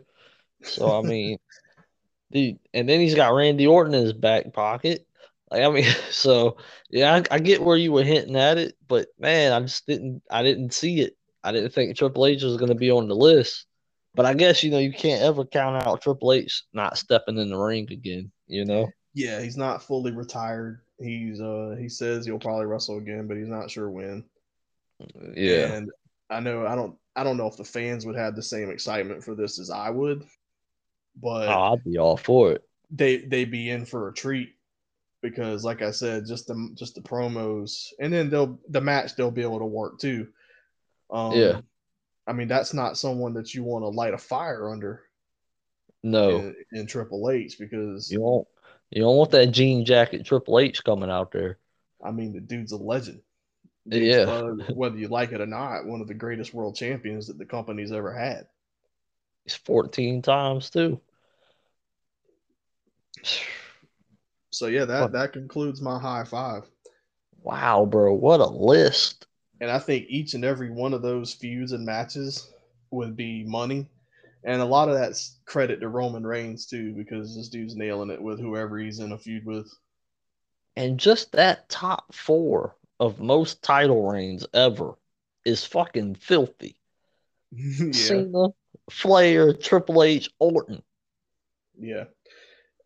So 0.63 0.99
I 0.99 1.07
mean, 1.07 1.37
dude, 2.33 2.59
and 2.73 2.89
then 2.89 2.99
he's 2.99 3.15
got 3.15 3.33
Randy 3.33 3.65
Orton 3.65 3.93
in 3.93 4.03
his 4.03 4.13
back 4.13 4.51
pocket. 4.51 5.07
Like, 5.51 5.63
I 5.63 5.69
mean, 5.69 5.85
so 6.11 6.57
yeah, 6.89 7.13
I, 7.15 7.35
I 7.35 7.39
get 7.39 7.61
where 7.61 7.77
you 7.77 7.91
were 7.91 8.03
hinting 8.03 8.35
at 8.37 8.57
it, 8.57 8.75
but 8.87 9.09
man, 9.19 9.51
I 9.51 9.59
just 9.59 9.85
didn't, 9.85 10.23
I 10.31 10.43
didn't 10.43 10.73
see 10.73 11.01
it. 11.01 11.17
I 11.43 11.51
didn't 11.51 11.71
think 11.73 11.95
Triple 11.97 12.25
H 12.27 12.43
was 12.43 12.57
going 12.57 12.69
to 12.69 12.75
be 12.75 12.91
on 12.91 13.07
the 13.07 13.15
list. 13.15 13.65
But 14.13 14.25
I 14.25 14.33
guess 14.33 14.61
you 14.63 14.71
know 14.71 14.77
you 14.77 14.91
can't 14.91 15.21
ever 15.21 15.45
count 15.45 15.83
out 15.83 16.01
Triple 16.01 16.33
H 16.33 16.63
not 16.73 16.97
stepping 16.97 17.37
in 17.37 17.49
the 17.49 17.57
ring 17.57 17.87
again. 17.91 18.31
You 18.47 18.65
know. 18.65 18.89
Yeah, 19.13 19.41
he's 19.41 19.57
not 19.57 19.83
fully 19.83 20.11
retired. 20.11 20.81
He's 20.99 21.39
uh 21.41 21.75
he 21.79 21.87
says 21.89 22.25
he'll 22.25 22.37
probably 22.39 22.65
wrestle 22.65 22.97
again, 22.97 23.27
but 23.27 23.37
he's 23.37 23.47
not 23.47 23.71
sure 23.71 23.89
when. 23.89 24.23
Yeah. 25.33 25.73
And 25.73 25.91
I 26.29 26.41
know 26.41 26.67
I 26.67 26.75
don't 26.75 26.95
I 27.15 27.23
don't 27.23 27.37
know 27.37 27.47
if 27.47 27.57
the 27.57 27.63
fans 27.63 28.05
would 28.05 28.15
have 28.15 28.35
the 28.35 28.43
same 28.43 28.69
excitement 28.69 29.23
for 29.23 29.33
this 29.33 29.59
as 29.59 29.69
I 29.69 29.89
would, 29.89 30.23
but 31.15 31.47
Oh, 31.47 31.73
I'd 31.73 31.83
be 31.83 31.97
all 31.97 32.17
for 32.17 32.51
it. 32.51 32.63
they 32.89 33.17
they'd 33.17 33.51
be 33.51 33.69
in 33.69 33.85
for 33.85 34.09
a 34.09 34.13
treat 34.13 34.55
because 35.21 35.63
like 35.63 35.81
I 35.81 35.91
said, 35.91 36.25
just 36.25 36.47
the 36.47 36.71
just 36.75 36.95
the 36.95 37.01
promos 37.01 37.87
and 37.99 38.11
then 38.11 38.29
they'll 38.29 38.59
the 38.69 38.81
match 38.81 39.15
they'll 39.15 39.31
be 39.31 39.41
able 39.43 39.59
to 39.59 39.65
work 39.65 39.99
too. 39.99 40.27
Um 41.09 41.33
Yeah. 41.33 41.61
I 42.27 42.33
mean 42.33 42.47
that's 42.47 42.73
not 42.73 42.97
someone 42.97 43.33
that 43.35 43.53
you 43.53 43.63
want 43.63 43.83
to 43.83 43.89
light 43.89 44.13
a 44.13 44.17
fire 44.17 44.69
under 44.69 45.03
No, 46.03 46.29
in, 46.29 46.55
in 46.71 46.87
Triple 46.87 47.29
H 47.29 47.57
because 47.59 48.11
you 48.11 48.19
don't. 48.19 48.47
You 48.89 49.03
don't 49.03 49.15
want 49.15 49.31
that 49.31 49.47
jean 49.47 49.85
jacket 49.85 50.25
Triple 50.25 50.59
H 50.59 50.83
coming 50.83 51.09
out 51.09 51.31
there. 51.31 51.57
I 52.03 52.11
mean 52.11 52.33
the 52.33 52.41
dude's 52.41 52.71
a 52.73 52.77
legend. 52.77 53.21
Dude's, 53.87 54.05
Yeah. 54.15 54.23
uh, 54.23 54.53
whether 54.73 54.97
you 54.97 55.07
like 55.07 55.31
it 55.31 55.41
or 55.41 55.45
not, 55.45 55.85
one 55.85 56.01
of 56.01 56.07
the 56.07 56.13
greatest 56.13 56.53
world 56.53 56.75
champions 56.75 57.27
that 57.27 57.37
the 57.37 57.45
company's 57.45 57.91
ever 57.91 58.13
had. 58.13 58.47
He's 59.45 59.55
14 59.55 60.21
times 60.21 60.69
too. 60.69 60.99
So 64.51 64.67
yeah, 64.67 64.85
that 64.85 65.01
What? 65.01 65.11
that 65.13 65.33
concludes 65.33 65.81
my 65.81 65.99
high 65.99 66.23
five. 66.23 66.63
Wow, 67.41 67.85
bro, 67.85 68.13
what 68.13 68.39
a 68.39 68.47
list. 68.47 69.27
And 69.59 69.69
I 69.71 69.79
think 69.79 70.07
each 70.09 70.33
and 70.33 70.43
every 70.43 70.71
one 70.71 70.93
of 70.93 71.01
those 71.01 71.33
feuds 71.33 71.71
and 71.71 71.85
matches 71.85 72.49
would 72.91 73.15
be 73.15 73.43
money. 73.43 73.87
And 74.43 74.61
a 74.61 74.65
lot 74.65 74.89
of 74.89 74.95
that's 74.95 75.39
credit 75.45 75.79
to 75.81 75.87
Roman 75.89 76.25
Reigns 76.25 76.65
too, 76.65 76.93
because 76.93 77.35
this 77.35 77.49
dude's 77.49 77.75
nailing 77.75 78.09
it 78.09 78.21
with 78.21 78.39
whoever 78.39 78.77
he's 78.79 78.99
in 78.99 79.11
a 79.11 79.17
feud 79.17 79.45
with. 79.45 79.71
And 80.75 80.99
just 80.99 81.31
that 81.33 81.69
top 81.69 82.13
four 82.13 82.75
of 82.99 83.19
most 83.19 83.61
title 83.61 84.09
reigns 84.09 84.45
ever 84.53 84.95
is 85.45 85.65
fucking 85.65 86.15
filthy. 86.15 86.77
yeah, 87.51 87.91
Cena, 87.93 88.49
Flair, 88.89 89.53
Triple 89.53 90.03
H, 90.03 90.29
Orton. 90.39 90.83
yeah, 91.79 92.05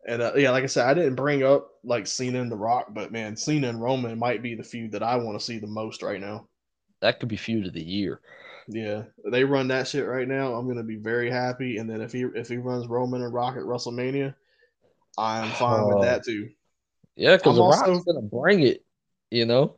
and 0.06 0.22
uh, 0.22 0.32
yeah. 0.36 0.50
Like 0.50 0.64
I 0.64 0.66
said, 0.68 0.86
I 0.86 0.94
didn't 0.94 1.14
bring 1.16 1.42
up 1.42 1.70
like 1.84 2.06
Cena 2.06 2.40
and 2.40 2.50
The 2.50 2.56
Rock, 2.56 2.86
but 2.94 3.12
man, 3.12 3.36
Cena 3.36 3.68
and 3.68 3.80
Roman 3.80 4.18
might 4.18 4.42
be 4.42 4.54
the 4.54 4.62
feud 4.64 4.92
that 4.92 5.02
I 5.02 5.16
want 5.16 5.38
to 5.38 5.44
see 5.44 5.58
the 5.58 5.66
most 5.66 6.02
right 6.02 6.20
now. 6.20 6.46
That 7.00 7.20
could 7.20 7.28
be 7.28 7.36
feud 7.36 7.66
of 7.66 7.72
the 7.74 7.82
year. 7.82 8.20
Yeah, 8.68 9.02
they 9.30 9.44
run 9.44 9.68
that 9.68 9.86
shit 9.86 10.06
right 10.06 10.26
now. 10.26 10.54
I'm 10.54 10.66
gonna 10.66 10.82
be 10.82 10.96
very 10.96 11.30
happy. 11.30 11.76
And 11.78 11.88
then 11.88 12.00
if 12.00 12.12
he 12.12 12.22
if 12.34 12.48
he 12.48 12.56
runs 12.56 12.86
Roman 12.88 13.22
and 13.22 13.32
Rock 13.34 13.56
at 13.56 13.62
WrestleMania, 13.62 14.34
I'm 15.18 15.50
fine 15.52 15.80
Oh. 15.84 15.88
with 15.98 16.02
that 16.04 16.24
too. 16.24 16.50
Yeah, 17.14 17.36
because 17.36 17.50
I'm 17.50 17.56
The 17.56 17.62
also- 17.62 17.92
Rock's 17.92 18.04
gonna 18.04 18.22
bring 18.22 18.60
it, 18.60 18.84
you 19.30 19.46
know? 19.46 19.76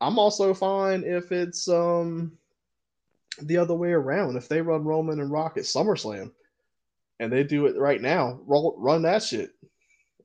I'm 0.00 0.18
also 0.18 0.54
fine 0.54 1.04
if 1.04 1.30
it's 1.32 1.68
um 1.68 2.32
the 3.42 3.58
other 3.58 3.74
way 3.74 3.92
around. 3.92 4.36
If 4.36 4.48
they 4.48 4.62
run 4.62 4.84
Roman 4.84 5.20
and 5.20 5.30
Rock 5.30 5.56
at 5.58 5.64
SummerSlam, 5.64 6.32
and 7.20 7.32
they 7.32 7.44
do 7.44 7.66
it 7.66 7.78
right 7.78 8.00
now, 8.00 8.40
roll, 8.46 8.74
run 8.76 9.02
that 9.02 9.22
shit. 9.22 9.50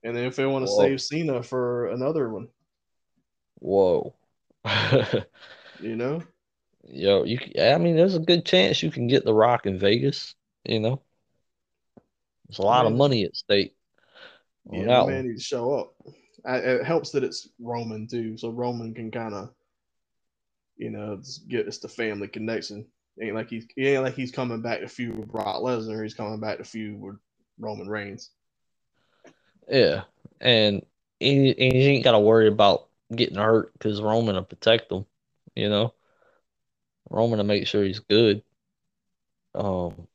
And 0.03 0.15
then 0.15 0.25
if 0.25 0.35
they 0.35 0.45
want 0.45 0.65
to 0.65 0.71
save 0.71 1.01
Cena 1.01 1.43
for 1.43 1.87
another 1.87 2.29
one, 2.29 2.47
Whoa. 3.59 4.15
you 5.79 5.95
know, 5.95 6.23
Yo, 6.87 7.23
you 7.23 7.39
I 7.59 7.77
mean, 7.77 7.95
there's 7.95 8.15
a 8.15 8.19
good 8.19 8.45
chance 8.45 8.81
you 8.81 8.91
can 8.91 9.07
get 9.07 9.25
The 9.25 9.33
Rock 9.33 9.65
in 9.65 9.79
Vegas, 9.79 10.35
you 10.63 10.79
know? 10.79 11.01
There's 12.47 12.59
a 12.59 12.63
lot 12.63 12.85
of 12.85 12.93
money 12.93 13.23
at 13.25 13.35
stake 13.35 13.75
yeah, 14.71 14.85
man 14.85 15.03
one. 15.03 15.27
needs 15.27 15.43
to 15.43 15.47
show 15.47 15.73
up. 15.73 15.93
I, 16.45 16.57
it 16.57 16.85
helps 16.85 17.11
that 17.11 17.23
it's 17.23 17.49
Roman 17.59 18.07
too, 18.07 18.37
so 18.37 18.49
Roman 18.49 18.93
can 18.93 19.11
kind 19.11 19.33
of, 19.33 19.49
you 20.77 20.89
know, 20.89 21.21
get 21.47 21.67
us 21.67 21.79
the 21.79 21.87
family 21.87 22.27
connection. 22.27 22.85
Ain't 23.21 23.35
like 23.35 23.49
he's 23.49 23.65
he 23.75 23.87
ain't 23.87 24.03
like 24.03 24.15
he's 24.15 24.31
coming 24.31 24.61
back 24.61 24.81
to 24.81 24.87
feud 24.87 25.17
with 25.17 25.31
Brock 25.31 25.61
Lesnar. 25.61 26.03
He's 26.03 26.13
coming 26.13 26.39
back 26.39 26.57
to 26.57 26.63
feud 26.65 26.99
with 26.99 27.15
Roman 27.57 27.87
Reigns. 27.87 28.31
Yeah. 29.69 30.03
And 30.41 30.85
he, 31.19 31.53
he 31.53 31.87
ain't 31.87 32.03
got 32.03 32.11
to 32.11 32.19
worry 32.19 32.47
about 32.47 32.87
getting 33.15 33.37
hurt 33.37 33.71
because 33.73 34.01
Roman 34.01 34.35
will 34.35 34.43
protect 34.43 34.91
him, 34.91 35.05
you 35.55 35.69
know? 35.69 35.93
Roman 37.09 37.37
will 37.37 37.45
make 37.45 37.67
sure 37.67 37.83
he's 37.83 37.99
good. 37.99 38.43
Um, 39.53 40.07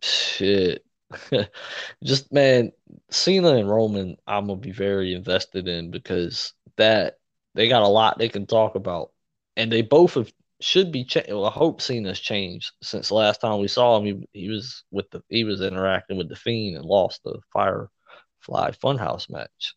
shit. 0.00 0.84
Just 2.04 2.32
man, 2.32 2.72
Cena 3.10 3.54
and 3.54 3.68
Roman, 3.68 4.16
I'm 4.26 4.46
gonna 4.46 4.60
be 4.60 4.72
very 4.72 5.14
invested 5.14 5.68
in 5.68 5.90
because 5.90 6.52
that 6.76 7.18
they 7.54 7.68
got 7.68 7.82
a 7.82 7.88
lot 7.88 8.18
they 8.18 8.28
can 8.28 8.46
talk 8.46 8.74
about, 8.74 9.10
and 9.56 9.70
they 9.70 9.82
both 9.82 10.14
have 10.14 10.32
should 10.64 10.92
be. 10.92 11.04
Cha- 11.04 11.22
well, 11.28 11.46
I 11.46 11.50
hope 11.50 11.80
Cena's 11.80 12.20
changed 12.20 12.72
since 12.82 13.10
last 13.10 13.40
time 13.40 13.60
we 13.60 13.68
saw 13.68 13.98
him. 13.98 14.04
He, 14.04 14.28
he 14.42 14.48
was 14.50 14.84
with 14.90 15.10
the 15.10 15.22
he 15.28 15.44
was 15.44 15.60
interacting 15.60 16.16
with 16.18 16.28
the 16.28 16.36
Fiend 16.36 16.76
and 16.76 16.84
lost 16.84 17.22
the 17.24 17.38
Firefly 17.52 18.70
Funhouse 18.72 19.30
match, 19.30 19.74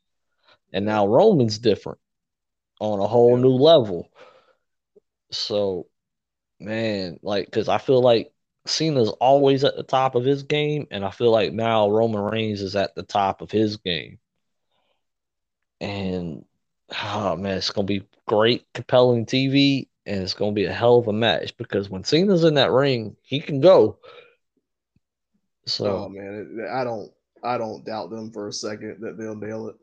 and 0.73 0.85
now 0.85 1.07
Roman's 1.07 1.59
different 1.59 1.99
on 2.79 2.99
a 2.99 3.07
whole 3.07 3.35
Yeah. 3.37 3.43
new 3.43 3.55
level. 3.55 4.09
So, 5.31 5.87
man, 6.59 7.19
like, 7.23 7.45
because 7.45 7.69
I 7.69 7.77
feel 7.79 8.01
like 8.01 8.31
Cena's 8.65 9.09
always 9.09 9.63
at 9.63 9.75
the 9.75 9.83
top 9.83 10.15
of 10.15 10.25
his 10.25 10.43
game, 10.43 10.87
and 10.91 11.05
I 11.05 11.11
feel 11.11 11.31
like 11.31 11.53
now 11.53 11.89
Roman 11.89 12.21
Reigns 12.21 12.61
is 12.61 12.75
at 12.75 12.95
the 12.95 13.03
top 13.03 13.41
of 13.41 13.51
his 13.51 13.77
game. 13.77 14.19
And 15.79 16.45
oh 16.91 17.35
man, 17.35 17.57
it's 17.57 17.71
gonna 17.71 17.85
be 17.85 18.03
great, 18.27 18.65
compelling 18.73 19.25
TV, 19.25 19.89
and 20.07 20.23
it's 20.23 20.33
gonna 20.33 20.53
be 20.53 20.65
a 20.65 20.73
hell 20.73 20.97
of 20.97 21.07
a 21.07 21.13
match 21.13 21.57
because 21.57 21.89
when 21.89 22.03
Cena's 22.03 22.45
in 22.45 22.55
that 22.55 22.71
ring, 22.71 23.17
he 23.23 23.39
can 23.41 23.61
go. 23.61 23.99
So 25.67 25.85
Oh 25.87 26.09
man, 26.09 26.59
it, 26.59 26.69
I 26.71 26.83
don't 26.83 27.11
I 27.43 27.57
don't 27.57 27.85
doubt 27.85 28.09
them 28.09 28.31
for 28.31 28.47
a 28.47 28.53
second 28.53 29.01
that 29.01 29.17
they'll 29.17 29.35
nail 29.35 29.67
it. 29.69 29.75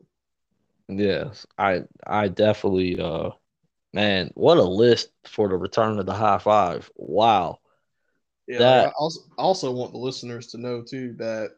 yes, 0.87 1.45
I 1.57 1.83
I 2.05 2.27
definitely 2.29 2.99
uh 2.99 3.31
man, 3.93 4.31
what 4.35 4.57
a 4.57 4.63
list 4.63 5.11
for 5.25 5.49
the 5.49 5.57
return 5.57 5.99
of 5.99 6.05
the 6.05 6.13
high 6.13 6.39
five. 6.39 6.91
Wow. 6.95 7.59
Yeah, 8.47 8.59
That- 8.59 8.87
I 8.87 8.91
also 8.99 9.21
also 9.37 9.71
want 9.71 9.91
the 9.93 9.97
listeners 9.99 10.47
to 10.47 10.57
know 10.57 10.81
too 10.81 11.13
that 11.17 11.51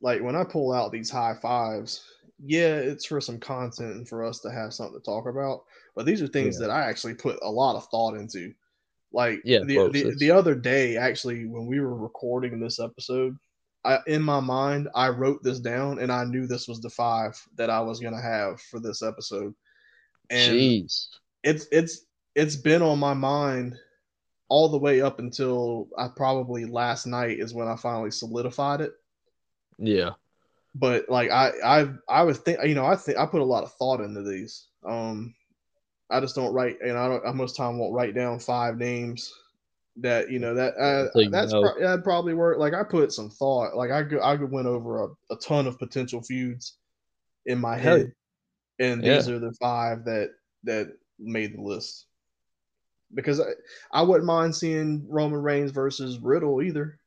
like 0.00 0.22
when 0.22 0.36
I 0.36 0.44
pull 0.44 0.72
out 0.72 0.92
these 0.92 1.10
high 1.10 1.34
fives, 1.40 2.04
yeah, 2.44 2.76
it's 2.76 3.04
for 3.04 3.20
some 3.20 3.38
content 3.38 3.96
and 3.96 4.08
for 4.08 4.24
us 4.24 4.40
to 4.40 4.50
have 4.50 4.74
something 4.74 4.98
to 4.98 5.04
talk 5.04 5.26
about. 5.28 5.64
But 5.94 6.06
these 6.06 6.22
are 6.22 6.26
things 6.28 6.56
Yeah. 6.60 6.66
that 6.68 6.72
I 6.72 6.88
actually 6.88 7.14
put 7.14 7.38
a 7.42 7.50
lot 7.50 7.76
of 7.76 7.86
thought 7.88 8.14
into. 8.16 8.52
Like 9.12 9.42
Yeah, 9.44 9.60
the, 9.64 9.76
folks, 9.76 9.92
the 9.92 10.14
the 10.18 10.30
other 10.30 10.54
day, 10.54 10.96
actually, 10.96 11.46
when 11.46 11.66
we 11.66 11.80
were 11.80 11.94
recording 11.96 12.58
this 12.58 12.80
episode, 12.80 13.36
I 13.84 13.98
in 14.06 14.22
my 14.22 14.40
mind 14.40 14.88
I 14.94 15.08
wrote 15.08 15.42
this 15.42 15.60
down 15.60 15.98
and 15.98 16.10
I 16.10 16.24
knew 16.24 16.46
this 16.46 16.66
was 16.68 16.80
the 16.80 16.88
five 16.90 17.38
that 17.56 17.68
I 17.68 17.80
was 17.80 18.00
gonna 18.00 18.22
have 18.22 18.60
for 18.60 18.80
this 18.80 19.02
episode. 19.02 19.54
And 20.30 20.54
Jeez. 20.56 21.08
it's 21.42 21.66
it's 21.72 22.06
it's 22.34 22.56
been 22.56 22.80
on 22.80 22.98
my 22.98 23.12
mind 23.12 23.76
all 24.48 24.68
the 24.68 24.78
way 24.78 25.00
up 25.02 25.18
until 25.18 25.88
I 25.98 26.08
probably 26.08 26.64
last 26.64 27.06
night 27.06 27.38
is 27.38 27.52
when 27.52 27.68
I 27.68 27.76
finally 27.76 28.10
solidified 28.10 28.80
it. 28.80 28.92
Yeah. 29.78 30.10
But 30.74 31.08
like 31.10 31.30
I 31.30 31.50
I 31.62 31.88
I 32.08 32.22
was 32.22 32.38
think 32.38 32.60
you 32.64 32.74
know 32.74 32.86
I 32.86 32.96
think 32.96 33.18
I 33.18 33.26
put 33.26 33.42
a 33.42 33.44
lot 33.44 33.64
of 33.64 33.72
thought 33.74 34.00
into 34.00 34.22
these. 34.22 34.68
Um, 34.86 35.34
I 36.12 36.20
just 36.20 36.34
don't 36.34 36.52
write 36.52 36.76
and 36.80 36.96
I 36.96 37.08
don't 37.08 37.26
I 37.26 37.32
most 37.32 37.56
time 37.56 37.78
won't 37.78 37.94
write 37.94 38.14
down 38.14 38.38
five 38.38 38.76
names 38.76 39.32
that 39.96 40.30
you 40.30 40.38
know 40.38 40.54
that 40.54 40.74
uh, 40.78 41.08
Until 41.14 41.30
that's 41.30 41.52
pro- 41.52 41.80
that'd 41.80 42.04
probably 42.04 42.34
work. 42.34 42.58
Like 42.58 42.74
I 42.74 42.82
put 42.82 43.12
some 43.12 43.30
thought. 43.30 43.76
Like 43.76 43.90
I 43.90 44.02
go, 44.02 44.18
I 44.18 44.34
went 44.34 44.66
over 44.66 45.04
a, 45.04 45.08
a 45.30 45.36
ton 45.36 45.66
of 45.66 45.78
potential 45.78 46.22
feuds 46.22 46.74
in 47.46 47.58
my 47.58 47.76
Hell 47.76 47.98
head, 47.98 48.12
and 48.78 49.04
Yeah. 49.04 49.16
these 49.16 49.28
are 49.28 49.38
the 49.38 49.52
five 49.60 50.04
that 50.04 50.30
that 50.64 50.96
made 51.18 51.56
the 51.56 51.60
list. 51.62 52.06
Because 53.14 53.40
I, 53.40 53.50
I 53.92 54.02
wouldn't 54.02 54.24
mind 54.24 54.56
seeing 54.56 55.04
Roman 55.08 55.42
Reigns 55.42 55.70
versus 55.70 56.18
Riddle 56.18 56.62
either. 56.62 56.98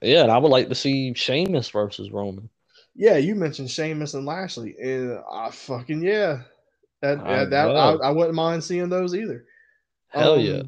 Yeah, 0.00 0.22
and 0.22 0.30
I 0.30 0.38
would 0.38 0.50
like 0.50 0.68
to 0.68 0.74
see 0.74 1.12
Sheamus 1.14 1.68
versus 1.68 2.10
Roman. 2.10 2.48
Yeah, 2.94 3.16
you 3.16 3.34
mentioned 3.34 3.70
Sheamus 3.70 4.14
and 4.14 4.24
Lashley, 4.24 4.76
and 4.80 5.18
I 5.30 5.50
fucking 5.50 6.02
yeah, 6.02 6.42
that 7.04 7.26
I 7.26 7.44
that, 7.44 7.76
I. 7.76 8.08
I 8.08 8.10
wouldn't 8.10 8.34
mind 8.34 8.64
seeing 8.64 8.88
those 8.88 9.14
either. 9.14 9.44
Hell 10.08 10.34
Um, 10.34 10.40
yeah. 10.40 10.62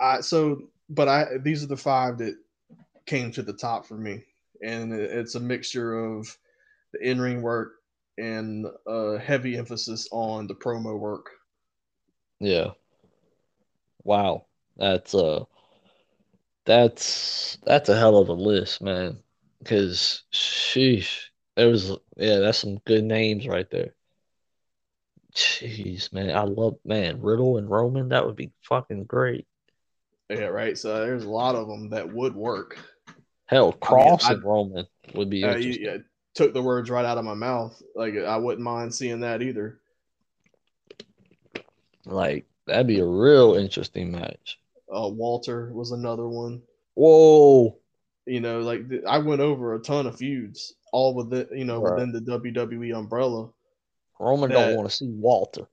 I 0.00 0.20
so, 0.20 0.68
but 0.88 1.08
I 1.08 1.38
these 1.42 1.64
are 1.64 1.68
the 1.68 1.76
five 1.76 2.18
that 2.18 2.36
came 3.06 3.30
to 3.32 3.42
the 3.42 3.52
top 3.52 3.86
for 3.86 3.96
me, 3.96 4.24
and 4.62 4.92
it's 4.92 5.34
a 5.34 5.40
mixture 5.40 5.98
of 5.98 6.36
the 6.92 7.08
in 7.08 7.20
ring 7.20 7.42
work 7.42 7.72
and 8.16 8.66
a 8.86 9.18
heavy 9.18 9.56
emphasis 9.56 10.08
on 10.12 10.46
the 10.46 10.54
promo 10.54 10.98
work. 10.98 11.30
Yeah. 12.38 12.70
Wow. 14.04 14.46
That's 14.76 15.14
uh 15.14 15.44
that's 16.64 17.58
that's 17.64 17.88
a 17.88 17.98
hell 17.98 18.18
of 18.18 18.28
a 18.28 18.34
list, 18.34 18.82
man. 18.82 19.18
Cause 19.64 20.22
sheesh. 20.32 21.24
There 21.56 21.68
was 21.68 21.90
yeah, 22.16 22.38
that's 22.38 22.58
some 22.58 22.78
good 22.84 23.04
names 23.04 23.48
right 23.48 23.70
there. 23.70 23.94
Jeez, 25.34 26.12
man. 26.12 26.36
I 26.36 26.42
love 26.44 26.76
man, 26.84 27.20
Riddle 27.20 27.56
and 27.58 27.68
Roman, 27.68 28.10
that 28.10 28.24
would 28.24 28.36
be 28.36 28.52
fucking 28.62 29.04
great. 29.04 29.46
Yeah, 30.30 30.46
right. 30.46 30.78
So 30.78 31.00
there's 31.00 31.24
a 31.24 31.30
lot 31.30 31.54
of 31.54 31.66
them 31.68 31.90
that 31.90 32.12
would 32.12 32.34
work. 32.34 32.78
Hell, 33.46 33.72
Kross 33.74 34.24
I- 34.24 34.34
and 34.34 34.44
Roman 34.44 34.86
would 35.14 35.28
be 35.30 35.44
Uh, 35.44 35.56
you, 35.56 35.72
yeah, 35.80 35.96
took 36.34 36.54
the 36.54 36.62
words 36.62 36.88
right 36.88 37.04
out 37.04 37.18
of 37.18 37.24
my 37.24 37.34
mouth. 37.34 37.80
Like 37.94 38.16
I 38.16 38.36
wouldn't 38.36 38.62
mind 38.64 38.94
seeing 38.94 39.20
that 39.20 39.42
either. 39.42 39.80
Like 42.06 42.46
that'd 42.66 42.86
be 42.86 43.00
a 43.00 43.06
real 43.06 43.54
interesting 43.54 44.12
match. 44.12 44.58
Uh, 44.94 45.08
Walter 45.08 45.72
was 45.72 45.92
another 45.92 46.28
one. 46.28 46.62
Whoa. 46.94 47.76
You 48.26 48.40
know, 48.40 48.60
like 48.60 48.88
th- 48.88 49.02
I 49.06 49.18
went 49.18 49.40
over 49.40 49.74
a 49.74 49.80
ton 49.80 50.06
of 50.06 50.16
feuds, 50.16 50.74
all 50.92 51.14
within 51.14 51.46
you 51.56 51.64
know 51.64 51.80
Right. 51.82 51.94
within 51.94 52.12
the 52.12 52.20
WWE 52.20 52.96
umbrella. 52.96 53.50
Roman 54.18 54.50
That- 54.50 54.54
don't 54.54 54.76
want 54.76 54.88
to 54.88 54.94
see 54.94 55.08
Walter. 55.08 55.66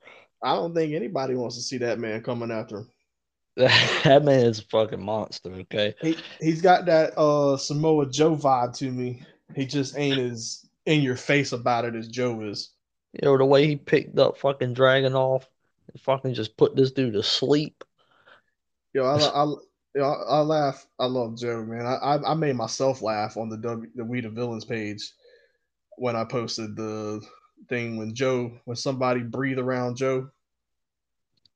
I 0.43 0.55
don't 0.55 0.73
think 0.73 0.93
anybody 0.93 1.35
wants 1.35 1.55
to 1.57 1.61
see 1.61 1.77
that 1.79 1.99
man 1.99 2.23
coming 2.23 2.51
after 2.51 2.77
him. 2.77 2.89
that 3.57 4.23
man 4.23 4.45
is 4.45 4.59
a 4.59 4.63
fucking 4.63 5.03
monster, 5.03 5.51
okay? 5.51 5.93
He 6.01 6.17
he's 6.39 6.61
got 6.61 6.85
that 6.85 7.15
uh 7.17 7.57
Samoa 7.57 8.09
Joe 8.09 8.35
vibe 8.35 8.75
to 8.77 8.89
me. 8.89 9.23
He 9.55 9.65
just 9.65 9.97
ain't 9.97 10.19
as 10.19 10.65
in 10.85 11.01
your 11.01 11.17
face 11.17 11.51
about 11.51 11.85
it 11.85 11.95
as 11.95 12.07
Joe 12.07 12.41
is. 12.41 12.71
You 13.13 13.19
know, 13.23 13.37
the 13.37 13.45
way 13.45 13.67
he 13.67 13.75
picked 13.75 14.17
up 14.17 14.37
fucking 14.37 14.73
Dragunov 14.73 15.43
and 15.91 16.01
fucking 16.01 16.33
just 16.33 16.55
put 16.57 16.75
this 16.75 16.91
dude 16.91 17.13
to 17.13 17.23
sleep. 17.23 17.83
Yo, 18.93 19.05
I, 19.05 19.17
I, 19.17 20.01
I, 20.01 20.13
I 20.13 20.39
laugh. 20.39 20.87
I 20.97 21.05
love 21.05 21.37
Joe, 21.37 21.63
man. 21.63 21.85
I, 21.85 21.95
I, 21.95 22.31
I 22.31 22.33
made 22.33 22.55
myself 22.55 23.01
laugh 23.01 23.37
on 23.37 23.49
the 23.49 23.57
w, 23.57 23.89
the 23.95 24.05
We 24.05 24.21
the 24.21 24.29
Villains 24.29 24.65
page 24.65 25.11
when 25.97 26.15
I 26.15 26.23
posted 26.23 26.75
the 26.75 27.21
thing 27.67 27.97
when 27.97 28.13
Joe 28.13 28.51
when 28.65 28.75
somebody 28.75 29.21
breathe 29.21 29.59
around 29.59 29.97
Joe. 29.97 30.29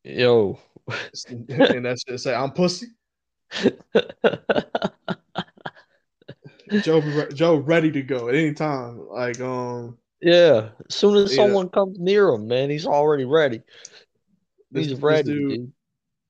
Yo. 0.04 0.60
and 1.50 1.86
that's 1.86 2.04
just 2.04 2.24
say 2.24 2.34
I'm 2.34 2.52
pussy. 2.52 2.88
Joe 6.82 7.02
Joe 7.34 7.56
ready 7.58 7.92
to 7.92 8.02
go 8.02 8.30
at 8.30 8.36
any 8.36 8.54
time. 8.54 9.08
Like 9.10 9.40
um 9.42 9.98
Yeah. 10.22 10.70
As 10.88 10.96
soon 10.96 11.16
as 11.16 11.32
yeah. 11.32 11.44
someone 11.44 11.70
comes 11.70 12.00
near 12.00 12.30
him, 12.30 12.48
man, 12.48 12.70
he's 12.70 12.86
already 12.86 13.26
ready. 13.26 13.62
This, 14.72 14.88
he's 14.88 15.02
ready, 15.02 15.24
this 15.24 15.34
dude, 15.34 15.50
dude. 15.50 15.72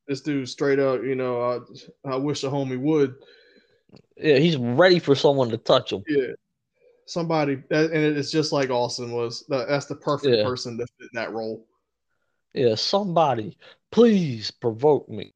This 0.07 0.21
dude 0.21 0.49
straight 0.49 0.79
up, 0.79 1.03
you 1.03 1.15
know, 1.15 1.41
I, 1.41 1.59
I 2.11 2.15
wish 2.15 2.43
a 2.43 2.47
homie 2.47 2.79
would. 2.79 3.15
Yeah, 4.17 4.37
he's 4.37 4.57
ready 4.57 4.99
for 4.99 5.15
someone 5.15 5.49
to 5.49 5.57
touch 5.57 5.91
him. 5.91 6.03
Yeah. 6.07 6.33
Somebody 7.07 7.53
and 7.69 7.93
it's 7.93 8.31
just 8.31 8.51
like 8.51 8.69
Austin 8.69 9.11
was. 9.11 9.45
That's 9.47 9.85
the 9.85 9.95
perfect 9.95 10.37
yeah. 10.37 10.43
person 10.43 10.77
to 10.77 10.87
fit 10.99 11.09
that 11.13 11.31
role. 11.33 11.65
Yeah, 12.53 12.75
somebody, 12.75 13.57
please 13.91 14.49
provoke 14.49 15.09
me. 15.09 15.33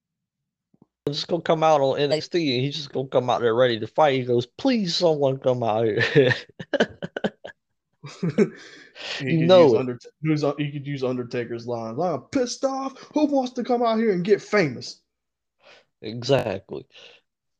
I'm 1.05 1.13
just 1.13 1.27
gonna 1.27 1.41
come 1.41 1.63
out 1.63 1.81
on 1.81 1.99
NXT 1.99 2.35
and 2.35 2.63
he's 2.63 2.75
just 2.75 2.93
gonna 2.93 3.07
come 3.07 3.29
out 3.29 3.41
there 3.41 3.55
ready 3.55 3.79
to 3.79 3.87
fight. 3.87 4.19
He 4.19 4.25
goes, 4.25 4.45
please, 4.45 4.95
someone 4.95 5.37
come 5.37 5.63
out 5.63 5.85
here. 5.85 6.33
you 9.19 9.45
know 9.45 9.77
Undert- 9.77 10.05
he 10.57 10.71
could 10.71 10.87
use 10.87 11.03
Undertaker's 11.03 11.67
lines. 11.67 11.99
I'm 11.99 12.21
pissed 12.31 12.63
off. 12.63 12.97
Who 13.13 13.25
wants 13.25 13.51
to 13.53 13.63
come 13.63 13.83
out 13.83 13.99
here 13.99 14.13
and 14.13 14.23
get 14.23 14.41
famous? 14.41 15.01
Exactly. 16.01 16.85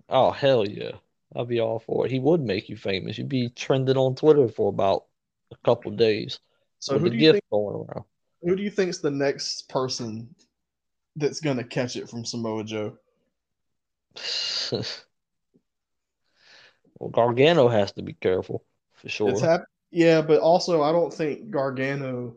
Oh 0.07 0.31
hell 0.31 0.67
yeah. 0.67 0.91
I'd 1.35 1.47
be 1.47 1.59
all 1.59 1.79
for 1.79 2.05
it. 2.05 2.11
He 2.11 2.19
would 2.19 2.41
make 2.41 2.69
you 2.69 2.77
famous. 2.77 3.17
You'd 3.17 3.29
be 3.29 3.49
trending 3.49 3.97
on 3.97 4.15
Twitter 4.15 4.47
for 4.47 4.69
about 4.69 5.05
a 5.51 5.55
couple 5.63 5.91
days. 5.91 6.39
So 6.79 6.97
who 6.97 7.09
do 7.09 7.17
you 7.17 7.33
think 7.33 7.43
going 7.51 7.75
around? 7.75 8.05
Who 8.41 8.55
do 8.55 8.63
you 8.63 8.71
think's 8.71 8.99
the 8.99 9.11
next 9.11 9.67
person 9.69 10.33
that's 11.15 11.41
gonna 11.41 11.63
catch 11.63 11.95
it 11.97 12.09
from 12.09 12.25
Samoa 12.25 12.63
Joe? 12.63 12.97
well, 16.99 17.09
Gargano 17.11 17.67
has 17.67 17.91
to 17.93 18.01
be 18.01 18.13
careful 18.13 18.63
for 18.93 19.09
sure. 19.09 19.29
It's 19.29 19.41
hap- 19.41 19.65
yeah, 19.91 20.21
but 20.21 20.39
also 20.39 20.81
I 20.81 20.91
don't 20.91 21.13
think 21.13 21.51
Gargano. 21.51 22.35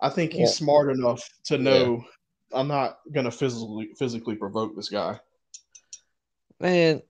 I 0.00 0.08
think 0.08 0.32
he's 0.32 0.48
yeah. 0.48 0.54
smart 0.54 0.90
enough 0.90 1.28
to 1.44 1.58
know 1.58 2.04
yeah. 2.52 2.58
I'm 2.58 2.68
not 2.68 3.00
gonna 3.12 3.30
physically 3.30 3.90
physically 3.98 4.36
provoke 4.36 4.76
this 4.76 4.88
guy. 4.88 5.18
Man, 6.58 7.02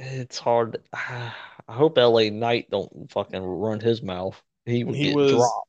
it's 0.00 0.38
hard. 0.38 0.82
I 0.92 1.32
hope 1.68 1.96
LA 1.96 2.30
Knight 2.30 2.68
don't 2.70 3.10
fucking 3.10 3.42
run 3.42 3.80
his 3.80 4.02
mouth. 4.02 4.40
He 4.64 4.82
would 4.82 4.96
he 4.96 5.08
get 5.08 5.16
was, 5.16 5.32
dropped. 5.32 5.68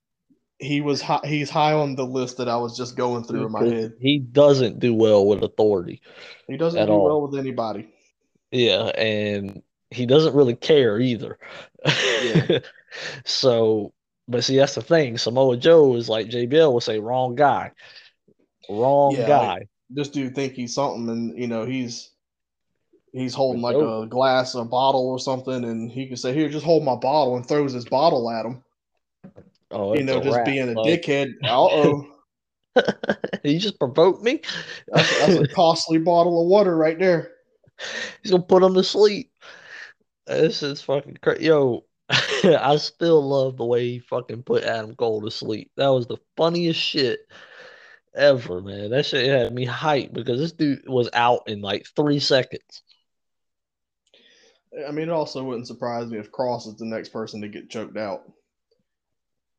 He 0.60 0.82
was 0.82 1.02
high, 1.02 1.22
he's 1.26 1.50
high 1.50 1.74
on 1.74 1.96
the 1.96 2.06
list 2.06 2.38
that 2.38 2.48
I 2.48 2.58
was 2.58 2.78
just 2.78 2.96
going 2.96 3.24
through 3.24 3.46
in 3.46 3.52
my 3.52 3.64
head. 3.64 3.94
He 4.00 4.20
doesn't 4.20 4.80
do 4.80 4.94
well 4.94 5.26
with 5.26 5.44
authority. 5.44 6.02
He 6.48 6.58
doesn't 6.58 6.86
do 6.86 6.92
all. 6.92 7.06
well 7.06 7.22
with 7.28 7.40
anybody. 7.40 7.90
Yeah, 8.52 8.86
and 8.98 9.62
he 9.90 10.06
doesn't 10.06 10.36
really 10.36 10.56
care 10.56 11.00
either. 11.00 11.38
Yeah. 11.86 12.60
so, 13.26 13.94
but 14.28 14.44
see, 14.44 14.58
that's 14.58 14.76
the 14.76 14.82
thing. 14.82 15.18
Samoa 15.18 15.58
Joe 15.58 15.96
is 15.96 16.10
like 16.10 16.28
JBL 16.28 16.74
would 16.74 16.84
say, 16.84 17.00
wrong 17.00 17.36
guy, 17.36 17.72
wrong 18.70 19.16
yeah, 19.16 19.28
guy. 19.28 19.54
Like, 19.54 19.70
this 19.90 20.10
dude 20.10 20.36
think 20.36 20.54
he's 20.54 20.76
something, 20.76 21.10
and 21.10 21.38
you 21.38 21.48
know 21.48 21.66
he's 21.66 22.11
he's 23.12 23.34
holding 23.34 23.62
like 23.62 23.76
a 23.76 24.06
glass, 24.08 24.56
a 24.56 24.64
bottle 24.64 25.08
or 25.08 25.20
something, 25.20 25.64
and 25.66 25.92
he 25.92 26.08
can 26.08 26.18
say, 26.18 26.34
"Here, 26.34 26.50
just 26.50 26.66
hold 26.66 26.84
my 26.84 26.96
bottle," 26.96 27.36
and 27.36 27.46
throws 27.46 27.74
his 27.74 27.86
bottle 27.86 28.30
at 28.30 28.46
him. 28.46 28.64
Oh, 29.72 29.96
you 29.96 30.04
know, 30.04 30.22
just 30.22 30.38
rat, 30.38 30.46
being 30.46 30.70
a 30.70 30.76
dickhead. 30.76 31.34
Uh 31.44 31.66
oh. 31.66 32.08
he 33.44 33.58
just 33.58 33.80
provoked 33.80 34.24
me. 34.24 34.42
That's, 34.88 35.20
that's 35.20 35.36
a 35.36 35.48
costly 35.54 35.98
bottle 35.98 36.42
of 36.42 36.48
water 36.48 36.76
right 36.76 36.98
there. 36.98 37.32
He's 38.22 38.32
gonna 38.32 38.44
put 38.44 38.64
him 38.64 38.74
to 38.76 38.84
sleep. 38.84 39.32
This 40.28 40.64
is 40.64 40.82
fucking 40.82 41.18
crazy. 41.22 41.46
Yo, 41.46 41.86
I 42.10 42.78
still 42.78 43.28
love 43.28 43.58
the 43.58 43.66
way 43.66 43.88
he 43.88 44.00
fucking 44.00 44.44
put 44.44 44.64
Adam 44.64 44.96
Cole 44.96 45.22
to 45.22 45.32
sleep. 45.32 45.72
That 45.78 45.90
was 45.90 46.08
the 46.08 46.18
funniest 46.38 46.80
shit 46.80 47.20
ever, 48.16 48.62
man. 48.62 48.92
That 48.92 49.06
shit 49.06 49.28
had 49.28 49.54
me 49.54 49.66
hyped 49.66 50.14
because 50.14 50.40
this 50.40 50.52
dude 50.52 50.88
was 50.88 51.10
out 51.14 51.42
in 51.48 51.62
like 51.62 51.86
three 51.96 52.20
seconds. 52.20 52.84
I 54.88 54.92
mean, 54.92 55.10
it 55.10 55.14
also 55.14 55.44
wouldn't 55.44 55.68
surprise 55.68 56.08
me 56.08 56.18
if 56.18 56.32
Kross 56.32 56.68
is 56.68 56.76
the 56.76 56.86
next 56.86 57.10
person 57.10 57.42
to 57.42 57.48
get 57.48 57.70
choked 57.70 57.98
out. 57.98 58.24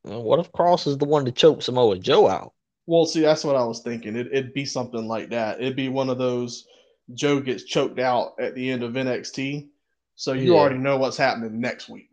What 0.03 0.39
if 0.39 0.51
Kross 0.51 0.87
is 0.87 0.97
the 0.97 1.05
one 1.05 1.25
to 1.25 1.31
choke 1.31 1.61
Samoa 1.61 1.97
Joe 1.99 2.27
out? 2.27 2.53
Well, 2.85 3.05
see, 3.05 3.21
that's 3.21 3.43
what 3.43 3.55
I 3.55 3.63
was 3.63 3.81
thinking. 3.81 4.15
It, 4.15 4.27
it'd 4.27 4.53
be 4.53 4.65
something 4.65 5.07
like 5.07 5.29
that. 5.29 5.61
It'd 5.61 5.75
be 5.75 5.87
one 5.87 6.09
of 6.09 6.17
those 6.17 6.67
Joe 7.13 7.39
gets 7.39 7.63
choked 7.63 7.99
out 7.99 8.33
at 8.39 8.55
the 8.55 8.69
end 8.69 8.83
of 8.83 8.93
NXT, 8.93 9.67
so 10.15 10.33
you 10.33 10.53
yeah. 10.53 10.59
already 10.59 10.77
know 10.77 10.97
what's 10.97 11.17
happening 11.17 11.59
next 11.59 11.89
week. 11.89 12.09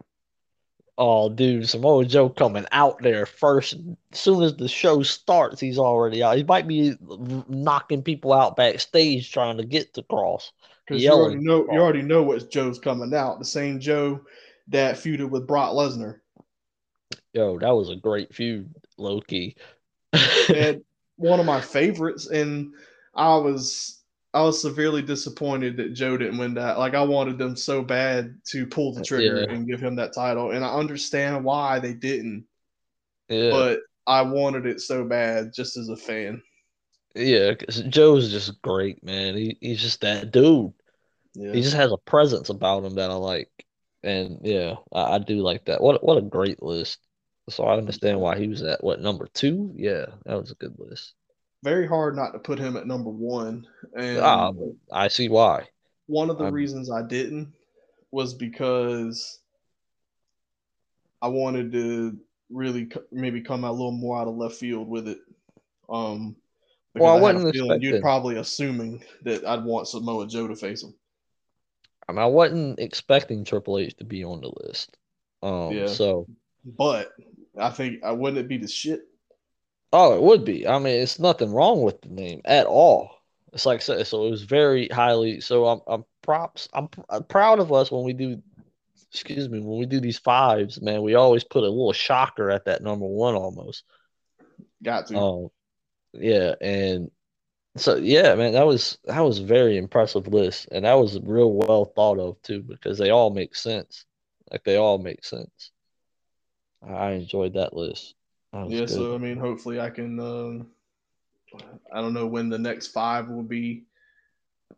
Oh, 0.98 1.31
dude, 1.31 1.68
Samoa 1.68 2.05
Joe 2.05 2.28
coming 2.28 2.66
out 2.72 3.01
there 3.01 3.24
first. 3.24 3.74
As 4.12 4.20
soon 4.20 4.43
as 4.43 4.55
the 4.55 4.68
show 4.68 5.02
starts, 5.02 5.59
he's 5.59 5.78
already 5.78 6.22
out. 6.22 6.36
He 6.36 6.44
might 6.44 6.68
be 6.68 6.94
knocking 7.48 8.02
people 8.02 8.35
out 8.35 8.56
backstage 8.56 9.32
trying 9.32 9.56
to 9.56 9.64
get 9.64 9.94
to 9.94 10.02
Kross. 10.02 10.51
Because 10.91 11.05
you 11.05 11.11
already 11.12 11.37
know 11.37 11.69
you 11.71 11.79
already 11.79 12.03
know 12.03 12.25
what 12.25 12.51
Joe's 12.51 12.81
coming 12.81 13.15
out. 13.15 13.39
The 13.39 13.45
same 13.45 13.79
Joe 13.79 14.23
that 14.69 14.97
feuded 14.97 15.31
with 15.31 15.47
Brock 15.47 15.73
Lesnar. 15.73 16.19
Yo, 17.33 17.61
that 17.61 17.71
was 17.71 17.91
a 17.91 17.97
great 17.97 18.35
feud, 18.35 18.75
Loki. 18.99 19.57
and 20.53 20.83
one 21.17 21.39
of 21.39 21.47
my 21.47 21.61
favorites, 21.61 22.27
and 22.27 22.75
I 23.15 23.37
was 23.37 24.03
I 24.35 24.43
was 24.43 24.61
severely 24.61 25.03
disappointed 25.03 25.77
that 25.77 25.95
Joe 25.95 26.17
didn't 26.17 26.39
win 26.39 26.55
that. 26.55 26.81
Like 26.81 26.95
I 26.95 27.03
wanted 27.03 27.39
them 27.39 27.55
so 27.55 27.83
bad 27.83 28.35
to 28.47 28.67
pull 28.67 28.93
the 28.93 29.05
trigger 29.05 29.43
yeah. 29.43 29.55
and 29.55 29.69
give 29.69 29.81
him 29.81 29.95
that 29.95 30.12
title, 30.12 30.51
and 30.51 30.65
I 30.65 30.75
understand 30.75 31.45
why 31.45 31.79
they 31.79 31.95
didn't. 31.95 32.47
Yeah. 33.29 33.51
But 33.51 33.81
I 34.09 34.23
wanted 34.23 34.67
it 34.67 34.81
so 34.81 35.05
bad, 35.05 35.53
just 35.55 35.77
as 35.77 35.89
a 35.89 35.97
fan. 35.97 36.43
Yeah, 37.15 37.53
because 37.53 37.81
Joe's 37.83 38.31
just 38.31 38.61
great, 38.62 39.05
man. 39.05 39.37
He 39.37 39.57
he's 39.61 39.81
just 39.81 40.01
that 40.01 40.31
dude. 40.33 40.73
Yeah. 41.35 41.52
He 41.52 41.62
just 41.62 41.77
has 41.77 41.93
a 41.93 41.97
presence 41.97 42.48
about 42.48 42.85
him 42.85 42.97
that 42.97 43.11
I 43.11 43.15
like, 43.15 43.51
and 44.02 44.39
yeah, 44.43 44.74
I, 44.93 45.15
I 45.15 45.19
do 45.19 45.43
like 45.43 45.66
that. 45.66 45.81
What 45.81 46.02
what 46.05 46.19
a 46.19 46.23
great 46.23 46.62
list. 46.62 46.98
So 47.48 47.65
I 47.65 47.77
understand 47.77 48.20
why 48.20 48.39
he 48.39 48.48
was 48.48 48.62
at 48.62 48.82
what 48.82 49.01
number 49.01 49.28
two. 49.32 49.73
Yeah, 49.74 50.07
that 50.24 50.40
was 50.40 50.51
a 50.51 50.57
good 50.57 50.74
list 50.78 51.15
very 51.62 51.86
hard 51.86 52.16
not 52.16 52.32
to 52.32 52.39
put 52.39 52.59
him 52.59 52.77
at 52.77 52.86
number 52.86 53.11
one. 53.11 53.66
And 53.94 54.19
ah, 54.19 54.52
I 54.93 55.09
see 55.09 55.28
why. 55.28 55.69
One 56.07 56.31
of 56.31 56.39
the 56.39 56.47
I'm... 56.47 56.55
reasons 56.55 56.90
I 56.90 57.02
didn't 57.02 57.52
was 58.11 58.35
because 58.35 59.40
I 61.23 61.28
wanted 61.28 61.73
to 61.73 62.19
really 62.51 62.90
maybe 63.12 63.43
come 63.43 63.65
out 63.65 63.70
a 63.70 63.73
little 63.73 63.93
more 63.93 64.19
out 64.19 64.28
of 64.28 64.36
left 64.36 64.57
field 64.57 64.89
with 64.89 65.07
it. 65.09 65.19
Um, 65.89 66.36
well, 66.94 67.15
I, 67.15 67.19
I 67.19 67.20
wasn't 67.20 67.48
expecting. 67.48 67.82
You'd 67.82 68.02
probably 68.02 68.36
assuming 68.36 69.05
that 69.24 69.47
I'd 69.47 69.65
want 69.65 69.89
Samoa 69.89 70.27
Joe 70.27 70.48
to 70.48 70.57
face 70.57 70.82
him. 70.82 70.94
I 72.11 72.12
mean, 72.12 72.23
I 72.23 72.27
wasn't 72.27 72.78
expecting 72.78 73.45
Triple 73.45 73.78
H 73.78 73.97
to 73.97 74.05
be 74.05 74.24
on 74.24 74.41
the 74.41 74.53
list. 74.65 74.97
Um, 75.43 75.73
yeah. 75.73 75.87
So, 75.87 76.27
but 76.65 77.12
I 77.59 77.70
think 77.70 78.05
I 78.05 78.12
wouldn't 78.12 78.39
it 78.39 78.49
be 78.49 78.59
the 78.59 78.69
shit 78.69 79.03
Oh, 79.93 80.15
it 80.15 80.23
would 80.23 80.45
be. 80.45 80.66
I 80.66 80.78
mean, 80.78 81.01
it's 81.01 81.19
nothing 81.19 81.53
wrong 81.53 81.82
with 81.82 82.01
the 82.01 82.09
name 82.09 82.43
at 82.45 82.66
all. 82.66 83.11
It's 83.53 83.66
like 83.66 83.82
so, 83.82 84.03
so 84.05 84.27
it 84.27 84.31
was 84.31 84.45
very 84.45 84.87
highly. 84.89 85.41
So 85.41 85.66
I'm 85.66 85.81
I'm 85.87 86.05
props. 86.23 86.69
I'm, 86.73 86.89
I'm 87.09 87.24
proud 87.24 87.59
of 87.59 87.73
us 87.73 87.91
when 87.91 88.05
we 88.05 88.12
do. 88.12 88.41
Excuse 89.12 89.49
me, 89.49 89.59
when 89.59 89.81
we 89.81 89.87
do 89.87 89.99
these 89.99 90.20
fives, 90.20 90.81
man, 90.81 91.03
we 91.03 91.16
always 91.16 91.43
put 91.43 91.65
a 91.65 91.69
little 91.69 91.93
shocker 91.93 92.49
at 92.49 92.66
that 92.66 92.82
number 92.82 93.07
one 93.07 93.35
almost. 93.35 93.82
Got 94.85 95.09
to. 95.09 95.19
Um, 95.19 95.49
yeah, 96.12 96.55
and 96.61 97.11
so 97.76 97.97
yeah, 97.97 98.34
man, 98.34 98.52
that 98.52 98.66
was 98.66 98.98
that 99.05 99.20
was 99.20 99.38
a 99.38 99.44
very 99.44 99.76
impressive 99.76 100.28
list, 100.28 100.68
and 100.72 100.84
that 100.84 100.94
was 100.94 101.20
real 101.20 101.52
well 101.52 101.84
thought 101.84 102.18
of 102.18 102.40
too 102.42 102.62
because 102.62 102.98
they 102.98 103.10
all 103.10 103.30
make 103.30 103.55
sense. 103.55 104.05
Like 104.51 104.64
they 104.64 104.76
all 104.76 104.98
make 104.98 105.24
sense. 105.24 105.70
I 106.82 107.10
enjoyed 107.12 107.55
that 107.55 107.74
list 107.74 108.14
yeah, 108.52 108.80
good. 108.80 108.90
so 108.90 109.14
I 109.14 109.18
mean, 109.18 109.36
hopefully, 109.36 109.80
I 109.80 109.90
can. 109.90 110.18
Um, 110.18 110.66
I 111.92 112.01
don't 112.01 112.14
know 112.14 112.26
when 112.26 112.48
the 112.48 112.59
next 112.59 112.88
five 112.88 113.28
will 113.28 113.42
be, 113.42 113.84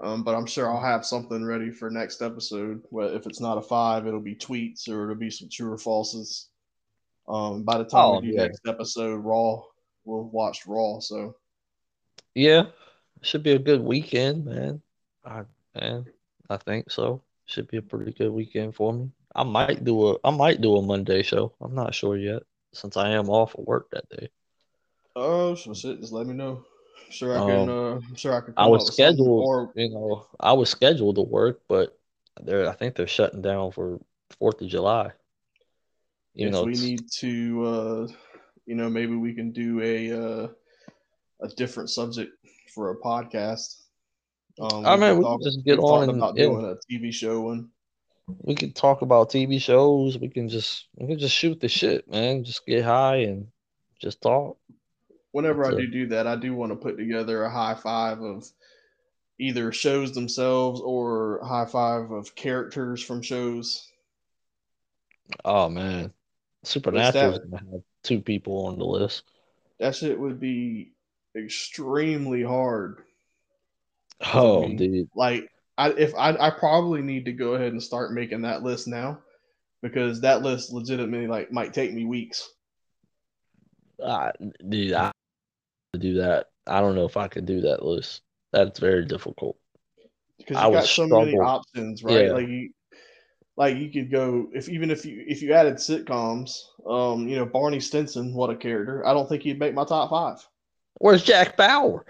um, 0.01 0.23
but 0.23 0.35
I'm 0.35 0.47
sure 0.47 0.71
I'll 0.71 0.83
have 0.83 1.05
something 1.05 1.45
ready 1.45 1.71
for 1.71 1.91
next 1.91 2.23
episode. 2.23 2.83
Well, 2.91 3.15
if 3.15 3.27
it's 3.27 3.41
not 3.41 3.59
a 3.59 3.63
five, 3.63 4.07
it'll 4.07 4.21
be 4.21 4.35
tweets 4.35 4.89
or 4.89 5.05
it'll 5.05 5.21
be 5.21 5.31
some 5.31 5.49
true 5.51 5.73
or 5.73 5.77
falses. 5.77 6.47
Um, 7.29 7.63
by 7.63 7.79
the 7.79 7.85
time 7.85 8.05
oh, 8.05 8.21
we 8.21 8.29
do 8.29 8.35
yeah. 8.35 8.45
next 8.45 8.67
episode, 8.67 9.17
Raw, 9.17 9.63
we'll 10.05 10.25
watch 10.25 10.67
Raw. 10.67 11.01
So, 11.01 11.37
yeah, 12.35 12.67
should 13.21 13.43
be 13.43 13.53
a 13.53 13.59
good 13.59 13.81
weekend, 13.81 14.45
man. 14.45 14.83
I 15.25 15.43
man, 15.75 16.07
I 16.49 16.57
think 16.57 16.91
so. 16.91 17.23
Should 17.47 17.69
be 17.69 17.77
a 17.77 17.83
pretty 17.83 18.13
good 18.13 18.33
weekend 18.33 18.75
for 18.75 18.93
me. 18.93 19.11
I 19.35 19.43
might 19.43 19.85
do 19.85 20.11
a 20.11 20.17
I 20.25 20.31
might 20.31 20.61
do 20.61 20.77
a 20.77 20.83
Monday 20.83 21.23
show. 21.23 21.53
I'm 21.61 21.75
not 21.75 21.95
sure 21.95 22.17
yet 22.17 22.43
since 22.73 22.97
I 22.97 23.11
am 23.11 23.29
off 23.29 23.55
of 23.55 23.67
work 23.67 23.91
that 23.93 24.09
day. 24.09 24.29
Oh, 25.15 25.55
so 25.55 25.75
shit, 25.75 26.01
just 26.01 26.13
let 26.13 26.27
me 26.27 26.35
know. 26.35 26.65
I'm 27.05 27.11
sure 27.11 27.37
I 27.37 27.41
can. 27.41 27.69
Um, 27.69 27.69
uh, 27.69 27.95
I'm 27.97 28.15
sure 28.15 28.35
I 28.35 28.41
can. 28.41 28.55
I 28.57 28.67
was 28.67 28.83
up 28.83 28.87
with 28.87 28.95
something, 28.95 29.15
scheduled, 29.15 29.45
Or 29.45 29.73
you 29.75 29.91
know, 29.91 30.27
I 30.41 30.53
was 30.53 30.71
scheduled 30.71 31.17
to 31.17 31.23
work, 31.23 31.61
but 31.69 31.99
they're 32.43 32.69
I 32.69 32.73
think 32.73 32.95
they're 32.95 33.07
shutting 33.07 33.43
down 33.43 33.73
for 33.73 34.01
Fourth 34.39 34.61
of 34.61 34.69
July. 34.69 35.13
You 36.35 36.51
know, 36.51 36.65
we 36.65 36.73
need 36.73 37.11
to, 37.19 37.65
uh, 37.67 38.09
you 38.65 38.75
know, 38.75 38.89
maybe 38.89 39.15
we 39.15 39.35
can 39.35 39.53
do 39.53 39.83
a 39.83 40.13
uh, 40.13 40.49
a 41.43 41.49
different 41.49 41.91
subject 41.91 42.33
for 42.75 42.91
a 42.91 42.97
podcast. 43.01 43.83
Um, 44.61 44.85
I 44.87 44.97
mean, 44.97 45.19
we 45.19 45.25
talked- 45.25 45.45
just 45.45 45.65
get 45.65 45.79
on 45.79 46.09
and 46.09 46.19
about 46.19 46.37
doing 46.37 46.65
a 46.65 46.77
TV 46.91 47.13
show 47.13 47.41
one. 47.43 47.71
we 48.43 48.55
can 48.55 48.73
talk 48.73 49.03
about 49.03 49.31
TV 49.31 49.59
shows. 49.61 50.19
We 50.19 50.29
can 50.29 50.49
just 50.49 50.87
we 50.97 51.07
can 51.09 51.19
just 51.19 51.35
shoot 51.35 51.61
the 51.61 51.69
shit, 51.69 52.09
man. 52.11 52.45
Just 52.45 52.65
get 52.67 52.85
high 52.85 53.17
and 53.17 53.49
just 54.01 54.21
talk. 54.21 54.59
Whenever 55.33 55.65
I 55.65 55.69
It's 55.71 55.79
a- 55.79 55.81
do 55.83 55.87
do 55.91 56.07
that, 56.09 56.27
I 56.27 56.37
do 56.37 56.55
want 56.55 56.71
to 56.73 56.77
put 56.77 56.97
together 56.99 57.43
a 57.45 57.51
high 57.51 57.75
five 57.75 58.21
of 58.21 58.47
either 59.39 59.73
shows 59.73 60.13
themselves 60.13 60.81
or 60.81 61.41
high 61.45 61.65
five 61.67 62.11
of 62.11 62.35
characters 62.35 63.03
from 63.03 63.23
shows. 63.23 63.91
Oh 65.45 65.69
man, 65.69 66.13
Supernatural 66.63 67.33
is 67.35 67.41
that- 67.41 67.51
gonna 67.51 67.71
have 67.73 67.83
two 68.03 68.21
people 68.21 68.67
on 68.67 68.79
the 68.79 68.85
list. 68.85 69.25
That 69.79 69.97
shit 69.97 70.19
would 70.19 70.39
be 70.39 70.92
extremely 71.37 72.43
hard. 72.43 73.03
Oh, 74.33 74.67
me. 74.67 74.77
dude, 74.77 75.09
Like, 75.15 75.49
I 75.79 75.91
if 75.91 76.15
I 76.15 76.37
I 76.39 76.51
probably 76.51 77.03
need 77.03 77.25
to 77.25 77.33
go 77.33 77.55
ahead 77.55 77.73
and 77.73 77.83
start 77.83 78.13
making 78.13 78.43
that 78.43 78.63
list 78.63 78.87
now 78.87 79.19
because 79.83 80.21
that 80.21 80.43
list 80.43 80.73
legitimately 80.73 81.27
like 81.27 81.51
might 81.51 81.75
take 81.75 81.93
me 81.93 82.05
weeks. 82.05 82.49
I, 84.05 84.33
dude, 84.69 84.93
I 84.93 85.13
to 85.93 85.99
do 85.99 86.15
that. 86.15 86.47
I 86.67 86.81
don't 86.81 86.95
know 86.95 87.05
if 87.05 87.17
I 87.17 87.29
could 87.29 87.47
do 87.47 87.63
that 87.63 87.85
list. 87.85 88.23
That's 88.53 88.79
very 88.79 89.05
difficult. 89.07 89.57
because 90.39 90.57
I 90.57 90.67
you 90.67 90.71
would 90.73 90.79
got 90.79 90.89
so 90.89 91.07
many 91.07 91.35
options, 91.37 92.03
right? 92.03 92.27
Yeah. 92.27 92.33
Like 92.33 92.49
you, 92.49 92.71
like 93.57 93.77
you 93.77 93.91
could 93.91 94.11
go 94.11 94.49
if 94.53 94.69
even 94.69 94.91
if 94.91 95.05
you 95.05 95.25
if 95.27 95.43
you 95.43 95.53
added 95.53 95.77
sitcoms, 95.77 96.59
um, 96.87 97.29
you 97.29 97.37
know 97.37 97.47
Barney 97.47 97.81
Stinson, 97.81 98.35
what 98.35 98.51
a 98.51 98.57
character. 98.57 99.07
I 99.07 99.13
don't 99.13 99.29
think 99.29 99.43
he'd 99.43 99.59
make 99.59 99.75
my 99.75 99.85
top 99.85 100.11
five. 100.11 100.47
Where's 101.03 101.25
Jack 101.25 101.57
Bauer? 101.57 102.07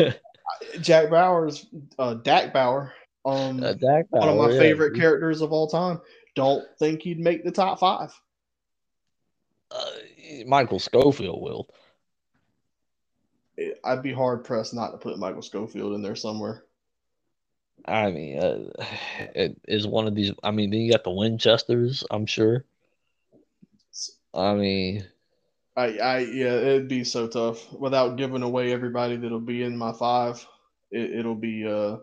Jack 0.80 1.10
Bauer's, 1.10 1.64
uh, 1.96 2.14
Dak 2.14 2.52
Bauer, 2.52 2.92
um, 3.24 3.62
Uh, 3.62 3.74
Jack 3.74 4.06
one 4.08 4.28
of 4.28 4.36
my 4.36 4.50
yeah, 4.50 4.58
favorite 4.58 4.96
characters 4.96 5.42
of 5.42 5.52
all 5.52 5.68
time. 5.68 6.00
Don't 6.34 6.64
think 6.80 7.02
he'd 7.02 7.20
make 7.20 7.44
the 7.44 7.52
top 7.52 7.78
five. 7.78 8.12
Uh, 9.70 9.90
Michael 10.44 10.80
Scofield 10.80 11.40
will. 11.40 11.68
I'd 13.84 14.02
be 14.02 14.12
hard 14.12 14.42
pressed 14.42 14.74
not 14.74 14.90
to 14.90 14.98
put 14.98 15.20
Michael 15.20 15.40
Scofield 15.40 15.94
in 15.94 16.02
there 16.02 16.16
somewhere. 16.16 16.64
I 17.84 18.10
mean, 18.10 18.40
uh, 18.40 18.84
it 19.36 19.56
is 19.68 19.86
one 19.86 20.08
of 20.08 20.16
these. 20.16 20.32
I 20.42 20.50
mean, 20.50 20.70
then 20.70 20.80
you 20.80 20.90
got 20.90 21.04
the 21.04 21.12
Winchesters. 21.12 22.02
I'm 22.10 22.26
sure. 22.26 22.64
I 24.34 24.54
mean, 24.54 25.06
I, 25.76 25.98
I, 25.98 26.18
yeah, 26.20 26.54
it'd 26.54 26.88
be 26.88 27.04
so 27.04 27.28
tough 27.28 27.70
without 27.72 28.16
giving 28.16 28.42
away 28.42 28.72
everybody 28.72 29.16
that'll 29.16 29.40
be 29.40 29.62
in 29.62 29.76
my 29.76 29.92
five. 29.92 30.44
It, 30.90 31.10
it'll 31.10 31.34
be, 31.34 31.66
uh, 31.66 31.98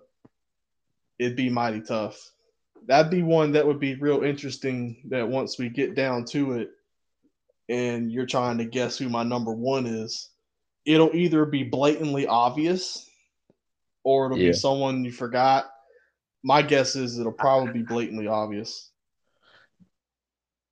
it'd 1.18 1.36
be 1.36 1.50
mighty 1.50 1.82
tough. 1.82 2.32
That'd 2.86 3.10
be 3.12 3.24
one 3.24 3.54
that 3.54 3.66
would 3.66 3.80
be 3.80 3.96
real 3.96 4.24
interesting. 4.24 5.02
That 5.10 5.28
once 5.28 5.58
we 5.58 5.70
get 5.70 5.96
down 5.96 6.26
to 6.26 6.54
it, 6.54 6.72
and 7.70 8.12
you're 8.12 8.26
trying 8.26 8.58
to 8.58 8.66
guess 8.66 8.98
who 8.98 9.10
my 9.10 9.24
number 9.24 9.54
one 9.54 9.86
is, 9.88 10.30
it'll 10.86 11.16
either 11.16 11.46
be 11.46 11.64
blatantly 11.64 12.28
obvious, 12.28 13.10
or 14.04 14.26
it'll 14.26 14.38
Yeah. 14.38 14.50
be 14.50 14.54
someone 14.54 15.06
you 15.06 15.12
forgot. 15.12 15.72
My 16.44 16.62
guess 16.62 16.96
is 16.96 17.18
it'll 17.18 17.32
probably 17.32 17.72
be 17.74 17.84
blatantly 17.84 18.28
obvious. 18.28 18.92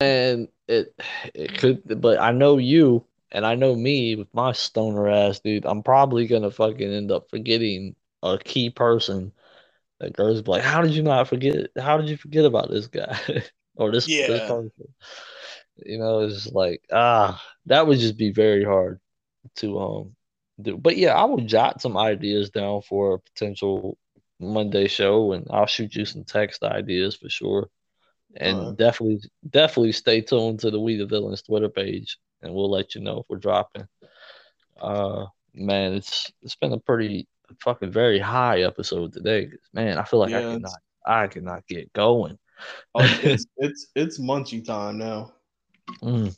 and 0.02 0.48
it 0.72 0.96
it 1.36 1.58
could, 1.60 2.02
but 2.02 2.20
I 2.20 2.32
know 2.32 2.58
you 2.58 3.06
and 3.32 3.46
I 3.46 3.56
know 3.56 3.76
me 3.76 4.16
with 4.16 4.34
my 4.34 4.54
stoner 4.54 5.10
ass, 5.10 5.40
dude. 5.40 5.66
I'm 5.66 5.84
probably 5.84 6.28
gonna 6.28 6.52
fucking 6.52 6.92
end 6.94 7.12
up 7.12 7.30
forgetting 7.30 7.96
a 8.24 8.38
key 8.40 8.70
person. 8.72 9.34
That 10.00 10.14
girls 10.14 10.48
like, 10.48 10.64
"How 10.64 10.82
did 10.82 10.94
you 10.94 11.04
not 11.04 11.28
forget? 11.30 11.70
How 11.80 11.98
did 11.98 12.10
you 12.10 12.18
forget 12.18 12.46
about 12.46 12.70
this 12.72 12.88
guy 12.88 13.18
or 13.78 13.92
this 13.92 14.16
this 14.26 14.42
person?" 14.42 14.72
You 15.86 15.98
know, 16.00 16.22
it's 16.22 16.48
like 16.52 16.84
ah, 16.92 17.42
that 17.68 17.88
would 17.88 18.00
just 18.00 18.18
be 18.18 18.32
very 18.32 18.64
hard 18.64 19.00
to 19.58 19.80
um 19.80 20.16
do. 20.62 20.78
But 20.78 20.98
yeah, 20.98 21.16
I 21.16 21.26
will 21.26 21.42
jot 21.42 21.82
some 21.82 21.98
ideas 21.98 22.50
down 22.52 22.82
for 22.84 23.16
a 23.16 23.20
potential 23.20 23.98
Monday 24.40 24.88
show, 24.88 25.34
and 25.34 25.48
I'll 25.52 25.68
shoot 25.68 25.96
you 25.96 26.06
some 26.06 26.24
text 26.26 26.64
ideas 26.64 27.16
for 27.16 27.30
sure. 27.30 27.70
And 28.38 28.58
Alright. 28.58 28.78
definitely, 28.78 29.20
definitely 29.50 29.92
stay 29.92 30.22
tuned 30.22 30.60
to 30.62 30.72
the 30.72 30.80
We 30.80 30.96
the 30.98 31.06
Villains 31.06 31.42
Twitter 31.42 31.70
page, 31.70 32.18
and 32.42 32.54
we'll 32.54 32.70
let 32.72 32.96
you 32.96 33.02
know 33.02 33.20
if 33.20 33.26
we're 33.30 33.38
dropping. 33.38 33.88
Uh, 34.80 35.26
man, 35.54 35.94
it's 35.94 36.32
it's 36.42 36.56
been 36.56 36.72
a 36.74 36.80
pretty 36.80 37.28
fucking 37.60 37.92
very 37.92 38.20
high 38.20 38.62
episode 38.62 39.12
today. 39.14 39.50
Man, 39.74 39.98
I 39.98 40.04
feel 40.06 40.20
like 40.22 40.32
I 40.34 40.40
Yeah, 40.40 40.52
cannot, 40.54 40.80
I 41.06 41.28
cannot 41.28 41.68
get 41.68 41.92
going. 41.94 42.38
Oh, 42.96 43.02
it's 43.24 43.46
it's 43.58 43.88
it's 43.96 44.20
munchy 44.20 44.64
time 44.64 44.98
now. 44.98 45.34
Mm, 46.02 46.34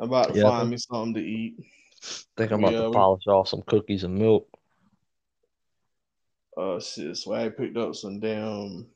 I'm 0.00 0.08
about 0.08 0.32
to 0.32 0.38
Yeah, 0.38 0.48
find 0.48 0.62
think- 0.62 0.70
me 0.72 0.76
something 0.78 1.14
to 1.14 1.20
eat. 1.20 1.54
think 2.36 2.50
I'm 2.50 2.58
about 2.64 2.72
Yeah, 2.72 2.80
to 2.82 2.88
we- 2.90 2.94
polish 2.94 3.26
off 3.28 3.48
some 3.48 3.62
cookies 3.62 4.02
and 4.02 4.18
milk. 4.18 4.48
Uh, 6.56 6.80
shit, 6.80 7.16
So 7.16 7.32
I 7.32 7.48
picked 7.48 7.76
up 7.76 7.94
some 7.94 8.18
damn 8.20 8.86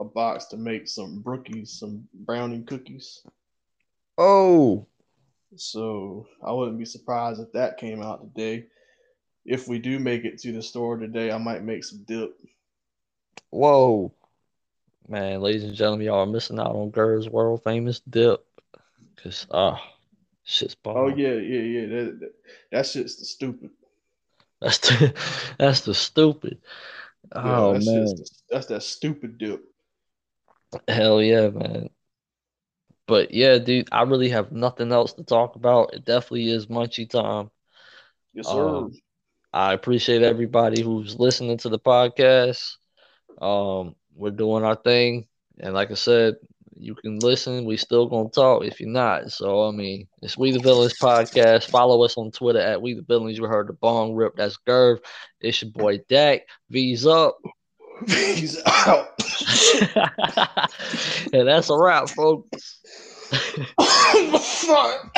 a 0.00 0.04
box 0.04 0.46
to 0.46 0.56
make 0.56 0.88
some 0.88 1.22
brookies, 1.22 1.68
some 1.68 2.08
brownie 2.14 2.62
cookies. 2.62 3.22
Oh, 4.18 4.86
So 5.56 6.28
I 6.42 6.52
wouldn't 6.52 6.78
be 6.78 6.84
surprised 6.84 7.40
if 7.40 7.52
that 7.52 7.78
came 7.78 8.00
out 8.02 8.20
today. 8.22 8.68
If 9.44 9.68
we 9.68 9.78
do 9.78 9.98
make 9.98 10.24
it 10.24 10.38
to 10.40 10.52
the 10.52 10.62
store 10.62 10.96
today, 10.98 11.30
I 11.32 11.38
might 11.38 11.64
make 11.64 11.84
some 11.84 12.04
dip. 12.04 12.36
whoa, 13.50 14.12
man, 15.08 15.40
ladies 15.40 15.64
and 15.64 15.74
gentlemen, 15.74 16.06
y'all 16.06 16.20
are 16.20 16.26
missing 16.26 16.58
out 16.58 16.74
on 16.76 16.90
Gur's 16.90 17.28
world 17.28 17.62
famous 17.64 18.00
dip. 18.00 18.44
Cause 19.22 19.46
ah, 19.50 19.82
shit's 20.44 20.74
bomb. 20.74 20.96
Oh 20.96 21.08
yeah, 21.08 21.34
yeah, 21.34 21.60
yeah. 21.62 21.86
That, 21.86 22.20
that, 22.20 22.32
that 22.72 22.86
shit's 22.86 23.16
the 23.16 23.24
stupid. 23.24 23.70
That's 24.60 24.78
the 24.78 25.14
that's 25.58 25.80
the 25.82 25.94
stupid. 25.94 26.58
Yeah, 27.42 27.60
Oh 27.60 27.72
that's 27.72 27.86
man, 27.86 28.06
just 28.18 28.44
that's 28.50 28.66
that 28.66 28.82
stupid 28.82 29.38
dip. 29.38 29.62
Hell 30.88 31.22
yeah, 31.22 31.48
man. 31.48 31.90
But 33.06 33.32
yeah, 33.32 33.58
dude, 33.58 33.88
I 33.92 34.02
really 34.02 34.30
have 34.30 34.52
nothing 34.52 34.92
else 34.92 35.12
to 35.14 35.24
talk 35.24 35.54
about. 35.56 35.94
It 35.94 36.04
definitely 36.04 36.50
is 36.50 36.66
munchy 36.66 37.08
time. 37.08 37.50
Yes, 38.34 38.48
sir. 38.48 38.68
Um, 38.68 38.92
I 39.52 39.72
appreciate 39.72 40.22
everybody 40.22 40.82
who's 40.82 41.18
listening 41.18 41.56
to 41.58 41.68
the 41.68 41.78
podcast. 41.78 42.76
Um, 43.40 43.94
we're 44.14 44.30
doing 44.30 44.64
our 44.64 44.76
thing, 44.76 45.26
and 45.60 45.72
like 45.72 45.90
I 45.90 45.94
said, 45.94 46.36
you 46.78 46.94
can 46.94 47.18
listen. 47.20 47.64
We 47.64 47.76
still 47.76 48.06
gonna 48.06 48.28
talk 48.28 48.64
if 48.64 48.80
you're 48.80 48.88
not. 48.88 49.30
So 49.30 49.68
I 49.68 49.70
mean, 49.70 50.08
it's 50.20 50.36
We 50.36 50.50
the 50.50 50.58
Villains 50.58 50.98
podcast. 50.98 51.70
Follow 51.70 52.02
us 52.02 52.16
on 52.18 52.32
Twitter 52.32 52.60
at 52.60 52.82
We 52.82 52.94
the 52.94 53.02
Villains. 53.02 53.38
You 53.38 53.44
heard 53.44 53.68
the 53.68 53.72
bong 53.72 54.14
rip. 54.14 54.36
That's 54.36 54.58
Gerv. 54.66 54.98
It's 55.40 55.62
your 55.62 55.70
boy 55.70 56.00
Dak. 56.08 56.42
V's 56.70 57.06
up. 57.06 57.38
Peace 58.06 58.60
out. 58.66 59.08
and 61.32 61.48
that's 61.48 61.70
a 61.70 61.78
wrap, 61.78 62.08
folks. 62.10 62.80
Fuck. 63.80 65.16